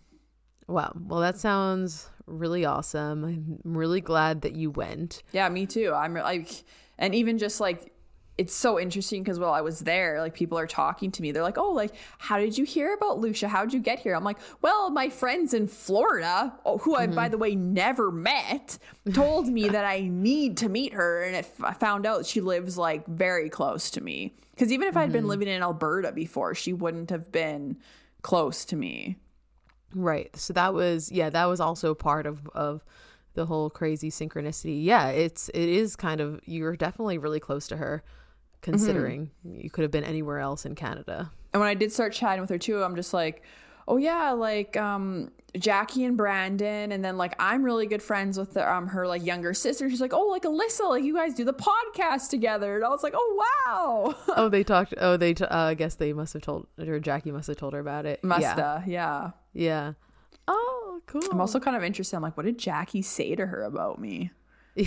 Wow. 0.68 0.93
Well, 0.95 1.20
that 1.20 1.38
sounds 1.38 2.10
really 2.28 2.64
awesome. 2.64 3.24
I'm 3.26 3.60
really 3.64 4.02
glad 4.02 4.41
that 4.41 4.54
you 4.54 4.70
went. 4.70 5.24
Yeah, 5.32 5.49
me 5.49 5.66
too. 5.66 5.91
I'm 5.93 6.14
like, 6.14 6.64
and 6.97 7.16
even 7.16 7.38
just 7.38 7.60
like, 7.60 7.91
it's 8.42 8.56
so 8.56 8.80
interesting 8.80 9.22
because 9.22 9.38
while 9.38 9.54
I 9.54 9.62
was 9.62 9.82
there, 9.82 10.20
like 10.20 10.34
people 10.34 10.58
are 10.58 10.66
talking 10.66 11.12
to 11.12 11.22
me. 11.22 11.32
They're 11.32 11.44
like, 11.44 11.60
"Oh, 11.60 11.74
like, 11.74 11.92
how 12.18 12.39
did 12.39 12.58
you 12.58 12.66
hear 12.66 12.96
about 12.96 13.20
Loesje? 13.20 13.48
How 13.48 13.64
did 13.64 13.72
you 13.72 13.80
get 13.80 14.00
here?" 14.00 14.16
I'm 14.16 14.24
like, 14.24 14.39
"Well, 14.64 14.89
my 14.89 15.10
friends 15.10 15.54
in 15.54 15.68
Florida, 15.68 16.52
oh, 16.66 16.80
who 16.80 16.96
I 16.96 17.06
by 17.06 17.26
mm-hmm. 17.26 17.32
the 17.32 17.38
way 17.38 17.56
never 17.56 18.12
met, 18.12 18.80
told 19.14 19.48
me 19.48 19.70
that 19.70 19.86
I 19.86 20.08
need 20.12 20.58
to 20.58 20.70
meet 20.70 20.94
her, 20.94 21.22
and 21.22 21.36
if 21.36 21.64
I 21.64 21.74
found 21.74 22.08
out 22.08 22.26
she 22.26 22.42
lives 22.42 22.80
like 22.80 23.06
very 23.06 23.48
close 23.48 23.92
to 23.92 24.02
me, 24.02 24.34
because 24.56 24.72
even 24.72 24.88
if 24.88 24.98
I'd 24.98 25.12
been 25.12 25.22
mm-hmm. 25.22 25.30
living 25.30 25.48
in 25.48 25.62
Alberta 25.62 26.12
before, 26.12 26.56
she 26.56 26.74
wouldn't 26.74 27.12
have 27.12 27.32
been 27.32 27.78
close 28.24 28.66
to 28.66 28.76
me." 28.76 29.18
Right. 29.94 30.36
So 30.36 30.52
that 30.54 30.74
was 30.74 31.12
yeah, 31.12 31.30
that 31.30 31.46
was 31.46 31.60
also 31.60 31.94
part 31.94 32.26
of 32.26 32.48
of 32.56 32.84
the 33.36 33.46
whole 33.46 33.70
crazy 33.70 34.10
synchronicity. 34.10 34.84
Yeah, 34.84 35.10
it's 35.10 35.50
it 35.50 35.70
is 35.70 35.96
kind 35.96 36.20
of 36.22 36.42
you're 36.46 36.76
definitely 36.76 37.20
really 37.20 37.39
close 37.39 37.68
to 37.68 37.78
her 37.78 38.04
considering 38.62 39.32
you 39.43 39.70
could 39.70 39.84
have 39.84 39.91
been 39.91 40.03
anywhere 40.03 40.39
else 40.39 40.66
in 40.66 40.76
Canada. 40.76 41.32
And 41.53 41.59
when 41.59 41.70
I 41.70 41.74
did 41.74 41.91
start 41.91 42.14
chatting 42.14 42.41
with 42.41 42.49
her 42.49 42.57
too, 42.57 42.84
I'm 42.84 42.95
just 42.95 43.14
like, 43.14 43.43
oh 43.88 43.97
yeah, 43.97 44.32
like 44.32 44.78
um 44.78 45.32
Jackie 45.58 46.05
and 46.05 46.16
Brandon, 46.16 46.93
and 46.93 47.04
then 47.04 47.17
like 47.17 47.36
I'm 47.39 47.63
really 47.63 47.88
good 47.88 48.01
friends 48.01 48.38
with 48.38 48.54
the, 48.54 48.71
um 48.71 48.88
her 48.88 49.05
like 49.05 49.25
younger 49.25 49.54
sister. 49.54 49.89
She's 49.89 50.01
like, 50.01 50.13
oh 50.13 50.28
like 50.28 50.43
Alyssa, 50.43 50.89
like 50.89 51.04
you 51.04 51.13
guys 51.13 51.33
do 51.33 51.43
the 51.43 51.54
podcast 51.54 52.29
together, 52.29 52.75
and 52.75 52.86
I 52.86 52.89
was 52.89 53.04
like, 53.04 53.13
oh 53.16 53.46
wow, 53.66 54.16
oh, 54.38 54.50
they 54.50 54.63
talked 54.63 54.93
oh 54.97 55.17
they 55.17 55.33
t- 55.33 55.43
uh, 55.43 55.58
I 55.58 55.74
guess 55.74 55.96
they 55.96 56.13
must 56.13 56.33
have 56.33 56.42
told 56.42 56.67
or 56.79 57.00
Jackie 57.00 57.32
must 57.32 57.47
have 57.47 57.58
told 57.58 57.74
her 57.74 57.79
about 57.79 58.05
it. 58.05 58.24
must 58.24 58.42
yeah. 58.42 58.55
yeah. 58.55 58.83
yeah. 58.86 59.32
Yeah. 59.54 59.93
Oh, 60.47 61.01
cool. 61.05 61.21
I'm 61.32 61.42
also 61.42 61.59
kind 61.59 61.75
of 61.75 61.83
interested. 61.83 62.16
I'm 62.16 62.21
like, 62.21 62.38
what 62.38 62.46
did 62.46 62.58
Jackie 62.58 63.01
say 63.01 63.36
to 63.36 63.46
her 63.46 63.63
about 63.63 64.00
me? 64.00 64.32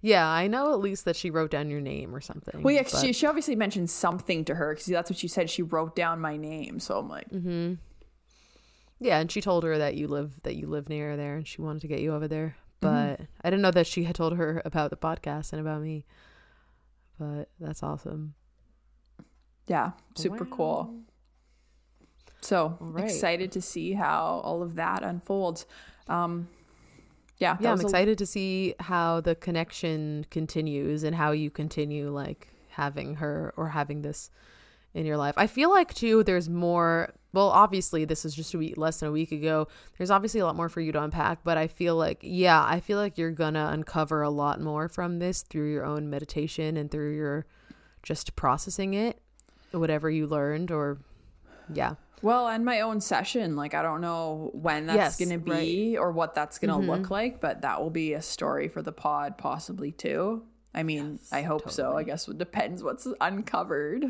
Yeah, 0.00 0.26
I 0.26 0.46
know 0.46 0.72
at 0.72 0.80
least 0.80 1.04
that 1.04 1.16
she 1.16 1.30
wrote 1.30 1.50
down 1.50 1.70
your 1.70 1.80
name 1.80 2.14
or 2.14 2.20
something. 2.20 2.62
Well, 2.62 2.74
yeah, 2.74 2.82
but- 2.82 3.00
she 3.00 3.12
she 3.12 3.26
obviously 3.26 3.56
mentioned 3.56 3.90
something 3.90 4.44
to 4.46 4.54
her 4.54 4.74
because 4.74 4.86
that's 4.86 5.10
what 5.10 5.18
she 5.18 5.28
said. 5.28 5.50
She 5.50 5.62
wrote 5.62 5.96
down 5.96 6.20
my 6.20 6.36
name, 6.36 6.80
so 6.80 6.98
I'm 6.98 7.08
like, 7.08 7.28
mm-hmm. 7.30 7.74
Yeah, 9.00 9.18
and 9.18 9.32
she 9.32 9.40
told 9.40 9.64
her 9.64 9.78
that 9.78 9.94
you 9.96 10.08
live 10.08 10.42
that 10.42 10.56
you 10.56 10.66
live 10.66 10.88
near 10.88 11.16
there, 11.16 11.36
and 11.36 11.46
she 11.46 11.62
wanted 11.62 11.80
to 11.82 11.88
get 11.88 12.00
you 12.00 12.14
over 12.14 12.28
there. 12.28 12.56
Mm-hmm. 12.82 13.16
But 13.16 13.26
I 13.42 13.50
didn't 13.50 13.62
know 13.62 13.70
that 13.70 13.86
she 13.86 14.04
had 14.04 14.14
told 14.14 14.36
her 14.36 14.62
about 14.64 14.90
the 14.90 14.96
podcast 14.96 15.52
and 15.52 15.60
about 15.60 15.82
me. 15.82 16.04
But 17.18 17.48
that's 17.58 17.82
awesome. 17.82 18.34
Yeah, 19.66 19.92
super 20.14 20.44
cool. 20.44 20.92
So 22.40 22.76
right. 22.80 23.04
excited 23.04 23.52
to 23.52 23.62
see 23.62 23.92
how 23.92 24.40
all 24.44 24.62
of 24.62 24.74
that 24.76 25.02
unfolds. 25.02 25.66
Um, 26.08 26.48
yeah, 27.40 27.56
Yeah, 27.58 27.70
I'm 27.70 27.72
was 27.72 27.82
a- 27.82 27.86
excited 27.88 28.18
to 28.18 28.26
see 28.26 28.74
how 28.78 29.20
the 29.20 29.34
connection 29.34 30.26
continues 30.30 31.02
and 31.02 31.16
how 31.16 31.32
you 31.32 31.50
continue 31.50 32.10
like 32.10 32.48
having 32.68 33.16
her 33.16 33.52
or 33.56 33.70
having 33.70 34.02
this 34.02 34.30
in 34.94 35.06
your 35.06 35.16
life. 35.16 35.34
I 35.36 35.46
feel 35.46 35.70
like 35.70 35.92
too 35.94 36.22
there's 36.22 36.48
more 36.48 37.12
well 37.32 37.48
obviously 37.48 38.04
this 38.04 38.24
is 38.24 38.34
just 38.34 38.54
a 38.54 38.58
week 38.58 38.76
less 38.76 39.00
than 39.00 39.08
a 39.08 39.12
week 39.12 39.32
ago. 39.32 39.68
There's 39.98 40.10
obviously 40.10 40.40
a 40.40 40.46
lot 40.46 40.56
more 40.56 40.68
for 40.68 40.80
you 40.80 40.92
to 40.92 41.02
unpack, 41.02 41.40
but 41.44 41.56
I 41.56 41.66
feel 41.66 41.96
like 41.96 42.18
yeah, 42.22 42.62
I 42.64 42.80
feel 42.80 42.98
like 42.98 43.16
you're 43.18 43.30
going 43.30 43.54
to 43.54 43.68
uncover 43.68 44.22
a 44.22 44.30
lot 44.30 44.60
more 44.60 44.88
from 44.88 45.18
this 45.18 45.42
through 45.42 45.72
your 45.72 45.84
own 45.84 46.10
meditation 46.10 46.76
and 46.76 46.90
through 46.90 47.14
your 47.16 47.46
just 48.02 48.36
processing 48.36 48.94
it 48.94 49.20
whatever 49.72 50.10
you 50.10 50.26
learned 50.26 50.70
or 50.70 50.98
yeah. 51.72 51.94
Well, 52.22 52.48
and 52.48 52.64
my 52.64 52.80
own 52.80 53.00
session, 53.00 53.56
like 53.56 53.74
I 53.74 53.82
don't 53.82 54.00
know 54.00 54.50
when 54.54 54.86
that's 54.86 54.96
Yes, 54.96 55.18
going 55.18 55.40
to 55.40 55.44
be 55.50 55.96
or 55.96 56.12
what 56.12 56.34
that's 56.34 56.58
going 56.58 56.70
to 56.70 56.86
look 56.92 57.10
like, 57.10 57.40
but 57.40 57.62
that 57.62 57.80
will 57.80 57.90
be 57.90 58.12
a 58.14 58.22
story 58.22 58.68
for 58.68 58.82
the 58.82 58.92
pod 58.92 59.38
possibly 59.38 59.90
too. 59.92 60.42
I 60.74 60.82
mean, 60.82 61.18
I 61.32 61.42
hope 61.42 61.70
so. 61.70 61.96
I 61.96 62.02
guess 62.04 62.28
it 62.28 62.38
depends 62.38 62.82
what's 62.82 63.06
uncovered. 63.20 64.04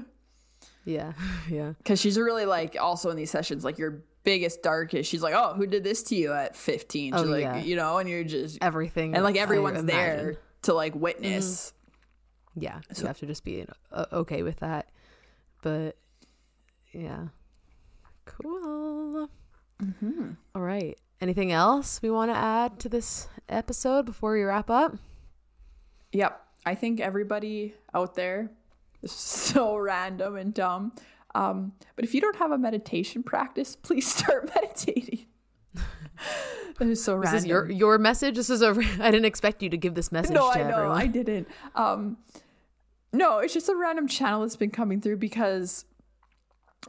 Yeah. 0.85 1.13
Yeah. 1.51 1.73
Cuz 1.85 2.01
she's 2.01 2.19
really 2.19 2.47
like 2.47 2.77
also 2.81 3.11
in 3.11 3.17
these 3.17 3.31
sessions 3.31 3.65
like 3.65 3.79
your 3.79 4.03
biggest 4.25 4.63
darkest. 4.63 5.11
She's 5.11 5.23
like, 5.23 5.35
"Oh, 5.35 5.55
who 5.55 5.67
did 5.67 5.83
this 5.85 6.03
to 6.05 6.15
you 6.17 6.33
at 6.33 6.55
15?" 6.57 7.13
She's 7.15 7.21
Oh, 7.23 7.25
like, 7.25 7.41
yeah. 7.43 7.57
you 7.59 7.77
know, 7.77 7.99
and 7.99 8.09
you're 8.09 8.25
just 8.25 8.59
Everything 8.61 9.15
and 9.15 9.25
like 9.25 9.37
everyone's 9.37 9.85
there 9.85 10.37
to 10.63 10.75
like 10.75 10.95
witness. 10.95 11.73
Yeah, 12.55 12.81
so 12.93 13.03
you 13.03 13.07
have 13.07 13.19
to 13.21 13.27
just 13.27 13.45
be 13.45 13.65
uh, 13.93 14.05
okay 14.13 14.43
with 14.43 14.57
that. 14.57 14.89
But 15.63 15.97
yeah, 16.93 17.29
cool. 18.31 19.31
Mm-hmm. 19.83 20.31
All 20.55 20.63
right. 20.63 20.99
Anything 21.21 21.53
else 21.53 22.01
we 22.03 22.11
want 22.11 22.31
to 22.31 22.37
add 22.37 22.79
to 22.81 22.89
this 22.89 23.29
episode 23.49 24.07
before 24.07 24.33
we 24.33 24.43
wrap 24.43 24.71
up? 24.71 24.97
Yep. 26.13 26.41
I 26.65 26.75
think 26.75 27.01
everybody 27.01 27.75
out 27.95 28.15
there 28.15 28.51
is 29.03 29.13
so 29.13 29.77
random 29.77 30.37
and 30.37 30.55
dumb. 30.55 30.93
Um, 31.35 31.73
but 31.97 32.05
if 32.05 32.15
you 32.15 32.21
don't 32.21 32.37
have 32.37 32.51
a 32.51 32.59
meditation 32.59 33.23
practice, 33.23 33.77
please 33.83 34.07
start 34.07 34.51
meditating. 34.55 35.27
that 36.79 36.89
is 36.89 37.03
so 37.03 37.15
random. 37.15 37.37
is 37.37 37.47
your 37.47 37.71
your 37.71 37.99
message. 37.99 38.37
This 38.37 38.51
is 38.51 38.63
a. 38.63 38.71
I 38.71 39.11
didn't 39.11 39.27
expect 39.27 39.63
you 39.63 39.69
to 39.71 39.77
give 39.77 39.95
this 39.95 40.11
message 40.11 40.35
no, 40.35 40.53
to 40.53 40.59
I 40.59 40.63
know, 40.63 40.77
everyone. 40.77 40.97
I 40.97 41.07
didn't. 41.07 41.49
Um, 41.77 42.19
no, 43.13 43.39
it's 43.39 43.55
just 43.55 43.69
a 43.69 43.77
random 43.77 44.09
channel 44.09 44.41
that's 44.41 44.57
been 44.57 44.71
coming 44.71 45.01
through 45.01 45.19
because 45.19 45.85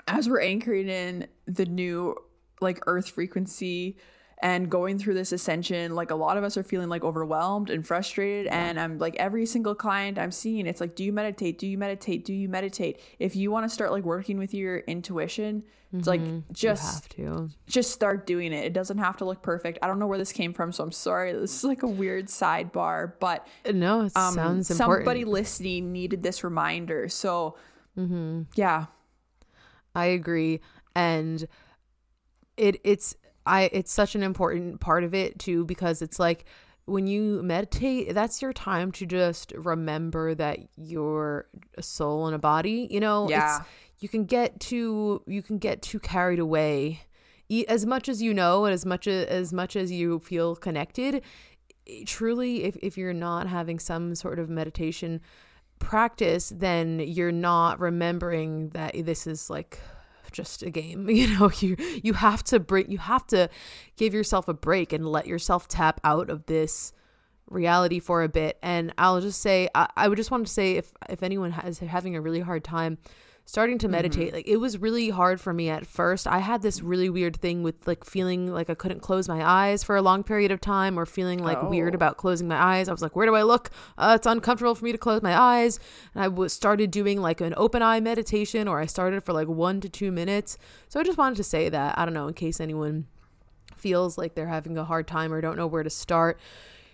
as 0.07 0.29
we're 0.29 0.41
anchoring 0.41 0.89
in 0.89 1.27
the 1.45 1.65
new 1.65 2.15
like 2.61 2.79
earth 2.87 3.09
frequency 3.09 3.97
and 4.43 4.71
going 4.71 4.97
through 4.97 5.13
this 5.13 5.31
ascension 5.31 5.93
like 5.93 6.09
a 6.09 6.15
lot 6.15 6.35
of 6.37 6.43
us 6.43 6.57
are 6.57 6.63
feeling 6.63 6.89
like 6.89 7.03
overwhelmed 7.03 7.69
and 7.69 7.85
frustrated. 7.85 8.47
And 8.47 8.79
i'm 8.79 8.97
like 8.97 9.15
every 9.17 9.45
single 9.45 9.75
client 9.75 10.17
i'm 10.17 10.31
seeing 10.31 10.65
it's 10.67 10.81
like 10.81 10.95
do 10.95 11.03
you 11.03 11.13
meditate? 11.13 11.59
Do 11.59 11.67
you 11.67 11.77
meditate? 11.77 12.25
Do 12.25 12.33
you 12.33 12.49
meditate? 12.49 12.99
If 13.19 13.35
you 13.35 13.51
want 13.51 13.65
to 13.65 13.69
start 13.69 13.91
like 13.91 14.03
working 14.03 14.37
with 14.37 14.53
your 14.53 14.79
intuition 14.79 15.63
it's 15.93 16.07
like 16.07 16.21
you 16.21 16.41
just 16.53 17.01
have 17.01 17.09
to. 17.09 17.49
just 17.67 17.91
start 17.91 18.25
doing 18.25 18.53
it. 18.53 18.63
It 18.63 18.71
doesn't 18.71 18.99
have 18.99 19.17
to 19.17 19.25
look 19.25 19.41
perfect. 19.41 19.77
I 19.81 19.87
don't 19.87 19.99
know 19.99 20.07
where 20.07 20.17
this 20.17 20.31
came 20.31 20.53
from 20.53 20.71
so 20.71 20.85
i'm 20.85 20.91
sorry. 20.93 21.33
This 21.33 21.53
is 21.53 21.63
like 21.65 21.83
a 21.83 21.87
weird 21.87 22.27
sidebar 22.27 23.13
but 23.19 23.45
No, 23.65 24.01
it 24.05 24.15
um, 24.15 24.33
sounds 24.33 24.71
important. 24.71 24.99
somebody 25.05 25.25
listening 25.25 25.91
needed 25.91 26.23
this 26.23 26.43
reminder. 26.43 27.09
So 27.09 27.57
yeah 28.55 28.85
I 29.95 30.05
agree, 30.07 30.61
and 30.95 31.47
it 32.57 32.79
it's 32.83 33.15
I 33.45 33.69
it's 33.73 33.91
such 33.91 34.15
an 34.15 34.23
important 34.23 34.79
part 34.79 35.03
of 35.03 35.13
it 35.13 35.39
too 35.39 35.65
because 35.65 36.01
it's 36.01 36.19
like 36.19 36.45
when 36.85 37.07
you 37.07 37.41
meditate, 37.43 38.13
that's 38.13 38.41
your 38.41 38.53
time 38.53 38.91
to 38.93 39.05
just 39.05 39.51
remember 39.55 40.33
that 40.35 40.59
you're 40.75 41.47
a 41.77 41.83
soul 41.83 42.25
and 42.25 42.35
a 42.35 42.39
body. 42.39 42.87
You 42.89 42.99
know, 42.99 43.29
Yeah. 43.29 43.57
it's, 43.59 43.67
you 43.99 44.09
can 44.09 44.25
get 44.25 44.59
too 44.59 45.23
you 45.27 45.41
can 45.41 45.57
get 45.57 45.81
too 45.81 45.99
carried 45.99 46.39
away. 46.39 47.01
As 47.67 47.85
much 47.85 48.07
as 48.07 48.21
you 48.21 48.33
know, 48.33 48.63
and 48.65 48.73
as 48.73 48.85
much 48.85 49.07
as, 49.07 49.25
as 49.27 49.51
much 49.53 49.75
as 49.75 49.91
you 49.91 50.19
feel 50.19 50.55
connected, 50.55 51.21
truly, 52.05 52.63
if 52.63 52.77
if 52.81 52.97
you're 52.97 53.13
not 53.13 53.47
having 53.47 53.77
some 53.79 54.15
sort 54.15 54.39
of 54.39 54.49
meditation 54.49 55.19
practice, 55.81 56.53
then 56.55 56.99
you're 56.99 57.31
not 57.31 57.79
remembering 57.79 58.69
that 58.69 58.93
this 59.03 59.27
is 59.27 59.49
like 59.49 59.79
just 60.31 60.63
a 60.63 60.69
game. 60.69 61.09
You 61.21 61.37
know, 61.37 61.51
you 61.59 61.75
you 62.01 62.13
have 62.13 62.43
to 62.45 62.59
break 62.59 62.87
you 62.89 62.99
have 62.99 63.27
to 63.27 63.49
give 63.97 64.13
yourself 64.13 64.47
a 64.47 64.53
break 64.53 64.93
and 64.93 65.05
let 65.05 65.27
yourself 65.27 65.67
tap 65.67 65.99
out 66.03 66.29
of 66.29 66.45
this 66.45 66.93
reality 67.49 67.99
for 67.99 68.23
a 68.23 68.29
bit. 68.29 68.57
And 68.63 68.93
I'll 68.97 69.19
just 69.19 69.41
say 69.41 69.67
I, 69.75 69.89
I 69.97 70.07
would 70.07 70.17
just 70.17 70.31
want 70.31 70.47
to 70.47 70.53
say 70.53 70.77
if 70.77 70.93
if 71.09 71.23
anyone 71.23 71.51
has 71.51 71.79
having 71.79 72.15
a 72.15 72.21
really 72.21 72.39
hard 72.39 72.63
time 72.63 72.97
starting 73.51 73.77
to 73.77 73.89
meditate 73.89 74.31
like 74.31 74.47
it 74.47 74.55
was 74.55 74.77
really 74.77 75.09
hard 75.09 75.41
for 75.41 75.51
me 75.53 75.67
at 75.69 75.85
first. 75.85 76.25
I 76.25 76.39
had 76.39 76.61
this 76.61 76.81
really 76.81 77.09
weird 77.09 77.35
thing 77.35 77.63
with 77.63 77.75
like 77.85 78.05
feeling 78.05 78.47
like 78.47 78.69
i 78.69 78.73
couldn't 78.73 79.01
close 79.01 79.27
my 79.27 79.41
eyes 79.45 79.83
for 79.83 79.97
a 79.97 80.01
long 80.01 80.23
period 80.23 80.51
of 80.51 80.61
time 80.61 80.97
or 80.97 81.05
feeling 81.05 81.39
like 81.43 81.61
weird 81.69 81.93
Oh. 81.93 81.99
about 81.99 82.15
closing 82.15 82.47
my 82.47 82.55
eyes. 82.55 82.87
I 82.87 82.93
was 82.93 83.01
like 83.01 83.13
where 83.13 83.25
do 83.25 83.35
i 83.35 83.41
look? 83.43 83.69
Uh, 83.97 84.13
it's 84.17 84.25
uncomfortable 84.25 84.73
for 84.73 84.85
me 84.85 84.93
to 84.93 84.97
close 84.97 85.21
my 85.21 85.37
eyes. 85.37 85.81
And 86.13 86.23
i 86.23 86.29
was 86.29 86.53
started 86.53 86.91
doing 86.91 87.19
like 87.19 87.41
an 87.41 87.53
open 87.57 87.81
eye 87.81 87.99
meditation 87.99 88.69
or 88.69 88.79
i 88.79 88.85
started 88.85 89.21
for 89.21 89.33
like 89.33 89.49
one 89.49 89.81
to 89.81 89.89
two 89.89 90.13
minutes. 90.13 90.57
So 90.87 91.01
i 91.01 91.03
just 91.03 91.17
wanted 91.17 91.35
to 91.35 91.43
say 91.43 91.67
that. 91.67 91.99
I 91.99 92.05
don't 92.05 92.13
know 92.13 92.29
in 92.29 92.33
case 92.33 92.61
anyone 92.61 93.07
feels 93.75 94.17
like 94.17 94.33
they're 94.33 94.47
having 94.47 94.77
a 94.77 94.85
hard 94.85 95.07
time 95.09 95.33
or 95.33 95.41
don't 95.41 95.57
know 95.57 95.67
where 95.67 95.83
to 95.83 95.89
start 95.89 96.39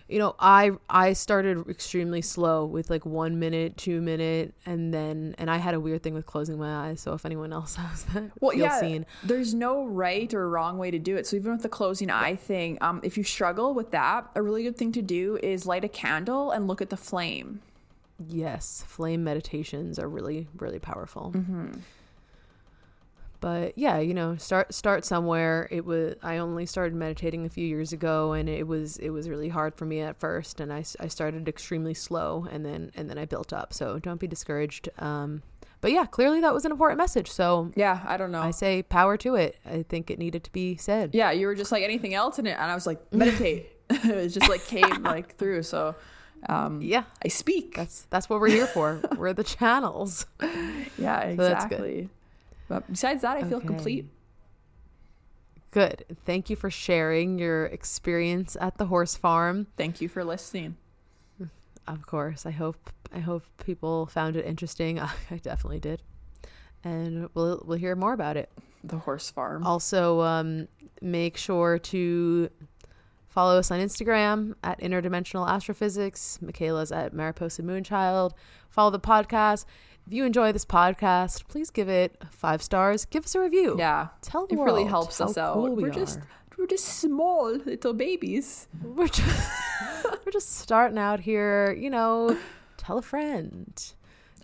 you 0.08 0.18
know 0.18 0.34
i 0.38 0.70
i 0.88 1.12
started 1.12 1.68
extremely 1.68 2.22
slow 2.22 2.64
with 2.64 2.88
like 2.90 3.04
one 3.04 3.38
minute 3.38 3.76
two 3.76 4.00
minute 4.00 4.54
and 4.64 4.92
then 4.92 5.34
and 5.38 5.50
i 5.50 5.58
had 5.58 5.74
a 5.74 5.80
weird 5.80 6.02
thing 6.02 6.14
with 6.14 6.26
closing 6.26 6.58
my 6.58 6.88
eyes 6.88 7.00
so 7.00 7.12
if 7.12 7.26
anyone 7.26 7.52
else 7.52 7.76
has 7.76 8.04
that 8.04 8.30
well 8.40 8.54
yeah 8.54 8.80
seen. 8.80 9.06
there's 9.22 9.54
no 9.54 9.84
right 9.84 10.32
or 10.32 10.48
wrong 10.48 10.78
way 10.78 10.90
to 10.90 10.98
do 10.98 11.16
it. 11.16 11.26
So 11.26 11.36
even 11.36 11.52
with 11.52 11.62
the 11.62 11.68
closing 11.68 12.10
eye 12.10 12.36
thing 12.36 12.78
um, 12.80 13.00
if 13.02 13.16
you 13.18 13.24
struggle 13.24 13.74
with 13.74 13.90
that 13.90 14.28
a 14.34 14.42
really 14.42 14.62
good 14.62 14.76
thing 14.76 14.92
to 14.92 15.02
do 15.02 15.38
is 15.42 15.66
light 15.66 15.84
a 15.84 15.88
candle 15.88 16.50
and 16.50 16.66
look 16.66 16.80
at 16.80 16.90
the 16.90 16.96
flame. 16.96 17.60
Yes 18.26 18.84
flame 18.86 19.22
meditations 19.24 19.98
are 19.98 20.08
really 20.08 20.48
really 20.56 20.78
powerful. 20.78 21.32
Mm-hmm. 21.36 21.80
But 23.40 23.76
yeah 23.76 23.98
you 23.98 24.14
know 24.14 24.36
start 24.36 24.74
start 24.74 25.04
somewhere. 25.04 25.68
It 25.70 25.84
was 25.84 26.16
i 26.22 26.38
only 26.38 26.66
started 26.66 26.94
meditating 26.94 27.46
a 27.46 27.48
few 27.48 27.66
years 27.66 27.92
ago 27.92 28.32
and 28.32 28.48
it 28.48 28.66
was 28.66 28.96
it 28.98 29.10
was 29.10 29.28
really 29.28 29.48
hard 29.48 29.74
for 29.74 29.84
me 29.84 30.00
at 30.00 30.18
first 30.18 30.60
and 30.60 30.72
I, 30.72 30.84
I 31.00 31.08
started 31.08 31.48
extremely 31.48 31.94
slow 31.94 32.46
and 32.50 32.64
then 32.64 32.90
and 32.96 33.08
then 33.08 33.18
i 33.18 33.24
built 33.24 33.52
up. 33.52 33.72
So 33.72 33.98
don't 33.98 34.20
be 34.20 34.26
discouraged. 34.26 34.88
Um 34.98 35.42
but 35.80 35.92
yeah 35.92 36.06
clearly 36.06 36.40
that 36.40 36.52
was 36.52 36.64
an 36.64 36.72
important 36.72 36.98
message. 36.98 37.30
So 37.30 37.70
yeah 37.76 38.02
i 38.06 38.16
don't 38.16 38.32
know. 38.32 38.42
I 38.42 38.50
say 38.50 38.82
power 38.82 39.16
to 39.18 39.34
it. 39.36 39.56
I 39.64 39.84
think 39.88 40.10
it 40.10 40.18
needed 40.18 40.44
to 40.44 40.52
be 40.52 40.76
said. 40.76 41.14
Yeah 41.14 41.30
you 41.30 41.46
were 41.46 41.54
just 41.54 41.72
like 41.72 41.82
anything 41.82 42.14
else 42.14 42.38
in 42.38 42.46
it 42.46 42.56
and 42.58 42.70
i 42.70 42.74
was 42.74 42.86
like 42.86 43.00
meditate. 43.12 43.70
It 43.90 44.28
just 44.28 44.48
like 44.48 44.66
came 44.66 45.02
like 45.02 45.36
through 45.36 45.62
so 45.62 45.94
um 46.48 46.80
yeah. 46.82 47.04
I 47.24 47.28
speak. 47.28 47.74
That's 47.74 48.06
that's 48.10 48.28
what 48.28 48.40
we're 48.40 48.48
here 48.48 48.66
for. 48.66 49.00
We're 49.16 49.32
the 49.32 49.44
channels. 49.44 50.26
Yeah 50.98 51.34
that's 51.36 51.66
good. 51.66 52.10
But 52.68 52.86
besides 52.90 53.22
that 53.22 53.36
i 53.38 53.42
feel 53.44 53.60
complete 53.60 54.06
good 55.70 56.04
thank 56.24 56.48
you 56.50 56.56
for 56.56 56.70
sharing 56.70 57.38
your 57.38 57.66
experience 57.66 58.56
at 58.60 58.78
the 58.78 58.86
horse 58.86 59.16
farm 59.16 59.66
thank 59.76 60.00
you 60.00 60.08
for 60.08 60.24
listening 60.24 60.76
Of 61.86 62.04
course. 62.06 62.44
I 62.44 62.50
hope 62.50 62.90
I 63.14 63.20
hope 63.20 63.44
people 63.64 64.04
found 64.06 64.36
it 64.36 64.44
interesting. 64.44 65.00
I 65.30 65.36
definitely 65.42 65.80
did. 65.80 66.02
And 66.84 67.30
we'll 67.32 67.62
we'll 67.64 67.78
hear 67.78 67.96
more 67.96 68.12
about 68.12 68.36
it. 68.36 68.50
the 68.84 68.98
horse 68.98 69.30
farm 69.30 69.66
Also, 69.66 70.20
um, 70.20 70.68
make 71.00 71.38
sure 71.38 71.78
to 71.78 72.50
follow 73.28 73.58
us 73.58 73.70
on 73.70 73.80
Instagram 73.80 74.54
at 74.62 74.78
Interdimensional 74.80 75.48
Astrophysics. 75.48 76.38
Mikayla's 76.42 76.92
at 76.92 77.14
Mariposa 77.14 77.62
Moonchild. 77.62 78.32
Follow 78.68 78.90
the 78.90 79.00
podcast. 79.00 79.64
If 80.08 80.14
you 80.14 80.24
enjoy 80.24 80.52
this 80.52 80.64
podcast, 80.64 81.46
please 81.48 81.68
give 81.68 81.90
it 81.90 82.16
five 82.30 82.62
stars. 82.62 83.04
Give 83.04 83.26
us 83.26 83.34
a 83.34 83.40
review. 83.40 83.74
yeah 83.78 84.08
Tell 84.22 84.46
the 84.46 84.54
it 84.54 84.58
really 84.62 84.84
helps 84.86 85.20
us 85.20 85.36
out 85.36 85.52
cool 85.52 85.74
we 85.74 85.82
we're 85.82 85.90
just 85.90 86.18
we're 86.56 86.66
just 86.66 86.86
small 86.86 87.52
little 87.52 87.92
babies 87.92 88.68
We're 88.82 89.08
just 89.08 89.50
we're 90.24 90.32
just 90.32 90.56
starting 90.56 90.96
out 90.96 91.20
here. 91.20 91.74
You 91.78 91.90
know, 91.90 92.38
tell 92.78 92.96
a 92.96 93.02
friend. 93.02 93.92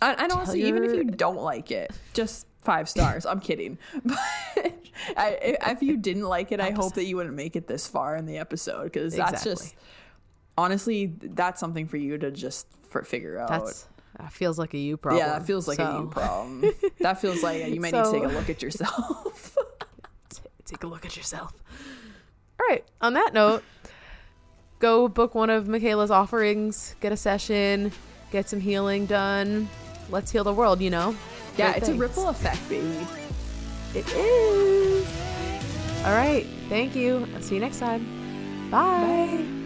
and, 0.03 0.19
and 0.19 0.31
also 0.31 0.53
even 0.53 0.83
if 0.83 0.93
you 0.93 1.03
don't 1.03 1.41
like 1.41 1.71
it 1.71 1.89
just 2.13 2.45
five 2.61 2.87
stars. 2.87 3.25
I'm 3.25 3.39
kidding. 3.39 3.79
But 4.05 4.75
I, 5.17 5.57
if 5.71 5.81
you 5.81 5.97
didn't 5.97 6.23
like 6.25 6.51
it, 6.51 6.59
I 6.61 6.71
hope 6.71 6.93
that 6.93 7.05
you 7.05 7.15
wouldn't 7.17 7.35
make 7.35 7.55
it 7.55 7.65
this 7.67 7.87
far 7.87 8.15
in 8.15 8.27
the 8.27 8.37
episode 8.37 8.83
because 8.83 9.15
that's 9.15 9.41
Exactly. 9.45 9.51
just 9.51 9.75
honestly 10.57 11.13
that's 11.21 11.59
something 11.59 11.87
for 11.87 11.97
you 11.97 12.19
to 12.19 12.29
just 12.29 12.67
for 12.87 13.01
figure 13.03 13.39
out. 13.39 13.49
That's 13.49 13.87
that 14.19 14.31
feels 14.31 14.57
like 14.57 14.73
a 14.73 14.77
you 14.77 14.97
problem. 14.97 15.19
yeah, 15.25 15.37
that 15.39 15.45
feels 15.45 15.67
like 15.67 15.79
a 15.79 15.85
so- 15.85 16.01
you 16.01 16.07
problem. 16.07 16.63
that 16.99 17.19
feels 17.21 17.43
like 17.43 17.67
you 17.73 17.79
might 17.81 17.93
need 17.93 18.03
to 18.03 18.11
take 18.13 18.23
a 18.23 18.27
look 18.27 18.49
at 18.49 18.61
yourself. 18.61 19.57
take 20.65 20.83
a 20.83 20.87
look 20.87 21.05
at 21.05 21.15
yourself. 21.17 21.53
All 22.59 22.65
right. 22.69 22.83
On 23.01 23.13
that 23.13 23.33
note, 23.33 23.63
go 24.79 25.07
book 25.07 25.35
one 25.35 25.49
of 25.49 25.65
Mikayla's 25.65 26.11
offerings, 26.11 26.95
get 27.01 27.11
a 27.11 27.17
session, 27.17 27.91
get 28.31 28.49
some 28.49 28.59
healing 28.61 29.05
done. 29.05 29.67
Let's 30.09 30.31
heal 30.31 30.43
the 30.43 30.53
world, 30.53 30.81
you 30.81 30.89
know? 30.89 31.15
yeah, 31.57 31.71
Great 31.71 31.77
it's 31.77 31.85
things. 31.87 31.97
a 31.97 32.01
ripple 32.01 32.29
effect, 32.29 32.69
baby. 32.69 33.07
It 33.93 34.05
is. 34.13 35.07
All 36.05 36.11
right. 36.13 36.45
Thank 36.69 36.95
you. 36.95 37.27
I'll 37.35 37.41
see 37.41 37.55
you 37.55 37.61
next 37.61 37.79
time. 37.79 38.69
Bye. 38.69 39.64